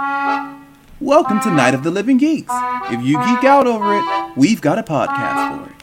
Welcome 0.00 1.40
to 1.40 1.50
Night 1.50 1.74
of 1.74 1.82
the 1.82 1.90
Living 1.90 2.16
Geeks. 2.16 2.50
If 2.90 3.02
you 3.02 3.18
geek 3.18 3.44
out 3.44 3.66
over 3.66 3.98
it, 3.98 4.36
we've 4.36 4.62
got 4.62 4.78
a 4.78 4.82
podcast 4.82 5.58
for 5.58 5.70
it. 5.70 5.76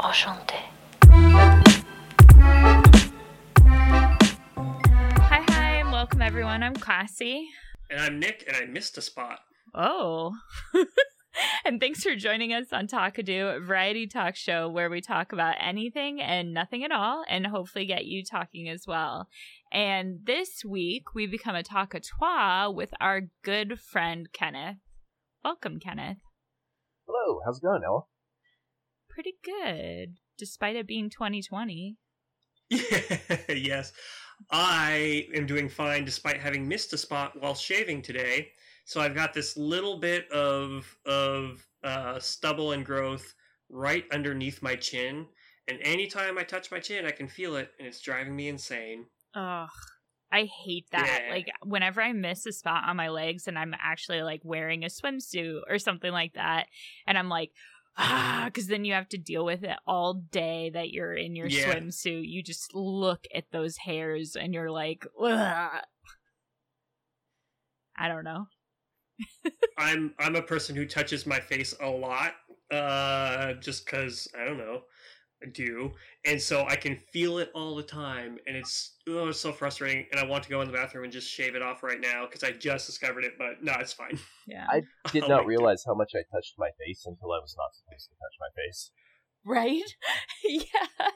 Enchanté. 0.00 0.58
Hi, 5.20 5.44
hi, 5.48 5.74
and 5.76 5.92
welcome 5.92 6.20
everyone. 6.20 6.64
I'm 6.64 6.74
Classy. 6.74 7.50
And 7.88 8.00
I'm 8.00 8.18
Nick, 8.18 8.44
and 8.48 8.56
I 8.56 8.64
missed 8.64 8.98
a 8.98 9.02
spot. 9.02 9.38
Oh. 9.72 10.34
and 11.64 11.80
thanks 11.80 12.02
for 12.02 12.14
joining 12.14 12.52
us 12.52 12.72
on 12.72 12.86
Talkadoo, 12.86 13.56
a 13.56 13.60
variety 13.60 14.06
talk 14.06 14.36
show 14.36 14.68
where 14.68 14.90
we 14.90 15.00
talk 15.00 15.32
about 15.32 15.56
anything 15.60 16.20
and 16.20 16.52
nothing 16.52 16.84
at 16.84 16.92
all, 16.92 17.24
and 17.28 17.46
hopefully 17.46 17.86
get 17.86 18.06
you 18.06 18.24
talking 18.24 18.68
as 18.68 18.86
well. 18.86 19.28
And 19.72 20.20
this 20.24 20.64
week, 20.64 21.14
we 21.14 21.26
become 21.26 21.54
a 21.54 21.62
talkatois 21.62 22.70
with 22.70 22.90
our 23.00 23.22
good 23.42 23.80
friend 23.80 24.28
Kenneth. 24.32 24.78
Welcome, 25.44 25.78
Kenneth. 25.78 26.18
Hello, 27.06 27.40
how's 27.44 27.58
it 27.58 27.62
going, 27.62 27.82
Ella? 27.84 28.02
Pretty 29.08 29.34
good, 29.44 30.16
despite 30.36 30.76
it 30.76 30.86
being 30.86 31.10
2020. 31.10 31.96
yes, 32.70 33.92
I 34.50 35.26
am 35.34 35.46
doing 35.46 35.68
fine 35.68 36.04
despite 36.04 36.38
having 36.38 36.68
missed 36.68 36.92
a 36.92 36.98
spot 36.98 37.40
while 37.40 37.54
shaving 37.54 38.02
today. 38.02 38.52
So 38.88 39.02
I've 39.02 39.14
got 39.14 39.34
this 39.34 39.54
little 39.54 39.98
bit 39.98 40.30
of 40.30 40.96
of 41.04 41.66
uh, 41.84 42.18
stubble 42.20 42.72
and 42.72 42.86
growth 42.86 43.34
right 43.68 44.06
underneath 44.10 44.62
my 44.62 44.76
chin, 44.76 45.26
and 45.68 45.78
anytime 45.82 46.38
I 46.38 46.42
touch 46.42 46.70
my 46.70 46.80
chin, 46.80 47.04
I 47.04 47.10
can 47.10 47.28
feel 47.28 47.56
it, 47.56 47.70
and 47.78 47.86
it's 47.86 48.00
driving 48.00 48.34
me 48.34 48.48
insane. 48.48 49.04
Ugh. 49.34 49.68
I 50.32 50.44
hate 50.64 50.86
that. 50.92 51.24
Yeah. 51.24 51.34
Like 51.34 51.50
whenever 51.62 52.00
I 52.00 52.14
miss 52.14 52.46
a 52.46 52.52
spot 52.52 52.84
on 52.88 52.96
my 52.96 53.10
legs 53.10 53.46
and 53.46 53.58
I'm 53.58 53.74
actually 53.78 54.22
like 54.22 54.40
wearing 54.42 54.84
a 54.84 54.88
swimsuit 54.88 55.60
or 55.68 55.78
something 55.78 56.10
like 56.10 56.32
that, 56.32 56.68
and 57.06 57.18
I'm 57.18 57.28
like, 57.28 57.50
ah, 57.98 58.44
because 58.46 58.68
then 58.68 58.86
you 58.86 58.94
have 58.94 59.10
to 59.10 59.18
deal 59.18 59.44
with 59.44 59.64
it 59.64 59.76
all 59.86 60.14
day 60.14 60.70
that 60.70 60.92
you're 60.92 61.14
in 61.14 61.36
your 61.36 61.48
Yeah. 61.48 61.74
swimsuit. 61.74 62.26
You 62.26 62.42
just 62.42 62.74
look 62.74 63.26
at 63.34 63.50
those 63.52 63.76
hairs 63.76 64.34
and 64.34 64.54
you're 64.54 64.70
like, 64.70 65.06
Ugh. 65.20 65.82
I 67.98 68.08
don't 68.08 68.24
know. 68.24 68.46
I'm 69.78 70.14
I'm 70.18 70.36
a 70.36 70.42
person 70.42 70.74
who 70.74 70.86
touches 70.86 71.26
my 71.26 71.40
face 71.40 71.74
a 71.80 71.88
lot, 71.88 72.34
uh, 72.70 73.54
just 73.54 73.86
because 73.86 74.28
I 74.38 74.44
don't 74.44 74.58
know, 74.58 74.82
I 75.42 75.46
do, 75.46 75.92
and 76.24 76.40
so 76.40 76.64
I 76.66 76.74
can 76.74 76.98
feel 77.12 77.38
it 77.38 77.50
all 77.54 77.76
the 77.76 77.82
time, 77.82 78.38
and 78.46 78.56
it's 78.56 78.96
oh, 79.08 79.28
it's 79.28 79.40
so 79.40 79.52
frustrating. 79.52 80.06
And 80.10 80.20
I 80.20 80.24
want 80.24 80.42
to 80.44 80.50
go 80.50 80.60
in 80.62 80.66
the 80.66 80.74
bathroom 80.74 81.04
and 81.04 81.12
just 81.12 81.28
shave 81.28 81.54
it 81.54 81.62
off 81.62 81.82
right 81.82 82.00
now 82.00 82.26
because 82.26 82.42
I 82.42 82.50
just 82.50 82.86
discovered 82.86 83.24
it, 83.24 83.34
but 83.38 83.62
no, 83.62 83.72
it's 83.78 83.92
fine. 83.92 84.18
Yeah. 84.48 84.64
I 84.70 84.80
did 85.12 85.24
I'll 85.24 85.28
not 85.28 85.40
wait. 85.40 85.48
realize 85.48 85.84
how 85.86 85.94
much 85.94 86.12
I 86.14 86.24
touched 86.34 86.54
my 86.56 86.70
face 86.78 87.04
until 87.04 87.32
I 87.32 87.38
was 87.38 87.54
not 87.58 87.74
supposed 87.74 88.08
to 88.08 88.14
touch 88.14 88.36
my 88.40 88.48
face. 88.56 88.90
Right? 89.44 89.94
yeah. 90.44 91.08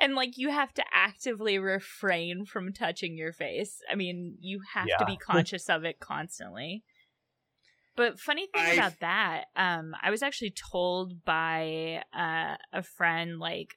And 0.00 0.14
like 0.14 0.38
you 0.38 0.50
have 0.50 0.72
to 0.74 0.84
actively 0.94 1.58
refrain 1.58 2.46
from 2.46 2.72
touching 2.72 3.18
your 3.18 3.34
face. 3.34 3.82
I 3.90 3.96
mean, 3.96 4.36
you 4.40 4.60
have 4.72 4.88
to 4.98 5.04
be 5.04 5.18
conscious 5.18 5.68
of 5.68 5.84
it 5.84 6.00
constantly. 6.00 6.84
But 7.96 8.18
funny 8.18 8.46
thing 8.46 8.62
I've- 8.62 8.78
about 8.78 9.00
that, 9.00 9.44
um, 9.56 9.94
I 10.02 10.10
was 10.10 10.22
actually 10.22 10.54
told 10.72 11.24
by 11.24 12.02
uh, 12.12 12.56
a 12.72 12.82
friend 12.82 13.38
like 13.38 13.74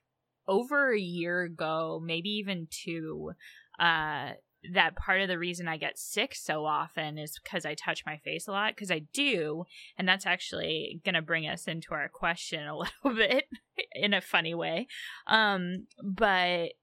over 0.48 0.94
a 0.94 1.00
year 1.00 1.44
ago, 1.44 2.02
maybe 2.04 2.30
even 2.30 2.68
two, 2.70 3.32
uh, 3.80 4.32
that 4.72 4.96
part 4.96 5.20
of 5.20 5.28
the 5.28 5.38
reason 5.38 5.68
I 5.68 5.76
get 5.76 5.98
sick 5.98 6.34
so 6.36 6.66
often 6.66 7.18
is 7.18 7.38
because 7.44 7.66
I 7.66 7.74
touch 7.76 8.04
my 8.06 8.18
face 8.18 8.48
a 8.48 8.52
lot. 8.52 8.76
Because 8.76 8.92
I 8.92 9.00
do, 9.14 9.66
and 9.98 10.08
that's 10.08 10.26
actually 10.26 11.02
going 11.04 11.16
to 11.16 11.22
bring 11.22 11.48
us 11.48 11.68
into 11.68 11.94
our 11.94 12.08
question 12.08 12.66
a 12.66 12.78
little 13.06 13.14
bit 13.16 13.46
in 13.94 14.14
a 14.14 14.22
funny 14.22 14.54
way. 14.54 14.88
Um, 15.28 15.88
but 16.02 16.74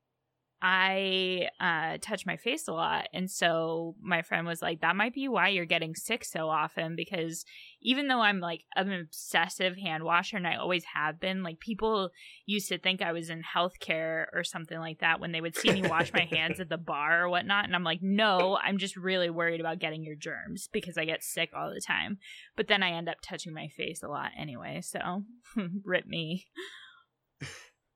I 0.62 1.48
uh, 1.58 1.96
touch 2.02 2.26
my 2.26 2.36
face 2.36 2.68
a 2.68 2.72
lot. 2.72 3.08
And 3.14 3.30
so 3.30 3.96
my 4.02 4.20
friend 4.20 4.46
was 4.46 4.60
like, 4.60 4.82
that 4.82 4.94
might 4.94 5.14
be 5.14 5.26
why 5.26 5.48
you're 5.48 5.64
getting 5.64 5.94
sick 5.94 6.22
so 6.22 6.50
often. 6.50 6.96
Because 6.96 7.46
even 7.80 8.08
though 8.08 8.20
I'm 8.20 8.40
like 8.40 8.64
an 8.76 8.92
obsessive 8.92 9.78
hand 9.78 10.04
washer 10.04 10.36
and 10.36 10.46
I 10.46 10.56
always 10.56 10.84
have 10.94 11.18
been, 11.18 11.42
like 11.42 11.60
people 11.60 12.10
used 12.44 12.68
to 12.68 12.78
think 12.78 13.00
I 13.00 13.12
was 13.12 13.30
in 13.30 13.42
healthcare 13.42 14.26
or 14.34 14.44
something 14.44 14.78
like 14.78 15.00
that 15.00 15.18
when 15.18 15.32
they 15.32 15.40
would 15.40 15.56
see 15.56 15.72
me 15.72 15.88
wash 15.88 16.12
my 16.12 16.26
hands 16.30 16.60
at 16.60 16.68
the 16.68 16.76
bar 16.76 17.24
or 17.24 17.30
whatnot. 17.30 17.64
And 17.64 17.74
I'm 17.74 17.84
like, 17.84 18.02
no, 18.02 18.58
I'm 18.62 18.76
just 18.76 18.96
really 18.96 19.30
worried 19.30 19.60
about 19.60 19.78
getting 19.78 20.04
your 20.04 20.16
germs 20.16 20.68
because 20.70 20.98
I 20.98 21.06
get 21.06 21.24
sick 21.24 21.50
all 21.56 21.72
the 21.72 21.80
time. 21.80 22.18
But 22.54 22.68
then 22.68 22.82
I 22.82 22.90
end 22.90 23.08
up 23.08 23.22
touching 23.22 23.54
my 23.54 23.68
face 23.68 24.02
a 24.02 24.08
lot 24.08 24.32
anyway. 24.38 24.82
So 24.82 25.24
rip 25.84 26.06
me. 26.06 26.48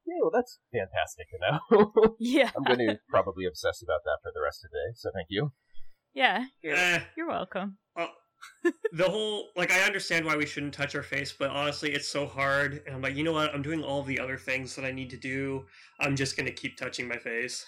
Yeah, 0.07 0.17
well, 0.21 0.31
that's 0.33 0.59
fantastic 0.73 1.27
to 1.31 1.39
know. 1.41 2.15
Yeah. 2.21 2.51
I'm 2.57 2.63
going 2.65 2.79
to 2.87 2.99
probably 3.09 3.47
obsess 3.47 3.83
about 3.83 4.01
that 4.05 4.19
for 4.23 4.31
the 4.35 4.43
rest 4.43 4.65
of 4.65 4.71
the 4.71 4.77
day, 4.77 4.93
so 4.95 5.11
thank 5.15 5.29
you. 5.31 5.53
Yeah. 6.15 6.45
Eh, 6.63 7.01
You're 7.17 7.29
welcome. 7.29 7.79
well, 7.97 8.11
the 8.93 9.09
whole 9.09 9.49
like 9.57 9.73
I 9.73 9.81
understand 9.81 10.27
why 10.27 10.37
we 10.37 10.47
shouldn't 10.47 10.75
touch 10.75 10.95
our 10.95 11.03
face, 11.03 11.33
but 11.33 11.51
honestly, 11.51 11.93
it's 11.93 12.09
so 12.09 12.27
hard. 12.27 12.83
And 12.87 12.95
I'm 12.95 13.03
like, 13.03 13.17
you 13.17 13.25
know 13.25 13.33
what? 13.33 13.55
I'm 13.55 13.63
doing 13.63 13.83
all 13.83 14.03
the 14.03 14.21
other 14.21 14.37
things 14.37 14.77
that 14.77 14.85
I 14.85 14.93
need 14.93 15.11
to 15.11 15.17
do. 15.17 15.65
I'm 16.01 16.15
just 16.15 16.37
gonna 16.37 16.51
keep 16.53 16.77
touching 16.77 17.09
my 17.09 17.17
face. 17.17 17.65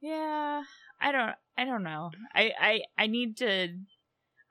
Yeah. 0.00 0.62
I 1.00 1.12
don't 1.12 1.34
I 1.56 1.64
don't 1.64 1.84
know. 1.84 2.10
I 2.34 2.52
I 2.60 2.80
I 2.98 3.06
need 3.06 3.36
to 3.38 3.68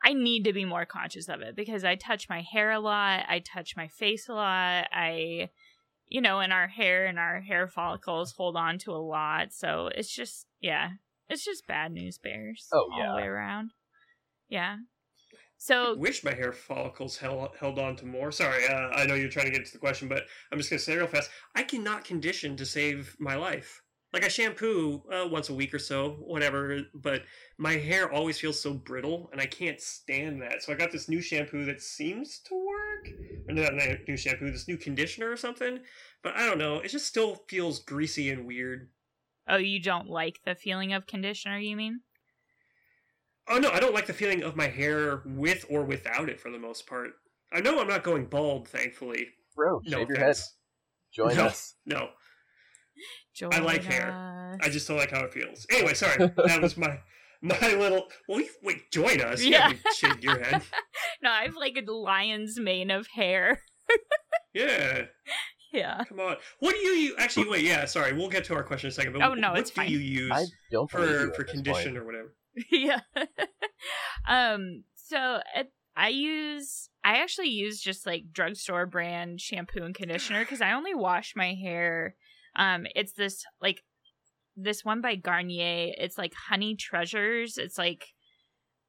I 0.03 0.13
need 0.13 0.45
to 0.45 0.53
be 0.53 0.65
more 0.65 0.85
conscious 0.85 1.27
of 1.27 1.41
it 1.41 1.55
because 1.55 1.83
I 1.83 1.95
touch 1.95 2.29
my 2.29 2.41
hair 2.41 2.71
a 2.71 2.79
lot, 2.79 3.25
I 3.27 3.39
touch 3.39 3.75
my 3.75 3.87
face 3.89 4.29
a 4.29 4.33
lot. 4.33 4.87
I 4.91 5.49
you 6.07 6.21
know, 6.21 6.39
and 6.39 6.53
our 6.53 6.67
hair 6.67 7.05
and 7.05 7.19
our 7.19 7.41
hair 7.41 7.67
follicles 7.67 8.33
hold 8.37 8.55
on 8.55 8.77
to 8.79 8.91
a 8.91 8.97
lot. 9.01 9.51
So 9.51 9.89
it's 9.93 10.13
just 10.13 10.45
yeah. 10.61 10.89
It's 11.29 11.43
just 11.43 11.67
bad 11.67 11.91
news 11.91 12.17
bears 12.17 12.67
Oh, 12.71 12.89
all 12.91 12.97
yeah. 12.97 13.09
the 13.09 13.15
way 13.17 13.23
around. 13.27 13.71
Yeah. 14.47 14.77
I 14.79 14.83
So 15.57 15.97
wish 15.97 16.23
my 16.23 16.33
hair 16.33 16.53
follicles 16.53 17.17
held 17.17 17.49
held 17.59 17.79
on 17.79 17.95
to 17.97 18.05
more. 18.05 18.31
Sorry, 18.31 18.65
uh, 18.67 18.89
I 18.95 19.05
know 19.05 19.15
you're 19.15 19.27
trying 19.29 19.47
to 19.47 19.51
get 19.51 19.65
to 19.65 19.71
the 19.73 19.79
question, 19.79 20.07
but 20.07 20.23
I'm 20.51 20.57
just 20.57 20.69
gonna 20.69 20.79
say 20.79 20.95
real 20.95 21.07
fast. 21.07 21.29
I 21.55 21.63
cannot 21.63 22.05
condition 22.05 22.55
to 22.57 22.65
save 22.65 23.15
my 23.19 23.35
life. 23.35 23.81
Like 24.13 24.23
I 24.23 24.29
shampoo 24.29 25.03
uh, 25.11 25.27
once 25.27 25.49
a 25.49 25.53
week 25.53 25.73
or 25.73 25.79
so, 25.79 26.11
whatever. 26.21 26.81
But 26.93 27.23
my 27.57 27.73
hair 27.73 28.11
always 28.11 28.39
feels 28.39 28.59
so 28.59 28.73
brittle, 28.73 29.29
and 29.31 29.41
I 29.41 29.45
can't 29.45 29.81
stand 29.81 30.41
that. 30.41 30.63
So 30.63 30.71
I 30.71 30.75
got 30.75 30.91
this 30.91 31.09
new 31.09 31.21
shampoo 31.21 31.65
that 31.65 31.81
seems 31.81 32.39
to 32.45 32.55
work. 32.55 33.13
Or 33.49 33.53
not 33.53 33.73
not 33.73 33.97
new 34.07 34.17
shampoo, 34.17 34.49
this 34.49 34.67
new 34.67 34.77
conditioner 34.77 35.29
or 35.29 35.37
something. 35.37 35.79
But 36.23 36.35
I 36.35 36.45
don't 36.45 36.57
know. 36.57 36.77
It 36.77 36.89
just 36.89 37.05
still 37.05 37.43
feels 37.49 37.79
greasy 37.79 38.29
and 38.31 38.47
weird. 38.47 38.89
oh 39.47 39.57
you 39.57 39.81
don't 39.81 40.09
like 40.09 40.39
the 40.45 40.55
feeling 40.55 40.93
of 40.93 41.05
conditioner, 41.05 41.57
you 41.59 41.75
mean? 41.75 41.99
Oh 43.49 43.57
no, 43.59 43.69
I 43.71 43.79
don't 43.79 43.93
like 43.93 44.07
the 44.07 44.13
feeling 44.13 44.43
of 44.43 44.55
my 44.55 44.67
hair 44.67 45.21
with 45.25 45.65
or 45.69 45.83
without 45.83 46.29
it 46.29 46.39
for 46.39 46.51
the 46.51 46.59
most 46.59 46.87
part. 46.87 47.11
I 47.53 47.61
know 47.61 47.79
I'm 47.79 47.87
not 47.87 48.03
going 48.03 48.25
bald, 48.25 48.67
thankfully. 48.67 49.27
Bro, 49.55 49.81
No 49.85 49.99
shave 49.99 50.09
your 50.09 50.19
head. 50.19 50.37
Join 51.13 51.35
no, 51.35 51.45
us. 51.45 51.75
No, 51.85 52.09
Join 53.37 53.53
I 53.53 53.59
like 53.59 53.83
hair. 53.83 54.57
I 54.61 54.69
just 54.69 54.87
don't 54.87 54.97
like 54.97 55.11
how 55.11 55.23
it 55.23 55.31
feels. 55.33 55.65
Anyway, 55.69 55.93
sorry. 55.93 56.17
That 56.47 56.61
was 56.61 56.75
my 56.77 56.99
my 57.41 57.55
little. 57.75 58.07
Well, 58.27 58.39
you- 58.41 58.49
wait, 58.63 58.91
join 58.91 59.21
us. 59.21 59.43
You 59.43 59.51
Yeah. 59.51 59.67
haven't 59.69 59.81
shaved 59.95 60.23
your 60.23 60.39
head. 60.43 60.61
No, 61.21 61.29
I 61.31 61.43
have 61.43 61.55
like 61.55 61.77
a 61.77 61.91
lion's 61.91 62.59
mane 62.59 62.91
of 62.91 63.07
hair. 63.07 63.61
Yeah, 64.53 65.03
Yeah. 65.71 66.03
come 66.05 66.19
on. 66.19 66.37
What 66.59 66.71
do 66.71 66.77
you, 66.79 66.91
you 66.93 67.15
actually? 67.19 67.47
Wait, 67.47 67.63
yeah. 67.63 67.85
Sorry, 67.85 68.11
we'll 68.13 68.29
get 68.29 68.43
to 68.45 68.55
our 68.55 68.63
question 68.63 68.87
in 68.87 68.91
a 68.91 68.93
second. 68.93 69.13
But 69.13 69.21
Oh, 69.21 69.33
no, 69.35 69.51
what 69.51 69.59
it's 69.59 69.69
do 69.69 69.81
fine. 69.81 69.91
you 69.91 69.99
use 69.99 70.51
don't 70.71 70.89
believe 70.91 71.09
for 71.29 71.33
for 71.35 71.43
condition 71.43 71.93
point. 71.93 71.97
or 71.97 72.05
whatever? 72.05 72.33
yeah. 72.71 73.01
um. 74.27 74.83
So 74.95 75.39
it, 75.55 75.71
I 75.95 76.09
use. 76.09 76.89
I 77.03 77.17
actually 77.17 77.49
use 77.49 77.79
just 77.81 78.05
like 78.05 78.31
drugstore 78.33 78.85
brand 78.85 79.39
shampoo 79.41 79.83
and 79.83 79.95
conditioner 79.95 80.39
because 80.41 80.61
I 80.61 80.73
only 80.73 80.93
wash 80.95 81.33
my 81.35 81.53
hair. 81.53 82.15
Um. 82.57 82.85
It's 82.95 83.13
this 83.13 83.43
like 83.61 83.83
this 84.55 84.83
one 84.83 85.01
by 85.01 85.15
Garnier. 85.15 85.93
It's 85.97 86.17
like 86.17 86.33
Honey 86.49 86.75
Treasures. 86.75 87.57
It's 87.57 87.77
like 87.77 88.03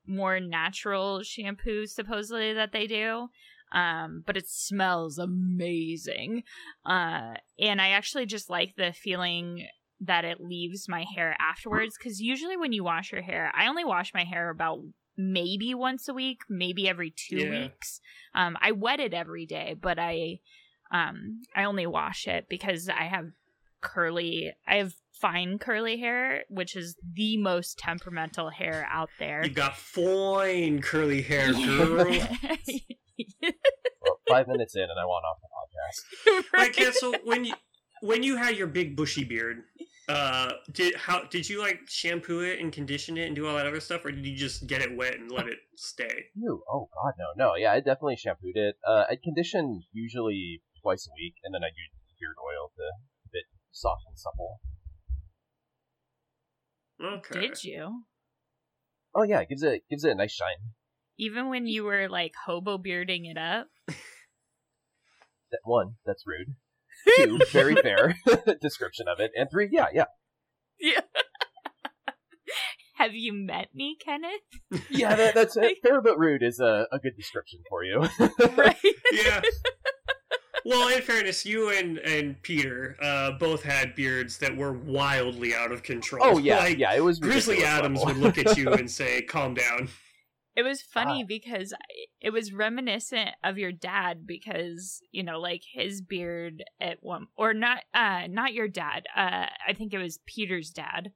more 0.07 0.41
natural 0.41 1.23
shampoo 1.23 1.87
supposedly 1.87 2.55
that 2.55 2.73
they 2.73 2.87
do. 2.87 3.29
Um, 3.71 4.23
but 4.27 4.37
it 4.39 4.49
smells 4.49 5.19
amazing. 5.19 6.45
Uh, 6.87 7.35
and 7.61 7.83
I 7.83 7.91
actually 7.91 8.25
just 8.25 8.49
like 8.49 8.75
the 8.77 8.95
feeling 8.95 9.67
that 10.01 10.25
it 10.25 10.41
leaves 10.41 10.89
my 10.89 11.05
hair 11.15 11.37
afterwards 11.39 11.97
because 11.99 12.21
usually 12.21 12.57
when 12.57 12.73
you 12.73 12.83
wash 12.83 13.13
your 13.13 13.21
hair, 13.21 13.53
I 13.55 13.67
only 13.67 13.85
wash 13.85 14.15
my 14.15 14.25
hair 14.25 14.49
about 14.49 14.81
maybe 15.19 15.75
once 15.75 16.09
a 16.09 16.15
week, 16.15 16.43
maybe 16.49 16.89
every 16.89 17.11
two 17.15 17.41
Yeah. 17.41 17.51
weeks. 17.51 18.01
Um, 18.35 18.57
I 18.63 18.73
wet 18.73 19.01
it 19.01 19.13
every 19.13 19.45
day, 19.45 19.75
but 19.79 19.99
I 19.99 20.39
um 20.91 21.43
I 21.55 21.65
only 21.65 21.87
wash 21.87 22.27
it 22.27 22.47
because 22.49 22.89
I 22.89 23.05
have 23.05 23.27
curly. 23.81 24.53
I 24.67 24.77
have 24.77 24.95
fine 25.13 25.59
curly 25.59 25.99
hair, 25.99 26.45
which 26.49 26.77
is 26.77 26.97
the 27.15 27.37
most 27.37 27.79
temperamental 27.79 28.51
hair 28.51 28.89
out 28.91 29.11
there. 29.19 29.45
You've 29.45 29.55
got 29.55 29.77
fine 29.77 30.81
curly 30.81 31.23
hair, 31.23 31.53
girl. 31.53 32.07
Well, 34.03 34.21
five 34.29 34.49
minutes 34.49 34.77
in, 34.77 34.83
and 34.83 34.99
I 34.99 35.05
want 35.05 35.25
off 35.25 35.39
the 35.41 35.49
podcast. 35.49 36.45
Right, 36.53 36.73
Kat, 36.73 36.95
so 36.95 37.15
when 37.25 37.45
you 37.45 37.55
when 38.01 38.23
you 38.23 38.37
had 38.37 38.57
your 38.57 38.67
big 38.67 38.97
bushy 38.97 39.25
beard, 39.25 39.63
uh, 40.09 40.53
did 40.73 40.95
how 40.95 41.25
did 41.25 41.49
you 41.49 41.61
like 41.61 41.81
shampoo 41.89 42.41
it 42.41 42.61
and 42.61 42.73
condition 42.73 43.17
it 43.19 43.27
and 43.27 43.37
do 43.37 43.47
all 43.47 43.57
that 43.57 43.67
other 43.67 43.81
stuff, 43.81 44.05
or 44.05 44.11
did 44.11 44.25
you 44.25 44.37
just 44.37 44.67
get 44.67 44.81
it 44.81 44.97
wet 44.97 45.19
and 45.19 45.31
let 45.31 45.47
it 45.47 45.59
stay? 45.77 46.27
Ew, 46.35 46.63
oh 46.71 46.89
god, 46.95 47.15
no, 47.19 47.47
no. 47.47 47.55
Yeah, 47.57 47.73
I 47.73 47.81
definitely 47.81 48.17
shampooed 48.17 48.57
it. 48.57 48.77
Uh, 48.87 49.05
I 49.11 49.17
condition 49.23 49.83
usually 49.93 50.63
twice 50.83 51.07
a 51.09 51.13
week, 51.21 51.35
and 51.45 51.55
then 51.55 51.63
I 51.63 51.69
use 51.69 51.91
beard 52.19 52.37
oil 52.43 52.71
to 52.75 52.85
keep 53.18 53.18
it 53.18 53.18
soft 53.81 54.03
and 54.09 54.19
supple. 54.19 54.61
Okay. 57.03 57.41
Did 57.49 57.65
you? 57.65 58.03
Oh 59.15 59.23
yeah, 59.23 59.41
it 59.41 59.49
gives 59.49 59.63
it 59.63 59.83
gives 59.89 60.05
it 60.05 60.11
a 60.13 60.15
nice 60.15 60.33
shine. 60.33 60.75
Even 61.19 61.49
when 61.49 61.67
you 61.67 61.85
were 61.85 62.09
like 62.09 62.33
hobo 62.47 62.79
bearding 62.79 63.25
it 63.27 63.39
up? 63.39 63.69
That 65.51 65.61
one, 65.65 65.95
that's 66.05 66.25
rude. 66.27 66.57
Two, 67.17 67.39
very 67.53 67.75
fair 67.75 68.15
description 68.61 69.07
of 69.09 69.19
it, 69.19 69.31
and 69.35 69.49
three, 69.51 69.67
yeah, 69.73 69.87
yeah, 69.95 70.05
Yeah. 70.79 71.01
Have 72.97 73.15
you 73.15 73.33
met 73.33 73.69
me, 73.75 73.97
Kenneth? 74.05 74.43
yeah. 74.91 75.15
That, 75.15 75.35
that's 75.35 75.55
fair 75.55 76.03
but 76.03 76.19
rude 76.19 76.43
is 76.43 76.61
a, 76.61 76.87
a 76.93 76.99
good 76.99 77.17
description 77.17 77.61
for 77.71 77.83
you. 77.83 78.01
right. 78.59 78.77
Yeah. 79.13 79.41
Well, 80.65 80.89
in 80.95 81.03
fairness, 81.03 81.45
you 81.47 81.71
and 81.71 81.99
and 81.99 82.41
Peter 82.43 82.97
uh, 83.01 83.33
both 83.33 83.63
had 83.63 83.95
beards 83.95 84.39
that 84.39 84.57
were 84.57 84.73
wildly 84.73 85.55
out 85.55 85.73
of 85.73 85.83
control. 85.83 86.23
oh 86.25 86.39
yeah, 86.39 86.59
like, 86.59 86.79
yeah. 86.79 86.95
It 86.95 87.05
was 87.05 87.19
Grizzly 87.19 87.65
Adams 87.65 88.01
would 88.05 88.17
look 88.17 88.39
at 88.39 88.57
you 88.57 88.73
and 88.73 88.91
say, 88.91 89.23
"Calm 89.23 89.55
down." 89.55 89.89
It 90.57 90.63
was 90.65 90.83
funny 90.83 91.23
Ah. 91.23 91.27
because 91.29 91.73
it 92.21 92.31
was 92.31 92.53
reminiscent 92.53 93.31
of 93.45 93.59
your 93.59 93.71
dad 93.71 94.27
because 94.27 95.01
you 95.13 95.23
know, 95.23 95.39
like 95.39 95.63
his 95.73 96.03
beard 96.03 96.65
at 96.81 96.99
one 97.01 97.29
or 97.37 97.55
not, 97.55 97.85
uh, 97.95 98.27
not 98.29 98.55
your 98.55 98.67
dad. 98.69 99.05
Uh, 99.17 99.47
I 99.67 99.73
think 99.75 99.95
it 99.95 99.99
was 99.99 100.19
Peter's 100.27 100.71
dad. 100.71 101.13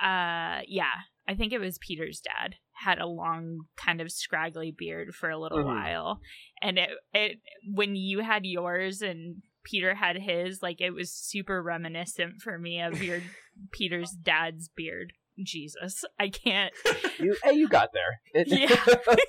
Uh, 0.00 0.62
yeah, 0.68 0.92
I 1.28 1.34
think 1.36 1.52
it 1.52 1.58
was 1.60 1.78
Peter's 1.78 2.20
dad 2.20 2.56
had 2.76 2.98
a 2.98 3.06
long, 3.06 3.60
kind 3.76 4.00
of 4.00 4.10
scraggly 4.12 4.70
beard 4.76 5.14
for 5.14 5.30
a 5.30 5.38
little 5.38 5.58
Mhm. 5.58 5.66
while, 5.66 6.20
and 6.60 6.78
it 6.78 6.90
it 7.12 7.40
when 7.72 7.96
you 7.96 8.20
had 8.20 8.44
yours 8.44 9.00
and 9.02 9.42
Peter 9.64 9.94
had 9.94 10.16
his, 10.16 10.62
like 10.62 10.80
it 10.80 10.90
was 10.90 11.10
super 11.12 11.62
reminiscent 11.62 12.42
for 12.42 12.58
me 12.58 12.80
of 12.82 13.02
your 13.02 13.20
Peter's 13.72 14.10
dad's 14.10 14.68
beard. 14.68 15.12
Jesus, 15.42 16.04
I 16.20 16.28
can't. 16.28 16.72
You, 17.18 17.36
hey, 17.42 17.54
you 17.54 17.68
got 17.68 17.90
there. 17.92 18.20
It- 18.34 18.48
Yeah. 18.48 19.14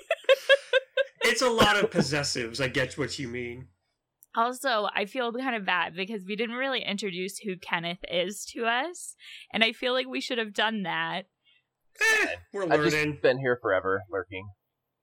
It's 1.22 1.42
a 1.42 1.50
lot 1.50 1.76
of 1.82 1.90
possessives. 1.90 2.60
I 2.60 2.68
get 2.68 2.96
what 2.96 3.18
you 3.18 3.26
mean. 3.28 3.66
Also, 4.36 4.88
I 4.94 5.06
feel 5.06 5.32
kind 5.32 5.56
of 5.56 5.64
bad 5.64 5.96
because 5.96 6.24
we 6.24 6.36
didn't 6.36 6.56
really 6.56 6.82
introduce 6.84 7.38
who 7.38 7.56
Kenneth 7.56 7.98
is 8.08 8.44
to 8.54 8.64
us, 8.66 9.16
and 9.52 9.64
I 9.64 9.72
feel 9.72 9.92
like 9.92 10.06
we 10.06 10.20
should 10.20 10.38
have 10.38 10.52
done 10.54 10.82
that. 10.84 11.26
Eh, 12.00 12.26
we're 12.52 12.62
I've 12.64 12.80
learning. 12.80 13.12
just 13.12 13.22
been 13.22 13.38
here 13.38 13.58
forever, 13.60 14.02
lurking. 14.10 14.48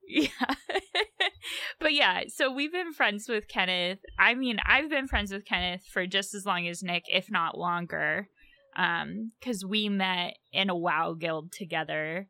Yeah. 0.07 0.27
but 1.79 1.93
yeah, 1.93 2.23
so 2.27 2.51
we've 2.51 2.71
been 2.71 2.93
friends 2.93 3.27
with 3.29 3.47
Kenneth. 3.47 3.99
I 4.19 4.33
mean, 4.35 4.57
I've 4.65 4.89
been 4.89 5.07
friends 5.07 5.31
with 5.31 5.45
Kenneth 5.45 5.83
for 5.91 6.05
just 6.05 6.33
as 6.33 6.45
long 6.45 6.67
as 6.67 6.83
Nick, 6.83 7.03
if 7.07 7.31
not 7.31 7.57
longer. 7.57 8.27
Um, 8.75 9.31
cuz 9.41 9.63
we 9.65 9.87
met 9.87 10.35
in 10.51 10.69
a 10.69 10.75
WoW 10.75 11.13
guild 11.13 11.51
together. 11.51 12.27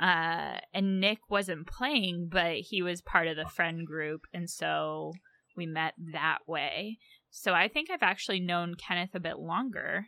Uh, 0.00 0.58
and 0.72 1.00
Nick 1.00 1.18
wasn't 1.28 1.66
playing, 1.66 2.28
but 2.30 2.56
he 2.56 2.82
was 2.82 3.02
part 3.02 3.26
of 3.26 3.36
the 3.36 3.46
friend 3.46 3.84
group, 3.84 4.26
and 4.32 4.48
so 4.48 5.12
we 5.56 5.66
met 5.66 5.94
that 6.12 6.38
way. 6.46 6.98
So 7.30 7.52
I 7.52 7.66
think 7.66 7.90
I've 7.90 8.02
actually 8.02 8.38
known 8.38 8.74
Kenneth 8.76 9.14
a 9.14 9.20
bit 9.20 9.38
longer. 9.38 10.06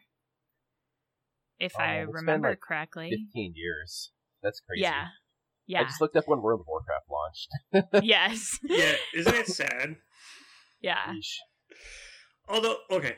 If 1.61 1.77
I 1.79 1.99
it's 1.99 2.07
been, 2.07 2.15
remember 2.15 2.49
like, 2.51 2.61
correctly. 2.61 3.11
Fifteen 3.11 3.53
years. 3.55 4.11
That's 4.43 4.61
crazy. 4.61 4.83
Yeah. 4.83 5.07
Yeah. 5.67 5.83
I 5.83 5.85
just 5.85 6.01
looked 6.01 6.17
up 6.17 6.27
when 6.27 6.43
World 6.43 6.61
of 6.61 6.67
Warcraft 6.67 7.07
launched. 7.11 8.05
yes. 8.05 8.59
Yeah, 8.65 8.95
isn't 9.15 9.35
it 9.35 9.47
sad? 9.61 9.97
yeah. 10.81 11.13
Yeesh. 11.15 11.37
Although, 12.49 12.77
okay, 12.91 13.17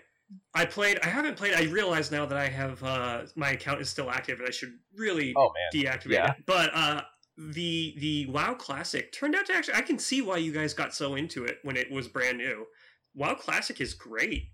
I 0.55 0.67
played. 0.67 0.99
I 1.03 1.07
haven't 1.09 1.37
played. 1.37 1.55
I 1.55 1.65
realize 1.65 2.11
now 2.11 2.27
that 2.27 2.37
I 2.37 2.49
have 2.49 2.83
uh, 2.83 3.23
my 3.37 3.51
account 3.53 3.81
is 3.81 3.89
still 3.89 4.11
active, 4.11 4.39
and 4.41 4.49
I 4.49 4.51
should 4.51 4.73
really 4.97 5.33
Oh 5.37 5.53
man. 5.73 5.85
deactivate 5.85 6.13
yeah. 6.13 6.33
it. 6.33 6.45
But 6.47 6.71
uh, 6.75 7.03
the 7.39 7.95
the 7.99 8.27
WoW 8.27 8.55
Classic 8.55 9.13
turned 9.13 9.35
out 9.35 9.47
to 9.47 9.55
actually. 9.55 9.75
I 9.75 9.83
can 9.83 9.99
see 9.99 10.21
why 10.21 10.37
you 10.39 10.53
guys 10.53 10.75
got 10.75 10.95
so 10.95 11.15
into 11.15 11.45
it 11.45 11.59
when 11.63 11.77
it 11.77 11.91
was 11.91 12.09
brand 12.09 12.39
new. 12.39 12.67
WoW 13.15 13.35
Classic 13.35 13.81
is 13.81 13.95
great. 13.95 14.49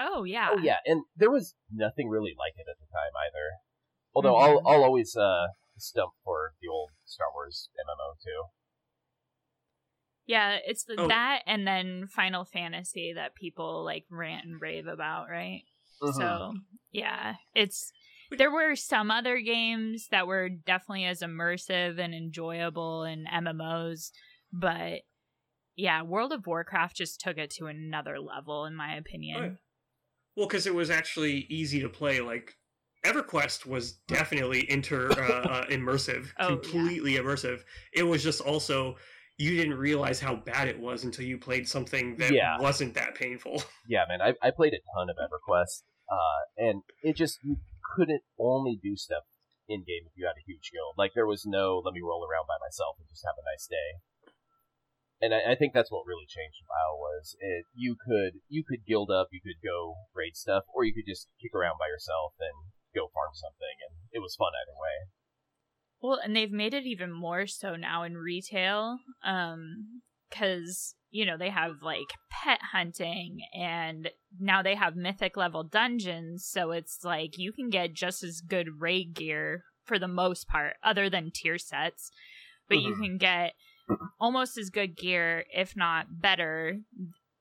Oh 0.00 0.24
yeah. 0.24 0.48
Oh 0.52 0.58
yeah, 0.58 0.78
and 0.86 1.02
there 1.14 1.30
was 1.30 1.54
nothing 1.70 2.08
really 2.08 2.34
like 2.38 2.54
it 2.56 2.66
at 2.70 2.78
the 2.80 2.86
time 2.90 3.12
either. 3.28 3.60
Although 4.14 4.34
Mhm. 4.34 4.42
I'll 4.42 4.62
I'll 4.66 4.84
always 4.84 5.14
uh 5.14 5.48
stump 5.76 6.12
for 6.24 6.54
the 6.60 6.68
old 6.68 6.90
Star 7.04 7.28
Wars 7.34 7.68
MMO 7.76 8.14
too. 8.22 8.44
Yeah, 10.26 10.58
it's 10.64 10.84
the, 10.84 10.94
Oh. 10.98 11.08
that 11.08 11.42
and 11.46 11.66
then 11.66 12.06
Final 12.06 12.44
Fantasy 12.44 13.12
that 13.14 13.34
people 13.34 13.84
like 13.84 14.04
rant 14.10 14.44
and 14.46 14.60
rave 14.60 14.86
about, 14.86 15.28
right? 15.28 15.64
Mhm. 16.02 16.14
So, 16.14 16.54
yeah, 16.92 17.36
it's 17.54 17.92
there 18.30 18.50
were 18.50 18.76
some 18.76 19.10
other 19.10 19.40
games 19.40 20.06
that 20.12 20.26
were 20.26 20.48
definitely 20.48 21.04
as 21.04 21.20
immersive 21.20 21.98
and 21.98 22.14
enjoyable 22.14 23.02
in 23.02 23.26
MMOs, 23.26 24.12
but 24.52 25.02
yeah, 25.74 26.02
World 26.02 26.32
of 26.32 26.46
Warcraft 26.46 26.96
just 26.96 27.20
took 27.20 27.38
it 27.38 27.50
to 27.52 27.66
another 27.66 28.20
level 28.20 28.66
in 28.66 28.76
my 28.76 28.94
opinion. 28.96 29.58
Well, 30.36 30.46
because 30.46 30.66
it 30.66 30.74
was 30.74 30.90
actually 30.90 31.46
easy 31.50 31.80
to 31.80 31.88
play. 31.88 32.20
Like 32.20 32.56
EverQuest 33.04 33.66
was 33.66 33.92
definitely 34.08 34.70
inter 34.70 35.10
uh, 35.10 35.14
uh, 35.48 35.66
immersive, 35.70 36.28
Oh, 36.38 36.48
yeah. 36.50 36.54
completely 36.56 37.12
immersive. 37.14 37.62
It 37.92 38.02
was 38.02 38.22
just 38.22 38.40
also 38.40 38.96
you 39.38 39.56
didn't 39.56 39.78
realize 39.78 40.20
how 40.20 40.36
bad 40.36 40.68
it 40.68 40.78
was 40.78 41.04
until 41.04 41.24
you 41.24 41.38
played 41.38 41.66
something 41.66 42.16
that 42.16 42.32
Yeah. 42.32 42.58
wasn't 42.58 42.92
that 42.94 43.14
painful. 43.14 43.62
yeah, 43.88 44.04
man, 44.08 44.20
I 44.20 44.34
I 44.46 44.50
played 44.50 44.74
a 44.74 44.80
ton 44.94 45.08
of 45.08 45.16
EverQuest, 45.16 45.82
uh, 46.10 46.40
and 46.58 46.82
it 47.02 47.16
just 47.16 47.38
you 47.42 47.56
couldn't 47.96 48.22
only 48.38 48.78
do 48.82 48.96
stuff 48.96 49.24
in 49.68 49.80
game 49.80 50.02
if 50.06 50.12
you 50.16 50.26
had 50.26 50.36
a 50.36 50.44
huge 50.46 50.70
guild. 50.72 50.94
Like 50.98 51.12
there 51.14 51.26
was 51.26 51.46
no 51.46 51.80
let 51.84 51.94
me 51.94 52.00
roll 52.02 52.20
around 52.26 52.46
by 52.46 52.58
myself 52.60 52.96
and 52.98 53.08
just 53.08 53.24
have 53.24 53.34
a 53.40 53.44
nice 53.50 53.66
day. 53.66 54.02
And 55.20 55.34
I, 55.34 55.52
I 55.52 55.54
think 55.54 55.74
that's 55.74 55.92
what 55.92 56.08
really 56.08 56.26
changed 56.26 56.64
WoW 56.64 56.96
was 56.96 57.36
it, 57.40 57.64
you 57.74 57.96
could 57.96 58.40
you 58.48 58.64
could 58.64 58.86
guild 58.86 59.10
up, 59.10 59.28
you 59.30 59.40
could 59.44 59.60
go 59.62 59.94
raid 60.14 60.36
stuff, 60.36 60.64
or 60.72 60.84
you 60.84 60.94
could 60.94 61.06
just 61.06 61.28
kick 61.40 61.52
around 61.54 61.76
by 61.78 61.88
yourself 61.88 62.32
and 62.40 62.72
go 62.94 63.12
farm 63.12 63.32
something, 63.34 63.76
and 63.86 64.08
it 64.12 64.20
was 64.20 64.36
fun 64.36 64.52
either 64.56 64.76
way. 64.76 65.10
Well, 66.00 66.18
and 66.24 66.34
they've 66.34 66.50
made 66.50 66.72
it 66.72 66.86
even 66.86 67.12
more 67.12 67.46
so 67.46 67.76
now 67.76 68.02
in 68.02 68.16
retail, 68.16 68.98
um, 69.22 70.00
because 70.28 70.94
you 71.10 71.26
know 71.26 71.36
they 71.36 71.50
have 71.50 71.82
like 71.82 72.14
pet 72.30 72.60
hunting, 72.72 73.40
and 73.52 74.10
now 74.38 74.62
they 74.62 74.74
have 74.74 74.96
mythic 74.96 75.36
level 75.36 75.64
dungeons. 75.64 76.46
So 76.46 76.70
it's 76.70 77.00
like 77.04 77.36
you 77.36 77.52
can 77.52 77.68
get 77.68 77.92
just 77.92 78.22
as 78.22 78.40
good 78.40 78.80
raid 78.80 79.14
gear 79.14 79.64
for 79.84 79.98
the 79.98 80.08
most 80.08 80.48
part, 80.48 80.76
other 80.82 81.10
than 81.10 81.30
tier 81.34 81.58
sets, 81.58 82.10
but 82.68 82.78
you 82.78 82.94
Mhm. 82.94 83.04
can 83.04 83.18
get 83.18 83.52
almost 84.20 84.58
as 84.58 84.70
good 84.70 84.96
gear, 84.96 85.44
if 85.54 85.76
not 85.76 86.20
better, 86.20 86.78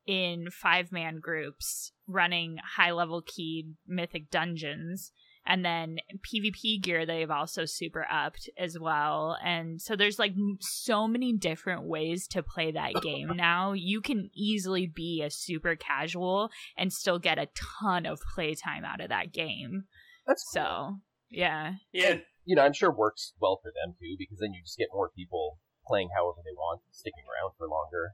in 0.05 0.49
five 0.49 0.91
man 0.91 1.19
groups 1.19 1.91
running 2.07 2.57
high 2.77 2.91
level 2.91 3.21
keyed 3.21 3.75
mythic 3.87 4.31
dungeons 4.31 5.11
and 5.45 5.65
then 5.65 5.97
PvP 6.19 6.81
gear 6.81 7.05
they've 7.05 7.31
also 7.31 7.65
super 7.65 8.05
upped 8.11 8.49
as 8.57 8.77
well. 8.77 9.37
And 9.43 9.81
so 9.81 9.95
there's 9.95 10.19
like 10.19 10.31
m- 10.33 10.57
so 10.61 11.07
many 11.07 11.33
different 11.33 11.83
ways 11.83 12.27
to 12.29 12.43
play 12.43 12.71
that 12.71 12.93
game 13.01 13.35
now. 13.35 13.73
You 13.73 14.01
can 14.01 14.29
easily 14.33 14.85
be 14.87 15.21
a 15.23 15.29
super 15.31 15.75
casual 15.75 16.49
and 16.77 16.93
still 16.93 17.19
get 17.19 17.39
a 17.39 17.49
ton 17.81 18.05
of 18.05 18.19
playtime 18.35 18.85
out 18.85 19.01
of 19.01 19.09
that 19.09 19.33
game. 19.33 19.85
That's 20.27 20.43
cool. 20.53 20.63
So, 20.63 20.95
yeah. 21.31 21.73
Yeah, 21.91 22.17
you 22.45 22.55
know, 22.55 22.61
I'm 22.61 22.73
sure 22.73 22.91
works 22.91 23.33
well 23.41 23.59
for 23.61 23.71
them 23.71 23.95
too, 23.99 24.15
because 24.19 24.37
then 24.39 24.53
you 24.53 24.61
just 24.63 24.77
get 24.77 24.89
more 24.93 25.09
people 25.09 25.59
playing 25.89 26.10
however 26.15 26.39
they 26.46 26.53
want, 26.55 26.81
sticking 26.91 27.24
around 27.25 27.53
for 27.58 27.67
longer. 27.67 28.12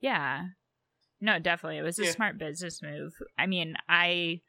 Yeah. 0.00 0.46
No, 1.20 1.38
definitely. 1.38 1.78
It 1.78 1.82
was 1.82 1.98
a 1.98 2.04
Yeah. 2.04 2.10
smart 2.10 2.36
business 2.38 2.82
move. 2.82 3.12
I 3.38 3.46
mean, 3.46 3.76
I 3.88 4.40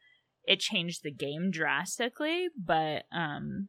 it 0.44 0.60
changed 0.60 1.02
the 1.02 1.10
game 1.10 1.50
drastically, 1.50 2.48
but 2.62 3.04
um 3.12 3.68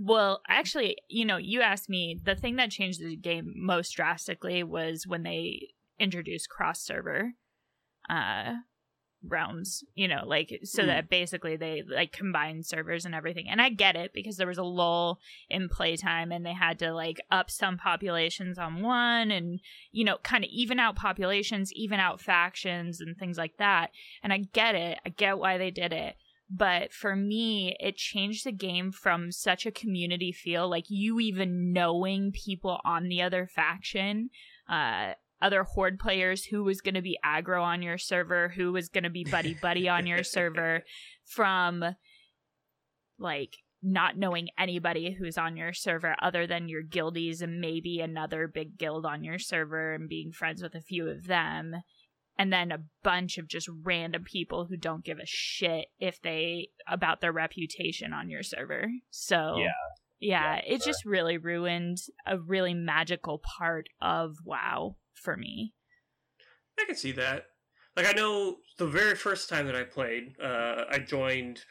well, 0.00 0.42
actually, 0.48 0.98
you 1.08 1.24
know, 1.24 1.38
you 1.38 1.62
asked 1.62 1.88
me 1.88 2.20
the 2.22 2.34
thing 2.36 2.56
that 2.56 2.70
changed 2.70 3.00
the 3.00 3.16
game 3.16 3.54
most 3.56 3.92
drastically 3.92 4.62
was 4.62 5.06
when 5.06 5.22
they 5.22 5.68
introduced 5.98 6.50
cross 6.50 6.82
server. 6.82 7.32
Uh 8.10 8.56
realms 9.26 9.82
you 9.94 10.06
know 10.06 10.22
like 10.24 10.60
so 10.62 10.82
Mm. 10.82 10.86
that 10.86 11.10
basically 11.10 11.56
they 11.56 11.82
like 11.88 12.12
combine 12.12 12.62
servers 12.62 13.04
and 13.04 13.14
everything. 13.14 13.46
And 13.48 13.60
i 13.60 13.68
get 13.68 13.96
it 13.96 14.12
because 14.14 14.36
there 14.36 14.46
was 14.46 14.58
a 14.58 14.62
lull 14.62 15.18
in 15.50 15.68
playtime 15.68 16.30
and 16.30 16.46
they 16.46 16.52
had 16.52 16.78
to 16.78 16.92
like 16.92 17.20
up 17.30 17.50
some 17.50 17.76
populations 17.78 18.58
on 18.58 18.80
one 18.82 19.30
and 19.32 19.60
you 19.90 20.04
know 20.04 20.18
kind 20.22 20.44
of 20.44 20.50
even 20.52 20.78
out 20.78 20.94
populations 20.94 21.72
even 21.72 21.98
out 21.98 22.20
factions 22.20 23.00
and 23.00 23.16
things 23.16 23.36
like 23.36 23.56
that. 23.58 23.90
And 24.22 24.32
i 24.32 24.38
get 24.52 24.74
it. 24.74 24.98
I 25.04 25.08
get 25.08 25.38
why 25.38 25.58
they 25.58 25.70
did 25.72 25.92
it. 25.92 26.14
But 26.48 26.92
for 26.92 27.16
me 27.16 27.76
it 27.80 27.96
changed 27.96 28.46
the 28.46 28.52
game 28.52 28.92
from 28.92 29.32
such 29.32 29.66
a 29.66 29.72
community 29.72 30.30
feel 30.32 30.70
like 30.70 30.84
you 30.88 31.18
even 31.18 31.72
knowing 31.72 32.30
people 32.30 32.80
on 32.84 33.08
the 33.08 33.20
other 33.20 33.48
faction 33.52 34.30
uh 34.68 35.14
other 35.40 35.62
horde 35.62 35.98
players 35.98 36.44
who 36.46 36.64
was 36.64 36.80
going 36.80 36.94
to 36.94 37.02
be 37.02 37.18
aggro 37.24 37.62
on 37.62 37.82
your 37.82 37.98
server 37.98 38.48
who 38.56 38.72
was 38.72 38.88
going 38.88 39.04
to 39.04 39.10
be 39.10 39.24
buddy 39.24 39.54
buddy 39.54 39.88
on 39.88 40.06
your 40.06 40.22
server 40.36 40.82
from 41.24 41.84
like 43.18 43.56
not 43.82 44.16
knowing 44.16 44.48
anybody 44.58 45.16
who's 45.18 45.38
on 45.38 45.56
your 45.56 45.72
server 45.72 46.16
other 46.20 46.46
than 46.46 46.68
your 46.68 46.82
guildies 46.82 47.40
and 47.42 47.60
maybe 47.60 48.00
another 48.00 48.48
big 48.48 48.76
guild 48.76 49.06
on 49.06 49.22
your 49.22 49.38
server 49.38 49.94
and 49.94 50.08
being 50.08 50.32
friends 50.32 50.62
with 50.62 50.74
a 50.74 50.80
few 50.80 51.08
of 51.08 51.26
them 51.26 51.74
and 52.36 52.52
then 52.52 52.70
a 52.72 52.82
bunch 53.04 53.38
of 53.38 53.48
just 53.48 53.68
random 53.84 54.24
people 54.24 54.66
who 54.68 54.76
don't 54.76 55.04
give 55.04 55.18
a 55.18 55.26
shit 55.26 55.86
if 56.00 56.20
they 56.22 56.68
about 56.88 57.20
their 57.20 57.32
reputation 57.32 58.12
on 58.12 58.28
your 58.28 58.42
server 58.42 58.88
so 59.10 59.54
Yeah. 59.58 59.70
yeah, 60.18 60.54
Yeah, 60.56 60.60
it 60.74 60.82
sure. 60.82 60.92
just 60.92 61.04
really 61.04 61.38
ruined 61.38 61.98
a 62.26 62.36
really 62.38 62.74
magical 62.74 63.40
part 63.58 63.86
of 64.00 64.36
WoW 64.44 64.96
for 65.18 65.36
me. 65.36 65.74
I 66.78 66.84
can 66.84 66.96
see 66.96 67.12
that. 67.12 67.46
Like 67.96 68.06
I 68.06 68.12
know 68.12 68.58
the 68.78 68.86
very 68.86 69.16
first 69.16 69.48
time 69.48 69.66
that 69.66 69.74
I 69.74 69.82
played, 69.82 70.34
uh, 70.42 70.84
I 70.90 70.98
joined. 70.98 71.62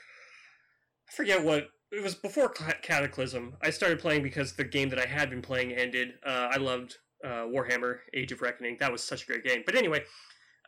I 1.09 1.13
forget 1.13 1.43
what 1.43 1.69
it 1.91 2.03
was 2.03 2.15
before 2.15 2.49
Cataclysm. 2.49 3.55
I 3.61 3.69
started 3.69 3.99
playing 3.99 4.23
because 4.23 4.53
the 4.53 4.65
game 4.65 4.89
that 4.89 4.99
I 4.99 5.05
had 5.05 5.29
been 5.29 5.41
playing 5.41 5.71
ended. 5.71 6.15
Uh, 6.25 6.49
I 6.51 6.57
loved 6.57 6.97
uh, 7.23 7.45
Warhammer: 7.45 7.99
Age 8.13 8.31
of 8.33 8.41
Reckoning. 8.41 8.77
That 8.79 8.91
was 8.91 9.03
such 9.03 9.23
a 9.23 9.25
great 9.25 9.45
game. 9.45 9.63
But 9.65 9.75
anyway, 9.75 10.03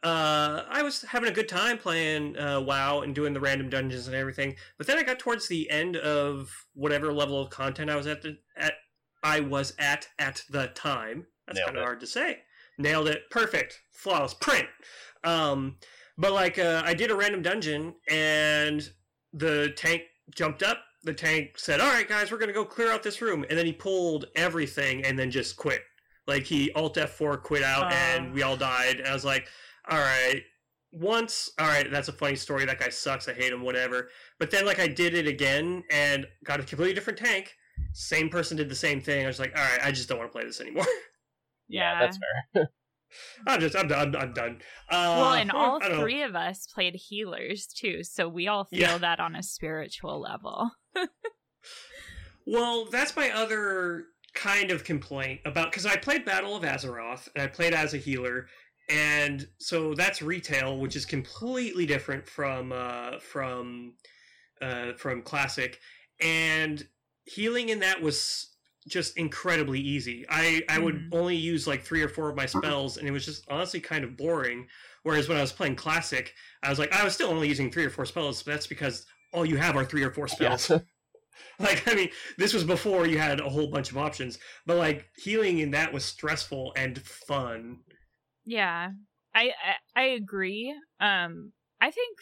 uh, 0.02 0.64
I 0.70 0.82
was 0.82 1.02
having 1.02 1.30
a 1.30 1.34
good 1.34 1.50
time 1.50 1.78
playing 1.78 2.38
uh, 2.38 2.62
WoW 2.62 3.02
and 3.02 3.14
doing 3.14 3.34
the 3.34 3.42
random 3.42 3.70
dungeons 3.70 4.08
and 4.08 4.16
everything. 4.16 4.56
But 4.78 4.88
then 4.88 4.98
I 4.98 5.04
got 5.04 5.20
towards 5.20 5.50
the 5.50 5.70
end 5.70 5.98
of 5.98 6.50
whatever 6.74 7.12
level 7.12 7.42
of 7.42 7.50
content 7.50 7.90
I 7.90 7.98
was 7.98 8.08
at 8.08 8.22
the 8.22 8.38
at 8.56 8.74
I 9.24 9.42
was 9.42 9.74
at 9.78 10.08
at 10.18 10.44
the 10.50 10.68
time. 10.68 11.28
That's 11.48 11.60
kind 11.66 11.78
of 11.78 11.84
hard 11.84 12.00
to 12.00 12.08
say. 12.08 12.44
Nailed 12.80 13.08
it. 13.10 13.30
Perfect. 13.30 13.80
Flawless 13.92 14.34
print. 14.34 14.68
Um, 15.24 15.76
but 16.18 16.32
like 16.32 16.58
uh, 16.58 16.82
I 16.84 16.94
did 16.96 17.12
a 17.12 17.16
random 17.16 17.42
dungeon 17.42 17.94
and 18.10 18.90
the 19.34 19.74
tank 19.76 20.02
jumped 20.34 20.64
up. 20.64 20.80
The 21.04 21.14
tank 21.14 21.58
said, 21.58 21.80
"All 21.80 21.88
right, 21.92 22.08
guys, 22.08 22.32
we're 22.32 22.38
gonna 22.40 22.54
go 22.54 22.66
clear 22.66 22.92
out 22.92 23.04
this 23.04 23.22
room," 23.22 23.46
and 23.50 23.58
then 23.58 23.66
he 23.66 23.74
pulled 23.74 24.26
everything 24.36 25.06
and 25.06 25.18
then 25.20 25.30
just 25.30 25.56
quit. 25.58 25.82
Like 26.28 26.44
he 26.44 26.72
Alt 26.74 26.96
F4 26.98 27.42
quit 27.42 27.64
out 27.64 27.84
Ah. 27.86 27.90
and 28.16 28.34
we 28.34 28.42
all 28.44 28.58
died. 28.58 28.98
And 29.00 29.08
I 29.08 29.14
was 29.14 29.24
like, 29.26 29.48
"All 29.90 30.00
right." 30.00 30.42
Once, 30.92 31.52
all 31.60 31.68
right, 31.68 31.92
that's 31.92 32.08
a 32.08 32.12
funny 32.12 32.36
story. 32.36 32.66
That 32.66 32.80
guy 32.80 32.90
sucks. 32.90 33.28
I 33.28 33.34
hate 33.34 33.54
him. 33.54 33.62
Whatever. 33.62 34.10
But 34.40 34.50
then, 34.50 34.66
like, 34.66 34.80
I 34.80 34.88
did 34.88 35.14
it 35.14 35.28
again 35.28 35.84
and 35.92 36.26
got 36.44 36.60
a 36.60 36.64
completely 36.64 36.96
different 36.96 37.20
tank. 37.20 37.54
Same 37.94 38.28
person 38.28 38.58
did 38.58 38.70
the 38.70 38.76
same 38.76 39.00
thing. 39.00 39.24
I 39.24 39.28
was 39.28 39.40
like, 39.40 39.56
all 39.56 39.64
right, 39.64 39.80
I 39.84 39.92
just 39.92 40.10
don't 40.10 40.18
want 40.18 40.32
to 40.32 40.36
play 40.36 40.46
this 40.46 40.60
anymore. 40.62 40.88
Yeah, 41.70 42.00
that's 42.00 42.18
fair. 42.54 42.70
I'm 43.48 43.60
just, 43.60 43.76
I'm 43.76 43.88
done. 43.88 44.16
I'm 44.16 44.34
done. 44.34 44.60
Uh, 44.90 45.16
well, 45.20 45.34
and 45.34 45.52
all 45.54 45.78
I 45.82 45.88
don't 45.88 45.98
know. 45.98 46.02
three 46.04 46.22
of 46.24 46.36
us 46.36 46.68
played 46.68 46.96
healers 46.96 47.66
too, 47.68 48.04
so 48.04 48.28
we 48.28 48.48
all 48.48 48.66
feel 48.66 48.80
Yeah. 48.80 48.98
that 49.00 49.20
on 49.20 49.36
a 49.36 49.44
spiritual 49.44 50.20
level. 50.20 50.72
Well, 52.46 52.86
that's 52.86 53.16
my 53.16 53.30
other 53.30 54.06
kind 54.34 54.72
of 54.72 54.84
complaint 54.84 55.42
about 55.46 55.72
because 55.72 55.86
I 55.86 55.98
played 55.98 56.26
Battle 56.26 56.56
of 56.56 56.64
Azeroth 56.64 57.28
and 57.36 57.44
I 57.44 57.48
played 57.48 57.74
as 57.74 57.94
a 57.94 57.98
healer, 57.98 58.48
and 58.90 59.48
so 59.60 59.94
that's 59.94 60.22
retail, 60.22 60.80
which 60.80 60.96
is 60.96 61.06
completely 61.06 61.86
different 61.86 62.26
from 62.28 62.72
uh, 62.72 63.20
from 63.20 63.94
uh, 64.62 64.94
from 64.94 65.22
classic, 65.22 65.80
and 66.20 66.88
healing 67.26 67.70
in 67.70 67.82
that 67.82 68.02
was 68.02 68.48
just 68.89 69.17
incredibly 69.17 69.79
easy. 69.79 70.25
I 70.29 70.63
I 70.69 70.79
would 70.79 70.96
Mhm. 70.96 71.12
only 71.12 71.36
use 71.36 71.67
like 71.67 71.84
three 71.84 72.01
or 72.01 72.10
four 72.10 72.29
of 72.29 72.36
my 72.36 72.46
spells, 72.46 72.98
and 72.98 73.08
it 73.08 73.12
was 73.12 73.25
just 73.25 73.46
honestly 73.50 73.79
kind 73.79 74.03
of 74.03 74.17
boring. 74.17 74.67
Whereas 75.03 75.29
when 75.29 75.38
I 75.38 75.41
was 75.41 75.53
playing 75.53 75.75
classic, 75.77 76.34
I 76.63 76.69
was 76.69 76.79
like 76.79 76.91
I 76.93 77.03
was 77.03 77.13
still 77.13 77.29
only 77.29 77.48
using 77.48 77.72
three 77.72 77.86
or 77.86 77.89
four 77.89 78.05
spells, 78.05 78.43
but 78.43 78.51
that's 78.53 78.67
because 78.67 79.05
all 79.34 79.46
you 79.46 79.58
have 79.58 79.75
are 79.75 79.86
three 79.86 80.03
or 80.03 80.12
four 80.12 80.27
Yeah. 80.39 80.58
spells. 80.58 80.69
like 81.60 81.88
I 81.88 81.96
mean, 81.96 82.10
this 82.38 82.53
was 82.53 82.63
before 82.63 83.05
you 83.08 83.17
had 83.17 83.39
a 83.39 83.50
whole 83.50 83.67
bunch 83.67 83.91
of 83.91 83.98
options, 83.98 84.39
but 84.65 84.77
like 84.77 85.10
healing 85.17 85.60
in 85.60 85.72
that 85.72 85.93
was 85.93 86.05
stressful 86.05 86.74
and 86.75 87.01
fun. 87.01 87.79
Yeah, 88.46 88.91
I, 89.34 89.51
I 89.96 90.01
I 90.01 90.03
agree. 90.05 90.74
Um, 91.00 91.53
I 91.79 91.91
think 91.91 92.17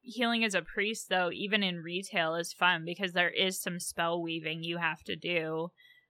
healing 0.00 0.44
as 0.44 0.54
a 0.54 0.62
priest, 0.62 1.08
though, 1.08 1.30
even 1.32 1.62
in 1.62 1.80
retail, 1.82 2.34
is 2.34 2.52
fun 2.52 2.84
because 2.84 3.12
there 3.12 3.30
is 3.30 3.60
some 3.60 3.78
spell 3.80 4.20
weaving 4.22 4.62
you 4.62 4.78
have 4.78 5.02
to 5.04 5.16
do, 5.16 5.68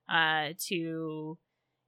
uh, 0.08 0.50
to 0.68 1.38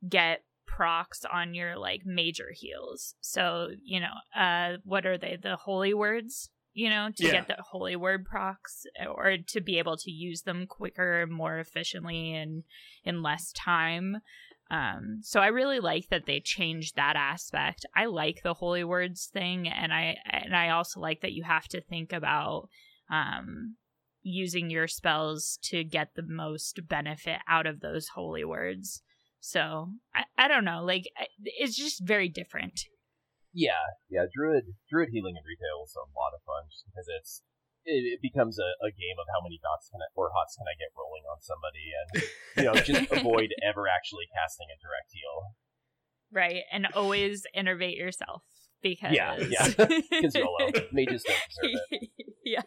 get 0.08 0.44
procs 0.66 1.24
on 1.30 1.54
your 1.54 1.76
like 1.76 2.02
major 2.04 2.48
heals. 2.52 3.14
So 3.20 3.68
you 3.82 4.00
know, 4.00 4.40
uh, 4.40 4.78
what 4.84 5.06
are 5.06 5.18
they? 5.18 5.38
The 5.40 5.56
holy 5.56 5.94
words. 5.94 6.50
You 6.76 6.90
know, 6.90 7.10
to 7.14 7.24
Yeah. 7.24 7.30
get 7.30 7.46
the 7.46 7.62
holy 7.62 7.94
word 7.94 8.24
procs, 8.24 8.84
or 9.06 9.36
to 9.46 9.60
be 9.60 9.78
able 9.78 9.96
to 9.98 10.10
use 10.10 10.42
them 10.42 10.66
quicker 10.66 11.22
and 11.22 11.30
more 11.30 11.60
efficiently 11.60 12.34
and 12.34 12.64
in 13.04 13.22
less 13.22 13.52
time. 13.52 14.16
Um, 14.72 15.20
so 15.22 15.38
I 15.38 15.48
really 15.48 15.78
like 15.78 16.08
that 16.08 16.26
they 16.26 16.40
changed 16.40 16.96
that 16.96 17.14
aspect. 17.14 17.86
I 17.94 18.06
like 18.06 18.42
the 18.42 18.54
holy 18.54 18.82
words 18.82 19.26
thing, 19.26 19.68
and 19.68 19.92
I 19.92 20.16
and 20.28 20.56
I 20.56 20.70
also 20.70 20.98
like 20.98 21.20
that 21.20 21.32
you 21.32 21.44
have 21.44 21.68
to 21.68 21.80
think 21.80 22.12
about 22.12 22.68
um, 23.08 23.76
using 24.24 24.70
your 24.70 24.88
spells 24.88 25.58
to 25.62 25.84
get 25.84 26.16
the 26.16 26.24
most 26.26 26.80
benefit 26.88 27.38
out 27.46 27.66
of 27.66 27.80
those 27.80 28.08
holy 28.08 28.44
words. 28.44 29.02
So 29.38 29.92
I, 30.14 30.24
I 30.36 30.48
don't 30.48 30.64
know, 30.64 30.82
like 30.82 31.04
it's 31.44 31.76
just 31.76 32.02
very 32.02 32.28
different. 32.28 32.80
Yeah, 33.52 33.94
yeah. 34.10 34.24
Druid 34.34 34.64
Druid 34.90 35.10
healing 35.12 35.36
in 35.36 35.44
retail 35.46 35.84
is 35.84 35.94
a 35.94 36.08
lot 36.16 36.34
of 36.34 36.42
fun 36.42 36.64
just 36.72 36.88
because 36.88 37.06
it's 37.20 37.42
it, 37.84 38.16
it 38.16 38.20
becomes 38.24 38.58
a, 38.58 38.72
a 38.80 38.90
game 38.90 39.20
of 39.20 39.28
how 39.30 39.44
many 39.44 39.60
dots 39.62 39.92
can 39.92 40.00
I, 40.00 40.08
or 40.16 40.32
hots 40.34 40.56
can 40.56 40.64
I 40.66 40.74
get 40.74 40.90
rolling 40.96 41.22
on 41.28 41.38
somebody, 41.44 41.92
and 41.92 42.10
you 42.56 42.64
know 42.64 42.74
just 42.80 43.12
avoid 43.20 43.52
ever 43.62 43.86
actually 43.86 44.26
casting 44.32 44.72
a 44.72 44.80
direct 44.80 45.12
heal. 45.12 45.54
right? 46.32 46.64
And 46.72 46.88
always 46.96 47.46
innervate 47.54 48.00
yourself 48.00 48.42
because 48.84 49.12
Yeah, 49.12 49.36
yeah. 49.48 49.68
Because 50.10 50.34
YOLO, 50.36 50.70
mages 50.92 51.24
don't 51.24 52.00
yeah. 52.44 52.60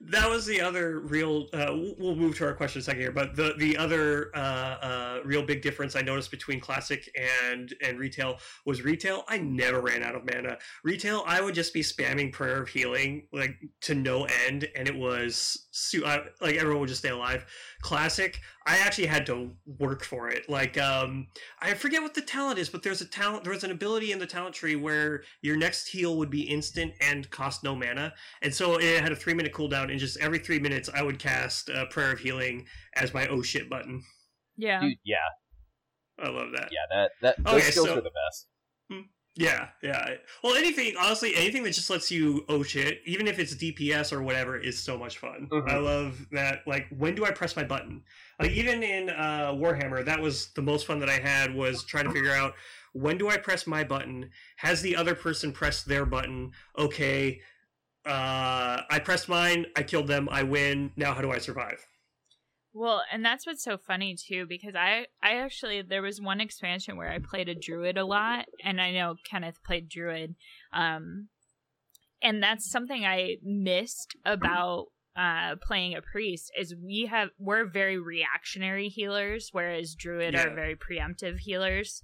That 0.00 0.28
was 0.30 0.44
the 0.46 0.60
other 0.60 1.00
real. 1.00 1.46
Uh, 1.52 1.66
we'll- 1.70 1.94
we'll 1.98 2.14
move 2.14 2.36
to 2.36 2.44
our 2.44 2.52
question 2.54 2.78
in 2.78 2.82
a 2.82 2.84
second 2.84 3.00
here, 3.00 3.10
but 3.12 3.34
the 3.34 3.54
the 3.58 3.76
other 3.78 4.30
uh, 4.36 4.38
uh, 4.38 5.20
real 5.24 5.42
big 5.42 5.62
difference 5.62 5.96
I 5.96 6.02
noticed 6.02 6.30
between 6.30 6.60
classic 6.60 7.08
and 7.50 7.74
and 7.82 7.98
retail 7.98 8.38
was 8.66 8.82
retail. 8.82 9.24
I 9.28 9.38
never 9.38 9.80
ran 9.80 10.02
out 10.02 10.14
of 10.14 10.22
mana. 10.30 10.58
Retail, 10.84 11.24
I 11.26 11.40
would 11.40 11.54
just 11.54 11.72
be 11.74 11.80
spamming 11.82 12.30
prayer 12.32 12.62
of 12.62 12.68
healing 12.68 13.26
like 13.32 13.56
to 13.82 13.94
no 13.94 14.24
end, 14.46 14.68
and 14.76 14.86
it 14.86 14.94
was 14.96 15.66
su- 15.72 16.04
I, 16.04 16.20
like 16.42 16.56
everyone 16.56 16.80
would 16.80 16.88
just 16.90 17.00
stay 17.00 17.08
alive. 17.10 17.46
Classic, 17.80 18.38
I 18.68 18.78
actually 18.78 19.06
had 19.06 19.24
to 19.26 19.52
work 19.78 20.02
for 20.04 20.28
it. 20.28 20.48
Like 20.48 20.76
um, 20.76 21.28
I 21.60 21.74
forget 21.74 22.02
what 22.02 22.14
the 22.14 22.20
talent 22.20 22.58
is, 22.58 22.68
but 22.68 22.82
there's 22.82 23.00
a 23.00 23.06
talent. 23.06 23.44
There 23.44 23.52
was 23.52 23.62
an 23.62 23.70
ability 23.70 24.10
in 24.10 24.18
the 24.18 24.26
talent 24.26 24.56
tree 24.56 24.74
where 24.74 25.22
your 25.40 25.56
next 25.56 25.86
heal 25.86 26.16
would 26.18 26.30
be 26.30 26.42
instant 26.42 26.92
and 27.00 27.30
cost 27.30 27.62
no 27.62 27.76
mana. 27.76 28.12
And 28.42 28.52
so 28.52 28.78
it 28.80 29.00
had 29.00 29.12
a 29.12 29.16
three 29.16 29.34
minute 29.34 29.52
cooldown, 29.52 29.90
and 29.90 30.00
just 30.00 30.18
every 30.18 30.40
three 30.40 30.58
minutes, 30.58 30.90
I 30.92 31.02
would 31.02 31.18
cast 31.20 31.70
uh, 31.70 31.86
Prayer 31.86 32.10
of 32.12 32.18
Healing 32.18 32.66
as 32.96 33.14
my 33.14 33.28
oh 33.28 33.40
shit 33.40 33.70
button. 33.70 34.02
Yeah. 34.56 34.80
Dude, 34.80 34.98
yeah, 35.04 35.16
I 36.18 36.28
love 36.28 36.48
that. 36.56 36.70
yeah. 36.72 36.80
That 36.90 37.10
that 37.22 37.44
those 37.44 37.54
Okay, 37.62 37.70
skills 37.70 37.86
so- 37.86 37.98
are 37.98 38.00
the 38.00 38.10
best. 38.10 38.48
Yeah, 39.36 39.68
yeah. 39.82 40.14
Well, 40.42 40.54
anything, 40.54 40.94
honestly, 40.98 41.34
anything 41.36 41.62
that 41.64 41.72
just 41.74 41.90
lets 41.90 42.10
you 42.10 42.44
oh 42.48 42.62
shit, 42.62 43.02
even 43.04 43.28
if 43.28 43.38
it's 43.38 43.54
DPS 43.54 44.12
or 44.12 44.22
whatever, 44.22 44.56
is 44.56 44.78
so 44.82 44.96
much 44.98 45.18
fun. 45.18 45.48
Mhm. 45.52 45.68
I 45.68 45.76
love 45.76 46.26
that. 46.32 46.66
Like, 46.66 46.86
when 46.96 47.14
do 47.14 47.24
I 47.26 47.30
press 47.32 47.54
my 47.54 47.64
button? 47.64 48.02
Like, 48.40 48.52
even 48.52 48.82
in 48.82 49.10
uh, 49.10 49.52
Warhammer, 49.52 50.04
that 50.04 50.20
was 50.20 50.48
the 50.54 50.62
most 50.62 50.86
fun 50.86 50.98
that 51.00 51.10
I 51.10 51.18
had 51.18 51.54
was 51.54 51.84
trying 51.84 52.04
to 52.06 52.12
figure 52.12 52.32
out 52.32 52.54
when 52.92 53.18
do 53.18 53.28
I 53.28 53.36
press 53.36 53.66
my 53.66 53.84
button? 53.84 54.30
Has 54.56 54.80
the 54.80 54.96
other 54.96 55.14
person 55.14 55.52
pressed 55.52 55.86
their 55.86 56.06
button? 56.06 56.52
Okay, 56.78 57.40
uh, 58.06 58.82
I 58.88 59.00
pressed 59.04 59.28
mine. 59.28 59.66
I 59.76 59.82
killed 59.82 60.06
them. 60.06 60.28
I 60.30 60.44
win. 60.44 60.92
Now, 60.96 61.12
how 61.12 61.20
do 61.20 61.30
I 61.30 61.38
survive? 61.38 61.84
Well, 62.78 63.02
and 63.10 63.24
that's 63.24 63.46
what's 63.46 63.64
so 63.64 63.78
funny 63.78 64.14
too, 64.16 64.44
because 64.46 64.74
I 64.74 65.06
I 65.22 65.36
actually 65.36 65.80
there 65.80 66.02
was 66.02 66.20
one 66.20 66.42
expansion 66.42 66.98
where 66.98 67.10
I 67.10 67.18
played 67.18 67.48
a 67.48 67.54
druid 67.54 67.96
a 67.96 68.04
lot, 68.04 68.44
and 68.62 68.82
I 68.82 68.90
know 68.92 69.16
Kenneth 69.24 69.62
played 69.64 69.88
druid, 69.88 70.34
um, 70.74 71.28
and 72.20 72.42
that's 72.42 72.70
something 72.70 73.04
I 73.06 73.36
missed 73.42 74.14
about 74.26 74.88
uh 75.16 75.56
playing 75.62 75.94
a 75.94 76.02
priest 76.02 76.52
is 76.60 76.74
we 76.76 77.06
have 77.10 77.30
we're 77.38 77.64
very 77.64 77.98
reactionary 77.98 78.88
healers 78.90 79.48
whereas 79.52 79.94
druid 79.94 80.34
Yeah. 80.34 80.42
are 80.48 80.54
very 80.54 80.76
preemptive 80.76 81.38
healers 81.38 82.02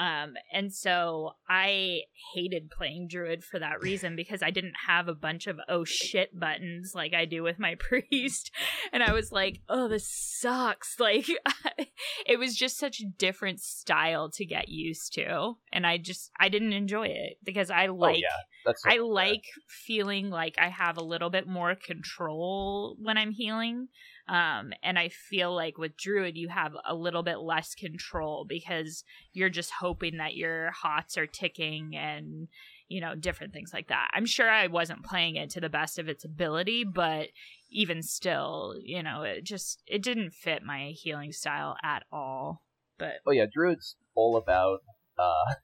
um 0.00 0.32
and 0.52 0.72
so 0.72 1.32
i 1.48 2.00
hated 2.34 2.70
playing 2.70 3.06
druid 3.06 3.44
for 3.44 3.58
that 3.58 3.82
reason 3.82 4.16
because 4.16 4.42
i 4.42 4.50
didn't 4.50 4.74
have 4.86 5.06
a 5.06 5.14
bunch 5.14 5.46
of 5.46 5.58
oh 5.68 5.84
shit 5.84 6.38
buttons 6.38 6.92
like 6.94 7.12
i 7.12 7.24
do 7.24 7.42
with 7.42 7.58
my 7.58 7.74
priest. 7.78 8.50
And 8.92 9.02
i 9.02 9.12
was 9.12 9.30
like 9.30 9.60
oh 9.68 9.88
this 9.88 10.08
sucks. 10.08 10.96
Like 11.10 11.28
it 12.26 12.38
was 12.38 12.54
just 12.56 12.78
such 12.78 13.00
a 13.00 13.06
different 13.18 13.60
style 13.60 14.30
to 14.30 14.44
get 14.44 14.68
used 14.68 15.12
to. 15.14 15.54
And 15.72 15.86
i 15.86 15.98
just 15.98 16.30
i 16.38 16.48
didn't 16.48 16.72
enjoy 16.72 17.06
it 17.08 17.38
because 17.44 17.70
i 17.70 17.86
like 17.86 18.16
oh 18.16 18.18
yeah, 18.18 18.36
that's 18.64 18.82
I 18.86 18.98
like 18.98 19.44
feeling 19.68 20.30
like 20.30 20.56
I 20.58 20.68
have 20.68 20.96
a 20.96 21.04
little 21.04 21.30
bit 21.30 21.46
more 21.46 21.74
control 21.74 22.96
when 23.00 23.16
I'm 23.16 23.32
healing. 23.32 23.88
Um, 24.28 24.72
and 24.82 24.98
I 24.98 25.08
feel 25.08 25.54
like 25.54 25.78
with 25.78 25.96
Druid, 25.96 26.36
you 26.36 26.48
have 26.48 26.72
a 26.86 26.94
little 26.94 27.22
bit 27.22 27.38
less 27.40 27.74
control 27.74 28.44
because 28.48 29.04
you're 29.32 29.50
just 29.50 29.72
hoping 29.80 30.18
that 30.18 30.34
your 30.34 30.70
hots 30.70 31.18
are 31.18 31.26
ticking 31.26 31.96
and, 31.96 32.48
you 32.88 33.00
know, 33.00 33.14
different 33.14 33.52
things 33.52 33.72
like 33.72 33.88
that. 33.88 34.08
I'm 34.14 34.26
sure 34.26 34.48
I 34.48 34.68
wasn't 34.68 35.04
playing 35.04 35.36
it 35.36 35.50
to 35.50 35.60
the 35.60 35.68
best 35.68 35.98
of 35.98 36.08
its 36.08 36.24
ability, 36.24 36.84
but 36.84 37.28
even 37.70 38.02
still, 38.02 38.76
you 38.82 39.02
know, 39.02 39.22
it 39.22 39.44
just, 39.44 39.82
it 39.86 40.02
didn't 40.02 40.32
fit 40.32 40.62
my 40.62 40.92
healing 40.94 41.32
style 41.32 41.76
at 41.82 42.04
all. 42.12 42.62
But 42.98 43.14
Oh 43.26 43.32
yeah, 43.32 43.46
Druid's 43.52 43.96
all 44.14 44.36
about. 44.36 44.80
uh 45.18 45.54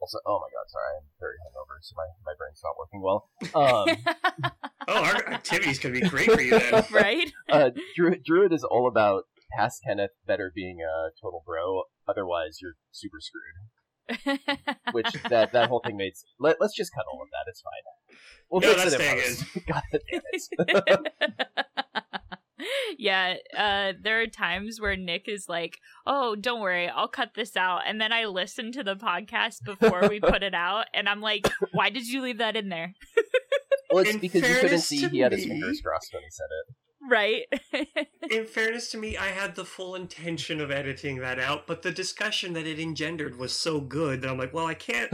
Also, 0.00 0.18
oh 0.26 0.38
my 0.38 0.50
god, 0.54 0.66
sorry, 0.70 0.94
I'm 0.98 1.08
very 1.18 1.36
hungover, 1.42 1.82
so 1.82 1.94
my, 1.96 2.06
my 2.24 2.34
brain's 2.38 2.62
not 2.62 2.78
working 2.78 3.02
well. 3.02 3.30
Um, 3.54 4.52
Oh, 4.90 5.02
our 5.02 5.32
activities 5.34 5.78
could 5.78 5.92
be 5.92 6.00
great 6.00 6.32
for 6.32 6.40
you 6.40 6.58
then. 6.58 6.82
right? 6.90 7.30
uh, 7.50 7.70
Druid, 7.94 8.24
Druid 8.24 8.52
is 8.54 8.64
all 8.64 8.88
about 8.88 9.24
past 9.54 9.82
Kenneth 9.86 10.12
better 10.26 10.50
being 10.54 10.78
a 10.80 11.10
total 11.20 11.42
bro, 11.44 11.82
otherwise 12.08 12.58
you're 12.62 12.72
super 12.90 13.18
screwed. 13.20 14.38
Which 14.92 15.12
that 15.28 15.52
that 15.52 15.68
whole 15.68 15.82
thing 15.84 15.98
made. 15.98 16.14
Let, 16.40 16.56
let's 16.58 16.74
just 16.74 16.94
cut 16.94 17.04
all 17.12 17.20
of 17.20 17.28
that. 17.32 17.44
It's 17.50 17.60
fine. 17.60 18.16
We'll 18.50 18.62
No, 18.62 18.68
fix 18.68 18.92
that's 18.92 18.94
it 18.94 19.00
in 19.00 19.36
staying 19.36 19.66
post. 19.66 19.66
God 19.66 19.82
damn 20.88 21.02
it. 21.12 21.97
yeah, 22.98 23.34
uh, 23.56 23.92
there 24.00 24.20
are 24.22 24.26
times 24.26 24.80
where 24.80 24.96
Nick 24.96 25.28
is 25.28 25.48
like, 25.48 25.78
"Oh, 26.06 26.34
don't 26.34 26.60
worry, 26.60 26.88
I'll 26.88 27.08
cut 27.08 27.34
this 27.34 27.56
out," 27.56 27.82
and 27.86 28.00
then 28.00 28.12
I 28.12 28.26
listen 28.26 28.72
to 28.72 28.84
the 28.84 28.96
podcast 28.96 29.64
before 29.64 30.08
we 30.08 30.20
put 30.20 30.42
it 30.42 30.54
out, 30.54 30.86
and 30.94 31.08
I'm 31.08 31.20
like, 31.20 31.48
"Why 31.72 31.90
did 31.90 32.06
you 32.06 32.22
leave 32.22 32.38
that 32.38 32.56
in 32.56 32.68
there?" 32.68 32.94
Well, 33.90 34.02
it's 34.02 34.14
In 34.14 34.20
because 34.20 34.46
you 34.46 34.54
couldn't 34.56 34.80
see 34.80 35.00
to 35.00 35.08
he 35.08 35.20
had 35.20 35.32
his 35.32 35.46
fingers 35.46 35.80
crossed 35.80 36.12
when 36.12 36.22
he 36.22 36.28
said 36.28 36.46
it. 36.50 36.74
Right? 37.10 38.30
In 38.30 38.44
fairness 38.44 38.90
to 38.90 38.98
me, 38.98 39.16
I 39.16 39.28
had 39.28 39.54
the 39.54 39.64
full 39.64 39.94
intention 39.94 40.60
of 40.60 40.70
editing 40.70 41.20
that 41.20 41.38
out, 41.38 41.66
but 41.66 41.80
the 41.80 41.90
discussion 41.90 42.52
that 42.52 42.66
it 42.66 42.78
engendered 42.78 43.38
was 43.38 43.52
so 43.52 43.80
good 43.80 44.20
that 44.20 44.28
I'm 44.28 44.36
like, 44.36 44.52
well, 44.52 44.66
I 44.66 44.74
can't. 44.74 45.10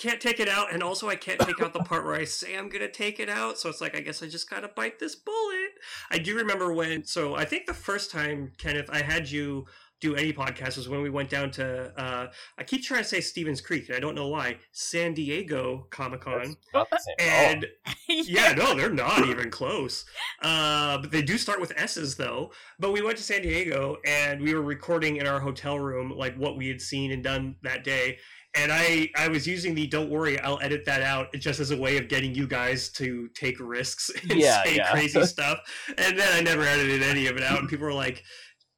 I 0.00 0.02
can't 0.02 0.20
take 0.20 0.40
it 0.40 0.48
out, 0.48 0.72
and 0.72 0.82
also 0.82 1.08
I 1.08 1.16
can't 1.16 1.38
take 1.40 1.60
out 1.60 1.74
the 1.74 1.80
part 1.80 2.06
where 2.06 2.14
I 2.14 2.24
say 2.24 2.56
I'm 2.56 2.70
gonna 2.70 2.90
take 2.90 3.20
it 3.20 3.28
out. 3.28 3.58
So 3.58 3.68
it's 3.68 3.82
like 3.82 3.94
I 3.94 4.00
guess 4.00 4.22
I 4.22 4.28
just 4.28 4.48
gotta 4.48 4.68
bite 4.68 4.98
this 4.98 5.14
bullet. 5.14 5.72
I 6.10 6.18
do 6.18 6.36
remember 6.36 6.72
when. 6.72 7.04
So 7.04 7.34
I 7.34 7.44
think 7.44 7.66
the 7.66 7.74
first 7.74 8.10
time, 8.10 8.52
Kenneth, 8.56 8.88
I 8.90 9.02
had 9.02 9.30
you 9.30 9.66
do 10.00 10.16
any 10.16 10.32
podcast 10.32 10.78
was 10.78 10.88
when 10.88 11.02
we 11.02 11.10
went 11.10 11.28
down 11.28 11.50
to. 11.50 11.92
Uh, 12.00 12.28
I 12.58 12.64
keep 12.64 12.82
trying 12.82 13.02
to 13.02 13.08
say 13.08 13.20
Stevens 13.20 13.60
Creek, 13.60 13.88
and 13.88 13.96
I 13.96 14.00
don't 14.00 14.14
know 14.14 14.28
why. 14.28 14.56
San 14.72 15.12
Diego 15.12 15.86
Comic 15.90 16.22
Con, 16.22 16.38
That's 16.38 16.56
not 16.72 16.90
the 16.90 16.98
same 16.98 17.28
at 17.28 17.44
all. 17.44 17.52
and 17.52 17.66
yeah, 18.26 18.52
no, 18.52 18.74
they're 18.74 18.88
not 18.88 19.26
even 19.26 19.50
close. 19.50 20.06
Uh, 20.40 20.96
but 20.98 21.10
they 21.10 21.20
do 21.20 21.36
start 21.36 21.60
with 21.60 21.74
S's 21.76 22.16
though. 22.16 22.52
But 22.78 22.92
we 22.92 23.02
went 23.02 23.18
to 23.18 23.22
San 23.22 23.42
Diego 23.42 23.98
and 24.06 24.40
we 24.40 24.54
were 24.54 24.62
recording 24.62 25.16
in 25.16 25.26
our 25.26 25.40
hotel 25.40 25.78
room 25.78 26.10
like 26.16 26.34
what 26.36 26.56
we 26.56 26.68
had 26.68 26.80
seen 26.80 27.12
and 27.12 27.22
done 27.22 27.56
that 27.62 27.84
day. 27.84 28.18
And 28.56 28.72
I, 28.72 29.08
I 29.16 29.28
was 29.28 29.46
using 29.46 29.74
the 29.74 29.86
"Don't 29.86 30.10
worry, 30.10 30.38
I'll 30.40 30.58
edit 30.60 30.84
that 30.86 31.02
out" 31.02 31.32
just 31.34 31.60
as 31.60 31.70
a 31.70 31.76
way 31.76 31.98
of 31.98 32.08
getting 32.08 32.34
you 32.34 32.46
guys 32.48 32.88
to 32.92 33.28
take 33.34 33.56
risks 33.60 34.10
and 34.28 34.32
Yeah, 34.32 34.62
say 34.64 34.76
yeah. 34.76 34.90
crazy 34.90 35.22
stuff. 35.26 35.58
And 35.96 36.18
then 36.18 36.28
I 36.34 36.40
never 36.40 36.62
edited 36.62 37.02
any 37.02 37.26
of 37.28 37.36
it 37.36 37.42
out. 37.44 37.60
And 37.60 37.68
people 37.68 37.86
were 37.86 37.92
like, 37.94 38.22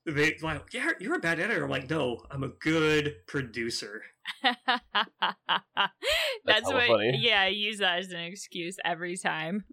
"They 0.07 0.37
like, 0.43 0.73
yeah, 0.75 0.91
you're 1.01 1.17
a 1.17 1.21
bad 1.21 1.41
editor." 1.41 1.65
I'm 1.65 1.71
like, 1.71 1.89
"No, 1.91 2.23
I'm 2.31 2.43
a 2.45 2.49
good 2.49 3.15
producer." 3.27 4.03
That's 6.45 6.69
hella 6.69 6.75
what. 6.75 6.87
funny. 6.87 7.19
Yeah, 7.19 7.43
I 7.43 7.49
use 7.49 7.79
that 7.79 7.99
as 8.01 8.11
an 8.11 8.21
excuse 8.21 8.77
every 8.85 9.17
time. 9.17 9.65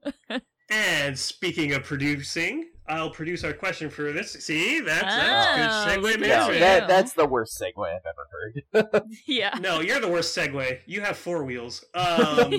And 0.69 1.17
speaking 1.17 1.73
of 1.73 1.83
producing, 1.83 2.69
I'll 2.87 3.09
produce 3.09 3.43
our 3.43 3.53
question 3.53 3.89
for 3.89 4.11
this. 4.11 4.33
See, 4.33 4.81
that's, 4.81 5.03
Oh, 5.03 5.07
that's 5.07 5.95
good 5.95 6.01
look 6.03 6.11
segue 6.13 6.29
at 6.29 6.47
No, 6.47 6.59
that, 6.59 6.87
that's 6.87 7.13
the 7.13 7.25
worst 7.27 7.59
segue 7.59 7.85
I've 7.85 8.01
ever 8.05 8.91
heard. 8.93 9.03
yeah. 9.27 9.57
No, 9.59 9.79
you're 9.81 9.99
the 9.99 10.07
worst 10.09 10.35
segue. 10.37 10.79
You 10.85 11.01
have 11.01 11.17
four 11.17 11.43
wheels. 11.43 11.83
Um, 11.95 12.53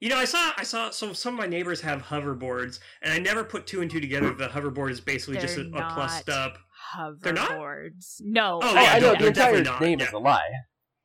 you 0.00 0.08
know, 0.08 0.16
I 0.16 0.24
saw, 0.24 0.50
I 0.56 0.64
saw. 0.64 0.90
So 0.90 1.12
some 1.12 1.34
of 1.34 1.38
my 1.38 1.46
neighbors 1.46 1.80
have 1.82 2.02
hoverboards, 2.02 2.80
and 3.02 3.12
I 3.12 3.18
never 3.20 3.44
put 3.44 3.68
two 3.68 3.82
and 3.82 3.88
two 3.90 4.00
together. 4.00 4.34
The 4.34 4.48
hoverboard 4.48 4.90
is 4.90 5.00
basically 5.00 5.38
just 5.40 5.56
a, 5.58 5.62
They're 5.62 5.80
a 5.80 5.92
plussed 5.92 6.26
not. 6.26 6.36
up. 6.36 6.58
They're 7.22 7.32
not? 7.32 7.50
Hoverboards. 7.52 8.16
No. 8.20 8.58
Oh, 8.60 8.68
Oh, 8.68 8.74
yeah, 8.74 8.92
I 8.94 8.98
know 8.98 9.12
no, 9.12 9.18
the 9.20 9.26
entire 9.28 9.62
name 9.80 10.00
yeah. 10.00 10.06
is 10.08 10.12
a 10.12 10.18
lie. 10.18 10.40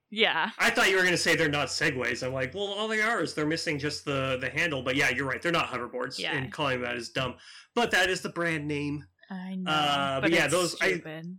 Yeah. 0.10 0.50
I 0.58 0.70
thought 0.70 0.90
you 0.90 0.96
were 0.96 1.02
going 1.02 1.14
to 1.14 1.18
say 1.18 1.36
they're 1.36 1.50
not 1.50 1.68
segways. 1.68 2.26
I'm 2.26 2.34
like, 2.34 2.54
well, 2.54 2.68
all 2.68 2.88
they 2.88 3.02
are 3.02 3.22
is 3.22 3.34
they're 3.34 3.46
missing 3.46 3.78
just 3.78 4.06
the 4.06 4.38
the 4.40 4.50
handle. 4.50 4.82
But 4.82 4.96
yeah, 4.96 5.10
you're 5.10 5.26
right. 5.28 5.42
They're 5.42 5.52
not 5.52 5.68
hoverboards, 5.68 6.18
Yeah. 6.18 6.36
and 6.36 6.52
calling 6.52 6.82
that 6.82 6.96
is 6.96 7.10
dumb. 7.10 7.36
But 7.76 7.92
that 7.92 8.10
is 8.10 8.22
the 8.22 8.30
brand 8.30 8.68
name. 8.68 9.04
I 9.30 9.56
know. 9.56 9.70
Uh, 9.72 10.16
but 10.22 10.22
but 10.30 10.32
yeah, 10.32 10.48
those- 10.48 10.76
I- 10.82 10.94
stupid. 10.94 11.38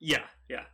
Yeah, 0.00 0.22
yeah. 0.48 0.64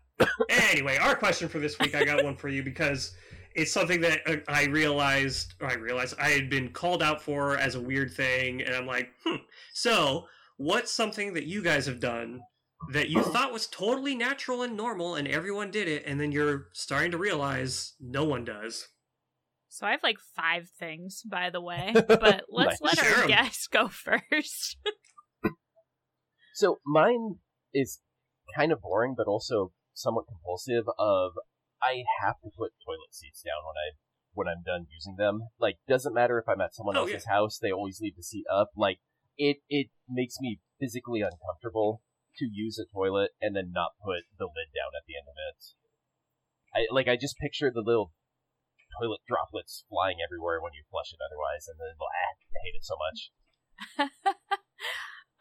anyway, 0.48 0.96
our 0.98 1.14
question 1.16 1.48
for 1.48 1.58
this 1.58 1.78
week, 1.78 1.94
I 1.94 2.04
got 2.04 2.22
one 2.24 2.36
for 2.36 2.48
you 2.48 2.62
because 2.62 3.14
it's 3.54 3.72
something 3.72 4.00
that 4.02 4.20
uh, 4.26 4.36
I 4.48 4.64
realized, 4.66 5.54
I 5.62 5.74
realized 5.74 6.14
I 6.18 6.28
had 6.30 6.50
been 6.50 6.70
called 6.70 7.02
out 7.02 7.22
for 7.22 7.56
as 7.56 7.74
a 7.74 7.80
weird 7.80 8.12
thing, 8.12 8.62
and 8.62 8.74
I'm 8.74 8.86
like, 8.86 9.08
hmm. 9.24 9.36
So, 9.72 10.26
what's 10.56 10.92
something 10.92 11.32
that 11.34 11.44
you 11.46 11.62
guys 11.62 11.86
have 11.86 12.00
done 12.00 12.40
that 12.88 13.08
you 13.08 13.22
thought 13.22 13.52
was 13.52 13.66
totally 13.66 14.14
natural 14.14 14.62
and 14.62 14.76
normal, 14.76 15.14
and 15.14 15.26
everyone 15.28 15.70
did 15.70 15.88
it, 15.88 16.04
and 16.06 16.20
then 16.20 16.32
you're 16.32 16.68
starting 16.72 17.10
to 17.12 17.18
realize 17.18 17.94
no 18.00 18.24
one 18.24 18.44
does? 18.44 18.88
So 19.68 19.86
I 19.86 19.92
have 19.92 20.02
like 20.02 20.18
five 20.36 20.68
things, 20.78 21.22
by 21.22 21.50
the 21.50 21.60
way. 21.60 21.94
But 22.20 22.44
let's 22.48 22.80
Nice. 22.80 22.98
let 22.98 22.98
Share 22.98 23.16
our 23.16 23.22
'em. 23.24 23.28
guests 23.30 23.66
go 23.66 23.88
first. 23.88 24.76
So 26.54 26.78
mine 26.86 27.40
is 27.74 28.00
kind 28.56 28.70
of 28.70 28.80
boring, 28.80 29.14
but 29.16 29.26
also 29.26 29.72
somewhat 29.92 30.26
compulsive. 30.28 30.84
Of 30.96 31.32
I 31.82 32.04
have 32.22 32.36
to 32.44 32.50
put 32.56 32.72
toilet 32.86 33.10
seats 33.10 33.42
down 33.42 33.64
when 33.66 33.74
I 33.74 33.98
when 34.34 34.46
I'm 34.48 34.62
done 34.64 34.86
using 34.88 35.16
them. 35.16 35.48
Like, 35.58 35.78
doesn't 35.88 36.14
matter 36.14 36.38
if 36.38 36.48
I'm 36.48 36.60
at 36.60 36.72
someone 36.72 36.96
Oh, 36.96 37.00
else's 37.00 37.26
house; 37.26 37.58
they 37.58 37.72
always 37.72 38.00
leave 38.00 38.14
the 38.16 38.22
seat 38.22 38.44
up. 38.48 38.70
Like, 38.76 39.00
it 39.36 39.58
it 39.68 39.88
makes 40.08 40.36
me 40.40 40.60
physically 40.78 41.22
uncomfortable 41.22 42.02
to 42.38 42.46
use 42.50 42.78
a 42.78 42.86
toilet 42.92 43.30
and 43.40 43.54
then 43.56 43.70
not 43.72 43.92
put 44.02 44.24
the 44.38 44.46
lid 44.46 44.70
down 44.74 44.92
at 44.96 45.06
the 45.06 45.14
end 45.16 45.28
of 45.28 45.36
it. 45.38 45.60
I 46.74 46.86
like 46.92 47.08
I 47.08 47.16
just 47.16 47.38
picture 47.38 47.70
the 47.72 47.82
little 47.84 48.12
toilet 49.00 49.20
droplets 49.26 49.84
flying 49.88 50.18
everywhere 50.24 50.60
when 50.60 50.72
you 50.74 50.82
flush 50.90 51.12
it 51.12 51.20
otherwise, 51.22 51.66
and 51.68 51.78
then 51.78 51.94
blah, 51.98 52.08
I 52.08 52.34
hate 52.64 52.74
it 52.74 52.84
so 52.84 52.96
much. 52.98 53.30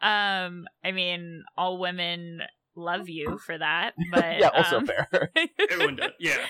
um, 0.00 0.66
I 0.84 0.92
mean, 0.92 1.42
all 1.56 1.78
women 1.78 2.40
love 2.76 3.08
you 3.08 3.38
for 3.38 3.56
that, 3.56 3.92
but 4.10 4.38
yeah, 4.38 4.48
also 4.48 4.78
um, 4.78 4.86
fair. 4.86 5.08
Everyone 5.70 5.96
does. 5.96 6.12
Yeah. 6.18 6.44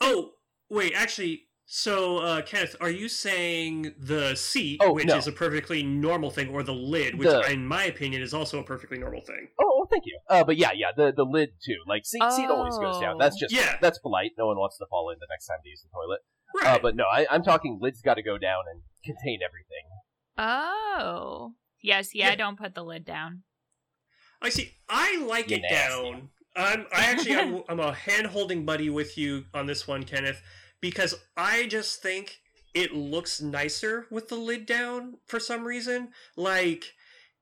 Oh, 0.00 0.32
wait, 0.70 0.92
actually. 0.94 1.44
So, 1.66 2.18
uh, 2.18 2.42
Kenneth, 2.42 2.76
are 2.82 2.90
you 2.90 3.08
saying 3.08 3.94
the 3.98 4.34
seat, 4.34 4.80
Oh, 4.82 4.92
which 4.92 5.06
no. 5.06 5.16
is 5.16 5.26
a 5.26 5.32
perfectly 5.32 5.82
normal 5.82 6.30
thing, 6.30 6.50
or 6.50 6.62
the 6.62 6.74
lid, 6.74 7.14
which, 7.18 7.26
The- 7.26 7.50
in 7.50 7.66
my 7.66 7.84
opinion, 7.84 8.20
is 8.20 8.34
also 8.34 8.60
a 8.60 8.62
perfectly 8.62 8.98
normal 8.98 9.22
thing? 9.22 9.48
Oh, 9.58 9.64
well, 9.66 9.73
thank 9.94 10.04
you. 10.06 10.18
Uh, 10.28 10.44
but 10.44 10.56
yeah, 10.56 10.70
yeah, 10.74 10.88
the 10.96 11.12
the 11.16 11.24
lid 11.24 11.50
too. 11.64 11.76
Like 11.86 12.04
seat 12.04 12.22
seat 12.36 12.46
always 12.50 12.76
goes 12.78 13.00
down. 13.00 13.14
Oh. 13.16 13.18
That's 13.18 13.38
just 13.38 13.54
Yeah. 13.54 13.76
that's 13.80 13.98
polite. 13.98 14.32
No 14.36 14.46
one 14.46 14.56
wants 14.58 14.76
to 14.78 14.86
fall 14.90 15.10
in 15.10 15.16
the 15.20 15.26
next 15.30 15.46
time 15.46 15.58
they 15.64 15.70
use 15.70 15.82
the 15.82 15.88
toilet. 15.94 16.20
Right. 16.56 16.76
Uh, 16.76 16.78
but 16.82 16.94
no, 16.96 17.04
I, 17.04 17.26
I'm 17.30 17.42
talking 17.42 17.78
lids 17.80 18.00
got 18.02 18.14
to 18.14 18.22
go 18.22 18.38
down 18.38 18.64
and 18.70 18.82
contain 19.04 19.40
everything. 19.44 19.84
oh, 20.38 21.52
yes, 21.82 22.14
yeah, 22.14 22.26
Yeah. 22.26 22.32
I 22.32 22.36
don't 22.36 22.58
put 22.58 22.74
the 22.74 22.84
lid 22.84 23.04
down. 23.04 23.42
I 24.42 24.48
see. 24.50 24.72
I 24.88 25.24
like 25.24 25.50
You're 25.50 25.60
it 25.60 25.64
nasty. 25.70 26.02
down. 26.12 26.28
I'm. 26.56 26.86
I 26.92 27.04
actually. 27.06 27.36
I'm, 27.36 27.62
I'm 27.68 27.80
a 27.80 27.92
hand 27.92 28.26
holding 28.28 28.64
buddy 28.64 28.90
with 28.90 29.16
you 29.18 29.44
on 29.54 29.66
this 29.66 29.88
one, 29.88 30.04
Kenneth, 30.04 30.42
because 30.80 31.14
I 31.36 31.66
just 31.66 32.02
think 32.02 32.38
it 32.74 32.92
looks 32.94 33.40
nicer 33.40 34.06
with 34.10 34.28
the 34.28 34.36
lid 34.36 34.66
down 34.66 35.14
for 35.26 35.40
some 35.40 35.64
reason. 35.64 36.10
Like 36.36 36.92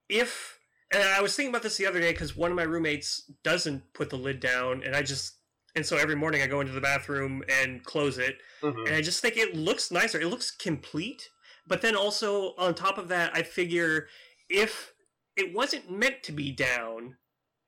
if. 0.09 0.59
And 0.93 1.03
I 1.03 1.23
was 1.23 1.35
thinking 1.35 1.51
about 1.51 1.63
this 1.63 1.77
the 1.77 1.87
other 1.87 2.01
day 2.01 2.13
because 2.13 2.37
one 2.37 2.51
of 2.51 2.57
my 2.57 2.65
roommates 2.65 3.23
doesn't 3.43 3.93
put 3.95 4.11
the 4.11 4.19
lid 4.19 4.41
down, 4.41 4.83
and 4.85 4.95
I 4.95 5.03
just 5.03 5.37
and 5.75 5.87
so 5.87 5.97
every 5.97 6.15
morning 6.17 6.43
I 6.43 6.47
go 6.47 6.61
into 6.61 6.73
the 6.73 6.83
bathroom 6.83 7.43
and 7.49 7.83
close 7.83 8.19
it, 8.19 8.39
Mhm. 8.63 8.87
and 8.87 8.95
I 8.95 9.01
just 9.01 9.23
think 9.23 9.39
it 9.39 9.55
looks 9.57 9.91
nicer. 9.91 10.21
It 10.21 10.27
looks 10.27 10.51
complete. 10.51 11.31
But 11.67 11.81
then 11.81 11.97
also 11.97 12.55
on 12.57 12.75
top 12.75 12.99
of 12.99 13.09
that, 13.09 13.35
I 13.35 13.43
figure 13.43 14.09
if 14.51 14.93
it 15.35 15.55
wasn't 15.55 15.91
meant 15.91 16.23
to 16.25 16.33
be 16.33 16.53
down, 16.53 17.17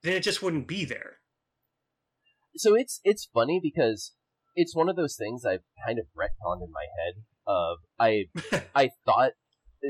then 0.02 0.12
it 0.12 0.20
just 0.20 0.42
wouldn't 0.42 0.68
be 0.68 0.84
there. 0.84 1.20
So 2.56 2.74
it's 2.74 3.00
it's 3.04 3.28
funny 3.32 3.58
because 3.62 4.12
it's 4.54 4.76
one 4.76 4.88
of 4.90 4.96
those 4.96 5.16
things 5.16 5.44
I've 5.44 5.64
kind 5.86 5.98
of 5.98 6.06
retconned 6.16 6.62
in 6.62 6.70
my 6.70 6.86
head. 6.98 7.24
Of 7.46 7.78
I 7.98 8.26
I 8.74 8.90
thought 9.06 9.32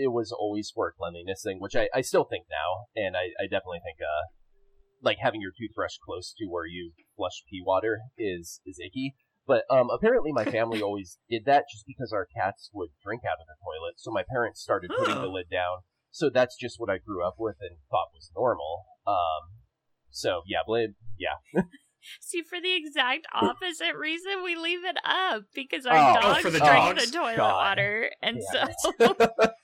it 0.03 0.13
was 0.13 0.33
always 0.33 0.71
for 0.75 0.93
cleanliness 0.97 1.43
thing, 1.45 1.59
which 1.61 1.77
I, 1.77 1.89
I 1.95 2.01
still 2.03 2.25
think 2.25 2.47
now, 2.51 2.87
and 2.97 3.17
I, 3.17 3.31
I 3.41 3.45
definitely 3.45 3.81
think 3.85 3.99
uh 4.03 4.27
like 5.03 5.19
having 5.21 5.41
your 5.41 5.53
toothbrush 5.59 5.97
close 6.05 6.33
to 6.39 6.47
where 6.47 6.67
you 6.67 6.93
flush 7.17 7.43
pee 7.51 7.63
water 7.65 8.01
is 8.19 8.61
is 8.67 8.79
icky. 8.85 9.15
But 9.47 9.65
um, 9.71 9.91
apparently 9.91 10.33
my 10.33 10.45
family 10.47 10.81
always 10.87 11.19
did 11.29 11.43
that 11.45 11.65
just 11.71 11.85
because 11.87 12.13
our 12.13 12.27
cats 12.27 12.71
would 12.73 12.89
drink 13.05 13.23
out 13.29 13.37
of 13.41 13.47
the 13.47 13.57
toilet. 13.63 13.95
So 13.99 14.11
my 14.11 14.23
parents 14.29 14.63
started 14.63 14.91
putting 14.97 15.15
the 15.17 15.29
Oh. 15.29 15.33
lid 15.33 15.51
down. 15.51 15.79
So 16.11 16.31
that's 16.31 16.57
just 16.57 16.77
what 16.81 16.89
I 16.89 16.99
grew 16.99 17.27
up 17.27 17.35
with 17.39 17.57
and 17.61 17.77
thought 17.91 18.09
was 18.15 18.31
normal. 18.35 18.85
Um, 19.07 19.61
so 20.11 20.43
yeah, 20.47 20.61
blade, 20.67 20.91
yeah, 21.19 21.37
See, 22.21 22.43
for 22.43 22.61
the 22.61 22.75
exact 22.75 23.27
opposite 23.35 23.97
reason, 23.99 24.43
we 24.45 24.57
leave 24.57 24.85
it 24.85 24.97
up 25.05 25.45
because 25.55 25.87
our 25.87 25.97
Oh. 25.97 26.15
Oh, 26.19 26.21
dogs 26.23 26.43
for 26.43 26.51
the 26.51 26.59
drink 26.59 26.97
dogs? 26.97 27.11
the 27.11 27.17
toilet 27.19 27.37
God. 27.37 27.55
water, 27.55 28.11
and 28.23 28.41
Damn 28.53 28.69
so 28.79 28.95
Hey, 28.99 29.49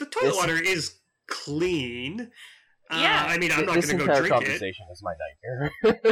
the 0.00 0.06
toilet 0.06 0.26
This- 0.30 0.36
water 0.36 0.58
is 0.60 0.98
clean. 1.28 2.30
Uh, 2.90 2.98
Yeah. 3.00 3.24
I 3.28 3.38
mean, 3.38 3.52
I'm 3.52 3.66
not 3.66 3.74
going 3.76 3.82
to 3.82 3.94
go 3.94 4.02
entire 4.04 4.16
drink 4.22 4.34
it. 4.34 4.44
conversation 4.46 4.86
is 4.90 5.02
my 5.02 5.14
nightmare. 5.84 6.10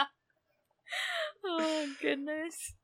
oh 1.44 1.86
goodness. 2.00 2.74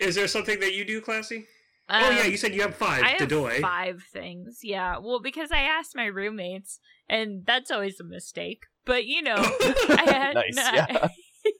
Is 0.00 0.14
there 0.14 0.28
something 0.28 0.60
that 0.60 0.74
you 0.74 0.84
do, 0.84 1.00
Classy? 1.00 1.46
oh 1.88 2.08
Um, 2.08 2.16
yeah, 2.16 2.24
you 2.26 2.36
said 2.36 2.54
you 2.54 2.62
have 2.62 2.74
five. 2.74 3.02
I 3.02 3.08
have 3.10 3.28
Dodoy. 3.28 3.60
five 3.60 4.02
things. 4.12 4.60
Yeah, 4.62 4.98
well, 4.98 5.20
because 5.20 5.50
I 5.52 5.60
asked 5.60 5.94
my 5.96 6.06
roommates, 6.06 6.78
and 7.08 7.44
that's 7.46 7.70
always 7.70 7.98
a 8.00 8.04
mistake. 8.04 8.64
But 8.84 9.04
you 9.06 9.22
know, 9.22 9.36
I 9.38 10.04
had 10.06 10.34
Nice, 10.34 10.54
no, 10.54 10.62
yeah. 10.62 11.08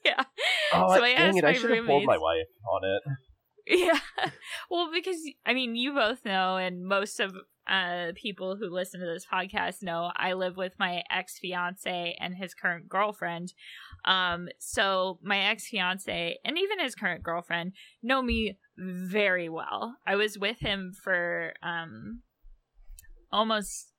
yeah. 0.04 0.22
oh, 0.74 0.94
So 0.96 1.02
I 1.04 1.14
dang 1.14 1.28
asked 1.28 1.38
it! 1.38 1.44
I 1.44 1.52
my 1.52 1.58
should 1.58 1.70
have 1.70 1.86
told 1.86 2.04
my 2.04 2.18
wife 2.18 2.46
on 2.70 2.80
it. 2.84 3.02
Yeah. 3.76 3.98
Well, 4.70 4.90
because 4.92 5.16
I 5.44 5.52
mean, 5.52 5.74
you 5.74 5.92
both 5.92 6.24
know, 6.24 6.56
and 6.56 6.84
most 6.86 7.20
of 7.20 7.34
uh 7.68 8.12
people 8.14 8.54
who 8.54 8.68
listen 8.70 9.00
to 9.00 9.06
this 9.06 9.26
podcast 9.26 9.82
know, 9.82 10.12
I 10.16 10.34
live 10.34 10.56
with 10.56 10.74
my 10.78 11.02
ex 11.10 11.38
fiance 11.38 12.16
and 12.20 12.36
his 12.36 12.54
current 12.54 12.88
girlfriend. 12.88 13.52
Um, 14.04 14.48
so 14.60 15.18
my 15.22 15.38
ex 15.38 15.66
fiance 15.68 16.38
and 16.44 16.58
even 16.58 16.78
his 16.78 16.94
current 16.94 17.24
girlfriend 17.24 17.72
know 18.02 18.22
me 18.22 18.56
very 18.78 19.48
well. 19.48 19.96
I 20.06 20.14
was 20.14 20.38
with 20.38 20.60
him 20.60 20.92
for 21.02 21.54
um 21.62 22.22
almost. 23.32 23.92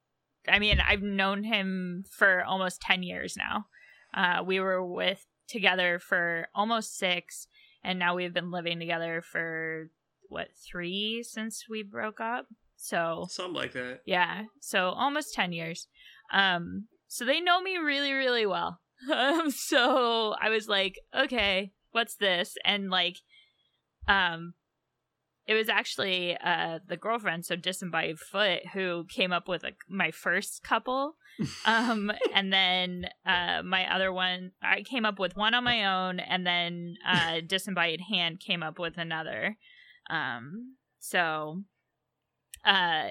I 0.48 0.60
mean, 0.60 0.80
I've 0.80 1.02
known 1.02 1.44
him 1.44 2.06
for 2.10 2.42
almost 2.46 2.80
ten 2.80 3.04
years 3.04 3.36
now. 3.36 3.66
Uh, 4.14 4.44
we 4.44 4.62
were 4.62 4.86
with 4.86 5.26
together 5.50 6.00
for 6.00 6.48
almost 6.56 6.98
six 6.98 7.48
and 7.88 7.98
now 7.98 8.16
we've 8.16 8.34
been 8.34 8.52
living 8.52 8.78
together 8.80 9.24
for 9.32 9.90
what 10.30 10.50
three 10.70 11.24
since 11.24 11.64
we 11.70 11.82
broke 11.82 12.20
up? 12.20 12.46
So 12.76 13.26
Something 13.30 13.56
like 13.56 13.72
that. 13.74 14.02
yeah 14.06 14.44
so 14.60 14.90
almost 14.90 15.34
10 15.34 15.52
years. 15.54 15.88
Um 16.32 16.88
so 17.08 17.26
they 17.26 17.40
know 17.40 17.62
me 17.62 17.78
really 17.78 18.12
really 18.14 18.46
well. 18.46 18.80
Um 19.12 19.50
so 19.52 20.36
i 20.42 20.50
was 20.50 20.68
like 20.68 20.96
okay 21.18 21.72
what's 21.92 22.16
this? 22.18 22.56
And 22.66 22.90
like 22.92 23.18
um 24.08 24.54
it 25.48 25.54
was 25.54 25.70
actually 25.70 26.38
uh 26.44 26.80
the 26.88 26.98
girlfriend 26.98 27.46
so 27.46 27.56
disembodied 27.56 28.20
foot 28.20 28.60
who 28.74 29.06
came 29.10 29.32
up 29.32 29.48
with 29.48 29.64
like 29.64 29.78
my 29.90 30.12
first 30.12 30.62
couple 30.64 31.16
um 31.66 32.12
and 32.34 32.52
then 32.52 33.06
uh 33.26 33.62
my 33.64 33.92
other 33.94 34.12
one 34.12 34.52
i 34.62 34.82
came 34.82 35.06
up 35.06 35.20
with 35.20 35.36
one 35.36 35.54
on 35.54 35.64
my 35.64 35.86
own 35.86 36.20
and 36.20 36.46
then 36.46 36.96
uh 37.08 37.40
disembodied 37.46 38.02
hand 38.10 38.40
came 38.40 38.62
up 38.62 38.78
with 38.78 38.98
another 38.98 39.56
um 40.10 40.76
so 41.00 41.62
uh 42.66 43.10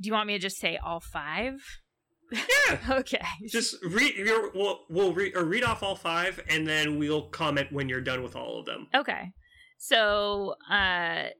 do 0.00 0.06
you 0.08 0.12
want 0.12 0.26
me 0.26 0.32
to 0.34 0.38
just 0.38 0.58
say 0.58 0.78
all 0.78 1.00
five 1.00 1.54
Yeah. 2.32 2.78
okay 2.90 3.20
Just 3.46 3.76
read. 3.84 4.16
Your, 4.16 4.50
we'll 4.54 4.80
we'll 4.88 5.12
read 5.12 5.36
or 5.36 5.44
read 5.44 5.64
off 5.64 5.82
all 5.82 5.94
five, 5.96 6.40
and 6.48 6.66
then 6.66 6.98
we'll 6.98 7.28
comment 7.28 7.70
when 7.70 7.90
you're 7.90 8.00
done 8.00 8.22
with 8.22 8.34
all 8.34 8.58
of 8.60 8.64
them. 8.64 8.86
Okay. 8.94 9.32
So, 9.84 10.54
uh 10.70 11.30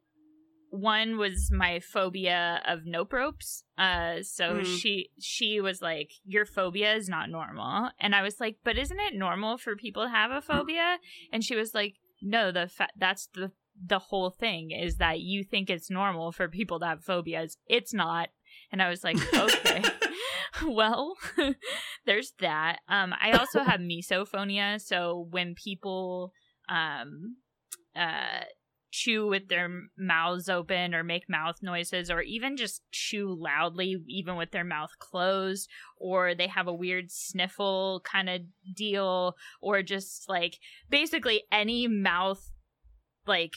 one 0.71 1.17
was 1.19 1.51
my 1.53 1.81
phobia 1.81 2.61
of 2.67 2.81
nope 2.87 3.13
ropes. 3.13 3.63
Uh 3.79 4.23
so 4.23 4.55
Mhm. 4.55 4.65
she 4.81 5.11
she 5.21 5.61
was 5.61 5.81
like 5.83 6.11
your 6.25 6.45
phobia 6.47 6.95
is 6.97 7.09
not 7.09 7.31
normal. 7.31 7.91
And 8.01 8.15
I 8.15 8.23
was 8.23 8.41
like, 8.41 8.57
"But 8.65 8.79
isn't 8.79 8.99
it 8.99 9.15
normal 9.15 9.59
for 9.59 9.77
people 9.77 10.03
to 10.05 10.09
have 10.09 10.33
a 10.33 10.41
phobia?" 10.41 10.99
And 11.33 11.45
she 11.45 11.55
was 11.55 11.73
like, 11.75 12.01
"No, 12.21 12.51
the 12.51 12.67
fa- 12.69 12.89
that's 12.97 13.29
the 13.35 13.53
the 13.87 14.01
whole 14.01 14.31
thing 14.31 14.71
is 14.71 14.97
that 14.97 15.21
you 15.21 15.45
think 15.45 15.71
it's 15.71 15.91
normal 15.91 16.33
for 16.33 16.49
people 16.49 16.81
to 16.81 16.87
have 16.87 17.05
phobias. 17.05 17.59
It's 17.67 17.95
not." 17.95 18.31
And 18.73 18.83
I 18.83 18.89
was 18.89 19.05
like, 19.05 19.19
"Okay." 19.35 19.85
well, 20.67 21.15
there's 22.07 22.33
that. 22.41 22.81
Um, 22.89 23.15
I 23.21 23.33
also 23.33 23.61
have 23.63 23.81
misophonia, 23.81 24.81
so 24.81 25.29
when 25.31 25.55
people 25.55 26.33
um 26.69 27.37
uh 27.97 28.45
chew 28.91 29.27
with 29.27 29.49
their 29.49 29.71
mouths 29.97 30.51
open 30.51 30.95
or 30.95 31.03
make 31.03 31.29
mouth 31.29 31.57
noises 31.63 32.11
or 32.11 32.21
even 32.21 32.59
just 32.59 32.83
chew 32.93 33.35
loudly 33.41 33.97
even 34.07 34.37
with 34.37 34.51
their 34.51 34.65
mouth 34.65 34.91
closed 34.99 35.67
or 35.97 36.35
they 36.35 36.47
have 36.47 36.67
a 36.67 36.75
weird 36.75 37.11
sniffle 37.11 38.03
kind 38.05 38.29
of 38.29 38.43
deal 38.77 39.35
or 39.63 39.83
just 39.83 40.29
like 40.29 40.59
basically 40.91 41.43
any 41.51 41.89
mouth 41.89 42.51
like 43.27 43.55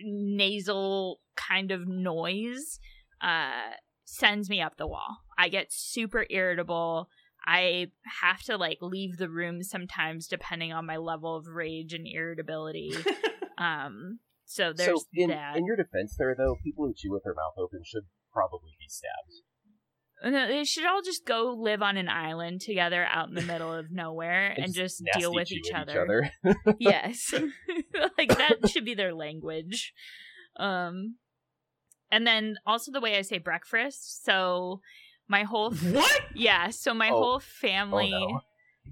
nasal 0.00 1.20
kind 1.36 1.70
of 1.70 1.86
noise 1.86 2.80
uh 3.20 3.70
sends 4.06 4.48
me 4.48 4.62
up 4.62 4.76
the 4.76 4.86
wall. 4.86 5.18
I 5.36 5.48
get 5.48 5.72
super 5.72 6.24
irritable. 6.30 7.10
I 7.46 7.86
have 8.20 8.42
to 8.44 8.56
like 8.56 8.78
leave 8.80 9.18
the 9.18 9.28
room 9.28 9.62
sometimes 9.62 10.26
depending 10.26 10.72
on 10.72 10.86
my 10.86 10.96
level 10.96 11.36
of 11.36 11.46
rage 11.46 11.92
and 11.92 12.06
irritability. 12.06 12.92
um 13.58 14.18
so 14.46 14.72
there's 14.72 15.00
so 15.00 15.06
in, 15.12 15.30
that. 15.30 15.56
in 15.56 15.66
your 15.66 15.76
defense, 15.76 16.14
there 16.18 16.34
though, 16.36 16.56
people 16.62 16.86
who 16.86 16.94
chew 16.96 17.12
with 17.12 17.24
their 17.24 17.34
mouth 17.34 17.54
open 17.58 17.80
should 17.84 18.04
probably 18.32 18.76
be 18.78 18.86
stabbed. 18.88 19.42
No, 20.24 20.48
they 20.48 20.64
should 20.64 20.86
all 20.86 21.02
just 21.02 21.26
go 21.26 21.54
live 21.58 21.82
on 21.82 21.96
an 21.96 22.08
island 22.08 22.62
together 22.62 23.06
out 23.10 23.28
in 23.28 23.34
the 23.34 23.42
middle 23.42 23.72
of 23.72 23.90
nowhere 23.90 24.46
and, 24.56 24.72
just 24.72 25.02
nasty 25.02 25.20
deal 25.20 25.34
with 25.34 25.48
chew 25.48 25.56
each 25.56 25.72
other. 25.74 26.30
yes. 26.78 27.34
like 28.16 28.36
that 28.36 28.68
should 28.70 28.84
be 28.84 28.94
their 28.94 29.14
language. 29.14 29.92
Um 30.58 31.16
and 32.10 32.26
then 32.26 32.56
also 32.64 32.92
the 32.92 33.00
way 33.00 33.18
I 33.18 33.22
say 33.22 33.38
breakfast. 33.38 34.24
So 34.24 34.80
my 35.28 35.42
whole 35.44 35.72
what? 35.72 36.20
yeah, 36.34 36.70
so 36.70 36.94
my 36.94 37.08
Oh. 37.10 37.14
whole 37.18 37.34
Oh, 37.36 37.38
family 37.40 38.10
no. 38.10 38.40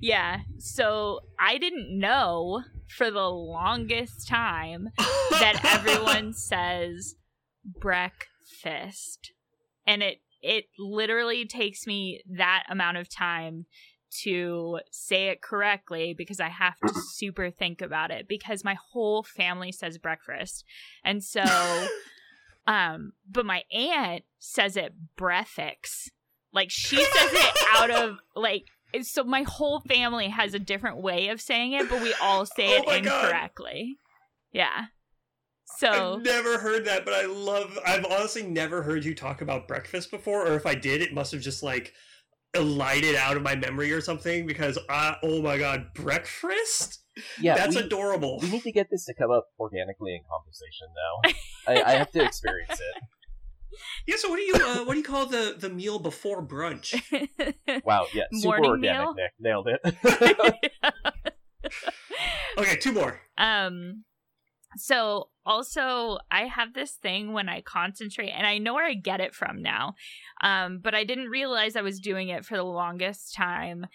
Yeah. 0.01 0.41
So 0.59 1.21
I 1.39 1.57
didn't 1.59 1.97
know 1.99 2.63
for 2.89 3.11
the 3.11 3.29
longest 3.31 4.27
time 4.29 4.89
that 5.31 5.61
everyone 5.65 6.33
says 6.33 7.15
breakfast. 7.65 9.33
And 9.87 10.03
it 10.03 10.19
it 10.43 10.67
literally 10.79 11.47
takes 11.47 11.87
me 11.87 12.23
that 12.37 12.65
amount 12.69 12.97
of 12.99 13.09
time 13.09 13.65
to 14.25 14.79
say 14.93 15.29
it 15.29 15.41
correctly 15.43 16.15
because 16.17 16.39
I 16.39 16.49
have 16.49 16.79
to 16.87 16.93
super 17.15 17.51
think 17.51 17.81
about 17.81 18.11
it 18.11 18.29
because 18.29 18.63
my 18.63 18.77
whole 18.93 19.23
family 19.23 19.73
says 19.73 19.97
breakfast. 19.99 20.65
And 21.05 21.23
so 21.23 21.43
um 22.67 23.13
but 23.31 23.47
my 23.47 23.63
aunt 23.73 24.25
says 24.39 24.77
it 24.77 24.93
breathix. 25.17 26.09
Like 26.55 26.71
she 26.71 26.97
says 26.97 27.31
it 27.33 27.57
out 27.73 27.91
of 27.91 28.19
like 28.35 28.65
so 29.03 29.25
my 29.25 29.43
whole 29.43 29.81
family 29.81 30.29
has 30.29 30.55
a 30.55 30.59
different 30.59 30.99
way 30.99 31.29
of 31.29 31.41
saying 31.41 31.73
it, 31.73 31.91
but 31.91 32.01
we 32.01 32.15
all 32.23 32.47
say 32.47 32.69
Oh 32.69 32.83
it 32.83 32.87
my 32.87 33.01
God. 33.01 33.25
incorrectly. 33.25 33.99
Yeah. 34.53 34.87
So 35.79 36.15
I've 36.15 36.23
never 36.23 36.59
heard 36.59 36.85
that, 36.85 37.05
but 37.05 37.15
I 37.15 37.27
love. 37.27 37.77
I've 37.85 38.05
honestly 38.05 38.43
never 38.45 38.83
heard 38.83 39.05
you 39.05 39.15
talk 39.15 39.41
about 39.41 39.67
breakfast 39.67 40.11
before, 40.11 40.47
or 40.47 40.55
if 40.55 40.67
I 40.67 40.75
did, 40.77 41.03
it 41.03 41.13
must 41.13 41.33
have 41.33 41.41
just 41.41 41.63
like 41.63 41.93
elided 42.55 43.17
out 43.17 43.37
of 43.37 43.43
my 43.43 43.57
memory 43.57 43.91
or 43.93 44.01
something. 44.01 44.47
Because 44.47 44.79
I, 44.89 45.17
oh 45.25 45.43
my 45.43 45.59
god, 45.59 45.93
breakfast? 45.95 47.01
Yeah, 47.41 47.57
That's 47.57 47.75
we, 47.77 47.83
adorable. 47.83 48.39
we 48.43 48.51
need 48.51 48.63
to 48.63 48.73
get 48.73 48.89
this 48.91 49.07
to 49.07 49.15
come 49.15 49.31
up 49.33 49.49
organically 49.59 50.15
in 50.15 50.21
conversation 50.31 50.89
now. 50.95 51.83
I, 51.89 51.95
I 51.95 51.97
have 51.99 52.11
to 52.13 52.23
experience 52.25 52.73
it. 52.73 53.03
Yeah. 54.07 54.17
So 54.19 54.29
what 54.29 54.37
do 54.37 54.43
you 54.43 54.55
uh, 54.55 54.85
what 54.85 54.93
do 54.93 54.99
you 54.99 55.05
call 55.05 55.27
the 55.27 55.55
the 55.59 55.69
meal 55.71 55.99
before 55.99 56.43
brunch? 56.47 56.95
Wow, 57.85 58.07
yeah, 58.15 58.25
super 58.33 58.59
Morning 58.59 58.71
organic, 58.71 59.01
meal? 59.01 59.15
Nick. 59.15 59.33
Nailed 59.39 59.69
it. 59.69 61.25
Okay, 62.59 62.77
two 62.77 62.93
more. 62.93 63.21
um 63.37 64.05
so 64.77 65.29
also 65.47 66.19
i 66.33 66.43
have 66.47 66.75
this 66.75 66.93
thing 66.93 67.33
when 67.33 67.49
i 67.49 67.61
concentrate 67.61 68.31
and 68.31 68.45
i 68.47 68.59
know 68.59 68.75
where 68.75 68.85
i 68.87 68.95
get 68.95 69.21
it 69.21 69.33
from 69.35 69.63
now 69.63 69.95
um 70.43 70.81
but 70.83 70.95
i 70.95 71.05
didn't 71.05 71.29
realize 71.29 71.77
i 71.77 71.81
was 71.83 72.01
doing 72.01 72.29
it 72.29 72.45
for 72.45 72.57
the 72.57 72.65
longest 72.65 73.35
time 73.35 73.87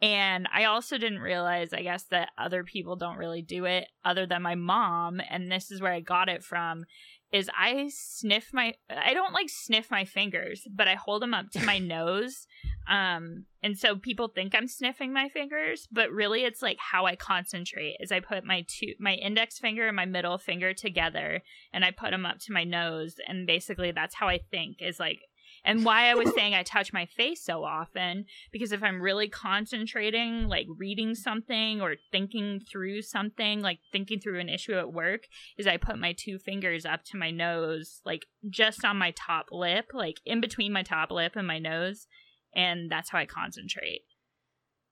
and 0.00 0.48
i 0.54 0.64
also 0.64 0.96
didn't 0.96 1.18
realize 1.18 1.72
i 1.74 1.82
guess 1.82 2.04
that 2.04 2.30
other 2.38 2.64
people 2.64 2.96
don't 2.96 3.18
really 3.18 3.42
do 3.42 3.66
it 3.66 3.88
other 4.06 4.24
than 4.26 4.40
my 4.42 4.54
mom 4.54 5.20
and 5.28 5.50
this 5.52 5.70
is 5.70 5.80
where 5.82 5.92
i 5.92 6.00
got 6.00 6.28
it 6.30 6.42
from 6.42 6.84
is 7.32 7.50
i 7.58 7.88
sniff 7.92 8.50
my 8.52 8.74
i 8.90 9.14
don't 9.14 9.32
like 9.32 9.48
sniff 9.48 9.90
my 9.90 10.04
fingers 10.04 10.66
but 10.74 10.86
i 10.86 10.94
hold 10.94 11.22
them 11.22 11.34
up 11.34 11.50
to 11.50 11.64
my 11.64 11.78
nose 11.96 12.46
um 12.88 13.44
and 13.62 13.78
so 13.78 13.96
people 13.96 14.28
think 14.28 14.54
i'm 14.54 14.68
sniffing 14.68 15.12
my 15.12 15.28
fingers 15.28 15.88
but 15.90 16.10
really 16.10 16.44
it's 16.44 16.62
like 16.62 16.78
how 16.78 17.06
i 17.06 17.16
concentrate 17.16 17.96
is 18.00 18.12
i 18.12 18.20
put 18.20 18.44
my 18.44 18.64
two 18.68 18.94
my 18.98 19.14
index 19.14 19.58
finger 19.58 19.86
and 19.86 19.96
my 19.96 20.04
middle 20.04 20.36
finger 20.36 20.74
together 20.74 21.42
and 21.72 21.84
i 21.84 21.90
put 21.90 22.10
them 22.10 22.26
up 22.26 22.38
to 22.38 22.52
my 22.52 22.64
nose 22.64 23.16
and 23.26 23.46
basically 23.46 23.92
that's 23.92 24.14
how 24.14 24.28
i 24.28 24.38
think 24.50 24.76
is 24.80 25.00
like 25.00 25.20
and 25.64 25.84
why 25.84 26.10
i 26.10 26.14
was 26.14 26.32
saying 26.34 26.54
i 26.54 26.62
touch 26.62 26.92
my 26.92 27.06
face 27.06 27.44
so 27.44 27.64
often 27.64 28.24
because 28.52 28.72
if 28.72 28.82
i'm 28.82 29.00
really 29.00 29.28
concentrating 29.28 30.48
like 30.48 30.66
reading 30.76 31.14
something 31.14 31.80
or 31.80 31.96
thinking 32.10 32.60
through 32.60 33.02
something 33.02 33.60
like 33.60 33.78
thinking 33.92 34.20
through 34.20 34.40
an 34.40 34.48
issue 34.48 34.74
at 34.74 34.92
work 34.92 35.22
is 35.56 35.66
i 35.66 35.76
put 35.76 35.98
my 35.98 36.12
two 36.12 36.38
fingers 36.38 36.84
up 36.84 37.04
to 37.04 37.16
my 37.16 37.30
nose 37.30 38.00
like 38.04 38.26
just 38.50 38.84
on 38.84 38.96
my 38.96 39.12
top 39.12 39.46
lip 39.52 39.86
like 39.92 40.16
in 40.24 40.40
between 40.40 40.72
my 40.72 40.82
top 40.82 41.10
lip 41.10 41.32
and 41.36 41.46
my 41.46 41.58
nose 41.58 42.06
and 42.54 42.90
that's 42.90 43.10
how 43.10 43.18
I 43.18 43.26
concentrate. 43.26 44.02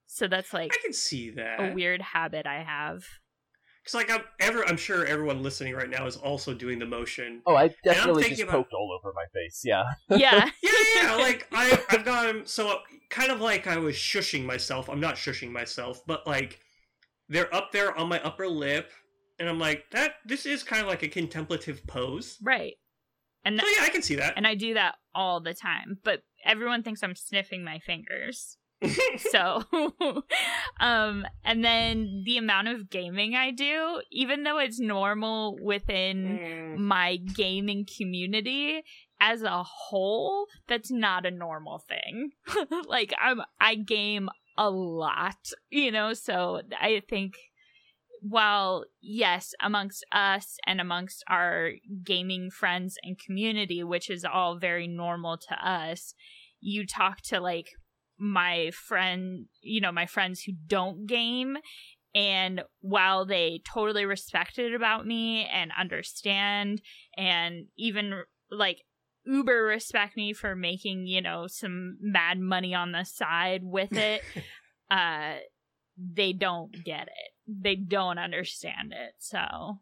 So 0.07 0.27
that's 0.27 0.53
like 0.53 0.73
I 0.73 0.81
can 0.83 0.93
see 0.93 1.31
that. 1.31 1.59
a 1.59 1.73
weird 1.73 2.01
habit 2.01 2.45
I 2.45 2.63
have. 2.63 3.03
Because 3.83 3.95
like 3.95 4.11
I'm 4.11 4.21
ever, 4.39 4.63
I'm 4.67 4.77
sure 4.77 5.05
everyone 5.05 5.41
listening 5.41 5.73
right 5.73 5.89
now 5.89 6.05
is 6.05 6.15
also 6.15 6.53
doing 6.53 6.77
the 6.79 6.85
motion. 6.85 7.41
Oh, 7.47 7.55
I 7.55 7.69
definitely 7.83 8.23
thinking 8.23 8.37
just 8.37 8.49
about- 8.49 8.63
poked 8.63 8.73
all 8.73 8.97
over 8.97 9.13
my 9.15 9.25
face. 9.33 9.61
Yeah. 9.63 9.83
Yeah. 10.09 10.49
Yeah, 10.61 10.71
yeah. 11.01 11.15
Like 11.15 11.47
I, 11.51 11.83
I've 11.89 12.05
gone 12.05 12.45
so 12.45 12.79
kind 13.09 13.31
of 13.31 13.41
like 13.41 13.65
I 13.67 13.77
was 13.77 13.95
shushing 13.95 14.45
myself. 14.45 14.89
I'm 14.89 14.99
not 14.99 15.15
shushing 15.15 15.51
myself, 15.51 16.01
but 16.05 16.27
like 16.27 16.59
they're 17.29 17.53
up 17.55 17.71
there 17.71 17.97
on 17.97 18.07
my 18.09 18.21
upper 18.23 18.47
lip, 18.47 18.91
and 19.39 19.47
I'm 19.49 19.57
like 19.59 19.85
that. 19.91 20.15
This 20.25 20.45
is 20.45 20.63
kind 20.63 20.81
of 20.81 20.87
like 20.87 21.01
a 21.03 21.07
contemplative 21.07 21.85
pose. 21.87 22.37
right. 22.43 22.73
And 23.43 23.59
So 23.59 23.65
th- 23.65 23.77
yeah, 23.79 23.85
I 23.85 23.89
can 23.89 24.03
see 24.03 24.15
that. 24.17 24.35
and 24.37 24.45
I 24.45 24.53
do 24.53 24.75
that 24.75 24.95
all 25.15 25.39
the 25.41 25.55
time, 25.55 25.97
but 26.03 26.21
everyone 26.45 26.83
thinks 26.83 27.01
I'm 27.01 27.15
sniffing 27.15 27.63
my 27.63 27.79
fingers. 27.79 28.57
so 29.31 29.61
um 30.79 31.25
and 31.43 31.63
then 31.63 32.23
the 32.25 32.37
amount 32.37 32.67
of 32.67 32.89
gaming 32.89 33.35
I 33.35 33.51
do, 33.51 34.01
even 34.11 34.43
though 34.43 34.57
it's 34.59 34.79
normal 34.79 35.57
within 35.61 36.39
Mm. 36.41 36.77
my 36.77 37.17
gaming 37.17 37.85
community 37.97 38.81
as 39.19 39.43
a 39.43 39.63
whole 39.63 40.47
that's 40.67 40.89
not 40.91 41.25
a 41.25 41.31
normal 41.31 41.79
thing 41.87 42.31
like 42.87 43.13
i'm 43.21 43.41
i 43.59 43.75
game 43.75 44.29
a 44.57 44.69
lot 44.69 45.37
you 45.69 45.91
know 45.91 46.13
so 46.13 46.61
i 46.79 47.01
think 47.09 47.33
while 48.21 48.85
yes 49.01 49.53
amongst 49.61 50.05
us 50.11 50.57
and 50.67 50.79
amongst 50.79 51.23
our 51.27 51.71
gaming 52.03 52.49
friends 52.51 52.97
and 53.03 53.17
community 53.19 53.83
which 53.83 54.09
is 54.09 54.23
all 54.25 54.57
very 54.57 54.87
normal 54.87 55.37
to 55.37 55.55
us 55.67 56.13
you 56.59 56.85
talk 56.85 57.21
to 57.21 57.39
like 57.39 57.69
my 58.21 58.69
friend 58.71 59.45
you 59.61 59.81
know 59.81 59.91
my 59.91 60.05
friends 60.05 60.43
who 60.43 60.51
don't 60.67 61.07
game 61.07 61.57
and 62.13 62.61
while 62.81 63.25
they 63.25 63.61
totally 63.65 64.05
respect 64.05 64.59
it 64.59 64.75
about 64.75 65.07
me 65.07 65.45
and 65.45 65.71
understand 65.77 66.81
and 67.17 67.65
even 67.77 68.21
like 68.51 68.83
uber 69.25 69.63
respect 69.63 70.15
me 70.15 70.33
for 70.33 70.55
making 70.55 71.07
you 71.07 71.21
know 71.21 71.47
some 71.47 71.97
mad 71.99 72.39
money 72.39 72.75
on 72.75 72.91
the 72.91 73.03
side 73.03 73.61
with 73.63 73.93
it 73.93 74.21
uh 74.91 75.35
they 75.97 76.31
don't 76.31 76.71
get 76.83 77.07
it 77.07 77.33
they 77.47 77.75
don't 77.75 78.19
understand 78.19 78.93
it 78.93 79.13
so 79.17 79.79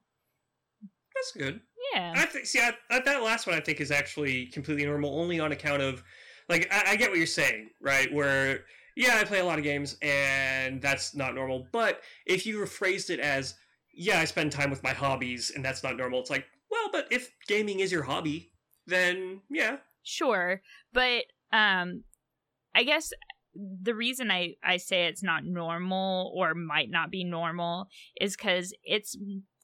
That's 1.14 1.32
good. 1.38 1.60
yeah 1.94 2.14
I 2.16 2.26
think. 2.26 2.46
See, 2.46 2.60
I, 2.60 2.72
I, 2.90 3.00
that 3.00 3.22
last 3.22 3.48
one 3.48 3.56
I 3.56 3.60
think 3.60 3.82
is 3.82 3.92
actually 3.92 4.46
completely 4.48 4.86
normal, 4.86 5.20
only 5.20 5.40
on 5.40 5.52
account 5.52 5.82
of, 5.82 6.04
like, 6.50 6.68
I, 6.72 6.92
I 6.92 6.96
get 6.96 7.10
what 7.10 7.18
you're 7.18 7.28
saying, 7.28 7.70
right? 7.80 8.12
Where, 8.14 8.66
yeah, 8.96 9.18
I 9.22 9.24
play 9.24 9.40
a 9.40 9.46
lot 9.46 9.58
of 9.58 9.64
games, 9.64 9.96
and 10.02 10.82
that's 10.82 11.16
not 11.16 11.36
normal. 11.36 11.68
But 11.72 12.02
if 12.26 12.46
you 12.46 12.58
rephrased 12.60 13.10
it 13.10 13.20
as, 13.20 13.56
yeah, 13.94 14.20
I 14.20 14.26
spend 14.26 14.52
time 14.52 14.70
with 14.70 14.84
my 14.84 14.94
hobbies, 14.94 15.52
and 15.56 15.64
that's 15.64 15.84
not 15.84 15.96
normal, 15.96 16.20
it's 16.20 16.30
like, 16.30 16.46
well, 16.70 16.90
but 16.92 17.08
if 17.12 17.32
gaming 17.48 17.80
is 17.80 17.92
your 17.92 18.04
hobby, 18.04 18.52
then 18.86 19.42
yeah, 19.50 19.78
sure 20.04 20.62
but 20.94 21.24
um 21.54 22.04
i 22.76 22.84
guess 22.84 23.12
the 23.56 23.94
reason 23.94 24.32
i 24.32 24.56
i 24.64 24.78
say 24.78 25.06
it's 25.06 25.24
not 25.24 25.44
normal 25.44 26.32
or 26.36 26.54
might 26.54 26.90
not 26.90 27.12
be 27.12 27.24
normal 27.24 27.88
is 28.20 28.36
because 28.36 28.74
it's 28.84 29.16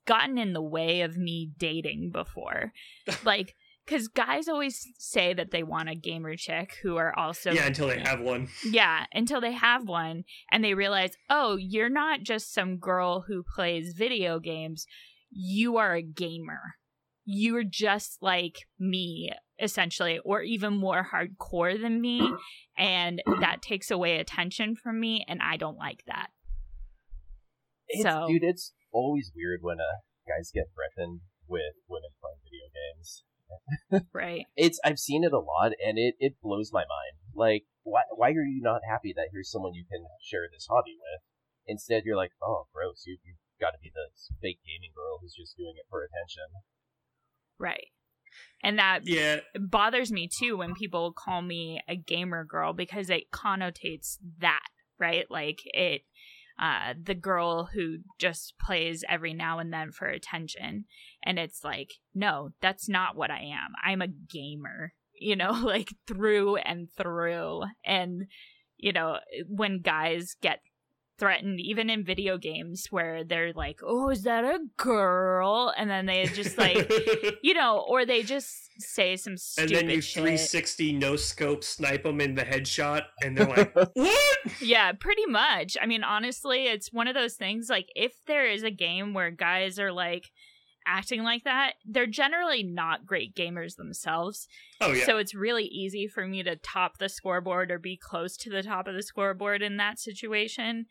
gotten 0.06 0.38
in 0.38 0.54
the 0.54 0.62
way 0.62 1.02
of 1.02 1.18
me 1.18 1.50
dating 1.58 2.12
before 2.12 2.72
like 3.24 3.56
because 3.86 4.08
guys 4.08 4.48
always 4.48 4.88
say 4.98 5.34
that 5.34 5.52
they 5.52 5.64
want 5.64 5.90
a 5.90 5.96
gamer 5.96 6.36
chick 6.36 6.78
who 6.82 6.96
are 6.98 7.18
also 7.18 7.52
yeah, 7.52 7.68
until 7.68 7.88
they 7.88 8.00
have 8.00 8.20
one. 8.20 8.48
yeah, 8.64 9.06
until 9.14 9.40
they 9.42 9.52
have 9.54 9.88
one 9.88 10.24
and 10.52 10.64
they 10.64 10.74
realize, 10.74 11.12
oh, 11.30 11.56
you're 11.56 11.90
not 11.90 12.22
just 12.24 12.54
some 12.54 12.78
girl 12.78 13.26
who 13.28 13.44
plays 13.44 13.94
video 13.96 14.40
games. 14.40 14.86
You 15.30 15.78
are 15.78 15.94
a 15.96 16.02
gamer. 16.02 16.76
You're 17.26 17.64
just 17.64 18.18
like 18.22 18.68
me, 18.80 19.32
essentially, 19.62 20.20
or 20.24 20.42
even 20.42 20.74
more 20.78 21.08
hardcore 21.12 21.80
than 21.80 22.00
me. 22.02 22.22
And 22.78 23.22
that 23.42 23.62
takes 23.62 23.90
away 23.90 24.20
attention 24.20 24.76
from 24.76 25.00
me. 25.00 25.26
And 25.28 25.42
I 25.42 25.58
don't 25.58 25.78
like 25.78 26.04
that. 26.08 26.28
It's, 27.88 28.04
So- 28.04 28.28
dude, 28.28 28.44
it's 28.44 28.74
always 28.92 29.32
weird 29.36 29.60
when 29.62 29.78
uh, 29.80 30.02
guys 30.28 30.52
get 30.54 30.66
threatened 30.74 31.22
with 31.48 31.76
women 31.88 32.10
playing 32.22 32.40
video 32.44 32.68
games. 32.74 33.24
Right. 34.14 34.46
It's 34.56 34.80
I've 34.84 35.00
seen 35.00 35.24
it 35.24 35.34
a 35.34 35.40
lot, 35.40 35.74
and 35.84 35.98
it, 35.98 36.16
it 36.20 36.36
blows 36.42 36.72
my 36.72 36.84
mind. 36.88 37.20
Like, 37.34 37.64
why 37.84 38.04
why 38.16 38.30
are 38.30 38.48
you 38.48 38.62
not 38.62 38.82
happy 38.88 39.14
that 39.16 39.30
here's 39.32 39.52
someone 39.52 39.74
you 39.74 39.86
can 39.90 40.06
share 40.22 40.48
this 40.52 40.68
hobby 40.70 40.96
with? 40.96 41.22
Instead, 41.68 42.04
you're 42.06 42.16
like, 42.16 42.32
oh, 42.42 42.68
gross. 42.74 43.04
You 43.06 43.18
you've 43.24 43.38
got 43.60 43.72
to 43.72 43.80
be 43.82 43.92
the 43.94 44.10
fake 44.42 44.60
gaming 44.66 44.92
girl 44.96 45.20
who's 45.22 45.36
just 45.36 45.58
doing 45.58 45.76
it 45.78 45.86
for 45.90 46.04
attention. 46.04 46.48
Right. 47.60 47.88
And 48.64 48.80
that 48.80 49.02
Yeah, 49.04 49.40
bothers 49.60 50.12
me 50.12 50.28
too 50.28 50.58
when 50.58 50.74
people 50.74 51.14
call 51.14 51.42
me 51.42 51.82
a 51.88 51.96
gamer 51.96 52.44
girl 52.44 52.74
because 52.74 53.10
it 53.10 53.32
connotates 53.32 54.18
that, 54.40 54.68
right? 55.00 55.26
Like 55.30 55.60
it 55.66 56.02
uh 56.60 56.94
the 57.02 57.16
girl 57.16 57.70
who 57.74 57.98
just 58.20 58.54
plays 58.60 59.04
every 59.10 59.34
now 59.34 59.60
and 59.60 59.74
then 59.74 59.92
for 59.92 60.08
attention. 60.08 60.86
And 61.24 61.40
it's 61.40 61.64
like 61.64 61.94
no 62.14 62.52
that's 62.62 62.88
not 62.88 63.16
what 63.16 63.32
i 63.32 63.40
am. 63.40 63.74
I'm 63.84 64.02
a 64.02 64.08
gamer 64.08 64.94
you 65.18 65.36
know 65.36 65.52
like 65.64 65.90
through 66.08 66.58
and 66.58 66.88
through. 66.98 67.64
And 67.86 68.28
you 68.78 68.94
know 68.94 69.20
when 69.48 69.82
guys 69.82 70.36
get 70.42 70.60
threatened 71.18 71.60
even 71.60 71.90
in 71.90 72.04
video 72.04 72.38
games 72.38 72.88
where 72.90 73.24
they're 73.24 73.54
like 73.54 73.80
oh 73.84 74.10
is 74.10 74.24
that 74.24 74.44
a 74.44 74.60
girl 74.78 75.74
and 75.78 75.90
then 75.90 76.06
they 76.06 76.26
just 76.28 76.58
like 76.58 76.92
you 77.42 77.54
know, 77.54 77.86
or 77.88 78.06
they 78.06 78.24
just 78.24 78.72
say 78.80 79.16
some 79.16 79.38
stupid 79.38 79.72
and 79.72 79.90
then 79.90 79.96
you 79.96 80.02
shit. 80.02 80.22
360 80.24 80.94
no 80.94 81.16
scope 81.16 81.64
snipe 81.64 82.04
them 82.04 82.22
in 82.22 82.36
the 82.36 82.44
headshot, 82.44 83.04
and 83.22 83.38
they're 83.38 83.48
like, 83.48 83.76
what? 83.94 84.12
Yeah, 84.62 84.92
pretty 84.94 85.26
much. 85.26 85.78
I 85.82 85.86
mean, 85.86 86.04
honestly, 86.04 86.66
it's 86.66 86.92
one 86.92 87.08
of 87.08 87.16
those 87.16 87.36
things 87.36 87.70
like 87.70 87.90
if 87.96 88.14
there 88.26 88.48
is 88.48 88.64
a 88.64 88.72
game 88.72 89.14
where 89.14 89.32
guys 89.32 89.80
are 89.80 89.92
like 89.92 90.32
acting 90.86 91.24
like 91.24 91.44
that, 91.44 91.74
they're 91.86 92.08
generally 92.08 92.64
not 92.64 93.06
great 93.06 93.36
gamers 93.36 93.76
themselves. 93.76 94.48
Oh 94.82 94.92
yeah. 94.94 95.06
So 95.06 95.18
it's 95.18 95.34
really 95.36 95.66
easy 95.66 96.08
for 96.08 96.26
me 96.28 96.44
to 96.44 96.56
top 96.56 96.98
the 96.98 97.10
scoreboard 97.10 97.72
or 97.72 97.80
be 97.80 97.98
close 97.98 98.38
to 98.38 98.50
the 98.50 98.64
top 98.64 98.88
of 98.88 98.96
the 98.96 99.04
scoreboard 99.04 99.62
in 99.62 99.78
that 99.78 100.00
situation. 100.00 100.86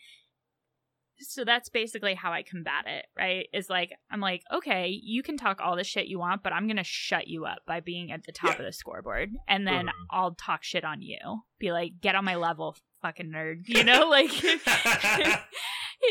So 1.20 1.44
that's 1.44 1.68
basically 1.68 2.14
how 2.14 2.33
I 2.33 2.42
combat 2.42 2.87
it, 2.88 3.07
right? 3.16 3.46
Is 3.52 3.70
like, 3.70 3.92
I'm 4.11 4.20
like, 4.20 4.42
okay, 4.52 4.88
you 5.00 5.22
can 5.22 5.37
talk 5.37 5.61
all 5.61 5.76
the 5.76 5.85
shit 5.85 6.07
you 6.09 6.18
want, 6.18 6.42
but 6.42 6.52
I'm 6.52 6.66
going 6.66 6.76
to 6.76 6.83
shut 6.85 7.28
you 7.28 7.44
up 7.44 7.59
by 7.68 7.78
being 7.78 8.11
at 8.11 8.24
the 8.24 8.33
top 8.33 8.54
Yeah. 8.54 8.59
of 8.59 8.64
the 8.66 8.72
scoreboard. 8.72 9.30
And 9.46 9.64
then 9.64 9.87
Mhm. 9.87 9.92
I'll 10.11 10.35
talk 10.35 10.64
shit 10.64 10.85
on 10.85 11.02
you. 11.02 11.42
Be 11.61 11.70
like, 11.70 12.00
get 12.00 12.16
on 12.16 12.24
my 12.24 12.35
level, 12.35 12.76
fucking 13.00 13.30
nerd. 13.30 13.62
You 13.68 13.85
know, 13.85 14.09
like, 14.09 14.33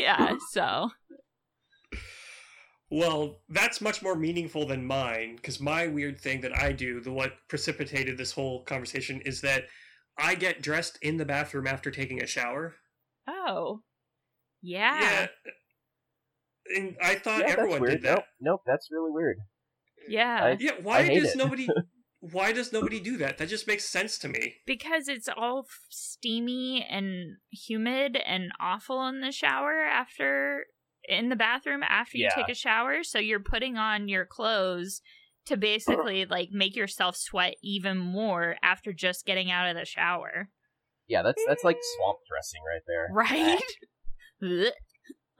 yeah, 0.00 0.36
so. 0.50 0.90
Well, 2.96 3.40
that's 3.48 3.80
much 3.80 4.02
more 4.02 4.14
meaningful 4.14 4.66
than 4.66 4.86
mine 4.86 5.34
because 5.36 5.60
my 5.60 5.88
weird 5.88 6.20
thing 6.20 6.40
that 6.42 6.56
I 6.56 6.70
do, 6.72 7.00
the 7.00 7.10
what 7.12 7.32
precipitated 7.48 8.16
this 8.16 8.30
whole 8.30 8.62
conversation, 8.62 9.20
is 9.22 9.40
that 9.40 9.64
I 10.16 10.36
get 10.36 10.62
dressed 10.62 10.98
in 11.02 11.16
the 11.16 11.24
bathroom 11.24 11.66
after 11.66 11.90
taking 11.90 12.22
a 12.22 12.26
shower. 12.26 12.76
Oh. 13.26 13.80
Yeah. 14.62 15.00
Yeah. 15.00 15.26
And 16.76 16.96
I 17.02 17.16
thought 17.16 17.40
yeah, 17.40 17.46
everyone 17.58 17.82
did 17.82 18.02
that. 18.02 18.14
Nope, 18.14 18.24
nope, 18.40 18.60
that's 18.64 18.88
really 18.92 19.10
weird. 19.10 19.38
Yeah. 20.08 20.38
I- 20.44 20.56
Yeah, 20.60 20.72
why 20.82 21.02
hate 21.02 21.20
does 21.20 21.32
it. 21.32 21.36
nobody 21.36 21.66
why 22.20 22.52
does 22.52 22.72
nobody 22.72 23.00
do 23.00 23.16
that? 23.18 23.38
That 23.38 23.48
just 23.48 23.66
makes 23.66 23.84
sense 23.84 24.18
to 24.18 24.28
me. 24.28 24.54
because 24.66 25.08
it's 25.08 25.28
all 25.28 25.66
steamy 25.90 26.86
and 26.88 27.36
humid 27.50 28.16
and 28.24 28.50
awful 28.60 29.04
in 29.08 29.20
the 29.20 29.32
shower 29.32 29.80
after 29.80 30.64
in 31.08 31.28
the 31.28 31.36
bathroom 31.36 31.82
after 31.82 32.16
you 32.18 32.24
Yeah. 32.24 32.34
take 32.34 32.48
a 32.48 32.54
shower 32.54 33.02
so 33.02 33.18
you're 33.18 33.40
putting 33.40 33.76
on 33.76 34.08
your 34.08 34.24
clothes 34.26 35.00
to 35.46 35.56
basically 35.56 36.24
like 36.30 36.48
make 36.52 36.74
yourself 36.76 37.16
sweat 37.16 37.54
even 37.62 37.98
more 37.98 38.56
after 38.62 38.92
just 38.92 39.26
getting 39.26 39.50
out 39.50 39.68
of 39.68 39.76
the 39.76 39.84
shower 39.84 40.48
Yeah, 41.06 41.22
that's 41.22 41.42
that's 41.46 41.64
like 41.64 41.76
mm. 41.76 41.96
swamp 41.96 42.18
dressing 42.28 42.62
right 42.66 42.82
there. 42.86 43.08
right 43.12 43.62
Blech. 44.42 44.70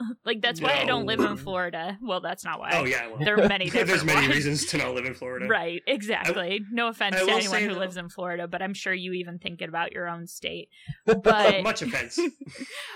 like 0.24 0.40
that's 0.42 0.60
why 0.60 0.80
i 0.80 0.84
don't 0.84 1.06
live 1.06 1.20
in 1.20 1.36
florida 1.36 1.96
well 2.02 2.20
that's 2.20 2.44
not 2.44 2.58
why 2.58 2.70
Oh 2.72 2.84
yeah, 2.84 3.06
well, 3.06 3.18
there 3.24 3.40
are 3.40 3.48
many 3.48 3.70
there's 3.70 4.04
many 4.04 4.26
ones. 4.26 4.34
reasons 4.34 4.66
to 4.66 4.78
not 4.78 4.94
live 4.94 5.04
in 5.04 5.14
Florida. 5.14 5.46
Right, 5.46 5.82
exactly. 5.86 6.60
no 6.72 6.88
offense 6.88 7.16
to 7.16 7.30
anyone 7.30 7.62
who 7.62 7.74
lives 7.74 7.96
in 7.96 8.08
Florida, 8.08 8.48
but 8.48 8.60
I'm 8.62 8.74
sure 8.74 8.92
you 8.92 9.12
even 9.12 9.38
thinking 9.38 9.68
about 9.68 9.92
your 9.92 10.08
own 10.08 10.26
state. 10.26 10.68
But 11.06 11.62
much 11.62 11.82
offense. 11.82 12.18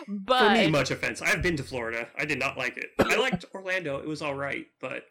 but 0.09 0.49
For 0.49 0.51
me, 0.55 0.69
much 0.69 0.91
offense. 0.91 1.23
I've 1.23 1.43
been 1.43 1.57
to 1.57 1.63
Florida. 1.63 2.09
I 2.19 2.25
did 2.25 2.39
not 2.39 2.59
like 2.59 2.77
it. 2.77 2.87
I 2.99 3.17
liked 3.17 3.45
Orlando. 3.55 3.99
It 3.99 4.09
was 4.09 4.23
all 4.23 4.35
right, 4.35 4.67
but 4.81 5.05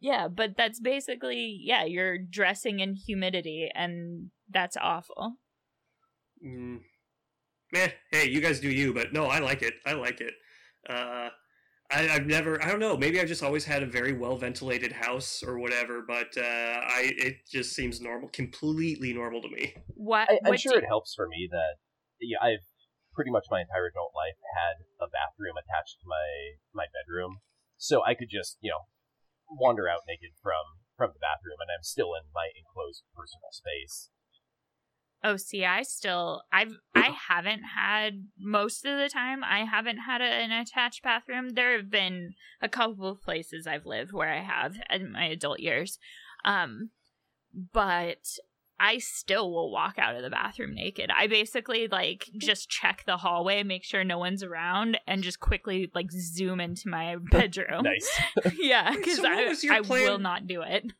yeah, 0.00 0.26
but 0.28 0.56
that's 0.56 0.80
basically 0.80 1.60
yeah, 1.62 1.84
you're 1.84 2.18
dressing 2.18 2.80
in 2.80 2.94
humidity 2.94 3.70
and 3.72 4.30
that's 4.50 4.76
awful. 4.76 5.36
mm, 6.44 6.80
meh. 7.72 7.88
Hey, 8.10 8.28
you 8.28 8.40
guys 8.40 8.58
do 8.60 8.70
you, 8.70 8.92
but 8.92 9.12
no, 9.12 9.26
I 9.26 9.38
like 9.38 9.62
it. 9.62 9.74
I 9.86 9.92
like 9.92 10.20
it. 10.20 10.34
Uh, 10.88 11.30
I, 11.90 12.08
I've 12.08 12.26
never. 12.26 12.62
I 12.62 12.68
don't 12.68 12.80
know. 12.80 12.96
Maybe 12.96 13.20
I've 13.20 13.28
just 13.28 13.42
always 13.42 13.64
had 13.64 13.82
a 13.82 13.86
very 13.86 14.12
well 14.12 14.36
ventilated 14.36 14.92
house 14.92 15.42
or 15.42 15.58
whatever. 15.58 16.02
But 16.06 16.36
uh, 16.36 16.80
I 16.88 17.12
it 17.16 17.46
just 17.50 17.74
seems 17.74 18.00
normal, 18.00 18.28
completely 18.30 19.12
normal 19.12 19.42
to 19.42 19.48
me. 19.48 19.74
What 19.94 20.30
I, 20.30 20.38
I'm 20.44 20.50
what 20.52 20.60
sure 20.60 20.72
do- 20.72 20.78
it 20.78 20.88
helps 20.88 21.14
for 21.14 21.28
me 21.28 21.48
that 21.50 21.76
yeah, 22.20 22.38
I've 22.40 22.64
pretty 23.14 23.30
much 23.30 23.46
my 23.50 23.60
entire 23.60 23.86
adult 23.86 24.12
life 24.16 24.40
had 24.56 24.80
a 25.04 25.08
bathroom 25.10 25.56
attached 25.60 26.00
to 26.00 26.06
my 26.08 26.56
my 26.72 26.86
bedroom, 26.88 27.44
so 27.76 28.02
I 28.04 28.14
could 28.14 28.30
just 28.30 28.56
you 28.60 28.70
know 28.70 28.88
wander 29.50 29.88
out 29.88 30.08
naked 30.08 30.32
from 30.42 30.80
from 30.96 31.10
the 31.12 31.20
bathroom, 31.20 31.60
and 31.60 31.68
I'm 31.68 31.84
still 31.84 32.14
in 32.16 32.32
my 32.32 32.48
enclosed 32.56 33.04
personal 33.12 33.52
space. 33.52 34.08
Oh, 35.24 35.36
see, 35.36 35.64
I 35.64 35.82
still 35.82 36.42
I've 36.52 36.76
I 36.94 37.10
haven't 37.28 37.62
had 37.76 38.26
most 38.38 38.84
of 38.84 38.98
the 38.98 39.08
time 39.08 39.44
I 39.44 39.64
haven't 39.64 39.98
had 39.98 40.20
a, 40.20 40.24
an 40.24 40.50
attached 40.52 41.02
bathroom. 41.02 41.50
There 41.50 41.76
have 41.76 41.90
been 41.90 42.34
a 42.60 42.68
couple 42.68 43.08
of 43.08 43.22
places 43.22 43.66
I've 43.66 43.86
lived 43.86 44.12
where 44.12 44.32
I 44.32 44.42
have 44.42 44.76
in 44.90 45.12
my 45.12 45.26
adult 45.26 45.60
years. 45.60 45.98
Um 46.44 46.90
but 47.72 48.38
I 48.80 48.98
still 48.98 49.52
will 49.52 49.70
walk 49.70 49.96
out 49.98 50.16
of 50.16 50.22
the 50.22 50.30
bathroom 50.30 50.74
naked. 50.74 51.08
I 51.16 51.28
basically 51.28 51.86
like 51.86 52.28
just 52.36 52.68
check 52.68 53.04
the 53.06 53.16
hallway, 53.18 53.62
make 53.62 53.84
sure 53.84 54.02
no 54.02 54.18
one's 54.18 54.42
around, 54.42 54.98
and 55.06 55.22
just 55.22 55.38
quickly 55.38 55.88
like 55.94 56.10
zoom 56.10 56.58
into 56.58 56.88
my 56.88 57.16
bedroom. 57.30 57.84
Nice. 57.84 58.20
yeah, 58.58 58.92
because 58.92 59.16
so 59.20 59.28
I, 59.28 59.54
I 59.70 59.80
plan- 59.82 60.02
will 60.02 60.18
not 60.18 60.48
do 60.48 60.62
it. 60.62 60.92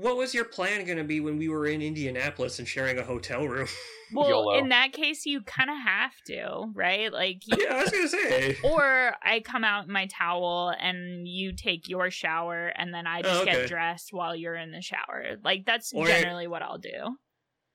What 0.00 0.16
was 0.16 0.32
your 0.32 0.44
plan 0.44 0.84
going 0.84 0.98
to 0.98 1.04
be 1.04 1.18
when 1.20 1.38
we 1.38 1.48
were 1.48 1.66
in 1.66 1.82
Indianapolis 1.82 2.58
and 2.60 2.68
sharing 2.68 2.98
a 2.98 3.02
hotel 3.04 3.46
room? 3.46 3.68
Well, 4.10 4.30
YOLO. 4.30 4.58
in 4.58 4.70
that 4.70 4.94
case, 4.94 5.26
you 5.26 5.42
kind 5.42 5.68
of 5.68 5.76
have 5.76 6.12
to, 6.28 6.70
right? 6.72 7.12
Like, 7.12 7.46
you, 7.46 7.58
yeah, 7.62 7.74
I 7.74 7.82
was 7.82 7.90
going 7.90 8.04
to 8.04 8.08
say. 8.08 8.56
or 8.64 9.12
I 9.22 9.40
come 9.40 9.64
out 9.64 9.84
in 9.86 9.92
my 9.92 10.06
towel 10.06 10.72
and 10.80 11.28
you 11.28 11.52
take 11.54 11.90
your 11.90 12.10
shower, 12.10 12.68
and 12.68 12.94
then 12.94 13.06
I 13.06 13.20
just 13.20 13.34
Oh, 13.34 13.42
okay. 13.42 13.52
get 13.52 13.68
dressed 13.68 14.10
while 14.14 14.34
you're 14.34 14.54
in 14.54 14.72
the 14.72 14.80
shower. 14.80 15.36
Like, 15.44 15.66
that's 15.66 15.92
Or- 15.92 16.06
generally 16.06 16.46
what 16.46 16.62
I'll 16.62 16.78
do. 16.78 17.18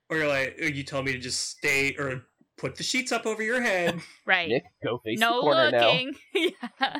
Or 0.09 0.17
you're 0.17 0.27
like, 0.27 0.57
or 0.59 0.65
you 0.69 0.81
tell 0.81 1.03
me 1.03 1.11
to 1.11 1.19
just 1.19 1.51
stay 1.51 1.95
or 1.99 2.23
put 2.57 2.77
the 2.77 2.83
sheets 2.83 3.11
up 3.11 3.27
over 3.27 3.43
your 3.43 3.61
head. 3.61 3.99
Right. 4.25 4.49
Nick, 4.49 4.63
go 4.83 4.97
face 5.05 5.19
no 5.19 5.35
the 5.35 5.41
corner 5.41 5.69
now. 5.69 5.87
looking. 5.91 6.15
yeah. 6.33 6.97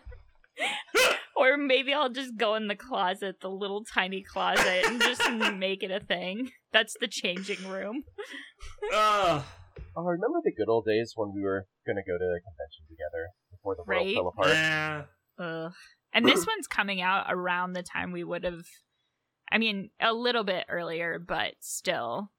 or 1.36 1.58
maybe 1.58 1.94
I'll 1.94 2.10
just 2.10 2.36
go 2.38 2.56
in 2.56 2.68
the 2.68 2.76
closet, 2.76 3.42
the 3.42 3.50
little 3.50 3.84
tiny 3.84 4.22
closet, 4.24 4.86
and 4.86 5.02
just 5.02 5.22
make 5.56 5.84
it 5.84 5.92
a 5.92 6.00
thing. 6.00 6.52
That's 6.72 6.96
the 7.00 7.08
changing 7.08 7.68
room. 7.68 8.04
Ah, 8.92 9.46
Oh, 9.96 10.04
remember 10.04 10.40
the 10.44 10.52
good 10.54 10.70
old 10.70 10.86
days 10.86 11.14
when 11.16 11.34
we 11.34 11.42
were 11.42 11.66
going 11.86 11.96
to 11.96 12.04
go 12.04 12.18
to 12.18 12.24
a 12.24 12.42
convention 12.42 12.86
together 12.90 13.30
before 13.52 13.76
the 13.76 13.84
world 13.84 14.06
Right. 14.06 14.16
fell 14.16 14.28
apart? 14.28 14.48
yeah. 14.50 15.04
Ugh. 15.40 15.74
And 16.14 16.26
this 16.28 16.46
one's 16.46 16.68
coming 16.68 17.02
out 17.02 17.26
around 17.30 17.74
the 17.74 17.82
time 17.84 18.12
we 18.12 18.24
would 18.24 18.44
have. 18.44 18.66
I 19.52 19.58
mean, 19.58 19.90
a 20.00 20.14
little 20.14 20.44
bit 20.44 20.66
earlier, 20.70 21.18
but 21.20 21.54
still. 21.60 22.32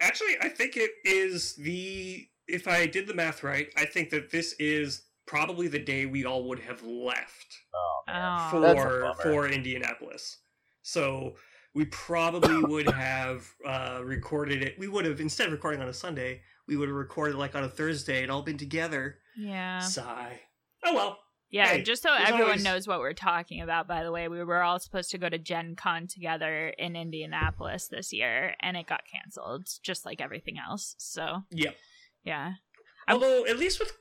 Actually, 0.00 0.36
I 0.40 0.48
think 0.48 0.76
it 0.76 0.90
is 1.04 1.54
the. 1.56 2.26
If 2.46 2.66
I 2.66 2.86
did 2.86 3.06
the 3.06 3.14
math 3.14 3.42
right, 3.42 3.68
I 3.76 3.84
think 3.84 4.08
that 4.10 4.30
this 4.30 4.54
is 4.58 5.02
probably 5.28 5.68
the 5.68 5.78
day 5.78 6.06
we 6.06 6.24
all 6.24 6.48
would 6.48 6.58
have 6.58 6.82
left 6.82 7.56
Oh, 7.74 8.00
man. 8.08 8.50
Oh. 8.52 8.60
That's 8.60 8.80
a 8.80 8.82
for 8.82 9.14
for 9.22 9.46
Indianapolis. 9.48 10.38
So 10.82 11.36
we 11.74 11.84
probably 11.84 12.62
would 12.72 12.90
have 12.90 13.46
uh, 13.64 14.00
recorded 14.02 14.62
it. 14.62 14.76
We 14.78 14.88
would 14.88 15.04
have 15.04 15.20
instead 15.20 15.46
of 15.46 15.52
recording 15.52 15.80
on 15.82 15.88
a 15.88 15.92
Sunday, 15.92 16.40
we 16.66 16.76
would 16.76 16.88
have 16.88 16.96
recorded 16.96 17.36
like 17.36 17.54
on 17.54 17.62
a 17.62 17.68
Thursday 17.68 18.22
and 18.22 18.32
all 18.32 18.42
been 18.42 18.58
together. 18.58 19.18
Yeah. 19.36 19.78
Sigh. 19.80 20.40
Oh 20.84 20.94
well. 20.94 21.18
Yeah, 21.50 21.66
Hey, 21.68 21.82
just 21.82 22.02
so 22.02 22.12
everyone 22.12 22.42
always- 22.42 22.64
knows 22.64 22.86
what 22.86 22.98
we're 23.00 23.14
talking 23.14 23.62
about, 23.62 23.88
by 23.88 24.02
the 24.04 24.12
way, 24.12 24.28
we 24.28 24.44
were 24.44 24.62
all 24.62 24.78
supposed 24.78 25.10
to 25.12 25.18
go 25.18 25.30
to 25.30 25.38
Gen 25.38 25.76
Con 25.76 26.06
together 26.06 26.68
in 26.76 26.94
Indianapolis 26.94 27.88
this 27.88 28.12
year, 28.12 28.54
and 28.60 28.76
it 28.76 28.86
got 28.86 29.00
canceled, 29.10 29.66
just 29.82 30.04
like 30.04 30.20
everything 30.20 30.56
else. 30.58 30.94
So, 30.98 31.44
yeah. 31.50 31.70
yeah. 32.22 32.52
I'm- 33.06 33.14
Although 33.14 33.46
at 33.46 33.58
least 33.58 33.80
with 33.80 33.92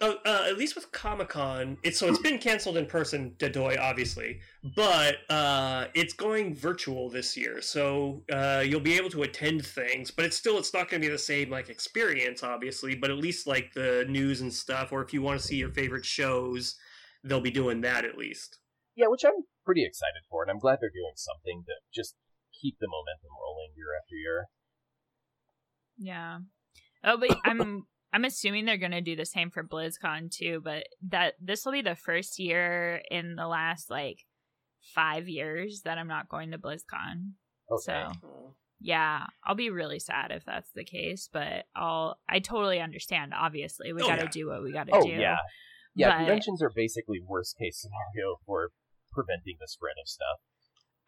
uh, 0.00 0.14
uh, 0.24 0.46
at 0.48 0.56
least 0.56 0.74
with 0.74 0.90
Comic 0.92 1.28
Con, 1.28 1.76
it's 1.82 1.98
so 1.98 2.08
it's 2.08 2.18
been 2.18 2.38
canceled 2.38 2.76
in 2.78 2.86
person, 2.86 3.34
Dedoy, 3.38 3.78
obviously, 3.78 4.40
but 4.74 5.18
uh, 5.28 5.86
it's 5.94 6.14
going 6.14 6.54
virtual 6.54 7.10
this 7.10 7.36
year, 7.36 7.60
so 7.60 8.22
uh, 8.32 8.62
you'll 8.64 8.80
be 8.80 8.96
able 8.96 9.10
to 9.10 9.22
attend 9.22 9.64
things, 9.64 10.10
but 10.10 10.24
it's 10.24 10.36
still 10.36 10.58
it's 10.58 10.72
not 10.72 10.88
going 10.88 11.02
to 11.02 11.08
be 11.08 11.12
the 11.12 11.18
same 11.18 11.50
like 11.50 11.68
experience, 11.68 12.42
obviously. 12.42 12.94
But 12.94 13.10
at 13.10 13.18
least 13.18 13.46
like 13.46 13.74
the 13.74 14.06
news 14.08 14.40
and 14.40 14.52
stuff, 14.52 14.90
or 14.90 15.02
if 15.02 15.12
you 15.12 15.20
want 15.20 15.38
to 15.38 15.46
see 15.46 15.56
your 15.56 15.70
favorite 15.70 16.06
shows, 16.06 16.76
they'll 17.22 17.40
be 17.40 17.50
doing 17.50 17.82
that 17.82 18.04
at 18.04 18.16
least. 18.16 18.58
Yeah, 18.96 19.06
which 19.08 19.24
I'm 19.24 19.44
pretty 19.66 19.84
excited 19.84 20.22
for, 20.30 20.42
and 20.42 20.50
I'm 20.50 20.58
glad 20.58 20.78
they're 20.80 20.90
doing 20.90 21.12
something 21.16 21.64
to 21.66 21.74
just 21.94 22.14
keep 22.58 22.76
the 22.80 22.88
momentum 22.88 23.30
rolling 23.40 23.70
year 23.76 23.88
after 24.00 24.14
year. 24.14 24.46
Yeah. 25.98 26.38
Oh, 27.04 27.18
but 27.18 27.36
I'm 27.44 27.84
I'm 28.12 28.24
assuming 28.24 28.64
they're 28.64 28.76
going 28.76 28.90
to 28.90 29.00
do 29.00 29.14
the 29.16 29.24
same 29.26 29.50
for 29.50 29.62
BlizzCon 29.62 30.30
too, 30.30 30.60
but 30.64 30.84
that 31.08 31.34
this 31.40 31.64
will 31.64 31.72
be 31.72 31.82
the 31.82 31.94
first 31.94 32.38
year 32.38 33.02
in 33.10 33.36
the 33.36 33.46
last 33.46 33.88
like 33.90 34.18
5 34.94 35.28
years 35.28 35.82
that 35.84 35.98
I'm 35.98 36.08
not 36.08 36.28
going 36.28 36.50
to 36.50 36.58
BlizzCon. 36.58 37.32
Okay. 37.70 37.82
So, 38.22 38.54
yeah, 38.80 39.24
I'll 39.44 39.54
be 39.54 39.70
really 39.70 40.00
sad 40.00 40.32
if 40.32 40.44
that's 40.44 40.70
the 40.74 40.84
case, 40.84 41.28
but 41.32 41.66
I'll 41.76 42.18
I 42.28 42.40
totally 42.40 42.80
understand. 42.80 43.32
Obviously, 43.38 43.92
we 43.92 44.02
Oh, 44.02 44.08
got 44.08 44.16
to 44.16 44.24
yeah. 44.24 44.30
do 44.32 44.48
what 44.48 44.62
we 44.62 44.72
got 44.72 44.86
to 44.88 44.94
oh 44.94 45.02
do. 45.02 45.10
yeah, 45.10 45.36
yeah. 45.94 46.10
but- 46.10 46.16
Conventions 46.18 46.62
are 46.62 46.72
basically 46.74 47.20
worst 47.24 47.56
case 47.58 47.80
scenario 47.80 48.36
for 48.46 48.70
preventing 49.12 49.56
the 49.60 49.68
spread 49.68 49.94
of 50.02 50.08
stuff. 50.08 50.38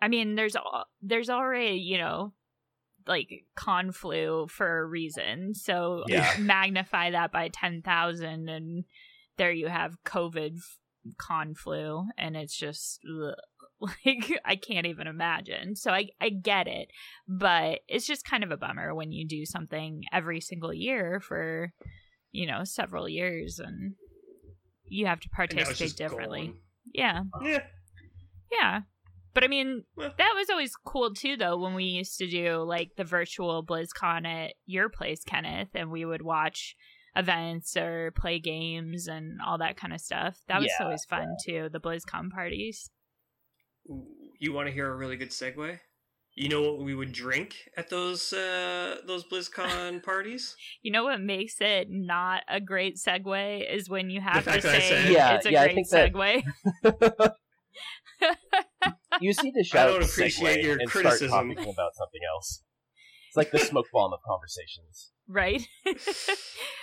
I 0.00 0.08
mean, 0.08 0.34
there's 0.34 0.54
al- 0.54 0.86
there's 1.00 1.30
already 1.30 1.76
you 1.78 1.98
know 1.98 2.32
like 3.06 3.44
con 3.56 3.92
flu 3.92 4.46
for 4.48 4.78
a 4.80 4.86
reason. 4.86 5.54
So 5.54 6.04
Yeah. 6.08 6.32
magnify 6.38 7.10
that 7.12 7.32
by 7.32 7.48
ten 7.48 7.82
thousand, 7.82 8.48
and 8.48 8.84
there 9.36 9.52
you 9.52 9.68
have 9.68 9.96
COVID 10.04 10.56
f- 10.56 10.78
con 11.18 11.54
flu, 11.54 12.06
and 12.16 12.36
it's 12.36 12.56
just 12.56 13.00
ugh. 13.08 13.34
like 14.06 14.30
I 14.44 14.54
can't 14.56 14.86
even 14.86 15.06
imagine. 15.08 15.74
So 15.74 15.90
I 15.90 16.08
I 16.20 16.28
get 16.28 16.68
it, 16.68 16.88
but 17.26 17.80
it's 17.88 18.06
just 18.06 18.24
kind 18.24 18.44
of 18.44 18.50
a 18.52 18.56
bummer 18.56 18.94
when 18.94 19.10
you 19.10 19.26
do 19.26 19.44
something 19.44 20.02
every 20.12 20.40
single 20.40 20.72
year 20.72 21.18
for 21.20 21.72
you 22.30 22.46
know 22.46 22.62
several 22.64 23.08
years 23.08 23.58
and 23.58 23.94
you 24.86 25.06
have 25.06 25.18
to 25.20 25.28
And 25.38 25.54
now 25.56 25.60
it's 25.62 25.68
participate 25.70 25.96
differently. 25.96 26.46
gone. 26.48 26.56
Yeah. 26.94 27.20
Yeah. 27.42 27.62
Yeah. 28.52 28.80
But 29.34 29.44
I 29.44 29.48
mean, 29.48 29.84
Well- 29.96 30.14
that 30.18 30.32
was 30.36 30.50
always 30.50 30.74
cool 30.76 31.14
too, 31.14 31.36
though, 31.36 31.56
when 31.58 31.74
we 31.74 31.84
used 31.84 32.18
to 32.18 32.26
do 32.28 32.58
like 32.58 32.90
the 32.96 33.04
virtual 33.04 33.64
BlizzCon 33.64 34.26
at 34.26 34.54
your 34.66 34.88
place, 34.88 35.22
Kenneth, 35.24 35.70
and 35.74 35.90
we 35.90 36.04
would 36.04 36.22
watch 36.22 36.76
events 37.16 37.76
or 37.76 38.10
play 38.16 38.38
games 38.38 39.06
and 39.06 39.38
all 39.46 39.58
that 39.58 39.76
kind 39.76 39.92
of 39.92 40.00
stuff. 40.00 40.38
That 40.48 40.60
was 40.60 40.70
Yeah, 40.78 40.84
always 40.84 41.04
fun 41.04 41.36
too, 41.46 41.68
the 41.72 41.80
BlizzCon 41.80 42.30
parties. 42.30 42.90
You 44.38 44.52
want 44.52 44.68
to 44.68 44.72
hear 44.72 44.90
a 44.90 44.96
really 44.96 45.16
good 45.16 45.30
segue? 45.30 45.78
You 46.34 46.48
know 46.48 46.62
what 46.62 46.78
we 46.78 46.94
would 46.94 47.12
drink 47.12 47.56
at 47.76 47.90
those 47.90 48.32
uh, 48.32 48.96
those 49.06 49.24
BlizzCon 49.28 50.02
parties? 50.04 50.56
You 50.80 50.90
know 50.90 51.04
what 51.04 51.20
makes 51.20 51.60
it 51.60 51.88
not 51.90 52.42
a 52.48 52.58
great 52.60 52.96
segue 52.96 53.70
is 53.74 53.90
when 53.90 54.08
you 54.08 54.20
have 54.22 54.44
to 54.44 54.50
fact 54.52 54.62
say 54.62 55.12
Yeah, 55.12 55.34
it's 55.34 55.44
a 55.46 55.52
yeah, 55.52 55.62
I 55.62 55.72
great 55.74 55.86
segue. 55.86 56.42
that- 56.82 57.34
segue. 59.22 59.24
You 59.24 59.32
see 59.32 59.52
the 59.54 59.64
shout 59.64 59.88
I 59.88 59.92
don't 59.92 60.02
appreciate 60.04 60.62
your 60.64 60.78
and 60.78 60.88
criticism. 60.88 61.28
start 61.28 61.46
talking 61.48 61.72
about 61.72 61.94
something 61.94 62.20
else. 62.34 62.62
It's 63.28 63.36
like 63.36 63.50
the 63.50 63.58
smoke 63.60 63.86
bomb 63.92 64.12
of 64.12 64.20
conversations. 64.26 65.10
right? 65.28 65.62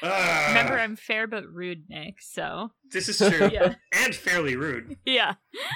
Ah, 0.01 0.45
Remember, 0.47 0.79
I'm 0.79 0.95
fair 0.95 1.27
but 1.27 1.43
rude, 1.51 1.83
Nick. 1.89 2.21
So 2.21 2.71
this 2.89 3.09
is 3.09 3.17
true 3.17 3.49
yeah, 3.53 3.75
and 3.91 4.15
fairly 4.15 4.55
rude. 4.55 4.95
yeah. 5.05 5.33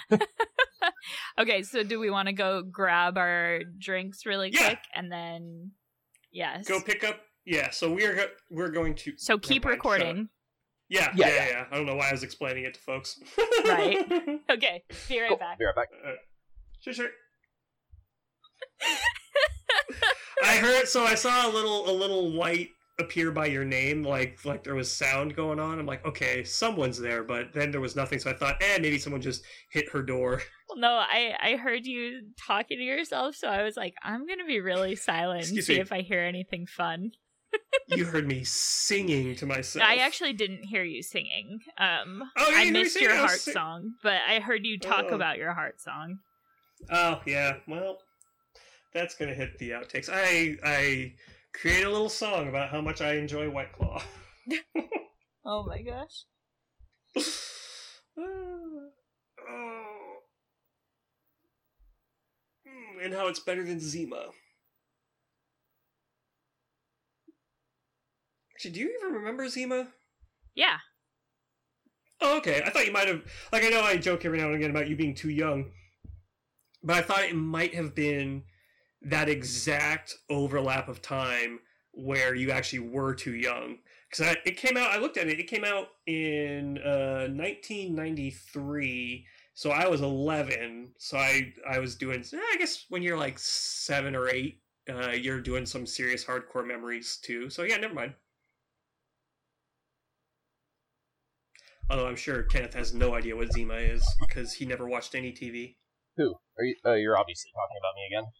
okay, 1.40 1.62
so 1.64 1.84
do 1.84 2.00
we 2.00 2.10
want 2.10 2.28
to 2.28 2.34
go 2.34 2.62
grab 2.64 3.18
our 3.18 3.60
drinks 3.78 4.26
really 4.26 4.50
Yeah. 4.54 4.66
quick 4.68 4.80
and 4.96 5.12
then 5.12 5.72
yes? 6.32 6.68
Go 6.68 6.80
pick 6.82 7.04
up. 7.04 7.20
Yeah, 7.46 7.72
so 7.72 7.92
we 7.92 8.06
are 8.06 8.18
we're 8.50 8.70
going 8.72 8.96
to. 8.96 9.12
so 9.18 9.38
keep 9.38 9.66
mind, 9.66 9.76
recording. 9.76 10.30
Yeah, 10.90 11.12
yeah, 11.16 11.28
Yeah, 11.28 11.28
yeah, 11.28 11.36
yeah. 11.36 11.50
yeah. 11.52 11.66
I 11.72 11.76
don't 11.76 11.86
know 11.86 11.96
why 11.96 12.08
I 12.08 12.12
was 12.14 12.24
explaining 12.24 12.64
it 12.64 12.76
to 12.76 12.80
folks. 12.80 13.20
Right. 13.66 13.98
Okay, 14.50 14.84
be 15.10 15.20
right 15.20 15.28
Cool. 15.30 15.38
back. 15.38 15.60
Be 15.60 15.66
right 15.66 15.76
back. 15.76 15.90
Sure, 16.84 16.94
sure. 16.94 17.10
I 20.44 20.58
heard 20.58 20.88
so 20.88 21.04
I 21.06 21.16
saw 21.16 21.50
a 21.50 21.52
little 21.52 21.90
a 21.90 21.94
little 21.94 22.34
white 22.34 22.70
appear 23.00 23.32
by 23.32 23.46
your 23.48 23.64
name, 23.66 24.04
like 24.04 24.44
like 24.46 24.64
there 24.64 24.76
was 24.76 24.92
sound 24.92 25.36
going 25.36 25.60
on. 25.60 25.80
I'm 25.80 25.86
like, 25.86 26.06
okay, 26.06 26.44
someone's 26.44 27.00
there, 27.00 27.24
but 27.24 27.54
then 27.54 27.72
there 27.72 27.80
was 27.82 27.96
nothing. 27.96 28.20
So 28.20 28.30
I 28.30 28.34
thought, 28.34 28.62
eh, 28.62 28.78
maybe 28.82 28.98
someone 29.00 29.22
just 29.22 29.44
hit 29.72 29.90
her 29.92 30.02
door. 30.04 30.42
Well, 30.70 30.78
no, 30.78 30.90
I 30.90 31.34
I 31.42 31.56
heard 31.56 31.86
you 31.86 32.22
talking 32.46 32.78
to 32.78 32.84
yourself, 32.84 33.36
so 33.36 33.48
I 33.48 33.64
was 33.64 33.78
like, 33.78 33.94
I'm 34.04 34.28
gonna 34.28 34.46
be 34.46 34.60
really 34.60 34.96
silent 34.96 35.48
and 35.50 35.64
see 35.64 35.76
me. 35.76 35.80
if 35.80 35.92
I 35.92 36.02
hear 36.02 36.20
anything 36.22 36.66
fun. 36.68 37.12
You 37.88 38.06
heard 38.14 38.28
me 38.28 38.44
singing 38.44 39.36
to 39.36 39.46
myself. 39.46 39.86
I 39.88 39.98
actually 39.98 40.34
didn't 40.34 40.64
hear 40.66 40.84
you 40.84 41.04
singing. 41.04 41.60
Um, 41.78 42.24
Oh, 42.38 42.50
you 42.50 42.56
I 42.56 42.64
didn't 42.64 42.64
hear 42.64 42.74
me 42.74 42.84
missed 42.84 43.02
your 43.02 43.16
heart 43.16 43.40
sing- 43.40 43.54
song, 43.54 43.92
but 44.04 44.18
I 44.28 44.40
heard 44.40 44.66
you 44.66 44.78
talk 44.80 45.06
Oh. 45.10 45.16
about 45.16 45.38
your 45.38 45.54
heart 45.54 45.80
song. 45.80 46.18
Oh 46.90 47.22
yeah, 47.26 47.58
well, 47.68 48.00
that's 48.94 49.16
gonna 49.16 49.34
hit 49.34 49.58
the 49.58 49.72
outtakes. 49.72 50.10
I 50.12 50.58
I 50.64 51.14
create 51.54 51.84
a 51.84 51.90
little 51.90 52.10
song 52.10 52.48
about 52.50 52.70
how 52.70 52.82
much 52.82 53.02
I 53.02 53.14
enjoy 53.16 53.50
White 53.50 53.74
Claw. 53.74 54.02
Oh 55.46 55.64
my 55.66 55.82
gosh! 55.82 56.24
oh. 58.18 58.90
Mm, 62.66 63.04
and 63.04 63.14
how 63.14 63.28
it's 63.28 63.42
better 63.42 63.62
than 63.66 63.82
Zima. 63.82 64.28
Actually, 68.54 68.72
do 68.72 68.80
you 68.80 68.98
even 69.02 69.14
remember 69.14 69.50
Zima? 69.50 69.90
Yeah, 70.56 70.78
Oh, 72.22 72.38
okay. 72.38 72.62
I 72.66 72.70
thought 72.70 72.86
you 72.86 72.92
might 72.92 73.08
have. 73.08 73.22
Like, 73.52 73.64
I 73.66 73.70
know 73.70 73.82
I 73.82 73.98
joke 73.98 74.24
every 74.24 74.38
now 74.38 74.46
and 74.46 74.56
again 74.56 74.70
about 74.70 74.88
you 74.88 74.96
being 74.96 75.14
too 75.14 75.30
young, 75.30 75.72
but 76.84 76.98
I 76.98 77.02
thought 77.02 77.24
it 77.24 77.36
might 77.36 77.74
have 77.76 77.96
been 77.96 78.44
that 79.02 79.30
exact 79.30 80.16
overlap 80.30 80.88
of 80.90 81.02
time 81.02 81.60
where 81.94 82.36
you 82.36 82.52
actually 82.52 82.80
were 82.80 83.14
too 83.14 83.36
young. 83.36 83.78
Because 84.10 84.36
it 84.46 84.58
came 84.58 84.78
out, 84.78 84.92
I 84.92 84.98
looked 84.98 85.18
at 85.18 85.28
it, 85.28 85.40
it 85.40 85.48
came 85.48 85.64
out 85.64 85.88
in 86.06 86.78
uh, 86.80 87.28
1993. 87.30 89.26
So 89.56 89.72
I 89.72 89.88
was 89.88 90.02
11. 90.02 90.90
So 90.98 91.18
I, 91.18 91.54
I 91.68 91.80
was 91.80 91.96
doing, 91.96 92.20
eh, 92.34 92.38
I 92.38 92.58
guess 92.58 92.86
when 92.90 93.02
you're 93.02 93.18
like 93.18 93.40
seven 93.40 94.16
or 94.16 94.30
eight, 94.30 94.62
uh, 94.90 95.12
you're 95.12 95.40
doing 95.42 95.66
some 95.66 95.86
serious 95.86 96.26
hardcore 96.26 96.66
memories 96.66 97.18
too. 97.18 97.50
So 97.50 97.64
yeah, 97.64 97.78
never 97.78 97.94
mind. 97.94 98.14
Although 101.90 102.08
I'm 102.08 102.16
sure 102.16 102.44
Kenneth 102.44 102.74
has 102.74 102.94
no 102.94 103.14
idea 103.14 103.36
what 103.36 103.52
Zima 103.52 103.76
is 103.76 104.08
because 104.22 104.54
he 104.54 104.66
never 104.66 104.88
watched 104.88 105.16
any 105.16 105.32
TV. 105.32 105.76
Who? 106.18 106.36
Are 106.58 106.64
you? 106.64 106.76
Uh, 106.86 106.94
you're 106.94 107.18
obviously 107.18 107.52
talking 107.54 107.78
about 107.80 107.96
me 107.96 108.06
again. 108.08 108.32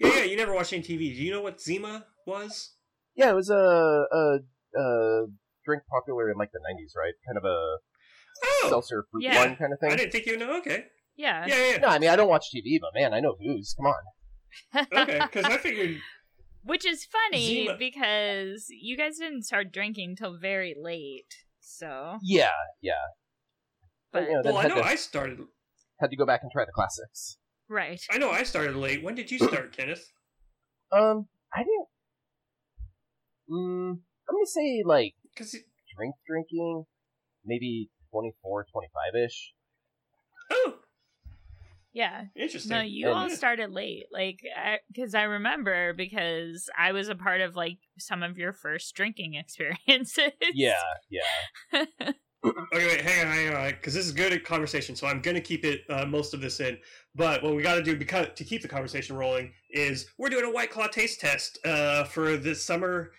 Yeah, 0.00 0.24
yeah, 0.24 0.30
you 0.30 0.36
never 0.36 0.54
watched 0.54 0.72
any 0.72 0.82
TV. 0.82 1.14
Do 1.16 1.22
you 1.22 1.30
know 1.30 1.40
what 1.42 1.60
Zima 1.60 2.06
was? 2.26 2.74
Yeah, 3.14 3.30
it 3.30 3.34
was 3.34 3.50
a 3.50 3.54
a, 3.54 4.38
a 4.80 5.26
drink 5.64 5.84
popular 5.88 6.30
in 6.30 6.36
like 6.36 6.50
the 6.52 6.58
'90s, 6.58 6.96
right? 6.96 7.14
Kind 7.26 7.38
of 7.38 7.44
a 7.44 7.76
Oh, 8.44 8.66
seltzer 8.68 9.04
fruit 9.10 9.22
Yeah. 9.22 9.36
wine 9.38 9.56
kind 9.56 9.72
of 9.72 9.78
thing. 9.78 9.92
I 9.92 9.96
didn't 9.96 10.10
think 10.12 10.26
you 10.26 10.36
know. 10.36 10.58
Okay, 10.58 10.86
yeah. 11.16 11.46
yeah, 11.46 11.70
yeah, 11.72 11.76
No, 11.78 11.88
I 11.88 11.98
mean 12.00 12.10
I 12.10 12.16
don't 12.16 12.28
watch 12.28 12.46
TV, 12.52 12.78
but 12.80 12.90
man, 12.94 13.14
I 13.14 13.20
know 13.20 13.36
booze. 13.38 13.74
Come 13.76 13.86
on. 13.86 14.86
okay. 15.02 15.20
Because 15.22 15.44
I 15.44 15.56
figured 15.58 16.00
Which 16.64 16.84
is 16.86 17.04
funny 17.06 17.66
Zima- 17.66 17.76
because 17.78 18.66
you 18.70 18.96
guys 18.96 19.18
didn't 19.18 19.42
start 19.42 19.72
drinking 19.72 20.16
till 20.16 20.38
very 20.38 20.74
late. 20.76 21.34
So, 21.60 22.18
Yeah, 22.22 22.50
yeah. 22.82 22.94
but 24.12 24.24
you 24.24 24.32
know, 24.34 24.42
Well, 24.44 24.56
I 24.58 24.66
know 24.66 24.76
to 24.76 24.82
I 24.82 24.96
started. 24.96 25.38
Had 26.04 26.10
to 26.10 26.16
go 26.16 26.26
back 26.26 26.40
and 26.42 26.50
try 26.52 26.64
the 26.64 26.72
classics. 26.72 27.38
right. 27.68 28.00
I 28.10 28.18
know 28.18 28.30
I 28.30 28.42
started 28.44 28.76
late. 28.76 29.02
When 29.02 29.14
did 29.14 29.30
you 29.30 29.38
start, 29.48 29.76
Kenneth? 29.76 30.12
Um, 30.92 31.26
I 31.52 31.60
didn't. 31.60 31.88
Mm, 33.50 33.90
I'm 34.28 34.34
gonna 34.34 34.46
say 34.46 34.82
like 34.84 35.14
Because 35.34 35.52
drink 35.96 36.14
drinking, 36.26 36.84
maybe 37.44 37.90
24, 38.10 38.66
25 38.72 39.24
ish. 39.26 39.52
oh, 40.50 40.74
Yeah. 41.92 42.24
interesting. 42.36 42.70
No, 42.70 42.80
you 42.80 43.08
And- 43.08 43.16
all 43.16 43.30
started 43.30 43.70
late. 43.70 44.06
Like, 44.12 44.38
because 44.88 45.14
I, 45.14 45.22
remember 45.24 45.92
because 45.94 46.68
I 46.78 46.92
was 46.92 47.08
a 47.08 47.14
part 47.14 47.40
of 47.40 47.54
like 47.56 47.78
some 47.98 48.22
of 48.22 48.38
your 48.38 48.52
first 48.52 48.94
drinking 48.94 49.34
experiences. 49.42 50.30
Yeah, 50.54 50.74
yeah. 51.10 51.84
Okay, 52.44 52.86
wait, 52.86 53.00
hang 53.00 53.26
on, 53.26 53.32
hang 53.32 53.54
on, 53.54 53.70
because 53.70 53.94
this 53.94 54.04
is 54.04 54.12
good 54.12 54.32
at 54.32 54.44
conversation. 54.44 54.94
So 54.94 55.06
I'm 55.06 55.22
going 55.22 55.34
to 55.34 55.40
keep 55.40 55.64
it 55.64 55.82
uh, 55.88 56.04
most 56.04 56.34
of 56.34 56.42
this 56.42 56.60
in. 56.60 56.76
But 57.14 57.42
what 57.42 57.54
we 57.54 57.62
got 57.62 57.76
to 57.76 57.82
do 57.82 57.96
because 57.96 58.26
to 58.34 58.44
keep 58.44 58.60
the 58.60 58.68
conversation 58.68 59.16
rolling 59.16 59.52
is 59.70 60.06
we're 60.18 60.28
doing 60.28 60.44
a 60.44 60.50
White 60.50 60.70
Claw 60.70 60.86
taste 60.86 61.20
test 61.20 61.58
uh, 61.64 62.04
for 62.04 62.36
this 62.36 62.62
summer, 62.62 63.12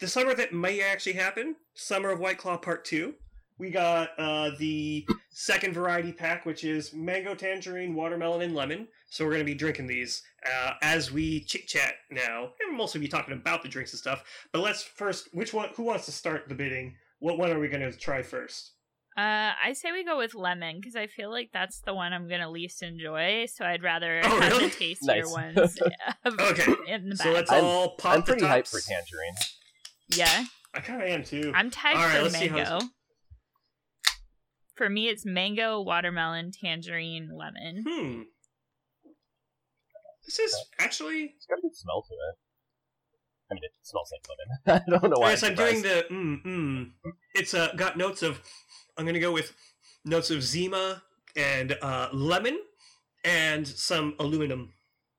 the 0.00 0.08
summer 0.08 0.34
that 0.34 0.52
may 0.52 0.80
actually 0.80 1.12
happen, 1.12 1.54
Summer 1.74 2.10
of 2.10 2.18
White 2.18 2.38
Claw 2.38 2.56
Part 2.56 2.84
Two. 2.84 3.14
We 3.58 3.70
got 3.70 4.10
uh, 4.18 4.50
the 4.58 5.06
second 5.30 5.74
variety 5.74 6.10
pack, 6.10 6.44
which 6.44 6.64
is 6.64 6.92
mango, 6.92 7.34
tangerine, 7.36 7.94
watermelon, 7.94 8.42
and 8.42 8.54
lemon. 8.56 8.88
So 9.10 9.24
we're 9.24 9.32
going 9.32 9.46
to 9.46 9.52
be 9.52 9.54
drinking 9.54 9.86
these 9.86 10.22
uh, 10.44 10.72
as 10.82 11.12
we 11.12 11.40
chit 11.40 11.68
chat 11.68 11.94
now, 12.10 12.44
and 12.44 12.70
we'll 12.70 12.78
mostly 12.78 13.00
be 13.00 13.06
talking 13.06 13.34
about 13.34 13.62
the 13.62 13.68
drinks 13.68 13.92
and 13.92 14.00
stuff. 14.00 14.24
But 14.50 14.62
let's 14.62 14.82
first, 14.82 15.28
which 15.32 15.54
one? 15.54 15.68
Who 15.76 15.84
wants 15.84 16.06
to 16.06 16.12
start 16.12 16.48
the 16.48 16.54
bidding? 16.56 16.96
What 17.22 17.38
one 17.38 17.50
are 17.52 17.58
we 17.60 17.68
going 17.68 17.88
to 17.88 17.96
try 17.96 18.22
first? 18.22 18.72
Uh, 19.16 19.52
I 19.62 19.74
say 19.74 19.92
we 19.92 20.04
go 20.04 20.18
with 20.18 20.34
lemon 20.34 20.78
because 20.80 20.96
I 20.96 21.06
feel 21.06 21.30
like 21.30 21.50
that's 21.52 21.80
the 21.82 21.94
one 21.94 22.12
I'm 22.14 22.28
gonna 22.28 22.50
least 22.50 22.82
enjoy. 22.82 23.44
So 23.46 23.64
I'd 23.64 23.82
rather 23.82 24.22
Oh, 24.24 24.40
have 24.40 24.52
really? 24.52 24.68
the 24.68 24.70
tastier 24.70 25.22
Nice. 25.22 25.30
ones. 25.30 25.78
Okay, 26.50 26.72
in 26.88 27.10
the 27.10 27.16
So 27.16 27.24
back. 27.24 27.34
let's 27.34 27.52
I'm- 27.52 27.64
all 27.64 27.94
pop 27.96 28.12
I'm 28.14 28.20
the 28.20 28.26
pretty 28.26 28.42
hyped 28.46 28.70
for 28.70 28.80
tangerine. 28.80 29.34
yeah, 30.16 30.44
I 30.74 30.80
kind 30.80 31.02
of 31.02 31.08
am 31.08 31.22
too. 31.24 31.52
I'm 31.54 31.70
tagged 31.70 31.98
All 31.98 32.04
right, 32.04 32.16
for 32.16 32.22
let's 32.22 32.32
mango. 32.40 32.56
it's- 32.58 32.88
For 34.74 34.88
me, 34.88 35.08
it's 35.08 35.26
mango, 35.26 35.80
watermelon, 35.82 36.50
tangerine, 36.50 37.28
lemon. 37.36 37.84
Hmm. 37.86 38.22
This 40.24 40.38
is 40.38 40.56
actually. 40.78 41.34
It's 41.36 41.46
got 41.46 41.58
a 41.58 41.60
good 41.62 41.76
smell 41.76 42.02
to 42.02 42.14
it. 42.14 42.36
I 43.52 43.54
mean, 43.54 43.64
it 43.64 43.72
smells 43.82 44.12
like 44.12 44.26
lemon. 44.28 44.82
I 44.86 44.90
don't 44.90 45.10
know 45.10 45.20
why. 45.20 45.30
Yes, 45.30 45.42
I'm 45.42 45.50
I'm 45.50 45.56
doing 45.56 45.82
the 45.82 46.06
mm 46.10 46.42
mm. 46.44 46.90
It's 47.34 47.54
uh, 47.54 47.72
got 47.76 47.96
notes 47.96 48.22
of. 48.22 48.40
I'm 48.96 49.06
gonna 49.06 49.20
go 49.20 49.32
with 49.32 49.54
notes 50.04 50.30
of 50.30 50.42
Zima 50.42 51.02
and 51.36 51.76
uh, 51.80 52.08
lemon 52.12 52.58
and 53.24 53.66
some 53.66 54.14
aluminum. 54.18 54.72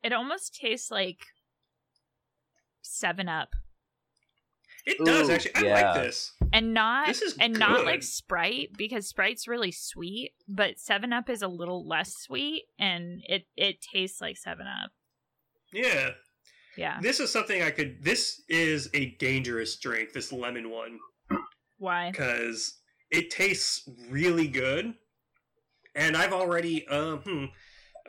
It 0.04 0.14
almost 0.14 0.56
tastes 0.56 0.92
like 0.92 1.20
Seven 2.82 3.30
Up, 3.30 3.50
It 4.86 4.98
does 5.04 5.30
actually. 5.30 5.56
I 5.56 5.62
yeah. 5.62 5.92
like 5.92 6.04
this. 6.04 6.34
and 6.52 6.74
not 6.74 7.08
This 7.08 7.22
is 7.22 7.38
and 7.40 7.58
not 7.58 7.86
like 7.86 8.04
Sprite 8.04 8.72
because 8.78 9.08
Sprite's 9.08 9.48
really 9.48 9.72
sweet, 9.72 10.34
but 10.48 10.80
Seven 10.80 11.14
Up 11.14 11.30
is 11.30 11.42
a 11.42 11.48
little 11.48 11.88
less 11.88 12.14
sweet, 12.16 12.64
and 12.78 13.22
it 13.26 13.48
it 13.56 13.82
tastes 13.82 14.20
like 14.22 14.38
Seven 14.38 14.68
Up. 14.68 14.92
Yeah, 15.72 16.12
Yeah. 16.78 16.99
this 17.01 17.19
is 17.19 17.32
something 17.32 17.61
I 17.61 17.71
could. 17.71 18.03
This 18.03 18.41
is 18.49 18.89
a 18.93 19.11
dangerous 19.19 19.78
drink. 19.78 20.13
This 20.13 20.32
lemon 20.32 20.69
one. 20.69 20.99
Why? 21.78 22.11
because 22.11 22.80
it 23.11 23.30
tastes 23.30 23.88
really 24.09 24.47
good. 24.47 24.93
And 25.95 26.15
I've 26.17 26.34
already, 26.34 26.88
um, 26.88 27.19
hmm, 27.19 27.45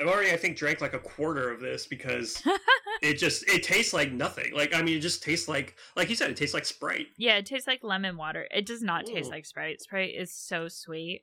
I've 0.00 0.06
already, 0.06 0.30
I 0.30 0.36
think, 0.36 0.56
drank 0.56 0.80
like 0.80 0.94
a 0.94 0.98
quarter 0.98 1.50
of 1.50 1.60
this 1.60 1.86
because 1.86 2.42
it 3.02 3.14
just 3.14 3.48
it 3.48 3.62
tastes 3.62 3.92
like 3.92 4.12
nothing. 4.12 4.54
Like 4.54 4.74
I 4.74 4.80
mean, 4.82 4.96
it 4.96 5.00
just 5.00 5.22
tastes 5.22 5.48
like, 5.48 5.76
like 5.96 6.08
you 6.08 6.14
said, 6.14 6.30
it 6.30 6.36
tastes 6.36 6.54
like 6.54 6.64
Sprite. 6.64 7.08
Yeah, 7.18 7.36
it 7.36 7.46
tastes 7.46 7.66
like 7.66 7.82
lemon 7.82 8.16
water. 8.16 8.46
It 8.50 8.64
does 8.64 8.82
not 8.82 9.06
taste 9.06 9.30
like 9.30 9.44
Sprite. 9.44 9.82
Sprite 9.82 10.14
is 10.16 10.32
so 10.32 10.68
sweet. 10.68 11.22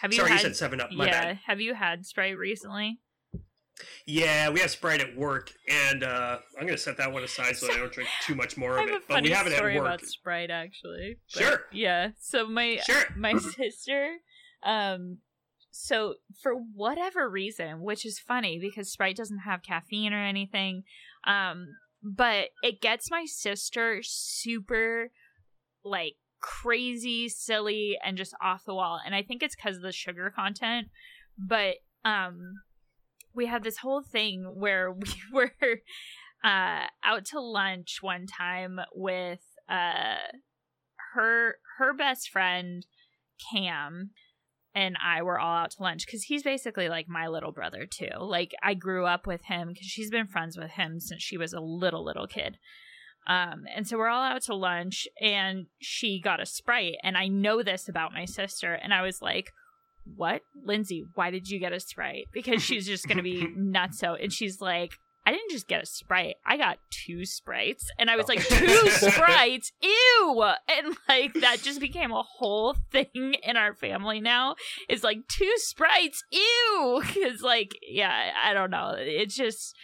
Have 0.00 0.12
you 0.12 0.18
Sorry, 0.18 0.30
had? 0.30 0.36
you 0.36 0.42
said 0.42 0.56
Seven 0.56 0.80
Up. 0.80 0.92
My 0.92 1.06
yeah. 1.06 1.24
bad. 1.24 1.38
Have 1.46 1.60
you 1.60 1.72
had 1.74 2.04
Sprite 2.04 2.36
recently? 2.36 3.00
Yeah, 4.06 4.50
we 4.50 4.60
have 4.60 4.70
Sprite 4.70 5.00
at 5.00 5.16
work, 5.16 5.52
and 5.68 6.02
uh, 6.02 6.38
I'm 6.58 6.66
gonna 6.66 6.78
set 6.78 6.96
that 6.98 7.12
one 7.12 7.22
aside 7.24 7.56
so 7.56 7.70
I 7.72 7.76
don't 7.76 7.92
drink 7.92 8.08
too 8.22 8.34
much 8.34 8.56
more 8.56 8.78
of 8.78 8.88
it. 8.88 9.02
But 9.08 9.22
we 9.22 9.30
have 9.30 9.46
it 9.46 9.52
at 9.52 9.56
story 9.58 9.76
work. 9.76 9.86
about 9.86 10.04
Sprite 10.06 10.50
actually. 10.50 11.18
but- 11.34 11.42
Sure. 11.42 11.60
Yeah. 11.72 12.10
So 12.20 12.46
my 12.48 12.78
Sure. 12.86 13.04
my 13.16 13.34
sister, 13.36 14.16
um, 14.62 15.18
so 15.70 16.14
for 16.42 16.54
whatever 16.54 17.28
reason, 17.28 17.82
which 17.82 18.06
is 18.06 18.18
funny 18.18 18.58
because 18.58 18.90
Sprite 18.90 19.16
doesn't 19.16 19.40
have 19.40 19.62
caffeine 19.62 20.12
or 20.12 20.24
anything, 20.24 20.84
um, 21.26 21.66
but 22.02 22.48
it 22.62 22.80
gets 22.80 23.10
my 23.10 23.24
sister 23.26 23.98
super 24.02 25.10
like 25.84 26.14
crazy, 26.40 27.28
silly, 27.28 27.98
and 28.04 28.16
just 28.16 28.34
off 28.42 28.64
the 28.64 28.74
wall. 28.74 29.00
And 29.04 29.14
I 29.14 29.22
think 29.22 29.42
it's 29.42 29.56
because 29.56 29.76
of 29.76 29.82
the 29.82 29.92
sugar 29.92 30.32
content. 30.34 30.88
But 31.38 31.76
um, 32.04 32.54
we 33.36 33.46
had 33.46 33.62
this 33.62 33.78
whole 33.78 34.02
thing 34.02 34.44
where 34.54 34.90
we 34.92 35.12
were 35.32 35.52
uh 36.44 36.86
out 37.04 37.24
to 37.26 37.40
lunch 37.40 37.98
one 38.00 38.26
time 38.26 38.80
with 38.94 39.40
uh 39.68 40.16
her 41.14 41.56
her 41.78 41.94
best 41.94 42.28
friend 42.30 42.86
Cam 43.52 44.10
and 44.74 44.96
I 45.02 45.22
were 45.22 45.40
all 45.40 45.56
out 45.56 45.70
to 45.72 45.82
lunch 45.82 46.04
because 46.04 46.24
he's 46.24 46.42
basically 46.42 46.90
like 46.90 47.08
my 47.08 47.28
little 47.28 47.50
brother 47.50 47.86
too. 47.86 48.10
Like 48.20 48.52
I 48.62 48.74
grew 48.74 49.06
up 49.06 49.26
with 49.26 49.42
him 49.44 49.68
because 49.68 49.86
she's 49.86 50.10
been 50.10 50.26
friends 50.26 50.58
with 50.58 50.72
him 50.72 51.00
since 51.00 51.22
she 51.22 51.38
was 51.38 51.54
a 51.54 51.60
little 51.60 52.04
little 52.04 52.26
kid. 52.26 52.58
Um, 53.26 53.64
and 53.74 53.88
so 53.88 53.98
we're 53.98 54.08
all 54.08 54.22
out 54.22 54.42
to 54.42 54.54
lunch, 54.54 55.08
and 55.20 55.66
she 55.80 56.20
got 56.20 56.40
a 56.40 56.46
sprite, 56.46 56.94
and 57.02 57.16
I 57.16 57.26
know 57.26 57.62
this 57.62 57.88
about 57.88 58.12
my 58.12 58.24
sister, 58.24 58.74
and 58.74 58.94
I 58.94 59.02
was 59.02 59.20
like, 59.20 59.50
"What, 60.14 60.42
Lindsay? 60.64 61.04
Why 61.14 61.30
did 61.30 61.48
you 61.48 61.58
get 61.58 61.72
a 61.72 61.80
sprite?" 61.80 62.26
Because 62.32 62.62
she's 62.62 62.86
just 62.86 63.08
gonna 63.08 63.22
be 63.22 63.46
nutso, 63.58 64.22
and 64.22 64.32
she's 64.32 64.60
like, 64.60 64.92
"I 65.24 65.32
didn't 65.32 65.50
just 65.50 65.68
get 65.68 65.82
a 65.82 65.86
sprite, 65.86 66.36
I 66.44 66.56
got 66.56 66.78
two 66.90 67.24
sprites," 67.24 67.90
and 67.98 68.10
I 68.10 68.16
was 68.16 68.26
oh. 68.28 68.34
like, 68.34 68.46
two 68.46 68.90
sprites, 69.10 69.72
ew!" 69.82 70.44
And 70.68 70.96
like 71.08 71.34
that 71.34 71.62
just 71.62 71.80
became 71.80 72.12
a 72.12 72.22
whole 72.22 72.74
thing 72.90 73.34
in 73.42 73.56
our 73.56 73.74
family 73.74 74.20
now. 74.20 74.56
It's 74.88 75.04
like 75.04 75.26
two 75.28 75.52
sprites, 75.56 76.22
ew! 76.30 77.02
Because 77.14 77.42
like, 77.42 77.76
yeah, 77.82 78.32
I 78.44 78.52
don't 78.52 78.70
know, 78.70 78.94
it's 78.96 79.34
just 79.34 79.74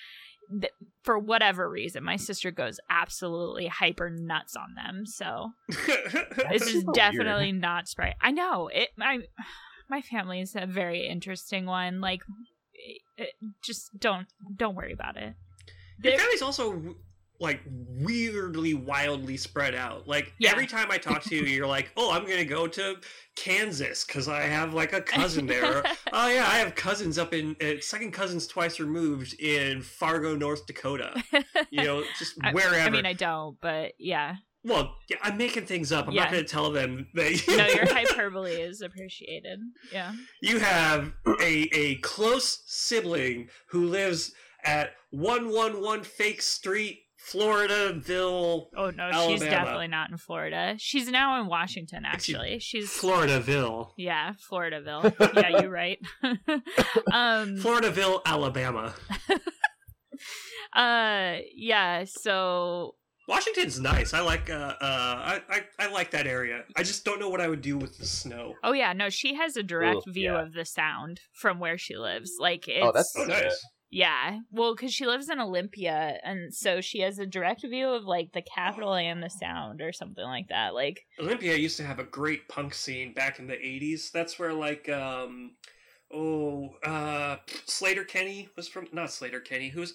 th- 0.61 0.73
for 1.03 1.19
whatever 1.19 1.69
reason, 1.69 2.05
my 2.05 2.17
sister 2.17 2.51
goes 2.51 2.79
absolutely 2.91 3.67
hyper 3.67 4.11
nuts 4.11 4.57
on 4.57 4.75
them. 4.75 5.05
So 5.07 5.51
That's 5.69 6.65
this 6.65 6.75
is 6.75 6.83
so 6.85 6.93
definitely 6.93 7.53
not 7.53 7.89
Sprite. 7.89 8.15
I 8.21 8.31
know 8.31 8.69
it. 8.69 8.91
My 8.97 9.21
my 9.93 10.01
family 10.01 10.41
is 10.41 10.57
a 10.57 10.67
very 10.67 11.07
interesting 11.07 11.67
one. 11.67 12.01
Like, 12.01 12.23
it, 12.73 13.01
it- 13.17 13.35
just 13.65 13.91
don't 14.01 14.27
don't 14.57 14.75
worry 14.75 14.93
about 14.93 15.17
it. 15.17 15.35
Your 16.03 16.19
family's 16.19 16.43
also 16.43 16.97
like 17.39 17.61
weirdly, 17.67 18.73
wildly 18.75 19.37
spread 19.37 19.75
out. 19.75 20.07
Like 20.07 20.33
Yeah. 20.39 20.51
every 20.53 20.67
time 20.67 20.91
I 20.91 20.99
talk 20.99 21.23
to 21.25 21.35
you, 21.37 21.43
you're 21.43 21.67
like, 21.67 21.91
"Oh, 21.97 22.13
I'm 22.13 22.23
gonna 22.25 22.45
go 22.45 22.67
to 22.69 22.97
Kansas 23.37 24.05
because 24.05 24.29
I 24.29 24.43
have 24.43 24.75
like 24.75 24.93
a 24.93 25.01
cousin 25.01 25.47
there." 25.47 25.83
Oh 26.15 26.29
yeah, 26.29 26.47
I 26.47 26.59
have 26.59 26.75
cousins 26.75 27.19
up 27.19 27.33
in 27.33 27.57
uh, 27.63 27.81
second 27.81 28.13
cousins 28.13 28.47
twice 28.47 28.79
removed 28.79 29.33
in 29.41 29.81
Fargo, 29.83 30.37
North 30.37 30.67
Dakota. 30.67 31.23
You 31.71 31.83
know, 31.85 32.05
just 32.19 32.35
wherever. 32.53 32.75
I 32.77 32.91
mean, 32.91 33.07
I 33.07 33.15
don't, 33.15 33.57
but 33.61 33.93
yeah. 33.99 34.37
Well, 34.65 34.95
yeah, 35.09 35.17
I'm 35.23 35.37
making 35.37 35.67
things 35.67 35.91
up. 35.93 36.07
I'm 36.07 36.13
Yeah. 36.13 36.23
not 36.25 36.33
going 36.33 36.45
to 36.45 36.49
tell 36.49 36.71
them 36.71 37.09
that. 37.15 37.43
No, 37.49 37.67
your 37.67 37.87
hyperbole 37.93 38.53
is 38.53 38.81
appreciated. 38.81 39.59
Yeah. 39.93 40.13
you 40.41 40.59
have 40.61 41.13
a 41.41 41.69
a 41.73 41.97
close 41.97 42.63
sibling 42.67 43.49
who 43.71 43.87
lives 43.87 44.33
at 44.65 44.93
one 45.11 45.51
one 45.51 45.81
one 45.83 46.03
Fake 46.05 46.41
Street, 46.43 47.01
Floridaville, 47.31 48.67
Oh 48.77 48.91
no, 48.91 49.29
she's 49.29 49.41
definitely 49.41 49.89
not 49.89 50.11
in 50.11 50.17
Florida. 50.17 50.75
She's 50.79 51.09
now 51.09 51.41
in 51.41 51.47
Washington. 51.49 52.05
Actually, 52.05 52.55
Actually, 52.55 52.59
she's 52.61 52.91
Floridaville, 52.91 53.91
yeah, 53.97 54.33
Floridaville. 54.51 55.13
yeah, 55.37 55.61
you're 55.61 55.71
right. 55.71 55.99
um, 56.23 57.57
Floridaville, 57.57 58.23
Alabama. 58.25 58.95
uh, 60.75 61.37
yeah. 61.55 62.05
So 62.05 62.95
Washington's 63.33 63.81
nice. 63.81 64.13
I 64.13 64.21
like 64.21 64.51
uh, 64.51 64.75
uh 64.79 64.79
I, 64.81 65.41
I 65.49 65.61
I 65.79 65.91
like 65.91 66.11
that 66.11 66.27
area. 66.27 66.65
I 66.77 66.83
just 66.83 67.03
don't 67.05 67.19
know 67.19 67.31
what 67.31 67.41
I 67.41 67.49
would 67.49 67.63
do 67.63 67.79
with 67.79 67.97
the 67.97 68.05
snow. 68.05 68.55
Oh 68.63 68.73
yeah, 68.73 68.93
no, 68.93 69.09
she 69.09 69.35
has 69.35 69.57
a 69.57 69.63
direct 69.63 70.07
Ooh, 70.07 70.13
view 70.13 70.33
yeah. 70.35 70.43
of 70.43 70.53
the 70.53 70.67
sound 70.67 71.21
from 71.33 71.59
where 71.59 71.79
she 71.79 71.97
lives. 71.97 72.33
Like 72.39 72.69
it's 72.69 72.85
Oh, 72.85 72.93
that's 72.93 73.15
Oh, 73.17 73.25
nice. 73.25 73.59
yeah. 73.91 74.41
Well, 74.51 74.75
because 74.75 74.93
she 74.93 75.07
lives 75.07 75.31
in 75.31 75.41
Olympia, 75.41 76.19
and 76.23 76.53
so 76.55 76.83
she 76.83 77.01
has 77.01 77.19
a 77.19 77.25
direct 77.27 77.63
view 77.63 77.89
of 77.89 78.05
like 78.05 78.33
the 78.33 78.43
capital 78.43 78.95
and 78.95 79.23
the 79.23 79.31
Sound, 79.31 79.81
or 79.81 79.93
something 79.93 80.25
like 80.25 80.49
that. 80.49 80.75
Like 80.75 81.01
Olympia 81.19 81.57
used 81.57 81.79
to 81.79 81.85
have 81.85 81.99
a 82.01 82.05
great 82.05 82.49
punk 82.49 82.75
scene 82.75 83.15
back 83.15 83.39
in 83.39 83.47
the 83.47 83.55
80s. 83.55 84.11
That's 84.13 84.39
where 84.39 84.53
like 84.53 84.91
um 84.91 85.53
oh 86.15 86.77
uh 86.85 87.37
Sleater-Kinney 87.67 88.51
was 88.57 88.69
from 88.69 88.89
not 88.93 89.09
Sleater-Kinney. 89.09 89.71
Who's 89.71 89.95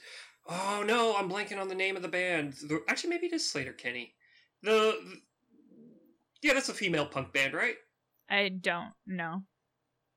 Oh 0.49 0.83
no, 0.85 1.15
I'm 1.17 1.29
blanking 1.29 1.59
on 1.59 1.67
the 1.67 1.75
name 1.75 1.95
of 1.95 2.01
the 2.01 2.07
band. 2.07 2.53
The, 2.53 2.81
actually 2.87 3.09
maybe 3.11 3.27
it 3.27 3.33
is 3.33 3.43
Sleater-Kinney. 3.43 4.13
The, 4.63 4.71
the 4.71 5.15
Yeah, 6.41 6.53
that's 6.53 6.69
a 6.69 6.73
female 6.73 7.05
punk 7.05 7.33
band, 7.33 7.53
right? 7.53 7.75
I 8.29 8.49
don't 8.49 8.91
know. 9.05 9.43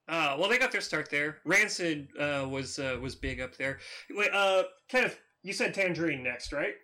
Uh 0.08 0.36
well 0.38 0.48
they 0.48 0.58
got 0.58 0.72
their 0.72 0.80
start 0.80 1.08
there. 1.10 1.38
Rancid 1.44 2.08
uh 2.18 2.46
was 2.48 2.78
uh, 2.78 2.98
was 3.00 3.14
big 3.14 3.40
up 3.40 3.56
there. 3.56 3.78
Wait, 4.10 4.30
uh 4.32 4.64
Kenneth, 4.88 5.18
you 5.42 5.52
said 5.52 5.74
Tangerine 5.74 6.22
next, 6.22 6.52
right? 6.52 6.74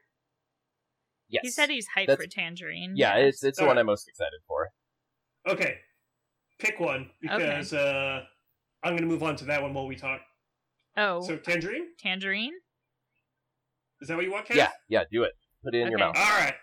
Yes. 1.28 1.40
He 1.42 1.50
said 1.50 1.70
he's 1.70 1.86
hyped 1.88 2.06
That's- 2.06 2.24
for 2.24 2.30
Tangerine. 2.30 2.92
Yeah, 2.96 3.16
it's 3.16 3.42
it's 3.42 3.58
the 3.58 3.66
one 3.66 3.78
I'm 3.78 3.86
most 3.86 4.08
excited 4.08 4.40
for. 4.46 4.68
Okay. 5.48 5.78
Pick 6.58 6.78
one 6.80 7.10
because 7.20 7.72
uh 7.72 8.20
I'm 8.82 8.92
going 8.92 9.02
to 9.02 9.08
move 9.08 9.22
on 9.24 9.34
to 9.36 9.44
that 9.46 9.62
one 9.62 9.74
while 9.74 9.86
we 9.88 9.96
talk. 9.96 10.20
Oh, 10.96 11.20
So 11.22 11.36
Tangerine? 11.36 11.88
Tangerine. 11.98 12.52
Is 14.00 14.08
that 14.08 14.16
what 14.16 14.24
you 14.24 14.32
want, 14.32 14.46
Ken? 14.46 14.56
Yeah, 14.56 14.70
yeah, 14.88 15.04
do 15.10 15.22
it. 15.24 15.32
Put 15.64 15.74
it 15.74 15.78
in 15.82 15.90
your 15.90 15.98
mouth. 15.98 16.16
All 16.16 16.38
right. 16.38 16.54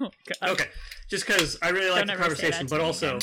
Oh, 0.00 0.10
Okay. 0.52 0.66
Just 1.10 1.26
because 1.26 1.58
I 1.62 1.68
really 1.70 1.90
like 1.90 2.06
Don't 2.06 2.16
the 2.16 2.22
conversation, 2.22 2.66
but 2.68 2.80
also 2.80 3.18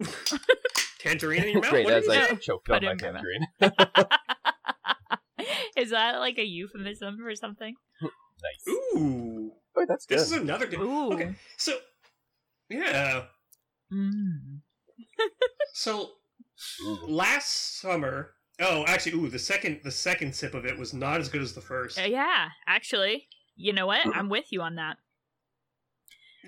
tangerine 0.98 1.44
in 1.44 1.50
your 1.50 1.60
mouth. 1.62 1.70
Great, 1.70 1.84
What 1.84 1.94
as 1.94 2.06
did 2.06 2.14
you 2.14 2.20
I 2.20 2.28
say? 2.28 2.36
choke 2.42 2.68
on 2.70 2.82
my 2.84 2.92
in 2.92 2.98
my 3.02 3.10
mouth. 3.12 3.22
tangerine. 3.60 4.06
Is 5.76 5.90
that 5.90 6.18
like 6.18 6.38
a 6.38 6.44
euphemism 6.44 7.18
for 7.22 7.34
something? 7.34 7.74
nice. 8.02 8.68
Ooh, 8.68 9.52
Oh, 9.76 9.86
that's 9.88 10.04
good. 10.06 10.18
this 10.18 10.26
is 10.26 10.32
another. 10.32 10.66
Di- 10.66 10.76
Ooh. 10.76 11.12
Okay, 11.12 11.34
so 11.56 11.78
yeah, 12.68 13.24
Mm. 13.92 14.60
so 15.72 16.10
Ooh. 16.84 17.06
last 17.06 17.80
summer. 17.80 18.32
Oh, 18.60 18.84
actually, 18.86 19.12
ooh, 19.12 19.28
the 19.28 19.38
second 19.38 19.80
the 19.82 19.90
second 19.90 20.34
sip 20.34 20.54
of 20.54 20.66
it 20.66 20.78
was 20.78 20.92
not 20.92 21.18
as 21.20 21.28
good 21.28 21.42
as 21.42 21.54
the 21.54 21.60
first. 21.60 21.98
Uh, 21.98 22.02
yeah, 22.02 22.48
actually, 22.66 23.28
you 23.56 23.72
know 23.72 23.86
what? 23.86 24.06
I'm 24.14 24.28
with 24.28 24.46
you 24.52 24.60
on 24.62 24.74
that. 24.76 24.96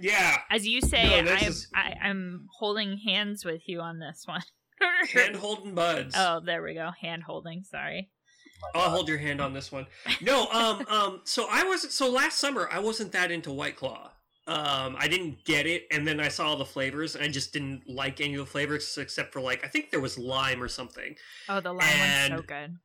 Yeah, 0.01 0.39
As 0.51 0.67
you 0.67 0.81
say, 0.81 1.23
No, 1.23 1.33
I'm 1.33 1.45
is- 1.49 1.67
I, 1.75 1.95
I'm 2.03 2.49
holding 2.59 2.97
hands 2.97 3.45
with 3.45 3.69
you 3.69 3.81
on 3.81 3.99
this 3.99 4.23
one. 4.27 4.41
hand 5.13 5.37
holding 5.37 5.75
buds. 5.75 6.15
oh, 6.17 6.41
there 6.41 6.63
we 6.63 6.73
go. 6.75 6.91
Hand 7.01 7.25
holding. 7.25 7.63
Sorry. 7.65 8.11
I'll 8.75 8.91
hold 8.91 9.09
your 9.09 9.19
hand 9.19 9.41
on 9.41 9.53
this 9.53 9.71
one. 9.73 9.87
No, 10.21 10.47
um, 10.51 10.87
um. 10.89 11.21
So 11.25 11.47
I 11.51 11.65
wasn't. 11.65 11.93
So 11.93 12.09
last 12.11 12.39
summer 12.39 12.69
I 12.71 12.79
wasn't 12.79 13.13
that 13.13 13.31
into 13.31 13.53
White 13.53 13.77
Claw. 13.77 14.12
Um, 14.47 14.97
I 14.99 15.07
didn't 15.07 15.45
get 15.45 15.67
it, 15.67 15.87
and 15.93 16.07
then 16.07 16.19
I 16.19 16.29
saw 16.29 16.49
all 16.49 16.57
the 16.57 16.65
flavors, 16.65 17.15
and 17.15 17.25
I 17.25 17.29
just 17.29 17.53
didn't 17.53 17.89
like 17.89 18.21
any 18.21 18.35
of 18.35 18.41
the 18.41 18.51
flavors 18.51 18.99
except 18.99 19.33
for 19.33 19.41
like 19.41 19.65
I 19.65 19.69
think 19.69 19.91
there 19.91 20.01
was 20.01 20.19
lime 20.19 20.61
or 20.63 20.69
something. 20.69 21.15
Oh, 21.49 21.61
the 21.61 21.73
lime 21.73 21.99
one's 22.31 22.41
so 22.41 22.47
good. 22.47 22.77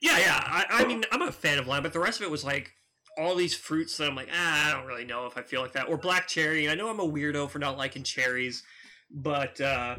Yeah, 0.00 0.18
yeah. 0.18 0.40
I, 0.42 0.64
I 0.70 0.84
mean, 0.86 1.04
I'm 1.12 1.22
a 1.22 1.32
fan 1.32 1.58
of 1.58 1.66
lime, 1.66 1.82
but 1.82 1.92
the 1.92 2.00
rest 2.00 2.20
of 2.20 2.26
it 2.26 2.30
was 2.30 2.44
like 2.44 2.72
all 3.18 3.34
these 3.34 3.54
fruits 3.54 3.96
that 3.96 4.08
I'm 4.08 4.14
like, 4.14 4.28
ah, 4.32 4.68
I 4.68 4.72
don't 4.72 4.86
really 4.86 5.04
know 5.04 5.26
if 5.26 5.36
I 5.36 5.42
feel 5.42 5.62
like 5.62 5.72
that. 5.72 5.88
Or 5.88 5.96
black 5.96 6.28
cherry. 6.28 6.66
And 6.66 6.72
I 6.72 6.74
know 6.74 6.90
I'm 6.90 7.00
a 7.00 7.08
weirdo 7.08 7.48
for 7.50 7.58
not 7.58 7.78
liking 7.78 8.02
cherries, 8.02 8.62
but 9.10 9.60
uh, 9.60 9.96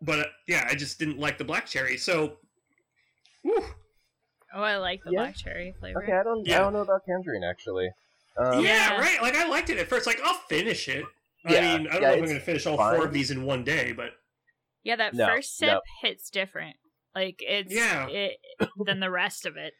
but 0.00 0.18
uh, 0.20 0.24
yeah, 0.46 0.66
I 0.68 0.74
just 0.74 0.98
didn't 0.98 1.18
like 1.18 1.38
the 1.38 1.44
black 1.44 1.66
cherry. 1.66 1.96
So, 1.96 2.38
whew, 3.42 3.64
Oh, 4.52 4.62
I 4.62 4.76
like 4.76 5.02
the 5.04 5.10
Yeah. 5.12 5.22
black 5.22 5.36
cherry 5.36 5.74
flavor. 5.80 6.02
Okay, 6.02 6.12
I 6.12 6.22
don't, 6.22 6.46
Yeah. 6.46 6.58
I 6.58 6.62
don't 6.62 6.72
know 6.72 6.82
about 6.82 7.04
tangerine 7.06 7.42
actually. 7.42 7.88
Um, 8.36 8.64
yeah, 8.64 8.92
Yeah. 8.94 9.00
right. 9.00 9.22
Like 9.22 9.34
I 9.36 9.48
liked 9.48 9.70
it 9.70 9.78
at 9.78 9.88
first. 9.88 10.06
Like 10.06 10.20
I'll 10.24 10.40
finish 10.48 10.88
it. 10.88 11.04
Yeah, 11.48 11.58
I 11.58 11.78
mean, 11.78 11.88
I 11.88 11.92
don't 11.92 12.02
yeah, 12.02 12.08
know 12.08 12.14
if 12.14 12.18
I'm 12.20 12.24
going 12.24 12.38
to 12.38 12.44
finish 12.44 12.66
all 12.66 12.76
fine. 12.78 12.96
four 12.96 13.04
of 13.06 13.12
these 13.12 13.30
in 13.30 13.44
one 13.44 13.64
day, 13.64 13.92
but 13.92 14.10
Yeah, 14.82 14.96
that 14.96 15.14
No, 15.14 15.26
first 15.26 15.56
sip 15.56 15.68
no. 15.68 15.80
hits 16.02 16.30
different. 16.30 16.76
Like 17.14 17.36
it's 17.40 17.72
Yeah. 17.72 18.08
it, 18.08 18.38
than 18.86 19.00
the 19.00 19.10
rest 19.10 19.44
of 19.46 19.56
it. 19.56 19.74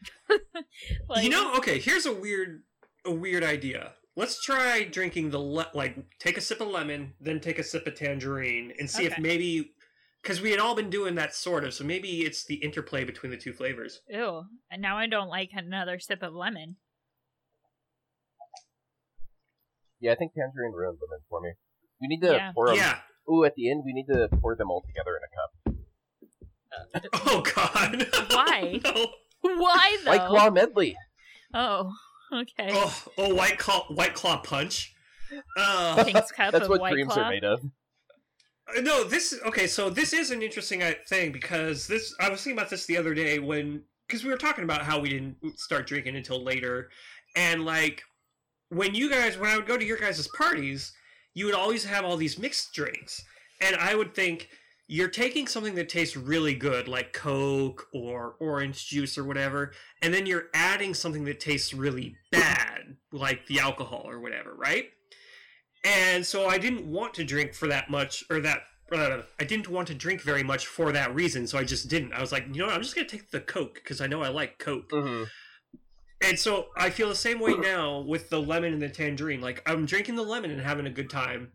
like, 1.08 1.24
you 1.24 1.30
know, 1.30 1.54
okay. 1.56 1.78
Here's 1.78 2.06
a 2.06 2.12
weird, 2.14 2.62
a 3.04 3.10
weird 3.10 3.42
idea. 3.42 3.92
Let's 4.16 4.40
try 4.44 4.84
drinking 4.84 5.30
the 5.30 5.40
le- 5.40 5.70
like 5.74 5.96
take 6.20 6.36
a 6.36 6.40
sip 6.40 6.60
of 6.60 6.68
lemon, 6.68 7.14
then 7.20 7.40
take 7.40 7.58
a 7.58 7.64
sip 7.64 7.86
of 7.86 7.96
tangerine, 7.96 8.72
and 8.78 8.88
see 8.88 9.06
if 9.06 9.18
maybe 9.18 9.72
because 10.22 10.40
we 10.40 10.52
had 10.52 10.60
all 10.60 10.74
been 10.76 10.88
doing 10.90 11.16
that 11.16 11.34
sort 11.34 11.64
of. 11.64 11.74
So 11.74 11.82
maybe 11.82 12.20
it's 12.22 12.44
the 12.44 12.54
interplay 12.56 13.02
between 13.04 13.30
the 13.32 13.36
two 13.36 13.52
flavors. 13.52 14.00
Ew. 14.08 14.44
And 14.70 14.80
now 14.80 14.96
I 14.98 15.06
don't 15.08 15.28
like 15.28 15.50
another 15.52 15.98
sip 15.98 16.22
of 16.22 16.32
lemon. 16.32 16.76
Yeah, 20.04 20.12
I 20.12 20.16
think 20.16 20.32
tangerine 20.34 20.72
ruined 20.72 20.98
lemon 21.00 21.24
for 21.30 21.40
me. 21.40 21.52
We 21.98 22.08
need 22.08 22.20
to 22.20 22.34
Yeah. 22.34 22.52
pour 22.52 22.66
them. 22.66 22.76
Yeah. 22.76 22.98
Ooh, 23.32 23.42
at 23.44 23.54
the 23.54 23.70
end, 23.70 23.84
we 23.86 23.94
need 23.94 24.04
to 24.12 24.28
pour 24.36 24.54
them 24.54 24.70
all 24.70 24.82
together 24.86 25.16
in 25.16 25.22
a 25.24 25.30
cup. 25.34 25.50
Oh 27.26 27.40
God. 27.40 28.06
Why? 28.30 28.80
no. 28.84 29.06
Why 29.40 29.96
though? 30.04 30.10
White 30.10 30.28
Claw 30.28 30.50
medley. 30.50 30.96
Oh, 31.54 31.90
okay. 32.30 32.68
Oh, 32.72 33.04
oh, 33.16 33.34
white 33.34 33.58
claw, 33.58 33.86
white 33.88 34.12
claw 34.12 34.42
punch. 34.42 34.94
Uh, 35.56 36.04
King's 36.04 36.30
cup 36.32 36.52
That's 36.52 36.64
of 36.64 36.68
what 36.70 36.80
White 36.82 36.92
dreams 36.92 37.12
Claw. 37.14 37.22
are 37.22 37.30
made 37.30 37.44
of. 37.44 37.60
no, 38.82 39.04
this 39.04 39.38
okay. 39.46 39.66
So 39.66 39.88
this 39.88 40.12
is 40.12 40.30
an 40.30 40.42
interesting 40.42 40.82
uh, 40.82 40.92
thing 41.08 41.32
because 41.32 41.86
this. 41.86 42.14
I 42.20 42.28
was 42.28 42.42
thinking 42.42 42.58
about 42.58 42.70
this 42.70 42.84
the 42.84 42.98
other 42.98 43.14
day 43.14 43.38
when 43.38 43.84
because 44.06 44.22
we 44.22 44.30
were 44.30 44.36
talking 44.36 44.64
about 44.64 44.82
how 44.82 44.98
we 44.98 45.08
didn't 45.08 45.36
start 45.58 45.86
drinking 45.86 46.16
until 46.16 46.42
later, 46.42 46.90
and 47.36 47.64
like 47.64 48.02
when 48.74 48.94
you 48.94 49.10
guys 49.10 49.38
when 49.38 49.50
I 49.50 49.56
would 49.56 49.66
go 49.66 49.76
to 49.76 49.84
your 49.84 49.98
guys' 49.98 50.28
parties, 50.28 50.92
you 51.34 51.46
would 51.46 51.54
always 51.54 51.84
have 51.84 52.04
all 52.04 52.16
these 52.16 52.38
mixed 52.38 52.72
drinks, 52.72 53.24
and 53.60 53.76
I 53.76 53.94
would 53.94 54.14
think 54.14 54.48
you're 54.86 55.08
taking 55.08 55.46
something 55.46 55.74
that 55.76 55.88
tastes 55.88 56.16
really 56.16 56.54
good 56.54 56.88
like 56.88 57.12
Coke 57.12 57.86
or 57.94 58.36
orange 58.38 58.86
juice 58.86 59.16
or 59.16 59.24
whatever, 59.24 59.72
and 60.02 60.12
then 60.12 60.26
you're 60.26 60.48
adding 60.52 60.94
something 60.94 61.24
that 61.24 61.40
tastes 61.40 61.72
really 61.72 62.16
bad 62.30 62.96
like 63.12 63.46
the 63.46 63.60
alcohol 63.60 64.02
or 64.06 64.20
whatever, 64.20 64.54
right? 64.54 64.90
And 65.84 66.24
so 66.24 66.46
I 66.46 66.58
didn't 66.58 66.86
want 66.86 67.14
to 67.14 67.24
drink 67.24 67.54
for 67.54 67.66
that 67.68 67.90
much, 67.90 68.24
or 68.30 68.40
that 68.40 68.62
uh, 68.92 69.22
I 69.40 69.44
didn't 69.44 69.68
want 69.68 69.88
to 69.88 69.94
drink 69.94 70.20
very 70.20 70.42
much 70.42 70.66
for 70.66 70.92
that 70.92 71.14
reason. 71.14 71.46
So 71.46 71.58
I 71.58 71.64
just 71.64 71.88
didn't. 71.88 72.12
I 72.12 72.20
was 72.20 72.32
like, 72.32 72.46
you 72.52 72.60
know, 72.60 72.66
what? 72.66 72.74
I'm 72.74 72.82
just 72.82 72.94
gonna 72.94 73.08
take 73.08 73.30
the 73.30 73.40
Coke 73.40 73.74
because 73.74 74.00
I 74.00 74.06
know 74.06 74.22
I 74.22 74.28
like 74.28 74.58
Coke. 74.58 74.90
hmm 74.90 75.24
And 76.20 76.38
so 76.38 76.68
I 76.76 76.90
feel 76.90 77.08
the 77.08 77.14
same 77.14 77.40
way 77.40 77.54
now 77.54 77.98
with 77.98 78.30
the 78.30 78.40
lemon 78.40 78.72
and 78.72 78.82
the 78.82 78.88
tangerine. 78.88 79.40
Like 79.40 79.62
I'm 79.66 79.86
drinking 79.86 80.16
the 80.16 80.22
lemon 80.22 80.50
and 80.50 80.60
having 80.60 80.86
a 80.86 80.90
good 80.90 81.10
time, 81.10 81.52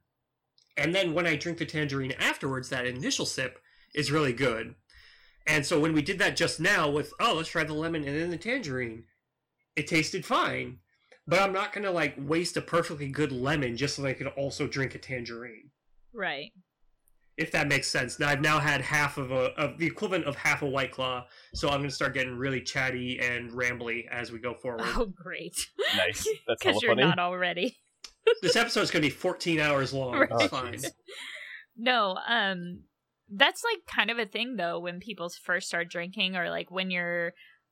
and 0.78 0.94
then 0.94 1.14
when 1.14 1.26
I 1.28 1.36
drink 1.36 1.58
the 1.58 1.66
tangerine 1.66 2.14
afterwards, 2.14 2.70
that 2.70 2.86
initial 2.86 3.26
sip 3.26 3.60
is 3.94 4.12
really 4.12 4.34
good. 4.34 4.76
And 5.48 5.66
so 5.66 5.80
when 5.80 5.94
we 5.94 6.02
did 6.02 6.20
that 6.20 6.36
just 6.36 6.60
now 6.60 6.90
with 6.90 7.14
oh 7.20 7.34
let's 7.36 7.50
try 7.50 7.64
the 7.64 7.74
lemon 7.74 8.04
and 8.04 8.16
then 8.16 8.30
the 8.30 8.38
tangerine, 8.38 9.06
it 9.76 9.88
tasted 9.88 10.26
fine. 10.26 10.80
But 11.28 11.40
I'm 11.40 11.54
not 11.54 11.74
gonna 11.74 11.92
like 11.92 12.16
waste 12.18 12.58
a 12.58 12.62
perfectly 12.62 13.08
good 13.08 13.32
lemon 13.32 13.78
just 13.78 13.96
so 13.96 14.06
I 14.06 14.14
could 14.14 14.28
also 14.28 14.68
drink 14.68 14.94
a 14.96 15.00
tangerine. 15.00 15.72
Right. 16.14 16.52
If 17.40 17.52
that 17.54 17.68
makes 17.68 17.88
sense. 17.88 18.20
Now 18.20 18.30
I've 18.30 18.42
now 18.42 18.60
had 18.60 18.82
half 18.82 19.18
of 19.18 19.32
a 19.32 19.52
of 19.58 19.78
the 19.78 19.86
equivalent 19.88 20.26
of 20.26 20.36
half 20.36 20.62
a 20.62 20.66
white 20.68 20.92
claw, 20.92 21.26
so 21.54 21.70
I'm 21.70 21.80
gonna 21.80 21.90
start 21.90 22.14
getting 22.14 22.36
really 22.36 22.62
chatty 22.62 23.20
and 23.20 23.50
rambly 23.52 24.08
as 24.10 24.32
we 24.32 24.40
go 24.40 24.54
forward. 24.54 24.82
Oh, 24.84 25.06
great. 25.16 25.56
Nice. 25.96 26.28
That's 26.48 26.62
hella 26.64 26.74
Because 26.74 26.82
you're 26.82 26.92
funny. 26.92 27.04
not 27.08 27.20
already. 27.20 27.78
this 28.42 28.56
episode's 28.56 28.92
gonna 28.92 29.04
be 29.04 29.10
14 29.10 29.60
hours 29.60 29.94
long. 29.94 30.14
Right. 30.20 30.30
It's 30.32 30.48
fine. 30.48 30.80
No, 31.82 32.18
um 32.28 32.84
that's 33.30 33.64
like 33.64 33.80
kind 33.88 34.10
of 34.12 34.18
a 34.20 34.26
thing 34.26 34.58
though 34.58 34.80
when 34.80 35.00
people 35.00 35.30
first 35.46 35.68
start 35.70 35.90
drinking 35.90 36.36
or 36.36 36.50
like 36.50 36.70
when 36.70 36.92
you're 36.92 37.32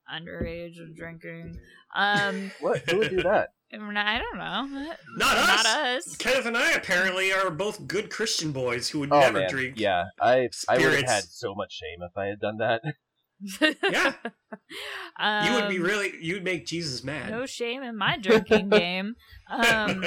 underage 0.09 0.78
and 0.78 0.95
drinking. 0.95 1.59
Um 1.93 2.51
What? 2.61 2.89
Who 2.89 2.99
would 2.99 3.09
do 3.09 3.24
that? 3.24 3.49
I 3.74 4.20
don't 4.20 4.38
know. 4.38 4.93
Not 5.18 5.38
us. 5.38 5.47
Not 5.47 5.65
us. 5.65 6.15
Kenneth 6.18 6.45
and 6.45 6.55
I 6.57 6.72
apparently 6.72 7.32
are 7.34 7.49
both 7.49 7.86
good 7.88 8.09
Christian 8.09 8.51
boys 8.51 8.89
who 8.89 8.99
would 8.99 9.11
Oh 9.11 9.20
never 9.20 9.39
man, 9.39 9.49
drink. 9.49 9.80
yeah. 9.80 10.05
I 10.22 10.32
I 10.32 10.38
would 10.38 10.41
have 10.43 10.51
spirits. 10.82 11.11
had 11.11 11.24
so 11.26 11.53
much 11.53 11.74
shame 11.74 11.99
if 12.01 12.15
I 12.18 12.26
had 12.28 12.39
done 12.39 12.57
that. 12.57 12.82
Yeah. 13.91 14.13
You 15.45 15.53
would 15.53 15.70
be 15.70 15.78
Um, 15.78 15.84
really. 15.84 16.11
You'd 16.20 16.43
make 16.43 16.65
Jesus 16.65 17.03
mad. 17.03 17.30
no 17.30 17.45
shame 17.45 17.84
in 17.84 17.95
my 17.95 18.18
drinking 18.18 18.70
game. 18.72 19.13
Um 19.49 20.03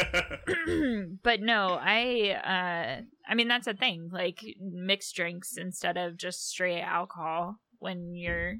but 1.22 1.40
no, 1.40 1.78
I 1.80 2.30
uh 2.30 3.02
I 3.28 3.34
mean 3.34 3.46
that's 3.48 3.66
a 3.68 3.74
thing. 3.74 4.08
Like 4.12 4.40
mixed 4.61 5.14
drinks 5.14 5.56
instead 5.56 5.96
of 5.96 6.16
just 6.16 6.48
straight 6.48 6.80
alcohol 6.82 7.56
when 7.78 8.14
you're 8.16 8.54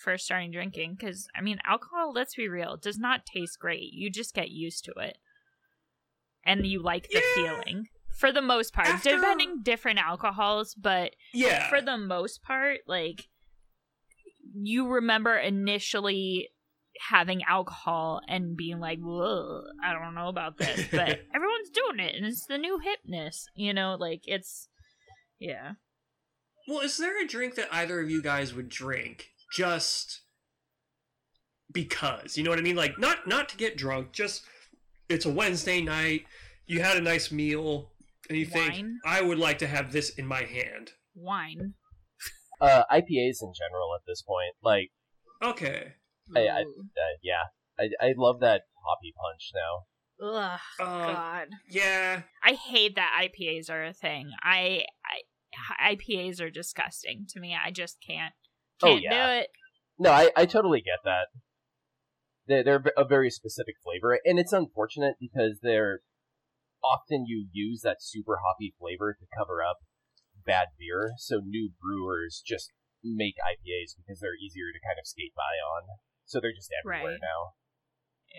first 0.00 0.24
starting 0.24 0.50
drinking 0.50 0.96
cuz 0.96 1.28
I 1.34 1.40
mean 1.40 1.58
alcohol, 1.64 2.12
let's 2.12 2.34
be 2.34 2.48
real, 2.48 2.76
does 2.76 2.98
not 2.98 3.26
taste 3.26 3.58
great. 3.58 3.92
You 3.92 4.10
just 4.10 4.34
get 4.34 4.50
used 4.50 4.84
to 4.86 4.92
it. 4.92 5.18
And 6.44 6.66
you 6.66 6.82
like 6.82 7.08
the 7.08 7.22
Yeah. 7.22 7.34
feeling 7.34 7.88
for 8.18 8.32
the 8.32 8.42
most 8.42 8.72
part. 8.72 8.88
After- 8.88 9.16
Depending 9.16 9.62
different 9.62 9.98
alcohols, 9.98 10.74
but 10.74 11.14
yeah. 11.32 11.68
for 11.68 11.80
the 11.80 11.98
most 11.98 12.42
part, 12.42 12.80
like 12.86 13.28
you 14.54 14.88
remember 14.88 15.36
initially 15.36 16.48
having 17.08 17.42
alcohol 17.44 18.20
and 18.26 18.56
being 18.56 18.80
like, 18.80 18.98
"Whoa, 18.98 19.62
I 19.82 19.92
don't 19.92 20.14
know 20.14 20.28
about 20.28 20.58
this," 20.58 20.86
but 20.90 21.20
everyone's 21.34 21.70
doing 21.70 22.00
it, 22.00 22.14
and 22.16 22.26
it's 22.26 22.46
the 22.46 22.58
new 22.58 22.80
hipness. 22.80 23.44
You 23.54 23.72
know, 23.74 23.96
like 23.98 24.22
it's, 24.26 24.68
yeah. 25.38 25.74
Well, 26.66 26.80
is 26.80 26.96
there 26.98 27.22
a 27.22 27.26
drink 27.26 27.54
that 27.54 27.72
either 27.72 28.00
of 28.00 28.10
you 28.10 28.20
guys 28.22 28.52
would 28.54 28.68
drink 28.68 29.30
just 29.50 30.22
because? 31.72 32.36
You 32.36 32.44
know 32.44 32.50
what 32.50 32.58
I 32.58 32.62
mean? 32.62 32.76
Like 32.76 32.98
not 32.98 33.26
not 33.26 33.48
to 33.50 33.56
get 33.56 33.76
drunk, 33.76 34.12
just 34.12 34.42
it's 35.08 35.26
a 35.26 35.30
Wednesday 35.30 35.80
night, 35.80 36.24
you 36.66 36.80
had 36.80 36.96
a 36.96 37.00
nice 37.00 37.30
meal, 37.32 37.90
and 38.28 38.38
you 38.38 38.46
think 38.46 38.86
I 39.04 39.20
would 39.22 39.38
like 39.38 39.58
to 39.58 39.66
have 39.66 39.92
this 39.92 40.10
in 40.10 40.26
my 40.26 40.42
hand. 40.44 40.92
Wine. 41.14 41.74
Uh, 42.60 42.84
IPAs 42.92 43.42
in 43.42 43.52
general 43.56 43.94
at 43.94 44.02
this 44.06 44.22
point, 44.22 44.54
like, 44.62 44.90
Okay. 45.42 45.94
I- 46.36 46.46
I- 46.46 46.62
Ooh. 46.62 46.84
uh, 46.96 47.16
yeah, 47.22 47.44
I 47.78 47.88
I 48.00 48.14
love 48.16 48.40
that 48.40 48.62
hoppy 48.86 49.12
punch 49.16 49.50
now. 49.54 49.86
Ugh, 50.22 50.60
Uh, 50.78 51.12
God. 51.14 51.48
Yeah. 51.70 52.22
I 52.44 52.52
hate 52.52 52.96
that 52.96 53.16
IPAs 53.18 53.70
are 53.70 53.82
a 53.84 53.94
thing. 53.94 54.30
I, 54.42 54.84
I 55.80 55.94
IPAs 55.94 56.40
are 56.40 56.50
disgusting 56.50 57.24
to 57.30 57.40
me. 57.40 57.56
I 57.56 57.70
just 57.70 57.96
can't 58.06 58.34
Oh, 58.82 58.86
can't 58.88 59.02
yeah. 59.02 59.26
do 59.26 59.40
it. 59.42 59.48
No, 59.98 60.10
I, 60.10 60.30
I 60.36 60.46
totally 60.46 60.80
get 60.80 60.98
that. 61.04 61.26
They're, 62.46 62.64
they're 62.64 62.82
a 62.96 63.04
very 63.04 63.30
specific 63.30 63.74
flavor, 63.84 64.18
and 64.24 64.38
it's 64.38 64.52
unfortunate 64.52 65.14
because 65.20 65.58
they're 65.62 66.00
often 66.82 67.26
you 67.26 67.46
use 67.52 67.82
that 67.82 67.98
super 68.00 68.38
hoppy 68.44 68.74
flavor 68.78 69.12
to 69.18 69.26
cover 69.36 69.62
up 69.62 69.78
bad 70.46 70.68
beer. 70.78 71.12
So 71.18 71.40
new 71.44 71.70
brewers 71.80 72.42
just 72.44 72.70
make 73.04 73.34
IPAs 73.36 73.94
because 73.96 74.20
they're 74.20 74.34
easier 74.34 74.72
to 74.72 74.80
kind 74.86 74.98
of 74.98 75.06
skate 75.06 75.32
by 75.36 75.42
on. 75.42 75.82
So 76.24 76.40
they're 76.40 76.54
just 76.54 76.70
everywhere 76.82 77.12
Right. 77.12 77.20
now. 77.20 77.52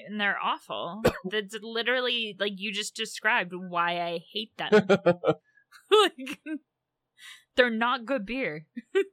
and 0.10 0.20
they're 0.20 0.40
awful. 0.42 1.04
That's 1.30 1.58
literally 1.62 2.36
like 2.40 2.54
you 2.58 2.74
just 2.74 2.96
described 2.96 3.54
why 3.54 4.02
I 4.02 4.20
hate 4.34 4.58
them. 4.58 4.88
like, 5.92 6.40
they're 7.56 7.70
not 7.70 8.06
good 8.06 8.26
beer. 8.26 8.66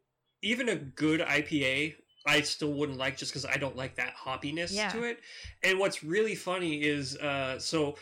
even 0.42 0.68
a 0.68 0.76
good 0.76 1.20
IPA, 1.20 1.94
I 2.26 2.40
still 2.42 2.72
wouldn't 2.74 2.98
like 2.98 3.16
just 3.16 3.32
because 3.32 3.44
I 3.46 3.56
don't 3.56 3.76
like 3.76 3.96
that 3.96 4.14
hoppiness 4.16 4.72
Yeah. 4.74 4.90
to 4.90 5.04
it. 5.04 5.20
And 5.62 5.78
what's 5.78 6.04
really 6.04 6.34
funny 6.34 6.82
is, 6.82 7.16
uh, 7.16 7.58
so 7.58 7.96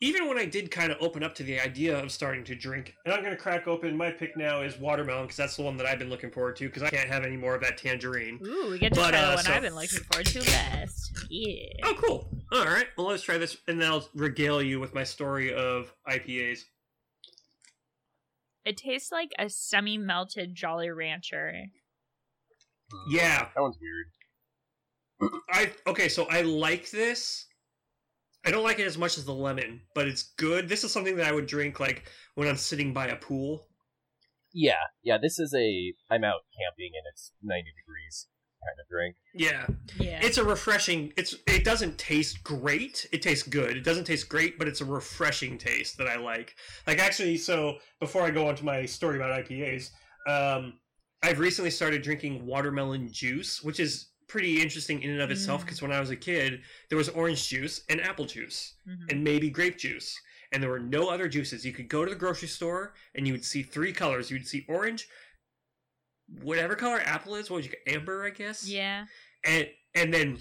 even 0.00 0.28
when 0.28 0.38
I 0.38 0.44
did 0.44 0.70
kind 0.70 0.92
of 0.92 0.98
open 1.00 1.24
up 1.24 1.34
to 1.36 1.42
the 1.42 1.58
idea 1.60 1.98
of 1.98 2.12
starting 2.12 2.44
to 2.44 2.54
drink, 2.54 2.94
and 3.04 3.12
I'm 3.12 3.20
going 3.20 3.34
to 3.34 3.40
crack 3.40 3.66
open 3.66 3.96
my 3.96 4.10
pick 4.12 4.36
now 4.36 4.62
is 4.62 4.78
watermelon 4.78 5.22
because 5.24 5.36
that's 5.36 5.56
the 5.56 5.62
one 5.62 5.76
that 5.76 5.86
I've 5.86 5.98
been 5.98 6.08
looking 6.10 6.30
forward 6.30 6.54
to 6.56 6.66
because 6.66 6.84
I 6.84 6.90
can't 6.90 7.08
have 7.08 7.24
any 7.24 7.36
more 7.36 7.54
of 7.56 7.60
that 7.62 7.78
tangerine. 7.78 8.38
Ooh, 8.46 8.70
we 8.70 8.78
get 8.78 8.94
to 8.94 9.00
But, 9.00 9.10
try 9.10 9.18
uh, 9.20 9.30
the 9.30 9.34
one 9.36 9.44
so- 9.44 9.52
I've 9.52 9.62
been 9.62 9.74
looking 9.74 9.98
forward 10.04 10.26
to 10.26 10.40
last. 10.42 11.26
Yeah. 11.30 11.66
Oh, 11.84 11.94
cool. 11.96 12.30
All 12.52 12.64
right. 12.64 12.86
Well, 12.96 13.08
let's 13.08 13.22
try 13.24 13.38
this, 13.38 13.56
and 13.66 13.80
then 13.80 13.90
I'll 13.90 14.08
regale 14.14 14.62
you 14.62 14.78
with 14.80 14.94
my 14.94 15.02
story 15.04 15.52
of 15.52 15.92
IPAs. 16.08 16.60
It 18.64 18.76
tastes 18.76 19.10
like 19.10 19.30
a 19.38 19.48
semi-melted 19.48 20.54
Jolly 20.54 20.90
Rancher. 20.90 21.54
Yeah. 23.08 23.48
That 23.54 23.60
one's 23.60 23.78
weird. 23.80 24.06
I 25.50 25.72
okay, 25.86 26.08
so 26.08 26.26
I 26.30 26.42
like 26.42 26.90
this. 26.90 27.46
I 28.46 28.50
don't 28.50 28.62
like 28.62 28.78
it 28.78 28.86
as 28.86 28.96
much 28.96 29.18
as 29.18 29.24
the 29.24 29.34
lemon, 29.34 29.80
but 29.94 30.06
it's 30.06 30.22
good. 30.36 30.68
This 30.68 30.84
is 30.84 30.92
something 30.92 31.16
that 31.16 31.26
I 31.26 31.32
would 31.32 31.46
drink 31.46 31.80
like 31.80 32.08
when 32.34 32.46
I'm 32.48 32.56
sitting 32.56 32.92
by 32.92 33.08
a 33.08 33.16
pool. 33.16 33.66
Yeah, 34.52 34.74
yeah. 35.02 35.18
This 35.20 35.38
is 35.38 35.52
a 35.54 35.92
I'm 36.10 36.24
out 36.24 36.40
camping 36.56 36.92
and 36.94 37.04
it's 37.12 37.32
90 37.42 37.64
degrees 37.76 38.26
kind 38.64 38.78
of 38.80 38.88
drink. 38.88 39.16
Yeah. 39.34 39.66
Yeah. 39.98 40.24
It's 40.24 40.38
a 40.38 40.44
refreshing 40.44 41.12
it's 41.16 41.34
it 41.46 41.64
doesn't 41.64 41.98
taste 41.98 42.42
great. 42.44 43.06
It 43.12 43.22
tastes 43.22 43.46
good. 43.46 43.76
It 43.76 43.84
doesn't 43.84 44.04
taste 44.04 44.28
great, 44.28 44.58
but 44.58 44.68
it's 44.68 44.80
a 44.80 44.84
refreshing 44.84 45.58
taste 45.58 45.98
that 45.98 46.08
I 46.08 46.16
like. 46.16 46.54
Like 46.86 46.98
actually, 46.98 47.36
so 47.36 47.78
before 48.00 48.22
I 48.22 48.30
go 48.30 48.48
on 48.48 48.54
to 48.56 48.64
my 48.64 48.86
story 48.86 49.16
about 49.16 49.44
IPAs, 49.44 49.90
um 50.28 50.74
I've 51.22 51.38
recently 51.40 51.70
started 51.70 52.02
drinking 52.02 52.46
watermelon 52.46 53.10
juice, 53.12 53.62
which 53.62 53.80
is 53.80 54.08
pretty 54.28 54.60
interesting 54.60 55.02
in 55.02 55.10
and 55.10 55.20
of 55.22 55.30
itself 55.30 55.62
Mm. 55.62 55.64
because 55.64 55.82
when 55.82 55.90
I 55.92 56.00
was 56.00 56.10
a 56.10 56.16
kid, 56.16 56.62
there 56.88 56.98
was 56.98 57.08
orange 57.08 57.48
juice 57.48 57.82
and 57.88 58.00
apple 58.00 58.26
juice. 58.26 58.74
Mhm. 58.86 59.10
and 59.10 59.24
maybe 59.24 59.50
grape 59.50 59.76
juice. 59.78 60.18
And 60.52 60.62
there 60.62 60.70
were 60.70 60.78
no 60.78 61.08
other 61.08 61.28
juices. 61.28 61.64
You 61.66 61.72
could 61.72 61.88
go 61.88 62.04
to 62.04 62.10
the 62.10 62.16
grocery 62.16 62.48
store 62.48 62.94
and 63.14 63.26
you 63.26 63.32
would 63.34 63.44
see 63.44 63.62
three 63.62 63.92
colors. 63.92 64.30
You 64.30 64.36
would 64.38 64.46
see 64.48 64.64
orange, 64.68 65.06
whatever 66.42 66.74
color 66.74 67.00
apple 67.00 67.34
is. 67.34 67.50
What 67.50 67.56
would 67.56 67.64
you 67.66 67.72
amber, 67.86 68.24
I 68.24 68.30
guess. 68.30 68.66
Yeah. 68.66 69.06
And 69.44 69.68
and 69.94 70.12
then 70.14 70.38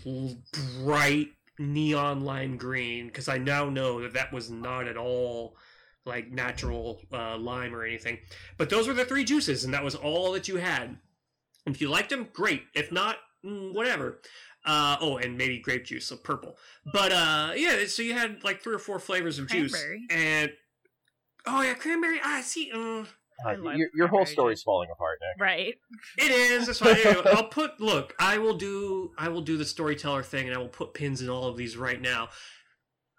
bright 0.84 1.34
neon 1.60 2.22
lime 2.22 2.58
green 2.58 3.08
because 3.08 3.28
I 3.28 3.38
now 3.38 3.70
know 3.70 4.02
that 4.02 4.14
that 4.14 4.32
was 4.32 4.50
not 4.50 4.88
at 4.88 4.98
all 4.98 5.58
like 6.08 6.32
natural 6.32 7.02
uh, 7.14 7.38
lime 7.38 7.76
or 7.76 7.84
anything. 7.84 8.18
But 8.58 8.70
those 8.70 8.88
were 8.88 8.94
the 8.94 9.06
three 9.06 9.24
juices, 9.24 9.64
and 9.64 9.74
that 9.74 9.84
was 9.84 9.96
all 9.96 10.32
that 10.34 10.48
you 10.48 10.58
had. 10.58 10.98
If 11.66 11.82
you 11.82 11.90
liked 11.90 12.10
them, 12.10 12.30
great. 12.34 12.64
If 12.74 12.92
not, 12.92 13.18
mm, 13.46 13.74
whatever. 13.74 14.22
Uh, 14.66 14.98
oh, 15.00 15.18
and 15.18 15.38
maybe 15.38 15.60
grape 15.60 15.86
juice, 15.86 16.08
so 16.08 16.18
purple. 16.18 16.58
But 16.92 17.12
uh, 17.12 17.52
yeah, 17.56 17.86
so 17.88 18.02
you 18.02 18.14
had 18.14 18.44
like 18.44 18.62
three 18.62 18.74
or 18.76 18.80
four 18.80 19.00
flavors 19.00 19.40
of 19.40 19.48
juice, 19.48 19.72
Cranberry. 19.72 20.08
and 20.10 20.52
oh 21.46 21.62
yeah, 21.62 21.74
cranberry. 21.74 22.20
Ah, 22.24 22.42
see, 22.44 22.72
uh, 22.74 22.78
Uh, 23.46 23.50
I 23.50 23.56
love 23.56 23.76
your, 23.76 23.90
your 23.94 24.08
whole 24.08 24.26
story's 24.26 24.64
falling 24.64 24.90
apart, 24.92 25.20
Nick. 25.22 25.42
Right. 25.42 25.76
It 26.18 26.32
is. 26.32 26.66
That's 26.66 26.80
fine. 26.80 26.98
Anyway, 26.98 27.22
I'll 27.34 27.48
put. 27.48 27.80
Look, 27.80 28.16
I 28.20 28.40
will 28.40 28.56
do. 28.58 29.12
I 29.18 29.30
will 29.30 29.42
do 29.42 29.58
the 29.58 29.66
storyteller 29.66 30.24
thing, 30.24 30.48
and 30.48 30.56
I 30.56 30.60
will 30.60 30.68
put 30.70 30.94
pins 30.94 31.22
in 31.22 31.30
all 31.30 31.46
of 31.46 31.56
these 31.56 31.78
right 31.78 32.02
now. 32.02 32.30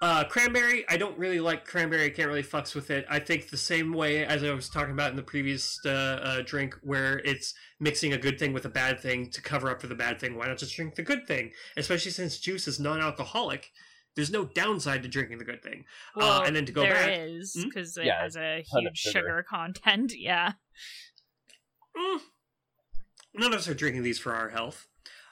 Uh, 0.00 0.22
cranberry. 0.24 0.84
I 0.88 0.96
don't 0.96 1.18
really 1.18 1.40
like 1.40 1.64
cranberry. 1.66 2.04
I 2.04 2.10
can't 2.10 2.28
really 2.28 2.42
fucks 2.44 2.74
with 2.74 2.88
it. 2.90 3.04
I 3.10 3.18
think 3.18 3.48
the 3.50 3.56
same 3.56 3.92
way 3.92 4.24
as 4.24 4.44
I 4.44 4.52
was 4.52 4.68
talking 4.68 4.92
about 4.92 5.10
in 5.10 5.16
the 5.16 5.22
previous 5.24 5.76
uh, 5.84 5.88
uh, 5.90 6.42
drink, 6.46 6.76
where 6.82 7.18
it's 7.24 7.52
mixing 7.80 8.12
a 8.12 8.18
good 8.18 8.38
thing 8.38 8.52
with 8.52 8.64
a 8.64 8.68
bad 8.68 9.00
thing 9.00 9.28
to 9.30 9.42
cover 9.42 9.68
up 9.70 9.80
for 9.80 9.88
the 9.88 9.96
bad 9.96 10.20
thing. 10.20 10.36
Why 10.36 10.46
not 10.46 10.58
just 10.58 10.76
drink 10.76 10.94
the 10.94 11.02
good 11.02 11.26
thing? 11.26 11.50
Especially 11.76 12.12
since 12.12 12.38
juice 12.38 12.68
is 12.68 12.78
non-alcoholic. 12.78 13.72
There's 14.14 14.30
no 14.30 14.44
downside 14.44 15.02
to 15.02 15.08
drinking 15.08 15.38
the 15.38 15.44
good 15.44 15.62
thing. 15.62 15.84
Well, 16.14 16.42
uh, 16.42 16.44
and 16.44 16.54
then 16.54 16.64
to 16.66 16.72
go 16.72 16.82
there 16.82 16.92
back, 16.94 17.10
is 17.20 17.54
Hmm? 17.56 17.64
because 17.68 17.96
it 17.96 18.04
Yeah, 18.06 18.22
has 18.22 18.36
a 18.36 18.64
huge 18.72 18.96
sugar. 18.98 19.18
sugar 19.20 19.46
content. 19.48 20.12
Yeah. 20.16 20.52
Mm. 21.96 22.20
none 23.34 23.52
of 23.52 23.58
us 23.58 23.66
are 23.68 23.74
drinking 23.74 24.02
these 24.04 24.18
for 24.20 24.32
our 24.34 24.50
health. 24.50 24.86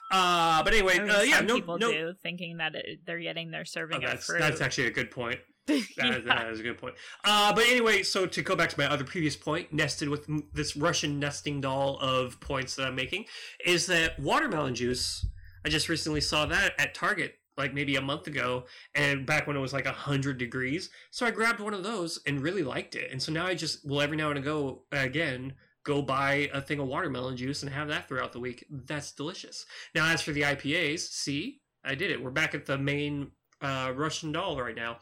Uh, 0.09 0.63
but 0.63 0.73
anyway, 0.73 0.97
uh, 0.99 1.21
yeah, 1.21 1.41
no, 1.41 1.55
people 1.55 1.77
no. 1.77 1.91
do, 1.91 2.13
thinking 2.23 2.57
that 2.57 2.75
it, 2.75 2.99
they're 3.05 3.19
getting 3.19 3.51
their 3.51 3.65
serving 3.65 3.97
Oh, 4.01 4.05
of 4.05 4.11
that's 4.11 4.25
fruit. 4.25 4.39
that's 4.39 4.61
actually 4.61 4.87
a 4.87 4.91
good 4.91 5.11
point. 5.11 5.39
Yeah. 5.69 6.11
That, 6.11 6.25
that 6.27 6.47
is 6.47 6.61
a 6.61 6.63
good 6.63 6.77
point. 6.77 6.95
Uh, 7.25 7.53
but 7.53 7.65
anyway, 7.65 8.01
so 8.03 8.25
to 8.25 8.41
go 8.41 8.55
back 8.55 8.69
to 8.69 8.79
my 8.79 8.85
other 8.89 9.03
previous 9.03 9.35
point, 9.35 9.73
nested 9.73 10.07
with 10.07 10.29
this 10.53 10.77
Russian 10.77 11.19
nesting 11.19 11.59
doll 11.59 11.97
of 11.99 12.39
points 12.39 12.75
that 12.75 12.87
I'm 12.87 12.95
making, 12.95 13.25
is 13.65 13.85
that 13.87 14.17
watermelon 14.17 14.75
juice. 14.75 15.25
I 15.65 15.69
just 15.69 15.89
recently 15.89 16.21
saw 16.21 16.45
that 16.45 16.71
at 16.79 16.93
Target, 16.95 17.33
like 17.57 17.73
maybe 17.73 17.97
a 17.97 18.01
month 18.01 18.27
ago, 18.27 18.63
and 18.95 19.25
back 19.25 19.45
when 19.45 19.57
it 19.57 19.59
was 19.59 19.73
like 19.73 19.85
hundred 19.87 20.37
degrees. 20.37 20.89
So 21.11 21.25
I 21.25 21.31
grabbed 21.31 21.59
one 21.59 21.73
of 21.73 21.83
those 21.83 22.17
and 22.25 22.39
really 22.41 22.63
liked 22.63 22.95
it, 22.95 23.11
and 23.11 23.21
so 23.21 23.33
now 23.33 23.45
I 23.45 23.53
just 23.53 23.85
will 23.85 23.99
every 23.99 24.15
now 24.15 24.31
and 24.31 24.41
go 24.41 24.83
again 24.93 25.53
go 25.87 26.01
buy 26.01 26.49
a 26.53 26.59
thing 26.59 26.79
of 26.79 26.87
watermelon 26.87 27.37
juice 27.37 27.63
and 27.63 27.71
have 27.71 27.87
that 27.87 28.09
throughout 28.09 28.33
the 28.33 28.39
week. 28.39 28.65
That's 28.69 29.13
delicious. 29.13 29.65
Now, 29.95 30.11
as 30.11 30.21
for 30.21 30.33
the 30.33 30.41
IPAs, 30.41 30.99
see, 30.99 31.61
I 31.83 31.95
did 31.95 32.11
it. 32.11 32.21
We're 32.21 32.29
back 32.29 32.53
at 32.53 32.65
the 32.65 32.77
main 32.77 33.31
uh, 33.61 33.93
Russian 33.95 34.33
doll 34.33 34.61
right 34.61 34.75
now. 34.75 34.97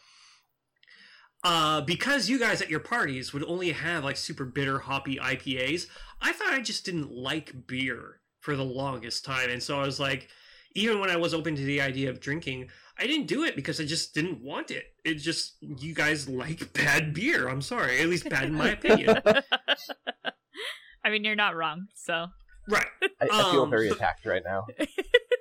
Uh, 1.44 1.82
because 1.82 2.30
you 2.30 2.40
guys 2.40 2.62
at 2.62 2.70
your 2.70 2.80
parties 2.80 3.34
would 3.34 3.44
only 3.46 3.72
have 3.72 4.04
like 4.04 4.16
super 4.16 4.46
bitter 4.46 4.78
hoppy 4.78 5.18
IPAs, 5.18 5.88
I 6.22 6.32
thought 6.32 6.54
I 6.54 6.62
just 6.62 6.86
didn't 6.86 7.12
like 7.12 7.68
beer 7.68 8.22
for 8.40 8.56
the 8.56 8.64
longest 8.64 9.26
time. 9.26 9.50
And 9.50 9.62
so 9.62 9.80
I 9.80 9.86
was 9.86 10.00
like, 10.00 10.30
even 10.76 11.00
when 11.00 11.10
I 11.10 11.18
was 11.18 11.34
open 11.34 11.56
to 11.56 11.66
the 11.66 11.82
idea 11.82 12.12
of 12.12 12.20
drinking, 12.20 12.70
I 12.98 13.08
didn't 13.08 13.28
do 13.28 13.44
it 13.44 13.56
because 13.56 13.80
I 13.82 13.86
just 13.86 14.14
didn't 14.14 14.42
want 14.42 14.72
it. 14.72 14.86
It 15.04 15.16
just, 15.16 15.56
you 15.62 15.94
guys 15.94 16.30
like 16.30 16.72
bad 16.74 17.14
beer. 17.14 17.48
I'm 17.50 17.62
sorry. 17.62 18.00
At 18.00 18.08
least 18.08 18.30
bad 18.30 18.44
in 18.46 18.54
my 18.56 18.70
opinion. 18.72 19.18
I 21.04 21.10
mean, 21.10 21.24
you're 21.24 21.36
not 21.36 21.56
wrong. 21.56 21.88
So, 21.96 22.28
right. 22.70 22.88
I, 23.22 23.26
I 23.32 23.52
feel 23.52 23.64
Um, 23.64 23.70
very 23.70 23.90
attacked 23.90 24.26
right 24.26 24.44
now. 24.46 24.66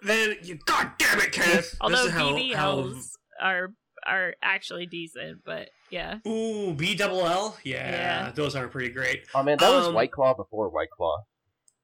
Then, 0.07 0.37
you, 0.43 0.59
god 0.67 0.91
damn 0.99 1.19
it, 1.21 1.33
Kenneth. 1.33 1.77
although 1.81 1.97
this 1.97 2.07
is 2.09 2.13
how, 2.13 2.33
BBLs 2.35 3.09
how 3.39 3.47
are 3.49 3.69
are 4.07 4.35
actually 4.43 4.85
decent, 4.85 5.39
but 5.47 5.71
yeah, 5.91 6.19
Ooh, 6.29 6.75
B 6.75 6.95
double 6.95 7.27
L? 7.27 7.57
Yeah, 7.65 7.91
Yeah. 8.27 8.31
those 8.33 8.55
are 8.55 8.69
pretty 8.69 8.91
great. 8.91 9.23
Oh 9.35 9.43
man, 9.43 9.57
that 9.61 9.71
was 9.71 9.87
Um, 9.87 9.95
White 9.95 10.13
Claw 10.13 10.35
before 10.35 10.69
White 10.69 10.91
Claw. 10.95 11.23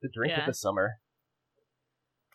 The 0.02 0.10
drink 0.12 0.32
Yeah. 0.34 0.40
of 0.40 0.46
the 0.46 0.52
summer. 0.52 0.96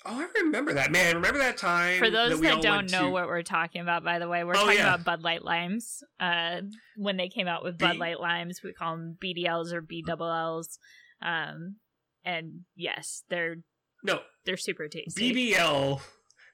Oh, 0.07 0.19
I 0.19 0.27
remember 0.41 0.73
that, 0.73 0.91
man. 0.91 1.15
Remember 1.15 1.39
that 1.39 1.57
time? 1.57 1.97
for 1.97 2.09
those 2.11 2.39
we 2.39 2.45
that, 2.47 2.55
all 2.57 2.61
don't 2.61 2.91
know 2.91 3.05
to- 3.05 3.09
what 3.09 3.27
we're 3.27 3.41
talking 3.41 3.81
about, 3.81 4.03
by 4.03 4.19
the 4.19 4.27
way, 4.27 4.43
we're 4.43 4.53
Oh, 4.55 4.61
talking 4.65 4.77
yeah. 4.77 4.93
about 4.93 5.03
Bud 5.03 5.23
Light 5.23 5.43
limes. 5.43 6.03
Uh, 6.19 6.61
when 6.95 7.17
they 7.17 7.27
came 7.29 7.47
out 7.47 7.63
with 7.63 7.77
Bud 7.79 7.97
Light 7.97 8.19
limes, 8.19 8.61
we 8.63 8.71
call 8.73 8.95
them 8.97 9.17
BDLs 9.23 9.73
or 9.73 9.81
B 9.81 10.03
double 10.05 10.31
Ls. 10.31 10.77
Um, 11.21 11.77
and 12.23 12.61
yes, 12.75 13.23
they're 13.29 13.57
No, 14.03 14.19
they're 14.45 14.57
super 14.57 14.87
tasty. 14.87 15.33
BBL. 15.53 15.99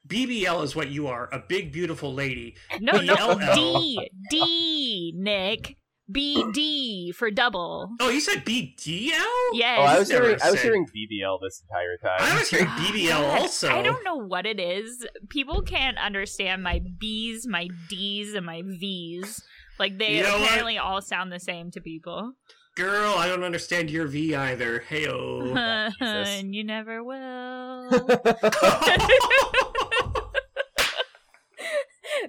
BBL 0.08 0.64
is 0.64 0.76
what 0.76 0.90
you 0.90 1.08
are, 1.08 1.30
a 1.32 1.40
big, 1.40 1.72
beautiful 1.72 2.14
lady. 2.14 2.56
no, 2.80 3.02
no, 3.02 3.38
D 3.54 4.10
D 4.32 5.14
Nick 5.16 5.76
BD 6.12 7.14
for 7.16 7.32
double. 7.32 7.90
Oh, 8.00 8.10
you 8.10 8.20
said 8.20 8.46
BDL? 8.46 9.12
Yes. 9.54 9.78
Oh, 9.80 9.84
I 9.84 10.00
was 10.00 10.10
hearing 10.10 10.38
I 10.44 10.52
was 10.52 10.62
hearing 10.62 10.86
BBL 10.86 11.40
this 11.42 11.62
entire 11.68 11.98
time. 11.98 12.18
I 12.20 12.40
was 12.40 12.50
hearing 12.50 12.66
BBL 12.68 13.40
also. 13.40 13.70
I 13.70 13.82
don't 13.82 14.04
know 14.04 14.16
what 14.16 14.46
it 14.46 14.60
is. 14.60 15.06
People 15.30 15.62
can't 15.62 15.98
understand 15.98 16.64
my 16.64 16.82
B's, 17.00 17.48
my 17.48 17.70
D's, 17.90 18.34
and 18.34 18.46
my 18.46 18.62
V's. 18.66 19.44
Like 19.80 19.98
they 19.98 20.18
You 20.18 20.24
know 20.24 20.34
what? 20.38 20.44
apparently 20.44 20.78
all 20.78 21.02
sound 21.02 21.32
the 21.32 21.40
same 21.40 21.72
to 21.72 21.82
people. 21.82 22.34
Girl, 22.76 23.16
I 23.16 23.28
don't 23.28 23.44
understand 23.44 23.90
your 23.90 24.08
V 24.08 24.34
either. 24.34 24.84
Heyo. 24.90 25.90
Jesus. 26.00 26.40
and 26.40 26.56
you 26.56 26.64
never 26.64 27.04
will. 27.04 27.90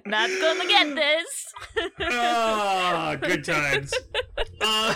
Not 0.05 0.29
gonna 0.41 0.67
get 0.67 0.95
this. 0.95 1.53
Ah, 2.01 3.17
good 3.19 3.43
times. 3.43 3.93
Uh, 4.65 4.93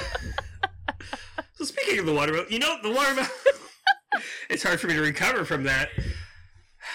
so 1.56 1.66
speaking 1.66 2.00
of 2.00 2.06
the 2.06 2.14
watermelon, 2.14 2.48
you 2.50 2.58
know 2.58 2.78
the 2.82 2.89
watermelon. 2.89 3.30
it's 4.50 4.64
hard 4.64 4.80
for 4.80 4.88
me 4.88 4.93
to 4.93 5.02
recover 5.02 5.43
from 5.43 5.64
that. 5.64 5.89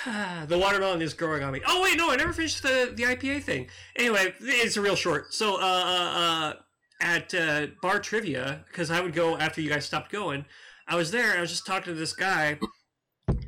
the 0.49 0.57
watermelon 0.57 1.03
is 1.03 1.13
growing 1.13 1.43
on 1.43 1.53
me. 1.53 1.61
Oh 1.67 1.83
wait, 1.83 1.99
no, 1.99 2.11
I 2.11 2.17
never 2.17 2.33
finished 2.33 2.63
the 2.63 2.93
the 2.95 3.03
IPA 3.03 3.43
thing. 3.43 3.69
Anyway, 3.97 4.33
it's 4.41 4.79
a 4.79 4.81
real 4.81 4.97
short. 4.97 5.35
So 5.35 5.57
uh, 5.57 5.59
uh, 5.59 6.19
uh 6.19 6.53
at 7.03 7.35
uh, 7.35 7.67
bar 7.83 7.99
trivia 7.99 8.65
because 8.69 8.91
I 8.91 9.01
would 9.01 9.13
go 9.13 9.37
after 9.37 9.61
you 9.61 9.69
guys 9.69 9.85
stopped 9.85 10.11
going. 10.11 10.47
I 10.87 10.97
was 10.97 11.11
there 11.11 11.31
and 11.31 11.39
I 11.39 11.41
was 11.41 11.51
just 11.51 11.67
talking 11.67 11.93
to 11.93 11.99
this 11.99 12.15
guy. 12.15 12.59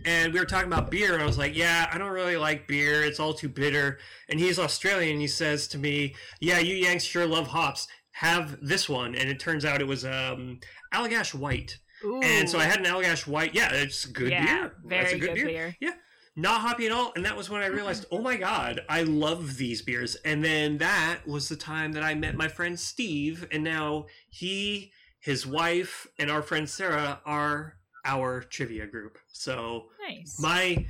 And 0.05 0.33
we 0.33 0.39
were 0.39 0.47
talking 0.47 0.71
about 0.71 0.91
beer, 0.91 1.15
and 1.15 1.23
I 1.23 1.27
was 1.27 1.39
like, 1.39 1.57
"Yeah, 1.57 1.89
I 1.93 1.99
don't 1.99 2.11
really 2.13 2.37
like 2.37 2.69
beer. 2.69 3.03
It's 3.05 3.21
all 3.21 3.35
too 3.35 3.49
bitter." 3.49 3.99
And 4.29 4.39
he's 4.39 4.59
Australian. 4.59 5.13
And 5.13 5.21
he 5.21 5.29
says 5.29 5.67
to 5.69 5.79
me, 5.79 6.15
"Yeah, 6.41 6.59
you 6.59 6.75
Yanks 6.75 7.05
sure 7.05 7.27
love 7.27 7.49
hops. 7.49 7.89
Have 8.13 8.59
this 8.61 8.89
one." 8.89 9.15
And 9.15 9.31
it 9.31 9.41
turns 9.41 9.65
out 9.65 9.81
it 9.81 9.87
was 9.87 10.05
um, 10.05 10.61
Allagash 10.93 11.35
White. 11.35 11.79
Ooh. 12.05 12.21
And 12.23 12.49
so 12.49 12.59
I 12.59 12.65
had 12.65 12.81
an 12.81 12.87
Allagash 12.87 13.27
White. 13.27 13.55
Yeah, 13.55 13.73
it's 13.73 14.05
good 14.05 14.31
yeah, 14.31 14.45
beer. 14.45 14.73
Very 14.85 15.03
That's 15.03 15.15
a 15.15 15.19
good, 15.19 15.35
beer. 15.35 15.47
beer. 15.47 15.77
Yeah, 15.81 15.93
not 16.37 16.61
hoppy 16.61 16.87
at 16.87 16.93
all. 16.93 17.13
And 17.17 17.25
that 17.25 17.37
was 17.37 17.49
when 17.49 17.63
I 17.63 17.67
realized, 17.67 18.07
oh 18.11 18.21
my 18.21 18.37
god, 18.37 18.81
I 18.89 19.03
love 19.03 19.57
these 19.57 19.83
beers. 19.83 20.17
And 20.25 20.45
then 20.45 20.79
that 20.79 21.21
was 21.27 21.49
the 21.49 21.57
time 21.57 21.93
that 21.93 22.03
I 22.03 22.15
met 22.15 22.35
my 22.35 22.49
friend 22.49 22.79
Steve, 22.79 23.47
and 23.51 23.63
now 23.65 24.07
he, 24.29 24.93
his 25.21 25.47
wife, 25.47 26.07
and 26.19 26.31
our 26.31 26.43
friend 26.43 26.69
Sarah 26.69 27.21
are 27.25 27.77
our 28.05 28.41
trivia 28.43 28.87
group. 28.87 29.19
So 29.29 29.87
Nice. 30.01 30.39
my 30.41 30.87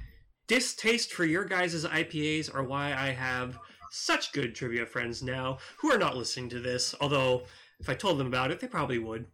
distaste 0.47 1.13
for 1.13 1.25
your 1.25 1.45
guys' 1.45 1.85
IPAs 1.85 2.55
are 2.55 2.63
why 2.63 2.93
I 2.95 3.11
have 3.11 3.59
such 3.91 4.33
good 4.33 4.55
trivia 4.55 4.85
friends 4.87 5.23
now 5.23 5.59
who 5.79 5.91
are 5.93 5.99
not 5.99 6.17
listening 6.17 6.49
to 6.51 6.61
this. 6.61 6.95
Although, 7.01 7.45
if 7.81 7.89
I 7.89 7.95
told 7.95 8.19
them 8.19 8.27
about 8.27 8.51
it, 8.51 8.61
they 8.61 8.67
probably 8.67 8.99
would. 8.99 9.27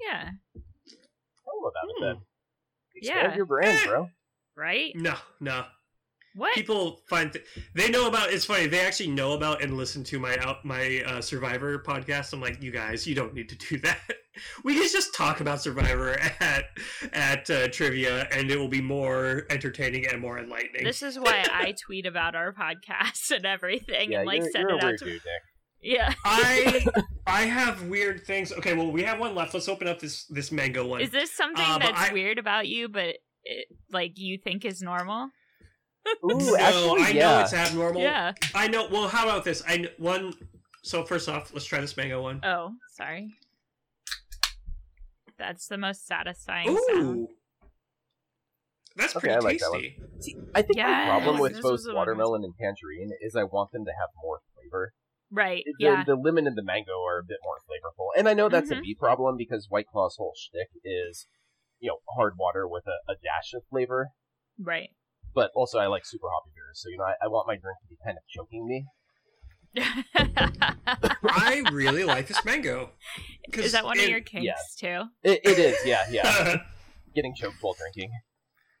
yeah. 0.00 0.30
Tell 0.54 1.54
them 1.60 1.70
about 1.70 1.88
it 1.88 1.96
then. 2.00 2.14
Hmm. 2.16 2.22
Yeah. 3.02 3.12
Expand 3.14 3.36
your 3.36 3.46
brand, 3.46 3.88
bro. 3.88 4.10
Right. 4.56 4.92
No, 4.94 5.14
no. 5.40 5.64
What? 6.34 6.54
People 6.54 7.00
find 7.08 7.32
th- 7.32 7.44
they 7.74 7.90
know 7.90 8.06
about. 8.06 8.32
It's 8.32 8.44
funny. 8.44 8.66
They 8.66 8.80
actually 8.80 9.10
know 9.10 9.32
about 9.32 9.62
and 9.62 9.76
listen 9.76 10.04
to 10.04 10.18
my 10.18 10.36
out 10.38 10.64
my 10.64 11.02
uh, 11.06 11.20
Survivor 11.20 11.78
podcast. 11.80 12.32
I'm 12.32 12.40
like, 12.40 12.62
you 12.62 12.70
guys, 12.70 13.06
you 13.06 13.14
don't 13.14 13.34
need 13.34 13.48
to 13.48 13.56
do 13.56 13.78
that. 13.80 13.98
We 14.64 14.74
can 14.74 14.84
just 14.84 15.12
talk 15.14 15.40
about 15.40 15.60
Survivor 15.60 16.12
at 16.40 16.64
at 17.12 17.50
uh, 17.50 17.68
trivia, 17.68 18.26
and 18.32 18.50
it 18.50 18.56
will 18.58 18.68
be 18.68 18.80
more 18.80 19.42
entertaining 19.50 20.06
and 20.06 20.18
more 20.20 20.38
enlightening. 20.38 20.84
This 20.84 21.02
is 21.02 21.18
why 21.18 21.44
I 21.52 21.74
tweet 21.84 22.06
about 22.06 22.34
our 22.34 22.52
podcast 22.54 23.32
and 23.32 23.44
everything 23.44 24.12
Yeah, 24.12 24.18
and 24.20 24.26
like 24.26 24.40
you're, 24.40 24.50
send 24.52 24.68
you're 24.70 24.78
it 24.78 24.84
out 24.84 24.98
to 24.98 25.04
dude, 25.04 25.20
Yeah. 25.82 26.14
I 26.24 26.86
I 27.26 27.42
have 27.42 27.82
weird 27.88 28.22
things. 28.24 28.50
Okay, 28.52 28.72
well, 28.72 28.90
we 28.90 29.02
have 29.02 29.18
one 29.18 29.34
left. 29.34 29.52
Let's 29.52 29.68
open 29.68 29.88
up 29.88 29.98
this 29.98 30.24
this 30.26 30.50
mango 30.52 30.86
one. 30.86 31.00
Is 31.02 31.10
this 31.10 31.32
something 31.32 31.64
Uh, 31.66 31.78
that's 31.78 32.10
I- 32.10 32.12
weird 32.12 32.38
about 32.38 32.66
you 32.68 32.88
but 32.88 33.16
it, 33.44 33.66
like 33.90 34.12
you 34.16 34.38
think 34.38 34.64
is 34.64 34.80
normal? 34.80 35.28
Ooh, 36.24 36.38
no, 36.38 36.56
actually, 36.56 37.02
I 37.02 37.12
know 37.12 37.40
it's 37.40 37.52
abnormal. 37.52 38.02
Yeah. 38.02 38.32
I 38.54 38.68
know. 38.68 38.88
Well, 38.90 39.08
how 39.08 39.24
about 39.24 39.44
this? 39.44 39.62
I 39.66 39.88
one. 39.98 40.34
So 40.82 41.04
first 41.04 41.28
off, 41.28 41.52
let's 41.52 41.64
try 41.66 41.80
this 41.80 41.96
mango 41.96 42.22
one. 42.22 42.40
Oh, 42.44 42.72
sorry. 42.96 43.34
That's 45.38 45.68
the 45.68 45.78
most 45.78 46.06
satisfying 46.06 46.66
sound. 46.92 47.18
Ooh, 47.18 47.28
that's 48.96 49.16
Okay, 49.16 49.28
pretty 49.28 49.36
I 49.36 49.38
like 49.48 49.58
that 49.60 49.70
one. 49.70 49.80
tasty. 49.80 50.00
See, 50.20 50.36
I 50.54 50.62
think 50.62 50.76
Yes, 50.76 50.86
my 50.88 51.04
problem 51.20 51.38
with 51.40 51.52
this 51.52 51.62
both 51.62 51.72
was 51.72 51.88
watermelon 51.90 52.44
and 52.44 52.54
tangerine 52.60 53.10
is 53.22 53.34
I 53.36 53.44
want 53.44 53.72
them 53.72 53.84
to 53.86 53.92
have 53.98 54.08
more 54.22 54.40
flavor. 54.54 54.92
Right. 55.30 55.62
The, 55.64 55.72
Yeah. 55.84 56.04
the 56.04 56.16
lemon 56.16 56.46
and 56.46 56.58
the 56.58 56.62
mango 56.62 57.02
are 57.06 57.18
a 57.18 57.24
bit 57.24 57.38
more 57.42 57.56
flavorful, 57.60 58.08
and 58.18 58.28
I 58.28 58.34
know 58.34 58.48
that's 58.48 58.70
a 58.70 58.74
Mhm. 58.76 58.80
me 58.80 58.94
problem 58.98 59.36
because 59.38 59.66
White 59.70 59.86
Claw's 59.86 60.16
whole 60.16 60.34
shtick 60.36 60.68
is, 60.84 61.26
you 61.78 61.88
know, 61.88 61.98
hard 62.16 62.34
water 62.36 62.66
with 62.68 62.84
a, 62.86 62.98
a 63.10 63.14
dash 63.14 63.54
of 63.54 63.62
flavor. 63.70 64.08
Right. 64.58 64.90
But 65.34 65.50
also, 65.54 65.78
I 65.78 65.86
like 65.86 66.04
super 66.04 66.26
hoppy 66.28 66.50
beers, 66.54 66.80
so 66.82 66.88
you 66.88 66.98
know, 66.98 67.04
I, 67.04 67.14
I 67.24 67.28
want 67.28 67.46
my 67.46 67.54
drink 67.54 67.78
to 67.82 67.88
be 67.88 67.96
kind 68.04 68.16
of 68.16 68.24
choking 68.28 68.66
me. 68.66 68.86
I 71.24 71.62
really 71.72 72.04
like 72.04 72.26
this 72.26 72.44
mango. 72.44 72.90
Is 73.52 73.72
that 73.72 73.84
one 73.84 73.98
of 73.98 74.08
your 74.08 74.20
kinks 74.20 74.44
yeah. 74.82 75.04
too? 75.04 75.08
It, 75.22 75.40
it 75.44 75.58
is, 75.58 75.76
yeah, 75.84 76.04
yeah. 76.10 76.56
Getting 77.14 77.34
choked 77.34 77.56
while 77.60 77.74
drinking. 77.74 78.10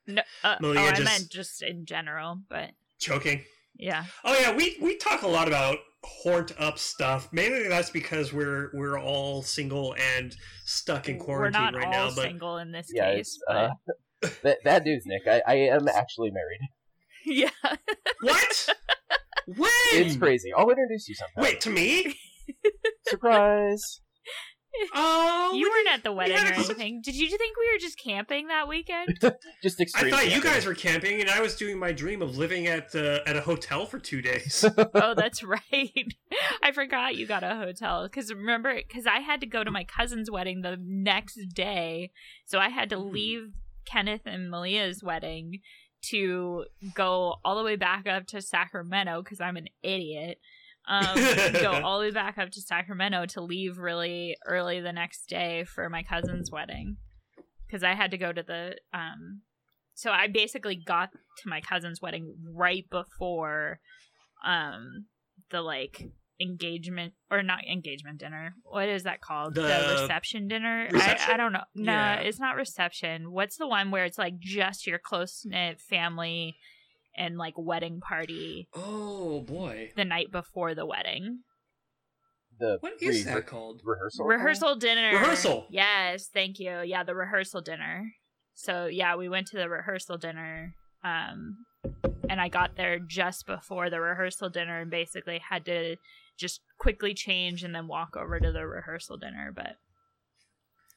No, 0.06 0.22
uh, 0.42 0.56
Malia 0.60 0.80
oh, 0.80 0.84
I 0.84 0.90
just- 0.92 1.04
meant 1.04 1.30
just 1.30 1.62
in 1.62 1.86
general, 1.86 2.40
but 2.48 2.70
choking? 2.98 3.42
yeah. 3.76 4.04
Oh 4.24 4.36
yeah, 4.38 4.54
we 4.54 4.76
we 4.80 4.96
talk 4.96 5.22
a 5.22 5.28
lot 5.28 5.46
about 5.46 5.78
horned 6.02 6.52
up 6.58 6.78
stuff. 6.78 7.28
Mainly 7.32 7.68
that's 7.68 7.90
because 7.90 8.32
we're 8.32 8.70
we're 8.74 8.98
all 8.98 9.42
single 9.42 9.94
and 10.16 10.34
stuck 10.64 11.08
in 11.08 11.18
quarantine 11.18 11.60
right 11.62 11.72
now. 11.72 11.78
We're 11.78 11.80
not 11.80 11.88
right 11.90 11.98
all 11.98 12.08
now. 12.10 12.16
But 12.16 12.22
single 12.22 12.58
in 12.58 12.72
this 12.72 12.90
Yeah, 12.92 13.12
case, 13.14 13.18
it's 13.20 13.40
uh, 13.48 13.70
but 14.20 14.42
bad, 14.42 14.56
bad 14.64 14.84
news, 14.84 15.04
Nick. 15.06 15.22
I, 15.26 15.42
I 15.46 15.54
am 15.54 15.88
actually 15.88 16.30
married. 16.30 16.60
yeah. 17.24 17.50
what? 18.22 18.68
When? 19.46 19.70
It's 19.92 20.16
crazy. 20.16 20.52
I'll 20.56 20.68
introduce 20.70 21.08
you 21.08 21.14
sometime. 21.14 21.42
Wait 21.44 21.60
to 21.62 21.70
me? 21.70 22.14
surprise! 23.08 24.00
Oh, 24.94 25.50
you 25.52 25.62
we 25.64 25.68
weren't 25.68 25.84
didn't- 25.86 25.94
at 25.94 26.04
the 26.04 26.12
wedding 26.12 26.36
had 26.36 26.52
or 26.52 26.54
a- 26.54 26.64
anything. 26.64 27.00
Did 27.02 27.16
you 27.16 27.28
think 27.28 27.56
we 27.58 27.72
were 27.72 27.78
just 27.80 27.98
camping 27.98 28.46
that 28.48 28.68
weekend? 28.68 29.18
Just 29.62 29.80
extreme. 29.80 30.14
I 30.14 30.18
extreme. 30.18 30.30
thought 30.30 30.36
you 30.36 30.42
guys 30.42 30.64
were 30.64 30.74
camping, 30.74 31.20
and 31.20 31.28
I 31.28 31.40
was 31.40 31.56
doing 31.56 31.76
my 31.78 31.90
dream 31.92 32.22
of 32.22 32.38
living 32.38 32.68
at 32.68 32.94
uh, 32.94 33.18
at 33.26 33.36
a 33.36 33.40
hotel 33.40 33.84
for 33.84 33.98
two 33.98 34.22
days. 34.22 34.64
oh, 34.94 35.14
that's 35.14 35.42
right. 35.42 36.14
I 36.62 36.70
forgot 36.72 37.16
you 37.16 37.26
got 37.26 37.42
a 37.42 37.56
hotel 37.56 38.04
because 38.04 38.32
remember, 38.32 38.74
because 38.76 39.06
I 39.08 39.18
had 39.18 39.40
to 39.40 39.46
go 39.46 39.64
to 39.64 39.70
my 39.72 39.82
cousin's 39.84 40.30
wedding 40.30 40.62
the 40.62 40.76
next 40.80 41.36
day, 41.52 42.12
so 42.46 42.58
I 42.60 42.68
had 42.68 42.90
to 42.90 42.96
Hmm. 42.96 43.10
leave 43.12 43.52
Kenneth 43.84 44.22
and 44.26 44.50
Malia's 44.50 45.02
wedding 45.02 45.60
to 46.02 46.64
go 46.94 47.36
all 47.44 47.56
the 47.56 47.64
way 47.64 47.76
back 47.76 48.06
up 48.06 48.26
to 48.28 48.40
Sacramento 48.40 49.22
because 49.22 49.40
I'm 49.40 49.56
an 49.56 49.68
idiot. 49.82 50.38
Um, 50.88 51.14
go 51.60 51.72
all 51.84 51.98
the 51.98 52.06
way 52.06 52.10
back 52.10 52.38
up 52.38 52.50
to 52.50 52.60
Sacramento 52.60 53.26
to 53.26 53.40
leave 53.40 53.78
really 53.78 54.36
early 54.46 54.80
the 54.80 54.92
next 54.92 55.28
day 55.28 55.64
for 55.64 55.88
my 55.88 56.02
cousin's 56.02 56.50
wedding 56.50 56.96
because 57.66 57.82
I 57.82 57.94
had 57.94 58.10
to 58.12 58.18
go 58.18 58.32
to 58.32 58.42
the 58.42 58.76
um. 58.92 59.42
So 59.94 60.10
I 60.10 60.28
basically 60.28 60.76
got 60.76 61.12
to 61.12 61.48
my 61.48 61.60
cousin's 61.60 62.00
wedding 62.00 62.34
right 62.54 62.86
before 62.90 63.80
um 64.44 65.06
the 65.50 65.60
like 65.60 66.10
engagement 66.40 67.12
or 67.30 67.42
not 67.42 67.58
engagement 67.70 68.18
dinner 68.18 68.54
what 68.64 68.88
is 68.88 69.02
that 69.02 69.20
called 69.20 69.54
the, 69.54 69.62
The 69.62 69.98
reception 70.00 70.48
dinner 70.48 70.88
reception? 70.90 71.30
I, 71.30 71.34
I 71.34 71.36
don't 71.36 71.52
know 71.52 71.64
no 71.74 71.92
Yeah. 71.92 72.14
it's 72.20 72.40
not 72.40 72.56
reception 72.56 73.30
what's 73.32 73.56
the 73.56 73.68
one 73.68 73.90
where 73.90 74.04
it's 74.04 74.18
like 74.18 74.38
just 74.38 74.86
your 74.86 74.98
close-knit 74.98 75.80
family 75.80 76.56
and 77.16 77.36
like 77.36 77.54
wedding 77.56 78.00
party 78.00 78.68
oh 78.74 79.40
boy, 79.42 79.90
the 79.96 80.04
night 80.04 80.30
before 80.32 80.74
the 80.74 80.86
wedding 80.86 81.40
The 82.58 82.78
what 82.80 82.94
is 83.00 83.24
re- 83.26 83.32
that 83.34 83.46
called? 83.46 83.82
rehearsal? 83.84 84.24
rehearsal 84.26 84.76
dinner 84.76 85.12
Rehearsal. 85.12 85.66
yes 85.70 86.28
thank 86.32 86.58
you 86.58 86.80
yeah 86.84 87.02
the 87.02 87.14
rehearsal 87.14 87.60
dinner 87.60 88.04
so 88.54 88.86
yeah 88.86 89.16
we 89.16 89.28
went 89.28 89.46
to 89.48 89.56
the 89.58 89.68
rehearsal 89.68 90.16
dinner 90.18 90.74
um 91.04 91.56
and 92.28 92.40
i 92.40 92.48
got 92.48 92.76
there 92.76 92.98
just 92.98 93.46
before 93.46 93.90
the 93.90 94.00
rehearsal 94.00 94.48
dinner 94.50 94.80
and 94.80 94.90
basically 94.90 95.40
had 95.50 95.64
to 95.64 95.96
just 96.40 96.60
quickly 96.78 97.14
change 97.14 97.62
and 97.62 97.74
then 97.74 97.86
walk 97.86 98.16
over 98.16 98.40
to 98.40 98.50
the 98.50 98.66
rehearsal 98.66 99.16
dinner 99.18 99.52
but 99.54 99.76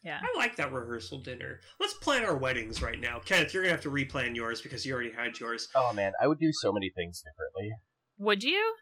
yeah 0.03 0.19
I 0.21 0.37
like 0.37 0.55
that 0.57 0.73
rehearsal 0.73 1.19
dinner. 1.19 1.59
Let's 1.79 1.93
plan 1.95 2.25
our 2.25 2.35
weddings 2.35 2.81
right 2.81 2.99
now. 2.99 3.19
Kenneth, 3.23 3.53
you're 3.53 3.63
gonna 3.63 3.71
have 3.73 3.83
to 3.83 3.91
replan 3.91 4.35
yours 4.35 4.61
because 4.61 4.85
you 4.85 4.93
already 4.93 5.11
had 5.11 5.39
yours. 5.39 5.67
Oh 5.75 5.93
man, 5.93 6.11
I 6.21 6.27
would 6.27 6.39
do 6.39 6.51
so 6.51 6.71
many 6.73 6.89
things 6.95 7.21
differently. 7.21 7.71
would 8.17 8.43
you 8.43 8.75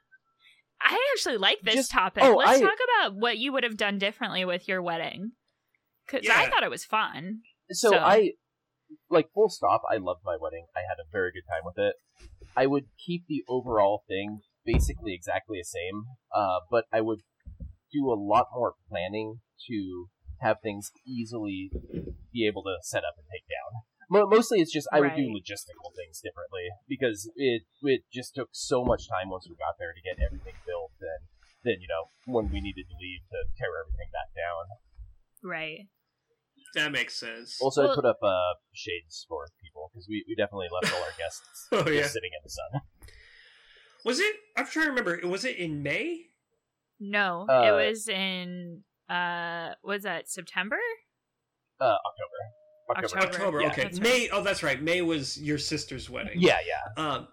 i 0.84 0.98
actually 1.14 1.38
like 1.38 1.60
this 1.62 1.76
Just- 1.76 1.92
topic 1.92 2.24
oh, 2.24 2.36
let's 2.38 2.60
I- 2.60 2.62
talk 2.62 2.78
about 2.98 3.16
what 3.16 3.38
you 3.38 3.54
would 3.54 3.64
have 3.64 3.78
done 3.78 4.00
differently 4.00 4.46
with 4.46 4.68
your 4.68 4.82
wedding 4.82 5.34
because 6.08 6.28
i 6.28 6.50
thought 6.50 6.64
it 6.64 6.72
was 6.72 6.84
fun 6.86 7.42
So, 7.70 7.92
So- 7.92 7.98
I 7.98 8.32
like 9.10 9.28
full 9.34 9.48
stop. 9.50 9.84
I 9.90 9.98
loved 9.98 10.22
my 10.26 10.36
wedding. 10.42 10.66
I 10.76 10.80
had 10.82 10.98
a 11.00 11.08
very 11.12 11.32
good 11.32 11.48
time 11.48 11.62
with 11.64 11.78
it. 11.78 11.96
I 12.58 12.66
would 12.66 12.86
keep 13.06 13.26
the 13.28 13.44
overall 13.48 14.04
thing 14.08 14.42
basically 14.66 15.14
exactly 15.14 15.60
the 15.60 15.66
same, 15.66 16.06
uh, 16.36 16.60
but 16.70 16.86
I 16.92 17.02
would 17.02 17.22
do 17.92 18.10
a 18.12 18.16
lot 18.16 18.48
more 18.54 18.76
planning 18.90 19.40
to 19.68 20.08
have 20.42 20.58
things 20.64 20.92
easily 21.06 21.70
be 22.34 22.48
able 22.48 22.64
to 22.64 22.76
set 22.82 23.04
up 23.04 23.14
and 23.18 23.26
take 23.32 23.46
down. 23.48 23.82
Mo- 24.10 24.28
mostly, 24.28 24.60
it's 24.60 24.72
just 24.74 24.88
I 24.92 25.00
would 25.00 25.16
do 25.16 25.28
logistical 25.32 25.94
things 25.96 26.20
differently 26.20 26.68
because 26.88 27.30
it 27.36 27.64
it 27.84 28.02
just 28.12 28.36
took 28.36 28.50
so 28.52 28.84
much 28.84 29.08
time 29.08 29.30
once 29.30 29.48
we 29.48 29.56
got 29.56 29.76
there 29.80 29.94
to 29.94 30.02
get 30.02 30.20
everything 30.24 30.56
built, 30.66 30.92
and 31.00 31.22
then 31.64 31.80
you 31.80 31.88
know 31.88 32.10
when 32.26 32.52
we 32.52 32.60
needed 32.60 32.86
to 32.90 32.96
leave 33.00 33.22
to 33.32 33.40
tear 33.58 33.72
everything 33.80 34.10
back 34.12 34.34
down. 34.36 34.66
right 35.44 35.88
That 36.76 36.92
makes 36.92 37.16
sense. 37.20 37.58
Also, 37.62 37.84
Well- 37.84 37.92
I 37.92 37.96
put 37.96 38.06
up 38.06 38.20
uh, 38.24 38.54
shades 38.74 39.26
for 39.30 39.48
people 39.64 39.92
because 39.94 40.08
we, 40.10 40.26
we 40.28 40.36
definitely 40.36 40.68
left 40.72 40.94
all 40.94 41.04
our 41.04 41.16
guests 41.18 41.68
Oh, 41.72 41.84
just 41.84 41.94
yeah. 41.94 42.08
sitting 42.08 42.32
in 42.36 42.42
the 42.44 42.50
sun. 42.50 42.82
Was 44.06 44.20
it? 44.20 44.36
I'm 44.58 44.66
trying 44.66 44.86
to 44.86 44.90
remember. 44.92 45.20
Was 45.28 45.46
it 45.46 45.58
in 45.58 45.84
May? 45.84 46.26
No, 47.00 47.46
Uh, 47.50 47.62
it 47.64 47.72
was 47.90 48.08
in 48.08 48.84
uh 49.10 49.72
was 49.84 50.04
that 50.04 50.30
September? 50.30 50.78
Uh, 51.80 51.96
October. 52.06 52.98
October. 52.98 53.18
October. 53.22 53.36
October. 53.36 53.62
Yeah. 53.62 53.68
okay. 53.70 53.84
That's 53.84 54.00
right. 54.00 54.04
May. 54.04 54.30
Oh, 54.32 54.44
that's 54.44 54.64
right. 54.64 54.82
May 54.82 55.02
was 55.02 55.42
your 55.42 55.58
sister's 55.58 56.10
wedding. 56.10 56.40
Yeah, 56.42 56.60
yeah. 56.68 57.04
Um. 57.04 57.28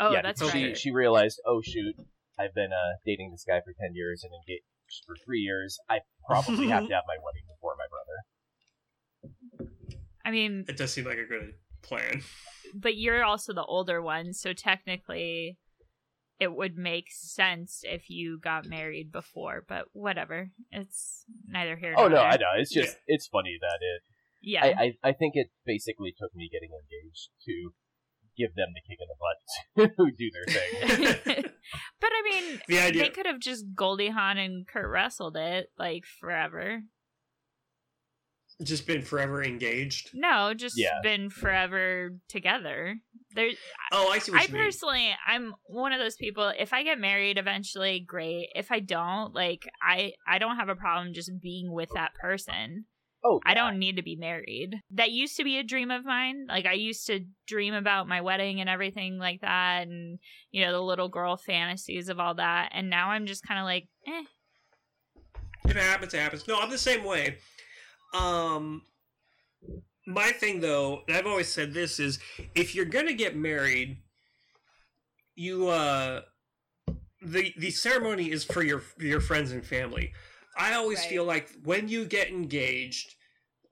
Oh, 0.00 0.12
yeah, 0.12 0.22
that's 0.22 0.40
because 0.40 0.54
right. 0.54 0.76
She, 0.76 0.82
she 0.82 0.90
realized, 0.92 1.40
oh 1.46 1.60
shoot, 1.60 1.96
I've 2.38 2.54
been 2.54 2.72
uh, 2.72 2.92
dating 3.04 3.32
this 3.32 3.44
guy 3.46 3.60
for 3.64 3.72
ten 3.80 3.94
years 3.94 4.22
and 4.22 4.32
engaged 4.32 4.62
for 5.06 5.16
three 5.24 5.40
years. 5.40 5.78
I 5.88 5.98
probably 6.26 6.68
have 6.68 6.86
to 6.86 6.94
have 6.94 7.04
my 7.08 7.16
wedding 7.24 7.42
before 7.48 7.74
my 7.76 7.86
brother. 7.90 9.72
I 10.24 10.30
mean, 10.30 10.64
It 10.68 10.76
does 10.76 10.92
seem 10.92 11.04
like 11.06 11.18
a 11.18 11.24
good 11.24 11.54
plan. 11.82 12.22
but 12.74 12.96
you're 12.96 13.24
also 13.24 13.52
the 13.52 13.64
older 13.64 14.00
one, 14.02 14.32
so 14.34 14.52
technically 14.52 15.56
it 16.40 16.54
would 16.54 16.76
make 16.76 17.06
sense 17.10 17.80
if 17.82 18.08
you 18.08 18.38
got 18.38 18.66
married 18.66 19.10
before, 19.10 19.64
but 19.68 19.86
whatever. 19.92 20.50
It's 20.70 21.24
neither 21.46 21.76
here 21.76 21.94
oh, 21.96 22.02
nor 22.02 22.06
Oh 22.06 22.08
no, 22.08 22.16
there. 22.16 22.26
I 22.30 22.36
know. 22.36 22.52
It's 22.58 22.72
just 22.72 22.96
it's 23.06 23.26
funny 23.26 23.58
that 23.60 23.78
it. 23.80 24.02
Yeah. 24.40 24.64
I, 24.64 24.68
I 24.68 24.92
I 25.10 25.12
think 25.12 25.32
it 25.34 25.48
basically 25.66 26.14
took 26.16 26.34
me 26.34 26.48
getting 26.52 26.70
engaged 26.70 27.30
to 27.46 27.72
give 28.36 28.54
them 28.54 28.68
the 28.72 28.80
kick 28.86 28.98
in 29.00 29.08
the 29.08 29.16
butt 29.18 29.96
to 29.98 30.12
do 30.16 30.30
their 30.30 31.34
thing. 31.34 31.44
but 32.00 32.10
I 32.12 32.22
mean, 32.30 32.60
The 32.68 32.78
idea. 32.78 33.02
they 33.02 33.08
could 33.10 33.26
have 33.26 33.40
just 33.40 33.64
Goldie 33.74 34.10
Hawn 34.10 34.38
and 34.38 34.66
Kurt 34.66 34.88
Russelled 34.88 35.36
it 35.36 35.70
like 35.76 36.04
forever. 36.20 36.82
Just 38.62 38.86
been 38.88 39.02
forever 39.02 39.42
engaged. 39.42 40.10
No, 40.14 40.52
just 40.52 40.76
Yeah. 40.76 40.98
been 41.02 41.30
forever 41.30 42.16
together. 42.28 42.96
There 43.34 43.50
Oh, 43.92 44.08
I 44.10 44.18
see 44.18 44.32
what 44.32 44.40
I 44.40 44.46
you 44.46 44.52
mean. 44.54 44.62
personally, 44.64 45.10
I'm 45.26 45.54
one 45.66 45.92
of 45.92 46.00
those 46.00 46.16
people. 46.16 46.48
If 46.58 46.72
I 46.72 46.82
get 46.82 46.98
married 46.98 47.38
eventually, 47.38 48.00
great. 48.00 48.48
If 48.56 48.72
I 48.72 48.80
don't, 48.80 49.32
like, 49.32 49.68
I 49.80 50.14
I 50.26 50.38
don't 50.38 50.56
have 50.56 50.68
a 50.68 50.74
problem 50.74 51.12
just 51.14 51.30
being 51.40 51.70
with 51.72 51.90
that 51.94 52.14
person. 52.14 52.86
Oh, 53.24 53.40
I 53.44 53.54
don't 53.54 53.78
need 53.78 53.96
to 53.96 54.02
be 54.02 54.16
married. 54.16 54.76
That 54.92 55.10
used 55.12 55.36
to 55.36 55.44
be 55.44 55.58
a 55.58 55.64
dream 55.64 55.90
of 55.92 56.04
mine. 56.04 56.46
Like 56.48 56.66
I 56.66 56.72
used 56.72 57.06
to 57.08 57.26
dream 57.46 57.74
about 57.74 58.08
my 58.08 58.20
wedding 58.22 58.60
and 58.60 58.68
everything 58.70 59.18
like 59.18 59.40
that, 59.42 59.86
and 59.86 60.18
you 60.50 60.64
know 60.64 60.72
the 60.72 60.80
little 60.82 61.08
girl 61.08 61.36
fantasies 61.36 62.08
of 62.08 62.18
all 62.18 62.34
that. 62.34 62.70
And 62.72 62.90
now 62.90 63.10
I'm 63.10 63.26
just 63.26 63.46
kind 63.46 63.60
of 63.60 63.64
like, 63.64 63.86
eh. 64.06 64.22
If 65.64 65.76
it 65.76 65.76
happens, 65.76 66.14
it 66.14 66.18
happens. 66.20 66.48
No, 66.48 66.60
I'm 66.60 66.70
the 66.70 66.78
same 66.78 67.04
way. 67.04 67.38
Um, 68.12 68.82
my 70.06 70.32
thing 70.32 70.60
though, 70.60 71.02
and 71.08 71.16
I've 71.16 71.26
always 71.26 71.48
said 71.52 71.72
this 71.74 72.00
is, 72.00 72.18
if 72.54 72.74
you're 72.74 72.84
gonna 72.86 73.12
get 73.12 73.36
married, 73.36 73.98
you 75.34 75.68
uh, 75.68 76.22
the 77.22 77.52
the 77.56 77.70
ceremony 77.70 78.30
is 78.30 78.44
for 78.44 78.62
your 78.62 78.82
your 78.98 79.20
friends 79.20 79.52
and 79.52 79.64
family. 79.64 80.12
I 80.56 80.74
always 80.74 80.98
Right. 81.00 81.08
feel 81.08 81.24
like 81.24 81.50
when 81.64 81.88
you 81.88 82.04
get 82.04 82.28
engaged, 82.28 83.14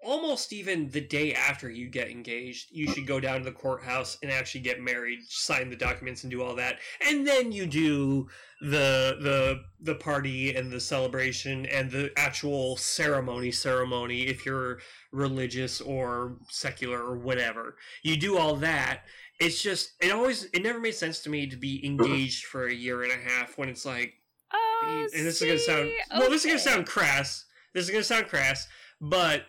almost 0.07 0.53
even 0.53 0.89
the 0.91 1.01
day 1.01 1.35
after 1.35 1.69
you 1.69 1.89
get 1.89 2.09
engaged, 2.09 2.69
you 2.71 2.87
should 2.93 3.07
go 3.07 3.19
down 3.19 3.41
to 3.41 3.45
the 3.45 3.53
courthouse 3.53 4.17
and 4.23 4.31
actually 4.31 4.61
get 4.61 4.81
married, 4.81 5.19
sign 5.29 5.69
the 5.69 5.77
documents, 5.77 6.23
and 6.23 6.31
do 6.31 6.43
all 6.43 6.55
that, 6.55 6.79
and 7.07 7.27
then 7.27 7.51
you 7.53 7.67
do 7.67 8.29
the 8.61 9.19
the 9.21 9.61
the 9.81 9.97
party 9.97 10.55
and 10.57 10.71
the 10.71 10.81
celebration 10.81 11.67
and 11.67 11.91
the 11.91 12.11
actual 12.17 12.77
ceremony 12.77 13.51
ceremony 13.51 14.23
if 14.23 14.47
you're 14.47 14.79
religious 15.13 15.81
or 15.81 16.37
secular 16.49 17.03
or 17.03 17.17
whatever. 17.19 17.77
You 18.03 18.17
do 18.17 18.39
all 18.39 18.57
that. 18.57 19.01
It's 19.41 19.61
just 19.61 19.93
it 20.01 20.13
always 20.13 20.45
it 20.55 20.63
never 20.63 20.79
made 20.81 20.95
sense 20.95 21.21
to 21.21 21.31
me 21.31 21.47
to 21.49 21.57
be 21.57 21.85
engaged 21.85 22.47
for 22.47 22.67
a 22.67 22.73
year 22.75 23.03
and 23.03 23.13
a 23.13 23.17
half 23.29 23.59
when 23.59 23.69
it's 23.69 23.85
like 23.85 24.15
Oh, 24.55 25.09
and 25.15 25.27
this 25.27 25.43
is 25.43 25.49
gonna 25.49 25.59
sound 25.59 25.89
see? 25.89 25.99
well 26.19 26.31
this 26.31 26.45
is 26.45 26.47
gonna 26.47 26.59
sound 26.59 26.87
crass. 26.87 27.45
This 27.75 27.85
is 27.85 27.91
gonna 27.91 28.05
sound 28.05 28.29
crass, 28.29 28.67
but 29.01 29.43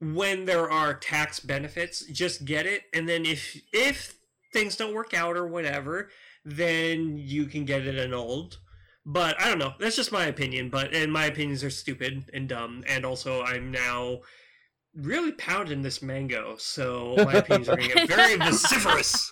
when 0.00 0.44
there 0.44 0.70
are 0.70 0.94
tax 0.94 1.40
benefits, 1.40 2.04
just 2.06 2.44
get 2.44 2.66
it 2.66 2.82
and 2.92 3.08
then 3.08 3.24
if 3.26 3.60
if 3.72 4.18
things 4.52 4.76
don't 4.76 4.94
work 4.94 5.14
out 5.14 5.36
or 5.36 5.46
whatever, 5.46 6.10
then 6.44 7.16
you 7.18 7.46
can 7.46 7.64
get 7.64 7.86
it 7.86 7.98
annulled. 7.98 8.58
But 9.04 9.40
I 9.40 9.48
don't 9.48 9.58
know. 9.58 9.72
That's 9.80 9.96
just 9.96 10.12
my 10.12 10.26
opinion. 10.26 10.68
But 10.68 10.94
and 10.94 11.12
my 11.12 11.26
opinions 11.26 11.64
are 11.64 11.70
stupid 11.70 12.30
and 12.34 12.48
dumb. 12.48 12.84
And 12.86 13.06
also, 13.06 13.42
I'm 13.42 13.70
now 13.70 14.20
really 14.94 15.32
pounding 15.32 15.82
this 15.82 16.02
mango, 16.02 16.56
so 16.58 17.14
my 17.18 17.34
opinions 17.34 17.68
are 17.68 17.76
going 17.76 17.88
to 17.88 17.94
get 17.94 18.08
very 18.08 18.36
vociferous. 18.38 19.30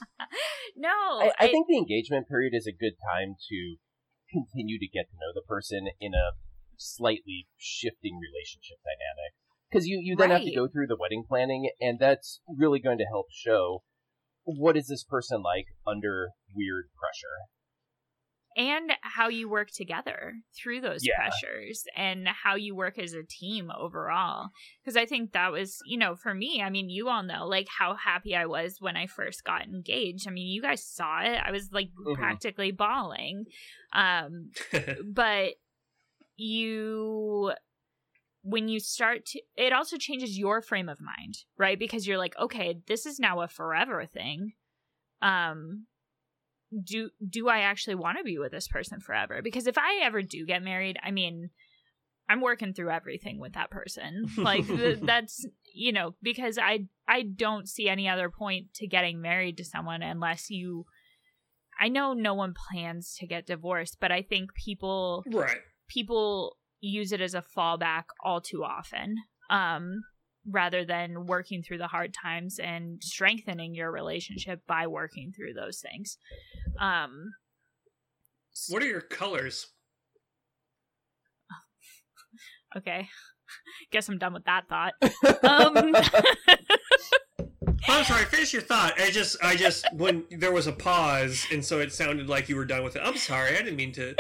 No, 0.77 0.89
I, 0.89 1.33
I 1.39 1.47
think 1.49 1.67
the 1.69 1.77
engagement 1.77 2.29
period 2.29 2.53
is 2.55 2.67
a 2.67 2.73
good 2.73 2.95
time 3.05 3.37
to 3.49 3.77
continue 4.31 4.79
to 4.79 4.87
get 4.87 5.09
to 5.11 5.17
know 5.17 5.33
the 5.35 5.45
person 5.47 5.89
in 6.01 6.15
a 6.15 6.37
slightly 6.77 7.49
shifting 7.57 8.21
relationship 8.21 8.79
dynamic. 8.85 9.33
Because 9.71 9.87
you, 9.87 10.01
you 10.03 10.17
then 10.17 10.31
have 10.31 10.43
to 10.43 10.55
go 10.55 10.69
through 10.69 10.87
the 10.87 10.97
wedding 10.99 11.25
planning, 11.29 11.71
and 11.81 11.99
that's 11.99 12.41
really 12.49 12.79
going 12.79 12.99
to 12.99 13.05
help 13.05 13.27
show 13.33 13.83
what 14.45 14.77
is 14.77 14.87
this 14.87 15.03
person 15.05 15.43
like 15.43 15.67
under 15.87 16.29
weird 16.55 16.87
pressure. 16.99 17.49
and 18.57 18.93
how 19.03 19.29
you 19.29 19.51
work 19.51 19.69
together 19.71 20.33
through 20.57 20.81
those 20.81 21.05
Yeah. 21.05 21.13
pressures 21.17 21.85
and 21.95 22.27
how 22.27 22.55
you 22.55 22.75
work 22.75 22.99
as 22.99 23.13
a 23.13 23.23
team 23.23 23.71
overall 23.77 24.49
because 24.83 24.97
i 24.97 25.05
think 25.05 25.33
that 25.33 25.53
was 25.53 25.77
you 25.85 25.99
know 25.99 26.15
for 26.17 26.33
me 26.33 26.63
i 26.63 26.71
mean 26.71 26.89
you 26.89 27.09
all 27.09 27.23
know 27.23 27.47
like 27.47 27.67
how 27.79 27.95
happy 27.95 28.35
i 28.35 28.47
was 28.47 28.77
when 28.81 28.97
i 28.97 29.07
first 29.07 29.45
got 29.45 29.65
engaged 29.67 30.27
i 30.27 30.31
mean 30.31 30.47
you 30.47 30.63
guys 30.63 30.83
saw 30.87 31.21
it 31.21 31.39
i 31.45 31.51
was 31.51 31.69
like 31.71 31.91
Mhm. 31.99 32.15
practically 32.15 32.71
bawling 32.71 33.45
um 33.93 34.53
but 35.05 35.55
you 36.37 37.53
when 38.47 38.69
you 38.69 38.79
start 38.79 39.27
to 39.27 39.41
it 39.57 39.73
also 39.73 39.97
changes 39.97 40.39
your 40.39 40.63
frame 40.63 40.89
of 40.89 41.01
mind 41.01 41.39
right? 41.59 41.79
Because 41.79 42.07
you're 42.07 42.19
like 42.19 42.37
okay 42.39 42.81
this 42.87 43.07
is 43.07 43.19
now 43.19 43.41
a 43.41 43.49
forever 43.49 44.07
thing. 44.07 44.53
Um 45.21 45.87
do 46.85 47.11
do 47.27 47.49
i 47.49 47.61
actually 47.61 47.95
want 47.95 48.19
to 48.19 48.25
be 48.25 48.39
with 48.39 48.53
this 48.53 48.69
person 48.69 49.01
forever? 49.01 49.41
Because 49.43 49.67
if 49.67 49.79
i 49.79 50.01
ever 50.03 50.23
do 50.23 50.47
get 50.47 50.63
married 50.63 50.97
i 51.03 51.11
mean 51.11 51.51
i'm 52.29 52.41
working 52.41 52.73
through 52.73 52.91
everything 52.91 53.39
with 53.39 53.55
that 53.55 53.71
person. 53.71 54.27
Like 54.37 54.67
th- 54.67 55.01
that's 55.03 55.47
you 55.75 55.93
know 55.93 56.15
because 56.23 56.59
i 56.59 56.87
i 57.09 57.23
don't 57.23 57.69
see 57.69 57.89
any 57.89 58.09
other 58.09 58.31
point 58.31 58.75
to 58.75 58.87
getting 58.87 59.21
married 59.21 59.57
to 59.59 59.65
someone 59.65 60.03
unless 60.03 60.51
you 60.51 60.87
i 61.81 61.89
know 61.89 62.13
no 62.15 62.35
one 62.35 62.55
plans 62.55 63.15
to 63.19 63.27
get 63.27 63.47
divorced 63.47 63.99
but 64.01 64.11
i 64.11 64.23
think 64.23 64.55
people 64.55 65.23
right. 65.31 65.59
people 65.89 66.57
use 66.81 67.13
it 67.13 67.21
as 67.21 67.35
a 67.35 67.43
fallback 67.57 68.05
all 68.23 68.41
too 68.41 68.65
often 68.65 69.17
um 69.51 70.03
rather 70.49 70.85
than 70.85 71.27
working 71.27 71.63
through 71.63 71.79
the 71.79 71.89
hard 71.89 72.15
times 72.15 72.59
and 72.59 73.03
strengthening 73.03 73.75
your 73.75 73.91
relationship 73.91 74.61
by 74.67 74.87
working 74.87 75.33
through 75.35 75.53
those 75.53 75.81
things 75.81 76.19
um 76.81 77.33
What 78.69 78.83
are 78.83 78.87
your 78.87 79.01
colors? 79.01 79.67
okay 82.77 83.09
guess 83.93 84.09
i'm 84.09 84.19
done 84.19 84.33
with 84.33 84.45
that 84.45 84.69
thought 84.69 84.95
um 85.43 85.95
I'm 87.89 88.05
sorry. 88.05 88.25
Finish 88.25 88.53
your 88.53 88.63
thought. 88.63 88.99
I 89.01 89.11
just, 89.11 89.37
I 89.43 89.55
just, 89.57 89.87
when 89.95 90.25
there 90.31 90.53
was 90.53 90.67
a 90.67 90.73
pause, 90.73 91.47
and 91.53 91.65
so 91.65 91.79
it 91.81 91.93
sounded 91.93 92.29
like 92.29 92.49
you 92.49 92.57
were 92.57 92.65
done 92.65 92.83
with 92.83 92.97
it. 92.97 93.03
I'm 93.05 93.17
sorry. 93.17 93.51
I 93.51 93.63
didn't 93.63 93.77
mean 93.77 93.93
to. 93.93 94.15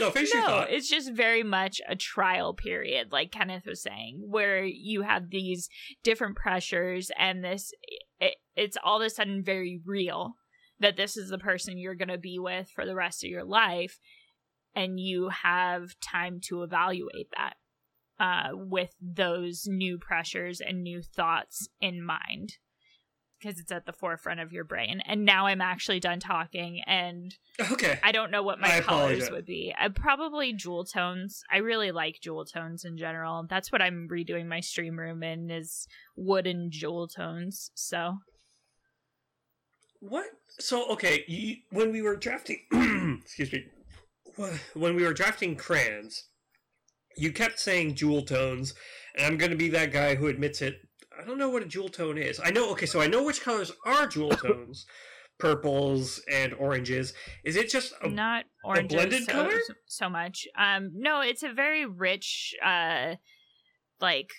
No, 0.00 0.10
finish 0.10 0.34
your 0.34 0.42
thought. 0.42 0.70
it's 0.70 0.88
just 0.88 1.12
very 1.12 1.42
much 1.42 1.80
a 1.88 1.96
trial 1.96 2.54
period, 2.54 3.12
like 3.12 3.30
Kenneth 3.30 3.66
was 3.66 3.82
saying, 3.82 4.20
where 4.26 4.64
you 4.64 5.02
have 5.02 5.30
these 5.30 5.68
different 6.02 6.36
pressures, 6.36 7.10
and 7.18 7.44
this 7.44 7.72
it, 8.18 8.36
it's 8.56 8.76
all 8.82 9.00
of 9.00 9.06
a 9.06 9.10
sudden 9.10 9.42
very 9.42 9.80
real 9.84 10.34
that 10.80 10.96
this 10.96 11.16
is 11.16 11.30
the 11.30 11.38
person 11.38 11.78
you're 11.78 11.94
going 11.94 12.08
to 12.08 12.18
be 12.18 12.38
with 12.38 12.68
for 12.74 12.84
the 12.84 12.94
rest 12.94 13.24
of 13.24 13.30
your 13.30 13.44
life, 13.44 13.98
and 14.74 15.00
you 15.00 15.30
have 15.30 15.98
time 16.00 16.40
to 16.44 16.62
evaluate 16.62 17.28
that 17.36 17.54
uh, 18.18 18.48
with 18.52 18.94
those 19.00 19.66
new 19.66 19.98
pressures 19.98 20.60
and 20.60 20.82
new 20.82 21.02
thoughts 21.02 21.68
in 21.80 22.04
mind. 22.04 22.54
Because 23.40 23.60
it's 23.60 23.70
at 23.70 23.84
the 23.84 23.92
forefront 23.92 24.40
of 24.40 24.52
your 24.52 24.64
brain. 24.64 25.02
And 25.06 25.24
now 25.26 25.46
I'm 25.46 25.60
actually 25.60 26.00
done 26.00 26.20
talking, 26.20 26.80
and 26.86 27.34
Okay. 27.72 27.98
I 28.02 28.12
don't 28.12 28.30
know 28.30 28.42
what 28.42 28.58
my 28.58 28.78
I 28.78 28.80
colors 28.80 28.84
apologize. 29.24 29.30
would 29.30 29.44
be. 29.46 29.74
I 29.78 29.88
probably 29.88 30.52
jewel 30.54 30.84
tones. 30.84 31.42
I 31.52 31.58
really 31.58 31.92
like 31.92 32.20
jewel 32.22 32.44
tones 32.46 32.84
in 32.84 32.96
general. 32.96 33.44
That's 33.48 33.70
what 33.70 33.82
I'm 33.82 34.08
redoing 34.10 34.46
my 34.46 34.60
stream 34.60 34.98
room 34.98 35.22
in 35.22 35.50
is 35.50 35.86
wooden 36.16 36.70
jewel 36.70 37.08
tones. 37.08 37.70
So 37.74 38.18
What? 40.00 40.26
So 40.58 40.88
okay, 40.92 41.24
you, 41.26 41.56
when 41.70 41.92
we 41.92 42.02
were 42.02 42.16
drafting, 42.16 42.60
excuse 43.22 43.52
me, 43.52 43.64
when 44.74 44.94
we 44.94 45.04
were 45.04 45.12
drafting 45.14 45.56
crayons, 45.56 46.24
you 47.16 47.32
kept 47.32 47.58
saying 47.58 47.94
jewel 47.94 48.22
tones, 48.22 48.74
and 49.16 49.26
I'm 49.26 49.38
going 49.38 49.50
to 49.50 49.56
be 49.56 49.68
that 49.70 49.92
guy 49.92 50.14
who 50.14 50.26
admits 50.26 50.60
it. 50.62 50.76
I 51.20 51.24
don't 51.24 51.38
know 51.38 51.48
what 51.48 51.62
a 51.62 51.66
jewel 51.66 51.88
tone 51.88 52.18
is. 52.18 52.40
I 52.42 52.50
know. 52.50 52.70
Okay, 52.72 52.86
so 52.86 53.00
I 53.00 53.06
know 53.06 53.22
which 53.24 53.42
colors 53.42 53.72
are 53.84 54.06
jewel 54.06 54.30
tones, 54.44 54.86
purples 55.38 56.20
and 56.30 56.54
oranges. 56.54 57.14
Is 57.44 57.56
it 57.56 57.68
just 57.70 57.94
a, 58.02 58.08
not 58.08 58.44
orange 58.64 58.90
blended 58.90 59.24
so, 59.24 59.32
color? 59.32 59.58
so 59.86 60.08
much. 60.08 60.46
Um 60.58 60.90
no, 60.94 61.20
it's 61.20 61.42
a 61.42 61.52
very 61.52 61.86
rich 61.86 62.54
uh 62.64 63.16
like 64.00 64.30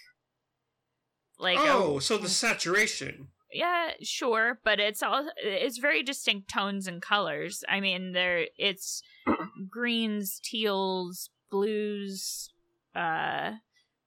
like 1.40 1.58
a- 1.58 1.72
oh? 1.74 2.00
So 2.00 2.18
the 2.18 2.30
saturation. 2.44 3.28
yeah 3.52 3.92
sure 4.02 4.60
but 4.64 4.80
it's 4.80 5.02
all 5.02 5.28
it's 5.38 5.78
very 5.78 6.04
distinct 6.04 6.50
tones 6.50 6.86
and 6.86 7.02
colors 7.02 7.64
i 7.70 7.80
mean 7.80 8.12
there 8.12 8.46
it's 8.58 9.02
greens 9.70 10.40
teals 10.44 11.30
blues 11.50 12.50
uh 12.94 13.52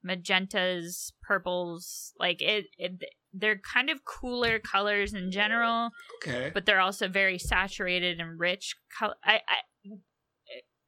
magentas 0.07 1.13
purples 1.23 2.13
like 2.19 2.41
it, 2.41 2.67
it 2.79 2.93
they're 3.33 3.59
kind 3.59 3.91
of 3.91 4.05
cooler 4.05 4.59
colors 4.59 5.13
in 5.15 5.31
general 5.31 5.91
Okay. 6.23 6.51
but 6.53 6.67
they're 6.67 6.81
also 6.81 7.07
very 7.09 7.39
saturated 7.39 8.19
and 8.21 8.39
rich 8.41 8.75
color 8.99 9.15
I, 9.25 9.41
I 9.49 9.91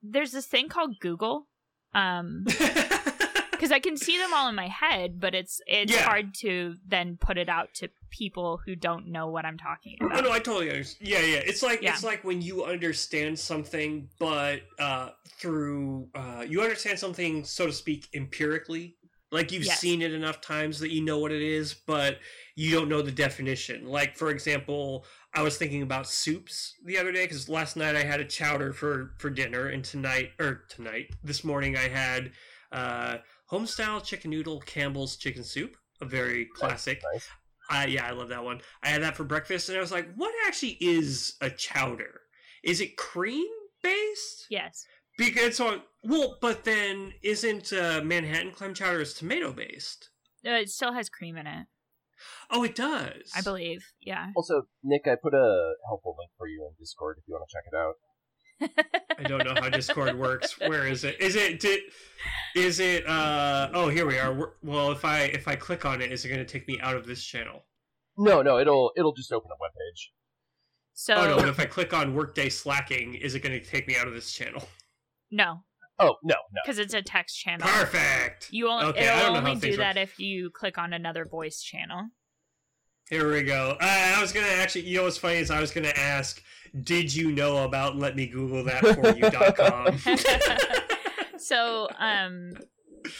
there's 0.02 0.32
this 0.32 0.46
thing 0.46 0.68
called 0.68 0.96
google 1.00 1.46
um 1.94 2.44
because 3.52 3.70
I 3.70 3.78
can 3.78 3.96
see 3.96 4.18
them 4.18 4.34
all 4.34 4.48
in 4.48 4.56
my 4.56 4.66
head, 4.66 5.20
but 5.20 5.36
it's 5.36 5.60
it's 5.68 5.92
Yeah. 5.92 6.02
hard 6.02 6.34
to 6.40 6.74
then 6.84 7.16
put 7.16 7.38
it 7.38 7.48
out 7.48 7.68
to 7.74 7.90
people 8.10 8.58
who 8.66 8.74
don't 8.74 9.06
know 9.06 9.28
what 9.28 9.44
I'm 9.44 9.56
talking 9.56 9.98
about. 10.00 10.18
Oh 10.18 10.20
no, 10.20 10.32
I 10.32 10.40
totally 10.40 10.68
understand. 10.68 11.08
Yeah, 11.08 11.20
yeah. 11.20 11.42
It's 11.46 11.62
like 11.62 11.80
Yeah. 11.80 11.92
it's 11.92 12.02
like 12.02 12.24
when 12.24 12.42
you 12.42 12.64
understand 12.64 13.38
something, 13.38 14.08
but 14.18 14.62
uh, 14.80 15.10
through 15.38 16.08
uh, 16.12 16.44
you 16.48 16.60
understand 16.60 16.98
something, 16.98 17.44
so 17.44 17.66
to 17.66 17.72
speak, 17.72 18.08
empirically. 18.14 18.96
Like 19.32 19.50
you've 19.50 19.64
Yes. 19.64 19.80
seen 19.80 20.02
it 20.02 20.12
enough 20.12 20.40
times 20.42 20.78
that 20.80 20.90
you 20.92 21.00
know 21.02 21.18
what 21.18 21.32
it 21.32 21.40
is, 21.42 21.72
but 21.74 22.18
you 22.54 22.70
don't 22.70 22.88
know 22.88 23.00
the 23.02 23.10
definition. 23.10 23.86
Like 23.86 24.14
for 24.16 24.30
example, 24.30 25.06
I 25.34 25.42
was 25.42 25.56
thinking 25.56 25.82
about 25.82 26.06
soups 26.06 26.74
the 26.84 26.98
other 26.98 27.10
day 27.12 27.24
because 27.24 27.48
last 27.48 27.74
night 27.76 27.96
I 27.96 28.04
had 28.04 28.20
a 28.20 28.24
chowder 28.26 28.72
for 28.74 29.14
for 29.18 29.30
dinner, 29.30 29.68
and 29.68 29.82
tonight 29.82 30.32
or 30.38 30.64
tonight 30.68 31.06
this 31.24 31.42
morning 31.44 31.76
I 31.76 31.88
had 31.88 32.32
uh, 32.70 33.16
homestyle 33.50 34.04
chicken 34.04 34.30
noodle 34.30 34.60
Campbell's 34.60 35.16
chicken 35.16 35.42
soup, 35.44 35.76
a 36.02 36.04
very 36.04 36.44
classic. 36.44 37.02
Nice. 37.12 37.28
I 37.70 37.86
yeah, 37.86 38.06
I 38.06 38.10
love 38.10 38.28
that 38.28 38.44
one. 38.44 38.60
I 38.82 38.88
had 38.88 39.02
that 39.02 39.16
for 39.16 39.24
breakfast, 39.24 39.70
and 39.70 39.78
I 39.78 39.80
was 39.80 39.92
like, 39.92 40.12
"What 40.14 40.34
actually 40.46 40.76
is 40.80 41.36
a 41.40 41.48
chowder? 41.48 42.20
Is 42.62 42.82
it 42.82 42.98
cream 42.98 43.48
based? 43.82 44.46
yes, 44.50 44.84
Because 45.18 45.56
so 45.56 45.80
well, 46.04 46.38
but 46.40 46.64
then 46.64 47.12
isn't 47.22 47.72
uh, 47.72 48.00
Manhattan 48.02 48.52
clam 48.52 48.74
chowder 48.74 49.00
is 49.00 49.14
tomato 49.14 49.52
based? 49.52 50.10
Uh, 50.46 50.50
it 50.52 50.70
still 50.70 50.92
has 50.92 51.08
cream 51.08 51.36
in 51.36 51.46
it, 51.46 51.66
Oh, 52.50 52.64
it 52.64 52.74
does. 52.74 53.30
I 53.36 53.40
believe. 53.40 53.84
Yeah. 54.00 54.30
Also, 54.36 54.62
Nick, 54.82 55.02
I 55.06 55.14
put 55.14 55.34
a 55.34 55.74
helpful 55.86 56.16
link 56.18 56.30
for 56.36 56.46
you 56.48 56.66
in 56.68 56.74
Discord 56.78 57.16
if 57.18 57.24
you 57.26 57.34
want 57.34 57.48
to 57.48 57.54
check 57.54 57.64
it 57.72 57.76
out. 57.76 57.94
I 59.18 59.22
don't 59.28 59.44
know 59.44 59.60
how 59.60 59.68
Discord 59.68 60.18
works. 60.18 60.58
Where 60.58 60.86
is 60.86 61.04
it? 61.04 61.20
Is 61.20 61.34
it 61.36 61.58
did, 61.60 61.80
is 62.54 62.78
it 62.80 63.06
uh 63.08 63.70
oh 63.74 63.88
here 63.88 64.06
we 64.06 64.18
are. 64.18 64.32
We're- 64.32 64.52
Well, 64.62 64.92
if 64.92 65.04
I 65.04 65.22
if 65.22 65.48
I 65.48 65.56
click 65.56 65.84
on 65.84 66.00
it, 66.00 66.12
is 66.12 66.24
it 66.24 66.28
going 66.28 66.44
to 66.44 66.50
take 66.50 66.68
me 66.68 66.78
out 66.80 66.96
of 66.96 67.06
this 67.06 67.24
channel? 67.24 67.64
No, 68.16 68.42
no, 68.42 68.58
it'll 68.58 68.92
it'll 68.96 69.14
just 69.14 69.32
open 69.32 69.50
a 69.50 69.54
webpage. 69.54 70.10
So 70.94 71.14
Oh 71.14 71.26
no, 71.28 71.36
but 71.36 71.48
if 71.48 71.58
I 71.58 71.64
click 71.64 71.92
on 71.94 72.14
Workday 72.14 72.50
Slacking, 72.50 73.14
is 73.14 73.34
it 73.34 73.40
going 73.40 73.58
to 73.58 73.64
take 73.66 73.88
me 73.88 73.96
out 73.96 74.06
of 74.06 74.14
this 74.14 74.32
channel? 74.32 74.62
No, 75.32 75.64
Oh 75.98 76.16
no, 76.22 76.34
no. 76.52 76.60
because 76.64 76.78
it's 76.78 76.94
a 76.94 77.02
text 77.02 77.38
channel. 77.38 77.66
Perfect. 77.66 78.48
You 78.52 78.68
only, 78.68 78.86
Okay, 78.86 79.08
I 79.08 79.14
don't 79.14 79.18
it'll 79.22 79.32
know 79.32 79.38
only 79.48 79.54
do 79.54 79.60
things 79.60 79.78
work. 79.78 79.94
that 79.94 79.96
if 79.96 80.18
you 80.20 80.50
click 80.50 80.78
on 80.78 80.92
another 80.92 81.24
voice 81.24 81.60
channel. 81.62 82.08
Here 83.10 83.30
we 83.32 83.42
go. 83.42 83.76
Uh, 83.80 84.14
I 84.16 84.20
was 84.20 84.32
gonna 84.32 84.46
actually, 84.46 84.82
you 84.82 84.98
know 84.98 85.04
what's 85.04 85.18
funny 85.18 85.36
is 85.38 85.50
I 85.50 85.60
was 85.60 85.70
gonna 85.72 85.92
ask, 85.96 86.42
did 86.82 87.14
you 87.14 87.32
know 87.32 87.64
about 87.64 87.96
let 87.96 88.14
me 88.16 88.26
Google 88.26 88.62
that 88.64 88.80
for 88.80 89.14
you.com? 89.16 89.98
so, 91.38 91.88
um, 91.98 92.52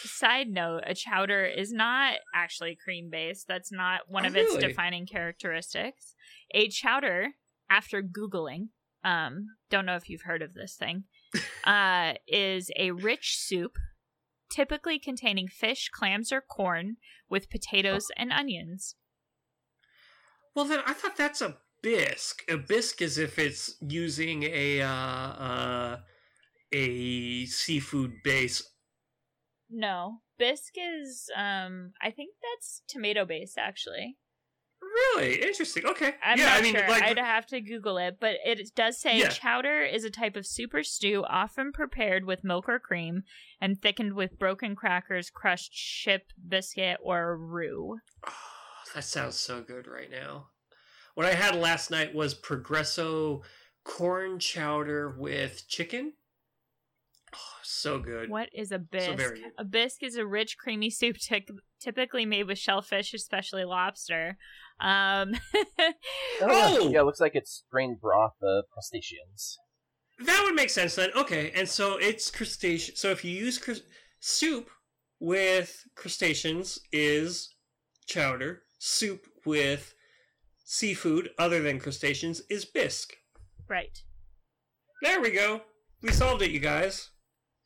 side 0.05 0.49
note: 0.49 0.83
a 0.87 0.95
chowder 0.95 1.45
is 1.45 1.73
not 1.73 2.15
actually 2.35 2.77
cream 2.83 3.11
based. 3.11 3.47
That's 3.49 3.73
not 3.73 4.03
one 4.09 4.25
Oh, 4.25 4.29
of 4.29 4.37
its 4.37 4.55
really? 4.55 4.69
defining 4.69 5.07
characteristics. 5.07 6.15
A 6.55 6.69
chowder, 6.69 7.29
after 7.69 8.03
googling, 8.03 8.69
um, 9.05 9.47
don't 9.71 9.85
know 9.87 9.97
if 9.97 10.09
you've 10.09 10.23
heard 10.23 10.43
of 10.43 10.55
this 10.55 10.75
thing, 10.77 11.05
uh, 11.65 12.15
is 12.27 12.71
a 12.77 12.91
rich 12.91 13.37
soup, 13.37 13.77
typically 14.51 14.99
containing 14.99 15.49
fish, 15.49 15.89
clams, 15.93 16.33
or 16.33 16.41
corn, 16.41 16.97
with 17.29 17.51
potatoes 17.51 18.07
and 18.17 18.33
onions. 18.33 18.97
well, 20.55 20.65
then 20.65 20.81
I 20.87 20.93
thought 20.93 21.17
that's 21.17 21.41
a 21.41 21.57
bisque. 21.83 22.45
A 22.49 22.57
bisque 22.57 23.03
is 23.03 23.19
if 23.19 23.39
it's 23.39 23.77
using 23.81 24.45
a 24.45 24.83
uh, 24.83 24.89
uh, 24.89 25.97
a 26.73 27.47
seafood 27.47 28.15
base. 28.23 28.63
No, 29.71 30.21
bisque 30.39 30.77
is 30.77 31.31
um, 31.37 31.93
I 32.01 32.11
think 32.11 32.35
that's 32.43 32.83
tomato 32.89 33.25
based 33.25 33.59
actually. 33.59 34.19
Really 34.93 35.37
interesting. 35.43 35.87
Okay. 35.87 36.15
I'm 36.23 36.39
yeah, 36.39 36.45
not 36.47 36.59
I 36.59 36.63
mean, 36.63 36.75
sure. 36.75 36.89
like, 36.89 37.03
I'd 37.03 37.19
have 37.19 37.47
to 37.47 37.61
Google 37.61 37.97
it, 37.99 38.19
but 38.21 38.37
it 38.45 38.75
does 38.75 38.99
say 38.99 39.19
Yeah. 39.19 39.29
chowder 39.29 39.83
is 39.83 40.05
a 40.05 40.11
type 40.11 40.37
of 40.37 40.47
super 40.47 40.83
stew 40.83 41.25
often 41.29 41.73
prepared 41.73 42.25
with 42.27 42.45
milk 42.45 42.69
or 42.69 42.79
cream 42.79 43.23
and 43.61 43.81
thickened 43.81 44.13
with 44.15 44.39
broken 44.39 44.77
crackers, 44.77 45.31
crushed 45.31 45.73
ship 45.73 46.33
biscuit, 46.47 46.99
or 47.03 47.37
roux. 47.37 47.99
Oh, 48.27 48.33
that 48.95 49.05
sounds 49.05 49.37
so 49.37 49.63
good 49.63 49.87
right 49.87 50.11
now. 50.11 50.49
What 51.15 51.27
I 51.27 51.35
had 51.35 51.55
last 51.57 51.91
night 51.91 52.15
was 52.15 52.35
Progresso 52.35 53.43
corn 53.85 54.39
chowder 54.39 55.15
with 55.19 55.67
chicken. 55.69 56.13
Oh, 57.35 57.39
so 57.63 57.99
good. 57.99 58.29
What 58.31 58.49
is 58.55 58.73
a 58.73 58.79
bisque? 58.79 59.17
good. 59.17 59.39
a 59.59 59.65
bisque 59.65 60.03
is 60.03 60.17
a 60.17 60.27
rich, 60.27 60.57
creamy 60.59 60.91
soup 60.99 61.17
tic- 61.19 61.49
typically 61.81 62.27
made 62.27 62.47
with 62.47 62.59
shellfish, 62.59 63.13
especially 63.15 63.65
lobster. 63.65 64.37
Um, 64.83 65.35
Oh! 66.43 66.89
yeah, 66.91 67.01
it 67.01 67.05
looks 67.05 67.21
like 67.21 67.35
it's 67.35 67.63
strained 67.67 68.01
broth 68.01 68.35
of 68.43 68.65
crustaceans. 68.73 69.57
That 70.19 70.43
would 70.45 70.55
make 70.55 70.71
sense 70.71 70.95
then. 70.97 71.11
Okay, 71.17 71.53
and 71.55 71.69
so 71.69 71.97
it's 71.97 72.31
crustacean. 72.31 72.97
So 72.97 73.11
if 73.11 73.25
you 73.25 73.31
use 73.31 73.59
crus- 73.59 73.83
soup 74.21 74.69
with 75.21 75.85
crustaceans 75.97 76.79
is 76.93 77.55
chowder. 78.07 78.63
Soup 78.79 79.25
with 79.47 79.95
seafood 80.65 81.31
other 81.39 81.63
than 81.63 81.79
crustaceans 81.79 82.43
is 82.51 82.65
bisque. 82.65 83.15
right. 83.69 83.99
There 85.03 85.21
we 85.21 85.31
go. 85.31 85.63
We 86.03 86.13
solved 86.13 86.43
it, 86.43 86.51
you 86.53 86.61
guys. 86.61 87.11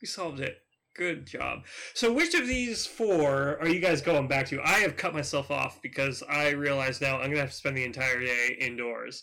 We 0.01 0.07
solved 0.09 0.41
it. 0.41 0.57
Good 0.97 1.27
job. 1.27 1.67
So, 1.93 2.11
which 2.11 2.33
of 2.35 2.47
these 2.47 2.87
four 2.87 3.59
are 3.61 3.69
you 3.69 3.81
guys 3.81 4.01
going 4.01 4.29
back 4.29 4.47
to? 4.47 4.63
I 4.63 4.79
have 4.79 4.97
cut 4.97 5.13
myself 5.13 5.51
off 5.51 5.83
because 5.83 6.23
I 6.29 6.51
realize 6.51 7.01
now 7.03 7.17
I'm 7.19 7.29
gonna 7.29 7.41
have 7.41 7.51
to 7.51 7.57
spend 7.57 7.77
the 7.77 7.85
entire 7.85 8.21
day 8.21 8.57
indoors. 8.59 9.23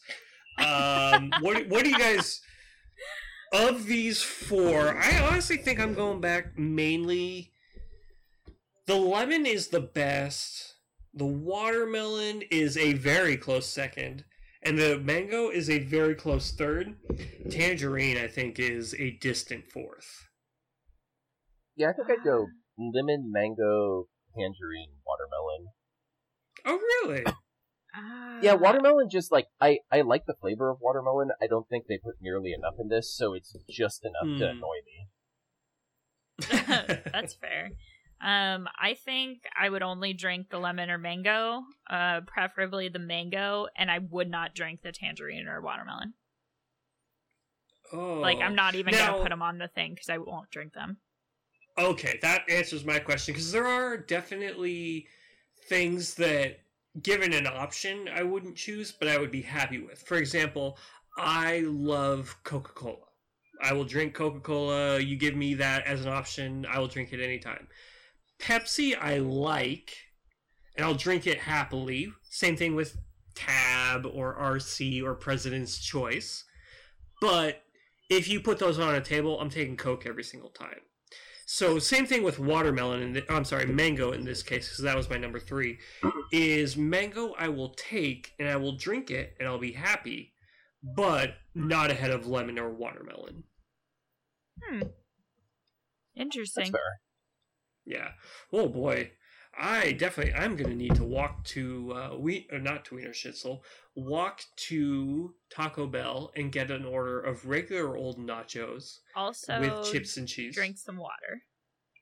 Um, 0.59 1.31
what 1.41 1.67
What 1.67 1.83
do 1.83 1.89
you 1.89 1.97
guys 1.97 2.41
of 3.51 3.87
these 3.87 4.21
four? 4.21 4.95
I 4.95 5.19
honestly 5.19 5.57
think 5.57 5.79
I'm 5.79 5.95
going 5.95 6.21
back 6.21 6.57
mainly. 6.59 7.51
The 8.85 8.95
lemon 8.95 9.47
is 9.47 9.69
the 9.69 9.81
best. 9.81 10.75
The 11.13 11.25
watermelon 11.25 12.43
is 12.51 12.77
a 12.77 12.93
very 12.93 13.37
close 13.37 13.65
second. 13.65 14.25
And 14.61 14.77
the 14.77 14.99
mango 14.99 15.49
is 15.49 15.69
a 15.69 15.79
very 15.79 16.15
close 16.15 16.51
third. 16.51 16.95
Tangerine, 17.49 18.17
I 18.17 18.27
think, 18.27 18.59
is 18.59 18.93
a 18.95 19.11
distant 19.11 19.65
fourth. 19.71 20.29
Yeah, 21.75 21.89
I 21.89 21.93
think 21.93 22.09
I'd 22.09 22.23
go 22.23 22.47
lemon, 22.77 23.31
mango, 23.31 24.07
tangerine, 24.35 24.91
watermelon. 25.05 25.67
Oh, 26.65 26.77
really? 26.77 27.23
Ah. 27.95 28.39
Yeah, 28.41 28.55
watermelon 28.55 29.07
just 29.07 29.31
like 29.31 29.45
I 29.61 29.77
I 29.91 30.01
like 30.01 30.25
the 30.25 30.33
flavor 30.33 30.71
of 30.71 30.79
watermelon. 30.81 31.29
I 31.39 31.45
don't 31.45 31.69
think 31.69 31.85
they 31.87 31.99
put 31.99 32.15
nearly 32.19 32.51
enough 32.51 32.73
in 32.79 32.87
this, 32.87 33.15
so 33.15 33.35
it's 33.35 33.55
just 33.69 34.03
enough 34.03 34.39
to 34.39 34.47
Hmm. 34.51 34.57
annoy 34.57 34.77
me. 34.83 35.07
That's 37.13 37.35
fair. 37.35 37.69
Um, 38.19 38.67
I 38.81 38.95
think 38.95 39.43
I 39.55 39.69
would 39.69 39.83
only 39.83 40.13
drink 40.13 40.49
the 40.49 40.57
lemon 40.57 40.89
or 40.89 40.97
mango, 40.97 41.61
uh, 41.87 42.21
preferably 42.25 42.89
the 42.89 42.97
mango, 42.97 43.67
and 43.77 43.91
I 43.91 43.99
would 43.99 44.27
not 44.31 44.55
drink 44.55 44.81
the 44.81 44.91
tangerine 44.91 45.45
or 45.47 45.61
watermelon. 45.61 46.15
oh. 47.91 48.15
Like, 48.21 48.39
I'm 48.39 48.55
not 48.55 48.73
even 48.73 48.93
Now- 48.95 49.11
gonna 49.11 49.21
put 49.23 49.29
them 49.29 49.43
on 49.43 49.59
the 49.59 49.67
thing 49.67 49.93
because 49.93 50.09
I 50.09 50.17
won't 50.17 50.49
drink 50.49 50.73
them. 50.73 50.97
Okay, 51.77 52.19
that 52.21 52.49
answers 52.49 52.85
my 52.85 52.99
question 52.99 53.33
because 53.33 53.51
there 53.51 53.67
are 53.67 53.97
definitely 53.97 55.07
things 55.67 56.13
that, 56.15 56.59
given 57.01 57.33
an 57.33 57.47
option, 57.47 58.07
I 58.13 58.21
wouldn't 58.21 58.55
choose, 58.55 58.91
but 58.91 59.07
I 59.07 59.17
would 59.17 59.31
be 59.31 59.41
happy 59.41 59.79
with. 59.79 59.99
For 59.99 60.17
example, 60.17 60.77
I 61.17 61.63
love 61.65 62.35
Coca 62.43 62.73
Cola. 62.73 62.97
I 63.61 63.73
will 63.73 63.85
drink 63.85 64.13
Coca 64.13 64.39
Cola. 64.39 64.99
You 64.99 65.15
give 65.15 65.35
me 65.35 65.55
that 65.55 65.85
as 65.87 66.01
an 66.01 66.09
option, 66.09 66.65
I 66.69 66.79
will 66.79 66.87
drink 66.87 67.11
it 67.11 67.23
anytime. 67.23 67.67
Pepsi, 68.39 68.95
I 68.99 69.17
like, 69.17 69.95
and 70.75 70.85
I'll 70.85 70.93
drink 70.93 71.25
it 71.25 71.39
happily. 71.39 72.11
Same 72.29 72.57
thing 72.57 72.75
with 72.75 72.97
Tab 73.35 74.05
or 74.05 74.35
RC 74.35 75.03
or 75.03 75.15
President's 75.15 75.79
Choice. 75.79 76.43
But 77.21 77.63
if 78.09 78.27
you 78.27 78.41
put 78.41 78.59
those 78.59 78.79
on 78.79 78.93
a 78.93 79.01
table, 79.01 79.39
I'm 79.39 79.49
taking 79.49 79.77
Coke 79.77 80.05
every 80.05 80.23
single 80.23 80.49
time. 80.49 80.81
So 81.53 81.77
same 81.77 82.07
thing 82.07 82.23
with 82.23 82.39
watermelon. 82.39 83.03
And 83.03 83.23
I'm 83.29 83.45
sorry, 83.45 83.67
mango 83.67 84.11
in 84.11 84.25
this 84.25 84.41
case, 84.41 84.69
because 84.69 84.83
that 84.85 84.97
was 84.97 85.07
my 85.07 85.17
number 85.17 85.39
three. 85.39 85.77
Is 86.31 86.75
mango 86.75 87.35
I 87.37 87.47
will 87.49 87.75
take 87.75 88.31
and 88.39 88.49
I 88.49 88.55
will 88.55 88.75
drink 88.75 89.11
it 89.11 89.35
and 89.39 89.47
I'll 89.47 89.59
be 89.59 89.71
happy, 89.71 90.33
but 90.81 91.35
not 91.53 91.91
ahead 91.91 92.09
of 92.09 92.25
lemon 92.25 92.57
or 92.57 92.71
watermelon. 92.71 93.43
Hmm. 94.63 94.79
That's 94.79 94.91
Interesting. 96.15 96.71
fair. 96.71 96.99
Yeah. 97.85 98.07
Oh 98.51 98.67
boy. 98.67 99.11
I 99.59 99.91
definitely 99.91 100.33
I'm 100.33 100.55
gonna 100.55 100.73
need 100.75 100.95
to 100.95 101.03
walk 101.03 101.43
to 101.45 101.93
uh 101.93 102.15
we 102.17 102.47
or 102.51 102.59
not 102.59 102.85
to 102.85 102.95
Wienerschnitzel, 102.95 103.59
walk 103.95 104.41
to 104.67 105.33
Taco 105.51 105.85
Bell 105.87 106.31
and 106.35 106.51
get 106.51 106.71
an 106.71 106.85
order 106.85 107.19
of 107.19 107.45
regular 107.45 107.95
old 107.95 108.17
nachos 108.19 108.99
Also, 109.15 109.59
with 109.59 109.91
chips 109.91 110.17
and 110.17 110.27
cheese. 110.27 110.55
drink 110.55 110.77
some 110.77 110.97
water. 110.97 111.43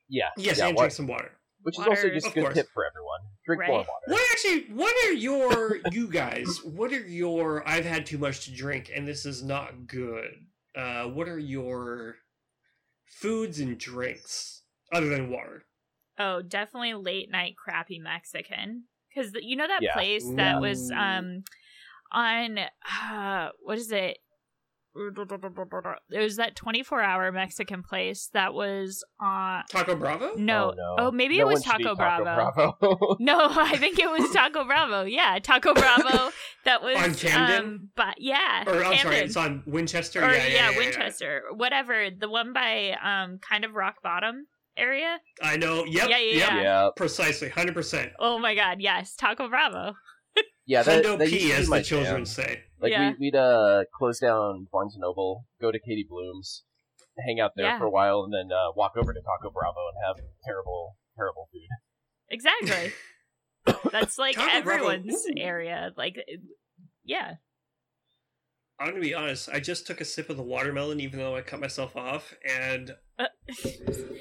Yeah. 0.08 0.28
Yes, 0.36 0.58
yeah, 0.58 0.68
and 0.68 0.76
wa- 0.76 0.82
drink 0.82 0.92
some 0.94 1.06
water. 1.06 1.32
which 1.62 1.78
is 1.78 1.86
also 1.86 2.08
just 2.10 2.26
a 2.26 2.30
good 2.30 2.42
course. 2.42 2.54
tip 2.54 2.66
for 2.72 2.84
everyone. 2.86 3.20
Drink 3.46 3.62
more 3.66 3.78
water. 3.78 3.88
What 4.06 4.22
actually? 4.32 4.74
What 4.74 4.94
are 5.06 5.12
your 5.12 5.78
you 5.92 6.08
guys? 6.08 6.60
What 6.64 6.92
are 6.92 7.06
your? 7.06 7.66
I've 7.68 7.84
had 7.84 8.06
too 8.06 8.18
much 8.18 8.44
to 8.46 8.52
drink, 8.54 8.90
and 8.94 9.06
this 9.06 9.26
is 9.26 9.42
not 9.42 9.86
good. 9.86 10.30
Uh, 10.76 11.04
what 11.04 11.28
are 11.28 11.38
your 11.38 12.16
foods 13.06 13.60
and 13.60 13.78
drinks 13.78 14.62
other 14.92 15.08
than 15.08 15.28
water? 15.30 15.64
Oh, 16.22 16.42
definitely 16.42 16.94
late 16.94 17.30
night 17.30 17.54
crappy 17.56 17.98
Mexican. 17.98 18.84
Because 19.14 19.32
you 19.40 19.56
know 19.56 19.66
that 19.66 19.82
Yeah. 19.82 19.92
place 19.94 20.24
that 20.36 20.60
was 20.60 20.90
um 20.90 21.44
on 22.12 22.58
uh, 22.58 23.48
what 23.62 23.78
is 23.78 23.90
it? 23.92 24.18
It 24.94 26.18
was 26.18 26.36
that 26.36 26.54
twenty 26.54 26.82
four 26.82 27.00
hour 27.00 27.32
Mexican 27.32 27.82
place 27.82 28.28
that 28.34 28.52
was 28.52 29.02
on. 29.18 29.62
Taco 29.70 29.96
Bravo. 29.96 30.32
No, 30.36 30.72
Oh, 30.72 30.74
no. 30.76 30.96
oh 31.06 31.10
maybe 31.10 31.38
No 31.38 31.44
it 31.44 31.46
was 31.52 31.66
one 31.66 31.78
should 31.78 31.84
Taco 31.84 31.94
Bravo. 31.96 32.24
Bravo. 32.24 33.16
No, 33.20 33.48
I 33.50 33.76
think 33.78 33.98
it 33.98 34.10
was 34.10 34.30
Taco 34.32 34.64
Bravo. 34.64 35.04
Yeah, 35.04 35.38
Taco 35.42 35.72
Bravo. 35.74 36.30
That 36.64 36.80
was 36.80 36.96
On 36.96 37.12
Camden? 37.14 37.64
Um, 37.64 37.88
but 37.96 38.14
yeah, 38.18 38.62
Or 38.68 38.84
I'm 38.84 38.96
sorry, 38.98 39.16
it's 39.16 39.36
on 39.36 39.64
Winchester. 39.66 40.20
or 40.24 40.30
yeah, 40.30 40.36
yeah, 40.36 40.44
yeah, 40.46 40.54
yeah, 40.54 40.70
yeah. 40.70 40.78
Winchester, 40.78 41.42
whatever. 41.56 42.08
The 42.16 42.28
one 42.28 42.52
by 42.52 42.92
um, 43.02 43.38
kind 43.40 43.64
of 43.64 43.72
rock 43.74 43.96
bottom 44.00 44.46
area. 44.76 45.18
I 45.42 45.56
know. 45.56 45.84
Yep. 45.84 46.08
Yeah, 46.08 46.18
yeah, 46.18 46.36
yep. 46.36 46.50
yeah. 46.50 46.60
yeah. 46.62 46.88
Precisely. 46.96 47.48
Hundred 47.48 47.74
percent. 47.74 48.12
Oh 48.18 48.38
my 48.38 48.54
god, 48.54 48.80
yes, 48.80 49.14
Taco 49.16 49.48
Bravo. 49.48 49.94
Yeah, 50.64 50.84
that, 50.84 51.04
Hundo 51.04 51.18
that 51.18 51.28
P, 51.28 51.52
as 51.52 51.68
my 51.68 51.78
the 51.78 51.84
children 51.84 52.18
jam. 52.18 52.24
say. 52.24 52.60
Like 52.80 52.92
Yeah. 52.92 53.10
we, 53.10 53.16
we'd 53.26 53.34
uh 53.34 53.82
close 53.92 54.20
down 54.20 54.68
Barnes 54.72 54.94
and 54.94 55.00
Noble, 55.02 55.44
go 55.60 55.72
to 55.72 55.78
Katie 55.80 56.06
Bloom's, 56.08 56.62
hang 57.26 57.40
out 57.40 57.50
there 57.56 57.66
Yeah. 57.66 57.78
for 57.78 57.84
a 57.86 57.90
while, 57.90 58.22
and 58.22 58.32
then 58.32 58.56
uh, 58.56 58.70
walk 58.76 58.92
over 58.96 59.12
to 59.12 59.20
Taco 59.20 59.50
Bravo 59.52 59.80
and 59.92 59.98
have 60.06 60.24
terrible, 60.44 60.96
terrible 61.16 61.48
food. 61.52 61.68
Exactly. 62.30 62.92
That's 63.92 64.18
like 64.18 64.36
Taco 64.36 64.56
everyone's 64.56 65.12
ooh. 65.26 65.34
area. 65.36 65.90
Like, 65.96 66.16
yeah. 67.04 67.34
I'm 68.82 68.90
gonna 68.90 69.00
be 69.00 69.14
honest. 69.14 69.48
I 69.48 69.60
just 69.60 69.86
took 69.86 70.00
a 70.00 70.04
sip 70.04 70.28
of 70.28 70.36
the 70.36 70.42
watermelon, 70.42 71.00
even 71.00 71.18
though 71.18 71.36
I 71.36 71.42
cut 71.42 71.60
myself 71.60 71.96
off, 71.96 72.34
and 72.44 72.94
Uh, 73.18 73.26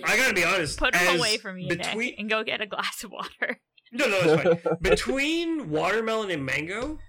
I 0.04 0.18
gotta 0.18 0.34
be 0.34 0.44
honest. 0.44 0.78
Put 0.78 0.94
them 0.94 1.08
as 1.08 1.20
away 1.20 1.38
from 1.38 1.58
you, 1.58 1.68
between... 1.70 2.12
Nick, 2.12 2.20
and 2.20 2.30
go 2.30 2.44
get 2.44 2.62
a 2.62 2.68
glass 2.68 3.04
of 3.04 3.12
water. 3.12 3.60
No, 3.92 4.08
no, 4.08 4.20
it's 4.22 4.64
fine. 4.64 4.78
between 4.82 5.70
watermelon 5.70 6.32
and 6.32 6.46
mango, 6.46 7.00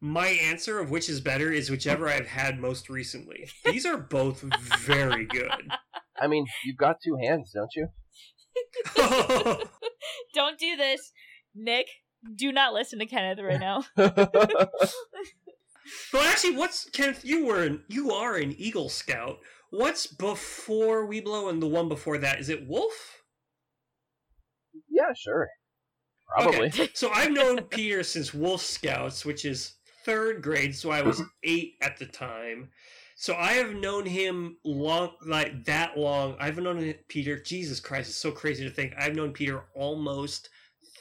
my 0.00 0.28
answer 0.28 0.78
of 0.78 0.90
which 0.90 1.08
is 1.08 1.20
better 1.20 1.50
is 1.50 1.70
whichever 1.70 2.08
I've 2.08 2.26
had 2.26 2.58
most 2.60 2.90
recently. 2.90 3.48
These 3.64 3.86
are 3.86 3.96
both 3.96 4.42
very 4.42 5.24
good. 5.26 5.70
I 6.20 6.26
mean, 6.26 6.46
you've 6.64 6.76
got 6.76 6.96
two 7.02 7.16
hands, 7.22 7.52
don't 7.54 7.70
you? 7.74 7.88
Don't 10.34 10.58
do 10.58 10.76
this, 10.76 11.12
Nick. 11.54 11.86
Do 12.34 12.52
not 12.52 12.72
listen 12.74 12.98
to 12.98 13.06
Kenneth 13.06 13.38
right 13.40 13.60
now. 13.60 13.84
Well, 16.12 16.22
actually, 16.22 16.56
what's 16.56 16.88
Kenneth? 16.90 17.24
You 17.24 17.46
were 17.46 17.62
an, 17.62 17.82
you 17.88 18.12
are 18.12 18.36
an 18.36 18.54
Eagle 18.58 18.88
Scout. 18.88 19.38
What's 19.70 20.06
before 20.06 21.08
Weeblo 21.08 21.50
and 21.50 21.62
the 21.62 21.66
one 21.66 21.88
before 21.88 22.18
that? 22.18 22.40
Is 22.40 22.48
it 22.48 22.66
Wolf? 22.66 23.22
yeah, 24.88 25.12
sure. 25.14 25.48
Probably. 26.28 26.68
Okay. 26.68 26.90
So 26.94 27.10
I've 27.10 27.32
known 27.32 27.62
Peter 27.64 28.02
since 28.02 28.34
Wolf 28.34 28.60
Scouts, 28.60 29.24
which 29.24 29.44
is 29.44 29.74
third 30.04 30.42
grade. 30.42 30.74
So 30.74 30.90
I 30.90 31.02
was 31.02 31.22
eight 31.44 31.74
at 31.82 31.98
the 31.98 32.06
time. 32.06 32.70
So 33.16 33.34
I 33.34 33.52
have 33.52 33.74
known 33.74 34.04
him 34.04 34.58
long, 34.64 35.12
like 35.26 35.64
that 35.64 35.96
long. 35.96 36.36
I've 36.38 36.58
known 36.58 36.94
Peter. 37.08 37.40
Jesus 37.40 37.80
Christ, 37.80 38.10
it's 38.10 38.18
so 38.18 38.30
crazy 38.30 38.64
to 38.64 38.70
think 38.70 38.92
I've 38.98 39.14
known 39.14 39.32
Peter 39.32 39.64
almost 39.74 40.50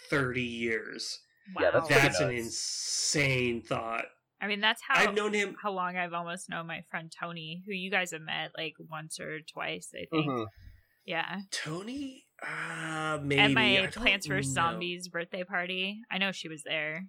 thirty 0.10 0.44
years. 0.44 1.20
Yeah, 1.60 1.72
that's 1.72 1.90
Wow. 1.90 1.98
That's 1.98 2.20
an 2.20 2.32
insane 2.32 3.62
thought. 3.62 4.06
I 4.46 4.48
mean, 4.48 4.62
that's 4.62 4.84
how 4.88 5.00
I've 5.00 5.16
known 5.16 5.34
him. 5.34 5.56
how 5.60 5.72
long 5.72 5.98
I've 5.98 6.14
almost 6.14 6.50
known 6.50 6.68
my 6.68 6.84
friend 6.92 7.12
Tony, 7.12 7.64
who 7.66 7.74
you 7.74 7.90
guys 7.90 8.12
have 8.12 8.22
met 8.22 8.52
like 8.56 8.76
once 8.92 9.20
or 9.20 9.40
twice, 9.40 9.90
I 9.96 10.06
think. 10.06 10.28
Mhm. 10.30 10.46
Yeah. 11.04 11.40
Tony, 11.50 12.26
uh, 12.44 13.18
maybe 13.24 13.42
At 13.42 13.52
my 13.52 13.76
don't 13.78 13.92
Plants 13.92 14.28
vs. 14.28 14.54
Zombies 14.54 15.08
birthday 15.08 15.44
party. 15.44 16.00
I 16.12 16.20
know 16.20 16.32
she 16.32 16.48
was 16.48 16.62
there. 16.62 17.08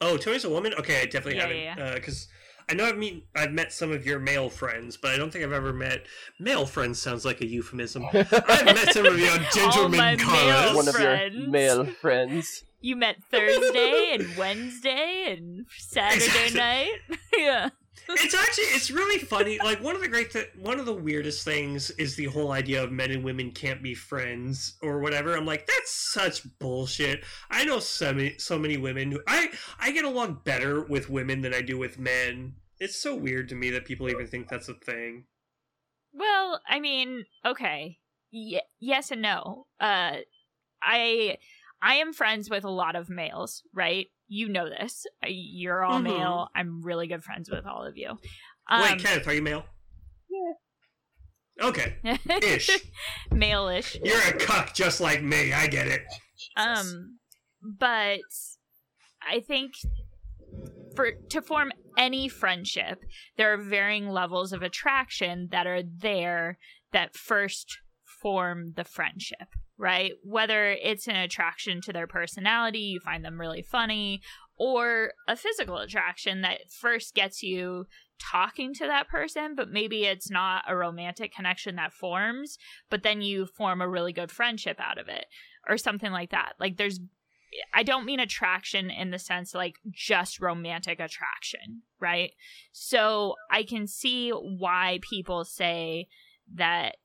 Oh, 0.00 0.16
Tony's 0.16 0.44
a 0.44 0.50
woman. 0.50 0.74
Okay, 0.74 1.02
I 1.02 1.06
definitely 1.06 1.36
Yeah, 1.36 1.40
haven't 1.42 1.78
yeah, 1.88 1.94
because 1.96 2.28
I 2.68 2.74
know 2.74 2.84
I've 2.84 2.96
meet 2.96 3.26
I've 3.34 3.50
met 3.50 3.72
some 3.72 3.90
of 3.90 4.06
your 4.06 4.20
male 4.20 4.48
friends, 4.48 4.96
but 4.96 5.10
I 5.10 5.16
don't 5.16 5.32
think 5.32 5.44
I've 5.44 5.52
ever 5.52 5.72
met 5.72 6.06
male 6.38 6.66
friends. 6.66 7.02
Sounds 7.02 7.24
like 7.24 7.40
a 7.40 7.46
euphemism. 7.46 8.04
I've 8.12 8.64
met 8.64 8.92
some 8.94 9.06
of 9.06 9.18
your 9.18 9.32
All 9.32 9.38
my 9.38 9.50
gentlemen 9.52 9.98
male 9.98 10.18
callers. 10.18 10.76
One 10.76 10.86
of 10.88 11.00
your 11.00 11.48
male 11.48 11.84
friends. 11.84 12.62
You 12.80 12.96
met 12.96 13.16
Thursday 13.30 14.12
and 14.14 14.36
Wednesday 14.36 15.26
and 15.36 15.66
Saturday 15.78 16.24
Exactly. 16.24 16.58
night. 16.58 16.90
yeah. 17.36 17.70
it's 18.08 18.34
actually 18.34 18.64
it's 18.64 18.90
really 18.90 19.18
funny. 19.18 19.58
Like 19.62 19.82
one 19.82 19.94
of 19.94 20.00
the 20.00 20.08
great 20.08 20.30
th- 20.30 20.50
one 20.58 20.80
of 20.80 20.86
the 20.86 20.94
weirdest 20.94 21.44
things 21.44 21.90
is 21.92 22.16
the 22.16 22.24
whole 22.26 22.52
idea 22.52 22.82
of 22.82 22.90
men 22.90 23.10
and 23.10 23.22
women 23.22 23.50
can't 23.52 23.82
be 23.82 23.94
friends 23.94 24.76
or 24.82 25.00
whatever. 25.00 25.36
I'm 25.36 25.44
like 25.44 25.66
that's 25.66 26.10
such 26.12 26.42
bullshit. 26.58 27.22
I 27.50 27.64
know 27.64 27.78
so 27.80 28.12
many 28.14 28.38
so 28.38 28.58
many 28.58 28.76
women. 28.78 29.12
Who, 29.12 29.20
I 29.26 29.50
I 29.78 29.92
get 29.92 30.04
along 30.04 30.40
better 30.44 30.82
with 30.82 31.10
women 31.10 31.42
than 31.42 31.52
I 31.52 31.60
do 31.60 31.76
with 31.78 31.98
men. 31.98 32.54
It's 32.78 32.96
so 32.96 33.14
weird 33.14 33.50
to 33.50 33.54
me 33.54 33.68
that 33.70 33.84
people 33.84 34.08
even 34.08 34.26
think 34.26 34.48
that's 34.48 34.70
a 34.70 34.74
thing. 34.74 35.24
Well, 36.14 36.60
I 36.66 36.80
mean, 36.80 37.26
okay. 37.44 37.98
Y- 38.32 38.62
yes 38.80 39.10
and 39.10 39.20
no. 39.20 39.66
Uh 39.78 40.16
I 40.82 41.36
I 41.82 41.94
am 41.96 42.12
friends 42.12 42.50
with 42.50 42.64
a 42.64 42.70
lot 42.70 42.94
of 42.96 43.08
males, 43.08 43.62
right? 43.74 44.06
You 44.28 44.48
know 44.48 44.68
this. 44.68 45.06
You're 45.26 45.82
all 45.82 45.98
Mhm. 45.98 46.02
male. 46.04 46.48
I'm 46.54 46.82
really 46.82 47.06
good 47.06 47.24
friends 47.24 47.50
with 47.50 47.64
all 47.66 47.84
of 47.84 47.96
you. 47.96 48.18
Um, 48.68 48.82
Wait, 48.82 48.98
Kenneth, 49.00 49.26
are 49.26 49.34
you 49.34 49.42
male? 49.42 49.64
Yeah. 50.28 50.52
Okay, 51.62 51.96
ish. 52.42 52.70
male-ish. 53.32 53.96
You're 54.02 54.22
a 54.28 54.32
cuck 54.38 54.72
just 54.74 55.00
like 55.00 55.22
me. 55.22 55.52
I 55.52 55.66
get 55.66 55.88
it. 55.88 56.02
Um, 56.56 57.18
but 57.62 58.20
I 59.22 59.40
think 59.40 59.72
for 60.94 61.12
to 61.30 61.42
form 61.42 61.72
any 61.98 62.28
friendship, 62.28 63.00
there 63.36 63.52
are 63.52 63.58
varying 63.58 64.08
levels 64.08 64.52
of 64.54 64.62
attraction 64.62 65.48
that 65.50 65.66
are 65.66 65.82
there 65.82 66.58
that 66.92 67.14
first 67.14 67.78
form 68.04 68.72
the 68.76 68.84
friendship, 68.84 69.48
right? 69.80 70.12
Whether 70.22 70.72
it's 70.72 71.08
an 71.08 71.16
attraction 71.16 71.80
to 71.82 71.92
their 71.92 72.06
personality, 72.06 72.80
you 72.80 73.00
find 73.00 73.24
them 73.24 73.40
really 73.40 73.62
funny, 73.62 74.20
or 74.58 75.12
a 75.26 75.34
physical 75.34 75.78
attraction 75.78 76.42
that 76.42 76.70
first 76.70 77.14
gets 77.14 77.42
you 77.42 77.86
talking 78.20 78.74
to 78.74 78.86
that 78.86 79.08
person, 79.08 79.54
but 79.56 79.70
maybe 79.70 80.04
it's 80.04 80.30
not 80.30 80.64
a 80.68 80.76
romantic 80.76 81.34
connection 81.34 81.76
that 81.76 81.94
forms, 81.94 82.58
but 82.90 83.02
then 83.02 83.22
you 83.22 83.46
form 83.46 83.80
a 83.80 83.88
really 83.88 84.12
good 84.12 84.30
friendship 84.30 84.78
out 84.78 84.98
of 84.98 85.08
it 85.08 85.24
or 85.66 85.78
something 85.78 86.12
like 86.12 86.30
that. 86.30 86.52
Like 86.60 86.76
there's 86.76 87.00
I 87.74 87.82
don't 87.82 88.04
mean 88.04 88.20
attraction 88.20 88.90
in 88.90 89.10
the 89.10 89.18
sense 89.18 89.54
like 89.54 89.76
just 89.90 90.40
romantic 90.40 91.00
attraction, 91.00 91.82
right? 91.98 92.32
So 92.70 93.34
I 93.50 93.62
can 93.62 93.86
see 93.86 94.30
why 94.30 95.00
people 95.08 95.44
say 95.44 96.06
that 96.54 96.96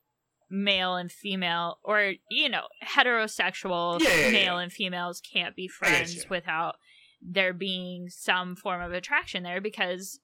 male 0.50 0.94
and 0.96 1.10
female 1.10 1.78
or 1.82 2.12
you 2.30 2.48
know 2.48 2.62
heterosexual 2.84 4.00
Yeah, 4.00 4.08
yeah, 4.14 4.30
male 4.30 4.54
yeah. 4.56 4.60
and 4.60 4.72
females 4.72 5.20
can't 5.20 5.56
be 5.56 5.68
friends 5.68 6.26
without 6.30 6.76
there 7.20 7.52
being 7.52 8.08
some 8.08 8.54
form 8.56 8.80
of 8.82 8.92
attraction 8.92 9.42
there 9.42 9.60
because 9.60 10.20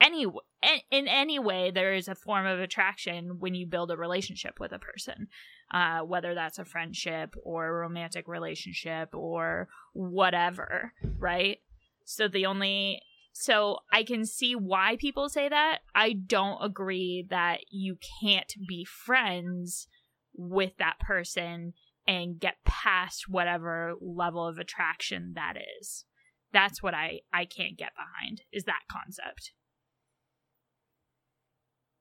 any 0.00 0.22
in- 0.22 0.80
in 0.90 1.08
any 1.08 1.38
way 1.38 1.70
there 1.70 1.92
is 1.92 2.08
a 2.08 2.14
form 2.14 2.46
of 2.46 2.58
attraction 2.60 3.38
when 3.40 3.54
you 3.54 3.66
build 3.66 3.90
a 3.90 3.96
relationship 3.96 4.58
with 4.58 4.72
a 4.72 4.78
person 4.78 5.28
uh, 5.72 6.00
whether 6.00 6.34
that's 6.34 6.58
a 6.58 6.64
friendship 6.64 7.34
or 7.44 7.66
a 7.68 7.72
romantic 7.72 8.26
relationship 8.26 9.14
or 9.14 9.68
whatever, 9.92 10.92
right? 11.18 11.58
So 12.04 12.26
the 12.26 12.46
only 12.46 13.02
so 13.32 13.78
I 13.92 14.02
can 14.02 14.24
see 14.24 14.54
why 14.54 14.96
people 14.98 15.28
say 15.28 15.48
that. 15.48 15.78
I 15.94 16.12
don't 16.12 16.62
agree 16.62 17.26
that 17.30 17.60
you 17.70 17.96
can't 18.22 18.52
be 18.68 18.84
friends 18.84 19.88
with 20.34 20.72
that 20.78 20.98
person 21.00 21.74
and 22.06 22.40
get 22.40 22.56
past 22.64 23.24
whatever 23.28 23.94
level 24.00 24.46
of 24.46 24.58
attraction 24.58 25.32
that 25.34 25.54
is. 25.80 26.04
That's 26.52 26.82
what 26.82 26.94
I 26.94 27.20
I 27.32 27.44
can't 27.44 27.78
get 27.78 27.92
behind 27.94 28.42
is 28.52 28.64
that 28.64 28.82
concept. 28.90 29.52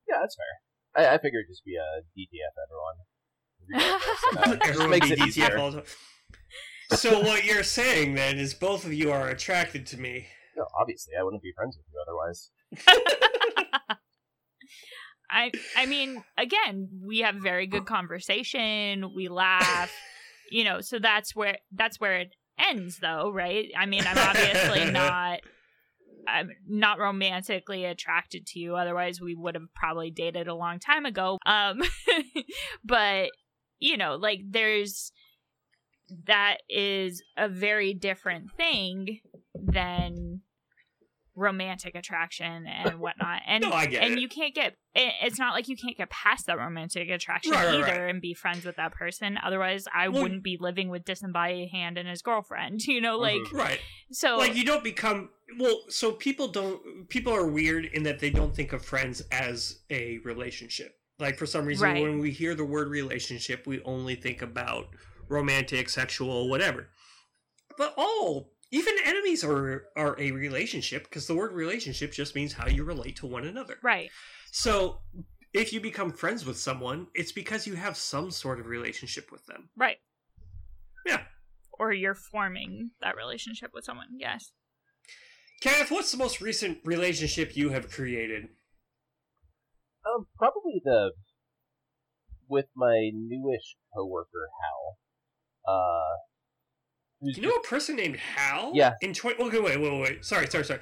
Yeah, 0.08 0.18
that's 0.22 0.36
fair. 0.36 1.06
I, 1.06 1.14
I 1.16 1.18
figured 1.20 1.46
it'd 1.46 1.52
just 1.52 1.64
be 1.64 1.76
a 1.76 2.02
DTF 2.18 2.54
everyone. 2.66 2.98
Regardless, 4.32 4.60
just 4.60 4.70
Everyone 4.70 4.90
makes 4.90 5.08
be 5.08 5.14
it 5.14 5.20
DTF 5.20 5.28
easier. 5.28 5.58
all 5.58 5.72
the 5.72 5.78
time. 5.82 5.86
So 6.92 7.20
what 7.20 7.46
you're 7.46 7.62
saying 7.64 8.16
then 8.16 8.40
is 8.40 8.56
both 8.56 8.86
of 8.86 8.94
you 8.94 9.12
are 9.12 9.30
attracted 9.30 9.86
to 9.88 9.98
me. 10.00 10.28
No, 10.60 10.68
obviously, 10.78 11.14
I 11.18 11.24
wouldn't 11.24 11.42
be 11.42 11.54
friends 11.54 11.78
with 11.78 11.86
you 11.90 12.04
otherwise. 12.06 12.52
I 15.32 15.52
I 15.78 15.86
mean, 15.86 16.22
again, 16.38 16.90
we 17.02 17.20
have 17.20 17.36
very 17.36 17.66
good 17.66 17.86
conversation. 17.86 19.14
We 19.16 19.30
laugh, 19.30 19.90
you 20.52 20.66
know. 20.66 20.82
So 20.82 21.00
that's 21.00 21.34
where 21.34 21.60
that's 21.72 21.98
where 22.02 22.20
it 22.20 22.36
ends, 22.60 23.00
though, 23.00 23.32
right? 23.32 23.70
I 23.78 23.86
mean, 23.86 24.04
I'm 24.06 24.18
obviously 24.18 24.92
not. 24.92 25.40
I'm 26.28 26.50
not 26.68 27.00
romantically 27.00 27.86
attracted 27.86 28.46
to 28.48 28.60
you. 28.60 28.76
Otherwise, 28.76 29.22
we 29.22 29.34
would 29.34 29.56
have 29.56 29.74
probably 29.74 30.12
dated 30.12 30.50
a 30.50 30.54
long 30.54 30.80
time 30.80 31.06
ago. 31.06 31.38
Um, 31.46 31.82
but 32.84 33.30
you 33.80 33.96
know, 33.96 34.18
like 34.18 34.42
there's 34.50 35.14
that 36.28 36.58
is 36.68 37.24
a 37.38 37.48
very 37.48 37.94
different 37.94 38.52
thing 38.58 39.22
than 39.56 40.29
romantic 41.40 41.96
attraction 41.96 42.66
and 42.68 43.00
whatnot. 43.00 43.42
And 43.48 43.64
No, 43.64 43.72
and 43.72 43.94
it. 43.94 44.20
you 44.20 44.28
can't 44.28 44.54
get 44.54 44.76
it, 44.96 45.14
it's 45.24 45.40
not 45.40 45.54
like 45.54 45.68
you 45.68 45.78
can't 45.78 45.96
get 45.98 46.10
past 46.10 46.48
that 46.48 46.58
romantic 46.58 47.10
attraction 47.10 47.52
Right, 47.54 47.68
either 47.76 47.84
right. 47.84 48.10
and 48.10 48.22
be 48.22 48.34
friends 48.34 48.66
with 48.66 48.76
that 48.78 48.92
person. 48.94 49.38
Otherwise, 49.44 49.86
I 49.94 50.08
Well- 50.10 50.24
wouldn't 50.24 50.44
be 50.44 50.58
living 50.60 50.90
with 50.90 51.06
disembodied 51.06 51.70
hand 51.70 51.98
and 51.98 52.08
his 52.10 52.22
girlfriend. 52.22 52.82
You 52.88 53.02
know, 53.02 53.18
like 53.18 53.36
Mhm. 53.42 53.54
Right. 53.54 53.80
so. 54.12 54.38
Like 54.38 54.56
you 54.56 54.66
don't 54.66 54.84
become 54.84 55.30
well, 55.58 55.82
so 55.90 56.12
people 56.12 56.48
don't 56.50 57.08
people 57.10 57.34
are 57.34 57.46
weird 57.48 57.86
in 57.86 58.04
that 58.04 58.20
they 58.20 58.30
don't 58.30 58.56
think 58.56 58.74
of 58.74 58.84
friends 58.86 59.22
as 59.32 59.80
a 59.90 60.18
relationship. 60.20 60.96
Like 61.20 61.38
for 61.38 61.46
some 61.46 61.66
reason 61.66 61.88
Right. 61.88 62.02
when 62.04 62.20
we 62.20 62.32
hear 62.32 62.56
the 62.56 62.66
word 62.66 62.88
relationship, 62.90 63.66
we 63.68 63.82
only 63.84 64.16
think 64.16 64.42
about 64.42 64.90
romantic, 65.28 65.90
sexual, 65.90 66.50
whatever. 66.50 66.90
but 67.78 67.94
all 67.98 68.52
even 68.72 68.96
enemies 69.06 69.44
are 69.44 69.86
are 69.96 70.20
a 70.20 70.32
relationship 70.32 71.04
because 71.04 71.28
the 71.28 71.36
word 71.36 71.52
relationship 71.52 72.12
just 72.12 72.36
means 72.36 72.54
how 72.54 72.68
you 72.68 72.84
relate 72.84 73.16
to 73.18 73.26
one 73.28 73.46
another. 73.46 73.78
Right. 73.82 74.10
So 74.52 75.00
if 75.54 75.74
you 75.74 75.82
become 75.82 76.12
friends 76.12 76.46
with 76.46 76.58
someone, 76.58 77.08
it's 77.16 77.32
because 77.32 77.66
you 77.66 77.76
have 77.76 77.98
some 77.98 78.32
sort 78.32 78.60
of 78.60 78.68
relationship 78.68 79.32
with 79.32 79.46
them. 79.48 79.70
Right. 79.76 79.98
Yeah. 81.06 81.22
Or 81.80 81.92
you're 81.92 82.16
forming 82.16 82.92
that 83.02 83.16
relationship 83.16 83.72
with 83.74 83.86
someone. 83.86 84.08
Yes. 84.18 84.52
Kenneth, 85.62 85.92
what's 85.92 86.12
the 86.12 86.18
most 86.18 86.40
recent 86.40 86.80
relationship 86.86 87.58
you 87.58 87.70
have 87.70 87.92
created? 87.92 88.50
Um, 90.06 90.28
probably 90.38 90.82
the 90.84 91.12
with 92.48 92.66
my 92.76 93.12
newish 93.14 93.76
coworker 93.94 94.50
Hal. 94.62 94.98
Uh, 95.68 96.16
who's 96.16 96.29
You 97.22 97.42
know 97.42 97.50
a 97.50 97.62
person 97.62 97.96
named 97.96 98.18
Hal? 98.18 98.72
Yeah. 98.74 98.94
In 99.02 99.14
twenty. 99.14 99.42
Okay, 99.44 99.60
wait, 99.60 99.80
wait, 99.80 99.92
wait, 99.92 100.02
wait. 100.02 100.26
Sorry, 100.26 100.48
sorry, 100.48 100.64
sorry. 100.64 100.80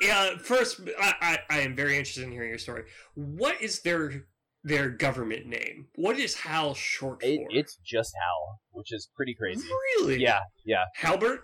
Yeah. 0.00 0.36
First, 0.38 0.80
I, 1.00 1.14
I, 1.20 1.38
I 1.50 1.60
am 1.60 1.76
very 1.76 1.96
interested 1.96 2.24
in 2.24 2.32
hearing 2.32 2.48
your 2.50 2.58
story. 2.58 2.84
What 3.14 3.60
is 3.62 3.82
their 3.82 4.26
their 4.64 4.90
government 4.90 5.46
name? 5.46 5.86
What 5.94 6.18
is 6.18 6.34
Hal 6.34 6.74
short 6.74 7.22
for? 7.22 7.28
it, 7.28 7.40
it's 7.50 7.78
just 7.84 8.14
Hal, 8.20 8.60
which 8.72 8.92
is 8.92 9.08
pretty 9.16 9.34
crazy. 9.38 9.66
Really? 9.98 10.20
Yeah, 10.20 10.40
yeah. 10.64 10.84
Halbert. 10.96 11.40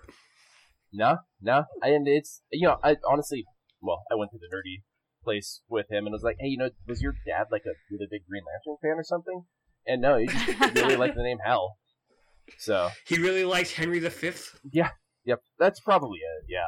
No, 0.92 1.18
no, 1.40 1.64
and 1.80 2.06
it's 2.06 2.42
you 2.50 2.68
know, 2.68 2.76
I 2.82 2.96
honestly, 3.08 3.46
well, 3.80 4.02
I 4.10 4.14
went 4.14 4.32
to 4.32 4.38
the 4.38 4.54
nerdy 4.54 4.82
place 5.24 5.62
with 5.68 5.86
him 5.90 6.04
and 6.04 6.12
was 6.12 6.22
like, 6.22 6.36
hey, 6.40 6.48
you 6.48 6.58
know, 6.58 6.70
was 6.86 7.00
your 7.00 7.14
dad 7.26 7.46
like 7.50 7.62
a 7.64 7.78
really 7.90 8.06
big 8.10 8.22
Green 8.28 8.42
Lantern 8.44 8.76
fan 8.82 8.98
or 8.98 9.04
something? 9.04 9.44
And 9.86 10.02
no, 10.02 10.18
he 10.18 10.26
just 10.26 10.74
really 10.74 10.96
liked 10.96 11.16
the 11.16 11.22
name 11.22 11.38
Hal. 11.44 11.76
So, 12.58 12.90
He 13.06 13.18
really 13.18 13.44
liked 13.44 13.72
Henry 13.72 13.98
V. 14.00 14.30
Yeah. 14.72 14.90
Yep, 15.24 15.40
that's 15.58 15.80
probably 15.80 16.18
it. 16.18 16.46
Yeah, 16.48 16.64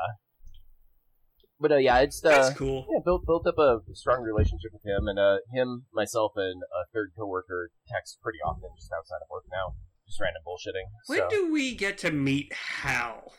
but 1.61 1.73
uh, 1.73 1.77
yeah, 1.77 1.99
it's 2.01 2.25
uh, 2.25 2.29
That's 2.29 2.57
cool. 2.57 2.87
yeah, 2.91 3.01
built 3.05 3.27
built 3.27 3.47
up 3.47 3.59
a 3.59 3.81
strong 3.95 4.23
relationship 4.23 4.71
with 4.73 4.85
him, 4.85 5.09
and 5.09 5.19
uh, 5.19 5.39
him, 5.53 5.87
myself, 5.93 6.33
and 6.37 6.63
a 6.63 6.87
third 6.93 7.13
coworker 7.19 7.71
text 7.89 8.19
pretty 8.23 8.39
often 8.45 8.71
just 8.79 8.93
outside 8.97 9.17
of 9.23 9.29
work 9.31 9.45
now, 9.51 9.75
just 10.07 10.21
random 10.21 10.43
bullshitting. 10.47 10.87
When 11.07 11.19
so 11.19 11.29
do 11.31 11.53
we 11.53 11.75
get 11.75 11.99
to 11.99 12.11
meet 12.11 12.53
Hal? 12.53 13.33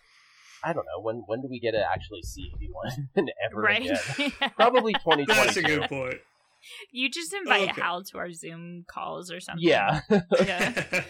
I 0.64 0.74
don't 0.74 0.86
know 0.86 1.02
when 1.02 1.24
when 1.28 1.42
do 1.42 1.48
we 1.50 1.60
get 1.60 1.72
to 1.72 1.86
actually 1.86 2.24
see 2.24 2.52
anyone 2.58 3.30
ever 3.46 3.62
right. 3.62 3.82
again? 3.82 4.32
Probably 4.56 4.94
twenty 4.94 5.26
twenty 5.26 5.46
That's 5.46 5.58
a 5.58 5.62
good 5.62 5.84
point. 5.90 6.16
you 6.92 7.10
just 7.10 7.34
invite 7.34 7.70
Okay. 7.70 7.82
Hal 7.82 8.04
to 8.06 8.18
our 8.18 8.32
Zoom 8.32 8.86
calls 8.88 9.32
or 9.32 9.40
something. 9.40 9.64
Yeah. 9.66 10.02
Yeah. 10.44 11.04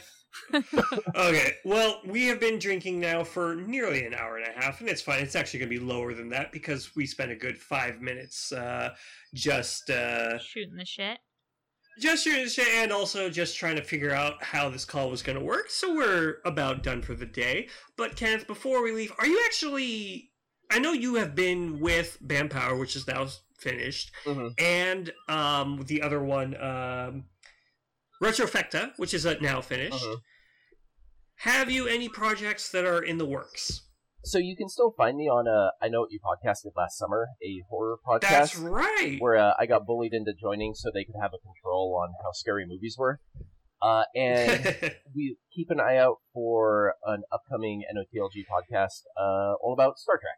okay, 1.16 1.53
well, 1.64 2.02
we 2.06 2.26
have 2.28 2.40
been 2.40 2.60
drinking 2.60 2.99
now 2.99 3.24
for 3.24 3.56
nearly 3.56 4.06
an 4.06 4.14
hour 4.14 4.38
and 4.38 4.48
a 4.48 4.60
half, 4.60 4.80
and 4.82 4.90
it's 4.90 5.02
fine. 5.02 5.22
It's 5.22 5.36
actually 5.36 5.60
going 5.60 5.72
to 5.72 5.80
be 5.80 5.86
lower 5.86 6.14
than 6.14 6.30
that 6.30 6.52
because 6.52 6.95
we 6.95 7.06
spent 7.06 7.32
a 7.32 7.36
good 7.36 7.57
five 7.57 8.02
minutes 8.02 8.52
uh, 8.52 8.94
just 9.34 9.90
uh, 9.90 10.38
Shooting 10.40 10.76
the 10.76 10.86
shit. 10.86 11.18
just 11.99 12.24
shooting 12.24 12.44
the 12.45 12.49
shit 12.49 12.68
and 12.76 12.91
also 12.91 13.30
just 13.30 13.57
trying 13.57 13.76
to 13.78 13.84
figure 13.84 14.12
out 14.12 14.44
how 14.44 14.70
this 14.70 14.86
call 14.86 15.10
was 15.10 15.22
going 15.22 15.38
to 15.38 15.44
work. 15.44 15.70
So 15.70 15.94
we're 15.95 16.38
about 16.45 16.84
done 16.84 17.02
for 17.02 17.14
the 17.16 17.26
day. 17.26 17.70
But 17.98 18.16
Kenneth, 18.16 18.48
before 18.48 18.84
we 18.84 18.91
leave, 18.91 19.12
are 19.20 19.28
you 19.28 19.41
actually? 19.45 20.32
I 20.72 20.80
know 20.80 20.94
you 20.94 21.16
have 21.16 21.36
been 21.36 21.80
with 21.80 22.18
Bam 22.22 22.49
Power, 22.49 22.76
which 22.76 22.95
is 22.95 23.07
now 23.07 23.28
finished, 23.60 24.12
Mhm. 24.26 24.53
and 24.60 25.14
um, 25.30 25.84
the 25.88 26.02
other 26.02 26.22
one, 26.22 26.56
um, 26.62 27.26
Retrofecta, 28.24 28.92
which 28.98 29.14
is 29.14 29.26
uh, 29.26 29.36
now 29.42 29.62
finished. 29.62 30.04
Mhm. 30.04 30.18
Have 31.40 31.70
you 31.70 31.88
any 31.88 32.08
projects 32.10 32.70
that 32.72 32.86
are 32.86 33.02
in 33.04 33.18
the 33.18 33.26
works? 33.26 33.82
So 34.24 34.40
you 34.40 34.56
can 34.56 34.70
still 34.70 34.92
find 34.98 35.18
me 35.18 35.26
on 35.30 35.48
uh, 35.48 35.72
I 35.82 35.88
know 35.90 36.02
what 36.02 36.12
you 36.12 36.20
podcasted 36.20 36.72
last 36.76 36.98
summer, 36.98 37.28
a 37.44 37.62
horror 37.70 37.98
podcast. 38.08 38.22
That's 38.22 38.56
right. 38.58 39.18
Where 39.20 39.38
uh, 39.38 39.54
I 39.60 39.66
got 39.68 39.86
bullied 39.86 40.14
into 40.14 40.34
joining 40.34 40.74
so 40.74 40.90
they 40.94 41.04
could 41.04 41.16
have 41.22 41.32
a 41.34 41.38
control 41.38 42.00
on 42.02 42.14
how 42.24 42.32
scary 42.32 42.66
movies 42.68 42.96
were. 42.98 43.20
Uh, 43.82 44.04
and 44.16 44.76
we 45.16 45.38
keep 45.54 45.70
an 45.70 45.80
eye 45.80 45.98
out 45.98 46.16
for 46.34 46.96
an 47.06 47.22
upcoming 47.32 47.84
NOTLG 47.94 48.46
podcast 48.52 49.04
uh, 49.20 49.54
all 49.62 49.74
about 49.74 50.00
Star 50.00 50.18
Trek. 50.18 50.38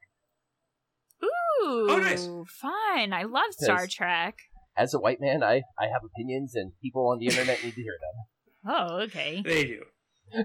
Ooh, 1.24 1.88
Oh, 1.90 1.98
nice. 2.00 2.26
fun. 2.60 3.14
I 3.14 3.24
love 3.24 3.52
Star 3.52 3.88
Trek. 3.88 4.36
As 4.78 4.94
a 4.94 5.00
white 5.00 5.20
man, 5.20 5.44
I, 5.44 5.64
I 5.80 5.88
have 5.88 6.04
opinions, 6.04 6.54
and 6.56 6.72
people 6.82 7.08
on 7.10 7.20
the 7.20 7.28
internet 7.28 7.64
need 7.64 7.76
to 7.76 7.82
hear 7.82 7.98
them. 8.00 8.26
Oh, 8.70 9.00
okay. 9.04 9.42
they 9.46 9.64
do. 9.64 9.82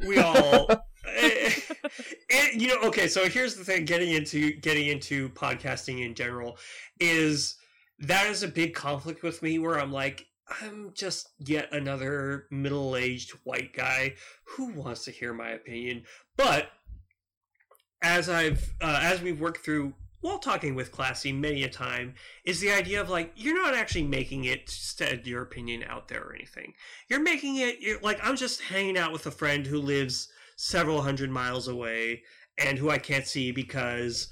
We 0.06 0.18
all. 0.18 0.68
Eh, 1.04 1.50
eh, 2.30 2.48
you 2.54 2.68
know, 2.68 2.76
okay. 2.84 3.08
So 3.08 3.28
here's 3.28 3.56
the 3.56 3.64
thing: 3.64 3.84
getting 3.84 4.12
into 4.12 4.52
getting 4.52 4.86
into 4.86 5.28
podcasting 5.30 6.06
in 6.06 6.14
general 6.14 6.56
is 7.00 7.56
that 7.98 8.28
is 8.28 8.44
a 8.44 8.48
big 8.48 8.74
conflict 8.74 9.24
with 9.24 9.42
me. 9.42 9.58
Where 9.58 9.80
I'm 9.80 9.90
like, 9.90 10.26
I'm 10.60 10.92
just 10.94 11.30
yet 11.38 11.68
another 11.72 12.46
middle-aged 12.52 13.32
white 13.44 13.72
guy 13.74 14.14
who 14.44 14.68
wants 14.68 15.04
to 15.06 15.10
hear 15.10 15.32
my 15.32 15.50
opinion. 15.50 16.04
But 16.36 16.68
as 18.02 18.28
I've 18.28 18.72
uh, 18.80 19.00
as 19.02 19.20
we've 19.20 19.40
worked 19.40 19.64
through 19.64 19.94
while 20.22 20.38
talking 20.38 20.74
with 20.74 20.92
Classy 20.92 21.32
many 21.32 21.64
a 21.64 21.68
time, 21.68 22.14
is 22.44 22.60
the 22.60 22.70
idea 22.70 23.00
of 23.00 23.10
like 23.10 23.32
you're 23.36 23.60
not 23.60 23.74
actually 23.74 24.04
making 24.04 24.44
it 24.44 24.70
said 24.70 25.26
your 25.26 25.42
opinion 25.42 25.84
out 25.86 26.08
there 26.08 26.22
or 26.22 26.34
anything. 26.34 26.72
You're 27.08 27.20
making 27.20 27.56
it 27.56 27.80
you're, 27.80 28.00
like 28.00 28.18
I'm 28.22 28.36
just 28.36 28.62
hanging 28.62 28.96
out 28.96 29.12
with 29.12 29.26
a 29.26 29.30
friend 29.30 29.66
who 29.66 29.78
lives 29.78 30.28
several 30.56 31.02
hundred 31.02 31.30
miles 31.30 31.68
away 31.68 32.22
and 32.56 32.78
who 32.78 32.88
I 32.88 32.98
can't 32.98 33.26
see 33.26 33.50
because 33.50 34.28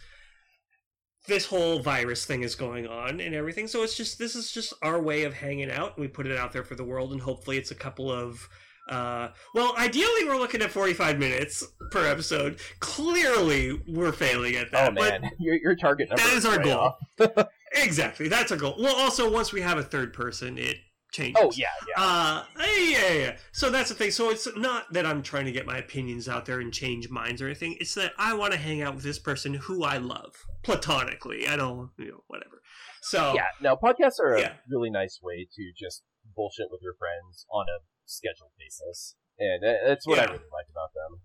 this 1.27 1.47
whole 1.47 1.81
virus 1.81 2.25
thing 2.25 2.43
is 2.43 2.55
going 2.55 2.87
on 2.87 3.21
and 3.21 3.35
everything. 3.35 3.67
So 3.67 3.83
it's 3.83 3.97
just 3.97 4.19
this 4.19 4.35
is 4.35 4.53
just 4.53 4.73
our 4.83 5.01
way 5.01 5.25
of 5.25 5.35
hanging 5.35 5.71
out. 5.71 5.97
And 5.97 6.03
we 6.03 6.09
put 6.09 6.27
it 6.27 6.39
out 6.39 6.53
there 6.53 6.65
for 6.65 6.77
the 6.77 6.85
world 6.85 7.13
and 7.13 7.21
hopefully 7.21 7.59
it's 7.59 7.73
a 7.73 7.77
couple 7.77 8.11
of 8.11 8.49
uh, 8.91 9.31
well, 9.55 9.75
ideally 9.79 10.27
we're 10.27 10.39
looking 10.39 10.61
at 10.63 10.71
45 10.71 11.19
minutes 11.19 11.65
per 11.91 12.07
episode. 12.07 12.59
Clearly 12.81 13.81
we're 13.89 14.13
failing 14.13 14.57
at 14.57 14.71
that. 14.73 14.91
oh 14.91 14.95
but 14.95 15.23
man, 15.23 15.31
your 15.39 15.55
your 15.57 15.77
target 15.77 16.09
number 16.11 16.23
that 16.23 16.33
is 16.35 16.45
our 16.45 16.59
way 16.59 16.65
goal. 16.65 16.95
Exactly, 17.73 18.27
that's 18.27 18.51
our 18.51 18.59
goal. 18.59 18.75
Well, 18.81 18.97
also 18.97 19.31
once 19.31 19.53
we 19.53 19.61
have 19.61 19.79
a 19.79 19.83
third 19.85 20.13
person, 20.13 20.59
it 20.59 20.77
changes. 21.13 21.41
Oh 21.41 21.53
yeah, 21.55 21.69
yeah. 21.97 22.03
Uh, 22.05 22.45
yeah, 22.59 23.13
yeah. 23.13 23.37
So 23.53 23.71
that's 23.71 23.91
the 23.91 23.95
thing. 23.95 24.11
So 24.11 24.31
it's 24.31 24.49
not 24.57 24.93
that 24.93 25.07
I'm 25.07 25.23
trying 25.23 25.45
to 25.45 25.53
get 25.53 25.67
my 25.67 25.79
opinions 25.79 26.29
out 26.29 26.47
there 26.47 26.59
and 26.59 26.73
change 26.73 27.09
minds 27.11 27.41
or 27.41 27.47
anything. 27.47 27.77
It's 27.81 27.95
that 27.95 28.11
I 28.19 28.35
want 28.35 28.53
to 28.55 28.59
hang 28.59 28.83
out 28.83 28.97
with 28.97 29.05
this 29.05 29.21
person 29.21 29.55
who 29.55 29.85
I 29.85 29.99
love 29.99 30.35
platonically. 30.65 31.47
I 31.47 31.55
don't, 31.55 31.91
you 31.97 32.09
know, 32.09 32.25
whatever. 32.27 32.61
So 33.03 33.35
yeah, 33.37 33.47
no, 33.63 33.77
podcasts 33.77 34.19
are 34.21 34.35
a 34.35 34.41
Yeah. 34.41 34.53
really 34.69 34.91
nice 34.91 35.21
way 35.23 35.47
to 35.55 35.73
just 35.79 36.03
bullshit 36.35 36.67
with 36.73 36.81
your 36.83 36.95
friends 36.99 37.47
on 37.53 37.67
a 37.69 37.79
scheduled 38.11 38.51
basis, 38.59 39.17
and 39.39 39.63
that's 39.63 40.07
what 40.07 40.19
I 40.19 40.25
really 40.25 40.37
like 40.53 40.67
about 40.71 40.91
them. 40.95 41.21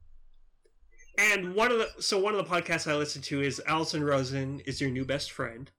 And 1.17 1.55
one 1.55 1.71
of 1.71 1.79
the 1.79 1.89
so 2.01 2.19
one 2.19 2.35
of 2.35 2.43
the 2.43 2.49
podcasts 2.51 2.89
I 2.89 2.95
listen 2.95 3.21
to 3.23 3.41
is 3.41 3.61
Allison 3.67 4.03
Rosen 4.03 4.61
is 4.65 4.81
your 4.81 4.89
new 4.89 5.05
best 5.05 5.31
friend. 5.31 5.71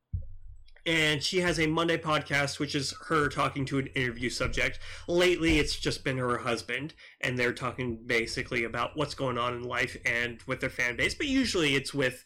And 0.86 1.20
she 1.20 1.40
has 1.40 1.58
a 1.58 1.66
Monday 1.66 1.98
podcast, 1.98 2.60
which 2.60 2.76
is 2.76 2.94
her 3.08 3.28
talking 3.28 3.64
to 3.66 3.78
an 3.78 3.88
interview 3.88 4.30
subject. 4.30 4.78
Lately, 5.08 5.58
it's 5.58 5.74
just 5.74 6.04
been 6.04 6.16
her 6.18 6.38
husband, 6.38 6.94
and 7.20 7.36
they're 7.36 7.52
talking 7.52 7.98
basically 8.06 8.62
about 8.62 8.96
what's 8.96 9.14
going 9.14 9.36
on 9.36 9.54
in 9.54 9.64
life 9.64 9.96
and 10.06 10.40
with 10.46 10.60
their 10.60 10.70
fan 10.70 10.96
base. 10.96 11.12
But 11.12 11.26
usually, 11.26 11.74
it's 11.74 11.92
with 11.92 12.22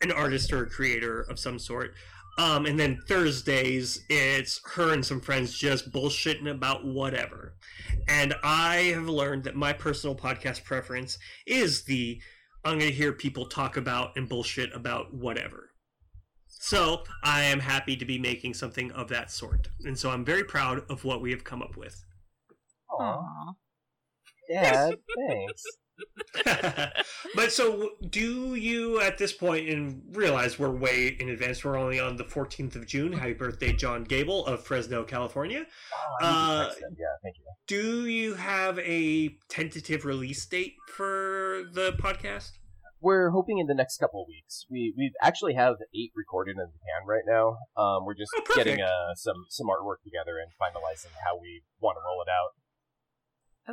an 0.00 0.10
artist 0.10 0.50
or 0.50 0.62
a 0.62 0.70
creator 0.70 1.20
of 1.20 1.38
some 1.38 1.58
sort. 1.58 1.94
Um, 2.40 2.64
and 2.64 2.80
then 2.80 3.02
Thursdays, 3.06 4.02
it's 4.08 4.62
her 4.64 4.94
and 4.94 5.04
some 5.04 5.20
friends 5.20 5.52
just 5.52 5.92
bullshitting 5.92 6.50
about 6.50 6.86
whatever. 6.86 7.54
And 8.08 8.34
I 8.42 8.94
have 8.94 9.10
learned 9.10 9.44
that 9.44 9.56
my 9.56 9.74
personal 9.74 10.16
podcast 10.16 10.64
preference 10.64 11.18
is 11.46 11.84
the 11.84 12.18
I'm 12.64 12.78
going 12.78 12.90
to 12.90 12.96
hear 12.96 13.12
people 13.12 13.44
talk 13.44 13.76
about 13.76 14.16
and 14.16 14.26
bullshit 14.26 14.74
about 14.74 15.12
whatever. 15.12 15.72
So 16.46 17.02
I 17.22 17.42
am 17.42 17.60
happy 17.60 17.94
to 17.96 18.06
be 18.06 18.18
making 18.18 18.54
something 18.54 18.90
of 18.92 19.08
that 19.10 19.30
sort. 19.30 19.68
And 19.84 19.98
so 19.98 20.08
I'm 20.08 20.24
very 20.24 20.44
proud 20.44 20.90
of 20.90 21.04
what 21.04 21.20
we 21.20 21.32
have 21.32 21.44
come 21.44 21.60
up 21.60 21.76
with. 21.76 22.02
Aw, 22.90 23.02
Aw. 23.02 23.52
Dad, 24.50 24.94
thanks. 25.28 25.62
but 27.34 27.52
so 27.52 27.90
do 28.08 28.54
you 28.54 29.00
at 29.00 29.18
this 29.18 29.32
point 29.32 29.68
and 29.68 30.02
realize 30.12 30.58
we're 30.58 30.70
way 30.70 31.16
in 31.18 31.28
advance 31.30 31.64
we're 31.64 31.76
only 31.78 31.98
on 32.00 32.16
the 32.16 32.24
14th 32.24 32.76
of 32.76 32.86
june 32.86 33.12
happy 33.12 33.32
birthday 33.32 33.72
john 33.72 34.04
gable 34.04 34.46
of 34.46 34.62
fresno 34.64 35.02
california 35.04 35.64
Oh, 36.22 36.26
I 36.26 36.26
need 36.26 36.30
to 36.30 36.86
Uh. 36.86 36.88
Yeah, 36.98 37.06
thank 37.22 37.36
you. 37.38 37.44
do 37.66 38.06
you 38.06 38.34
have 38.34 38.78
a 38.80 39.36
tentative 39.48 40.04
release 40.04 40.44
date 40.46 40.74
for 40.94 41.64
the 41.72 41.92
podcast 41.92 42.52
We're 43.00 43.30
hoping 43.30 43.58
in 43.58 43.66
the 43.66 43.74
next 43.74 43.96
couple 43.98 44.20
of 44.22 44.28
weeks. 44.28 44.66
We 44.70 44.92
we 44.96 45.12
actually 45.22 45.54
have 45.54 45.76
eight 45.94 46.12
recorded 46.14 46.52
in 46.52 46.58
the 46.58 46.66
can 46.84 47.06
right 47.08 47.24
now. 47.26 47.56
Um, 47.82 48.04
we're 48.04 48.14
just 48.14 48.30
Oh, 48.36 48.44
getting 48.54 48.80
uh 48.82 49.14
some 49.16 49.46
some 49.48 49.68
artwork 49.68 50.04
together 50.04 50.36
and 50.38 50.50
finalizing 50.60 51.12
how 51.24 51.38
we 51.40 51.62
want 51.80 51.96
to 51.96 52.02
roll 52.06 52.20
it 52.20 52.28
out. 52.28 52.52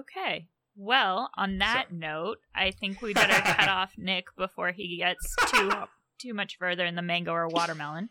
Okay. 0.01 0.47
Well, 0.79 1.31
on 1.35 1.57
that 1.57 1.91
note, 1.91 2.37
I 2.53 2.69
think 2.69 3.01
we 3.01 3.13
better 3.13 3.41
cut 3.41 3.67
off 3.67 3.93
Nick 3.97 4.27
before 4.37 4.71
he 4.71 4.97
gets 4.97 5.35
too 5.47 5.71
too 6.19 6.33
much 6.33 6.57
further 6.57 6.85
in 6.85 6.95
the 6.95 7.01
mango 7.01 7.31
or 7.31 7.47
watermelon. 7.47 8.09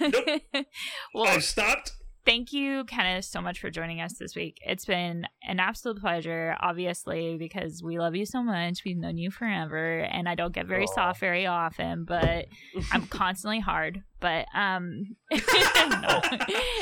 Nope. 0.00 0.42
well, 1.14 1.26
I've 1.26 1.44
stopped. 1.44 1.92
Thank 2.24 2.52
you, 2.52 2.84
Kenneth, 2.84 3.24
so 3.24 3.40
much 3.40 3.60
for 3.60 3.70
joining 3.70 4.00
us 4.00 4.14
this 4.14 4.34
week. 4.36 4.58
It's 4.64 4.84
been 4.84 5.26
an 5.42 5.60
absolute 5.60 6.00
pleasure, 6.00 6.56
obviously, 6.60 7.36
because 7.38 7.82
we 7.82 7.98
love 7.98 8.14
you 8.14 8.26
so 8.26 8.42
much. 8.42 8.82
We've 8.84 8.96
known 8.96 9.18
you 9.18 9.30
forever, 9.30 10.00
and 10.00 10.28
I 10.28 10.34
don't 10.34 10.52
get 10.54 10.66
very 10.66 10.84
Aw. 10.84 10.94
soft 10.94 11.20
very 11.20 11.46
often, 11.46 12.04
but 12.04 12.46
I'm 12.92 13.06
constantly 13.08 13.60
hard. 13.60 14.02
But 14.20 14.46
um, 14.54 15.16
no. 15.30 15.40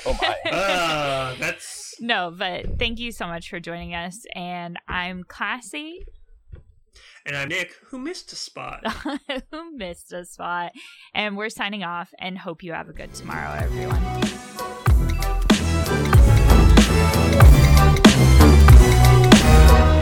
Oh 0.07 0.19
my. 0.21 0.51
Uh, 0.51 1.35
that's 1.39 1.95
no, 2.01 2.33
but 2.37 2.79
thank 2.79 2.99
you 2.99 3.13
so 3.13 3.27
much 3.27 3.49
for 3.49 3.61
joining 3.61 3.95
us, 3.95 4.25
and 4.35 4.79
I'm 4.89 5.25
classy. 5.25 6.05
and 7.27 7.37
I'm 7.37 7.49
Nick, 7.49 7.73
who 7.87 7.99
missed 7.99 8.33
a 8.33 8.37
spot. 8.37 8.81
who 9.51 9.77
missed 9.77 10.13
a 10.13 10.25
spot. 10.25 10.73
And 11.15 11.37
we're 11.37 11.49
signing 11.51 11.85
off 11.85 12.13
and 12.19 12.39
hope 12.39 12.63
you 12.63 12.73
have 12.73 12.89
a 12.89 12.93
good 12.93 13.13
tomorrow, 13.15 13.59
everyone. 13.63 14.68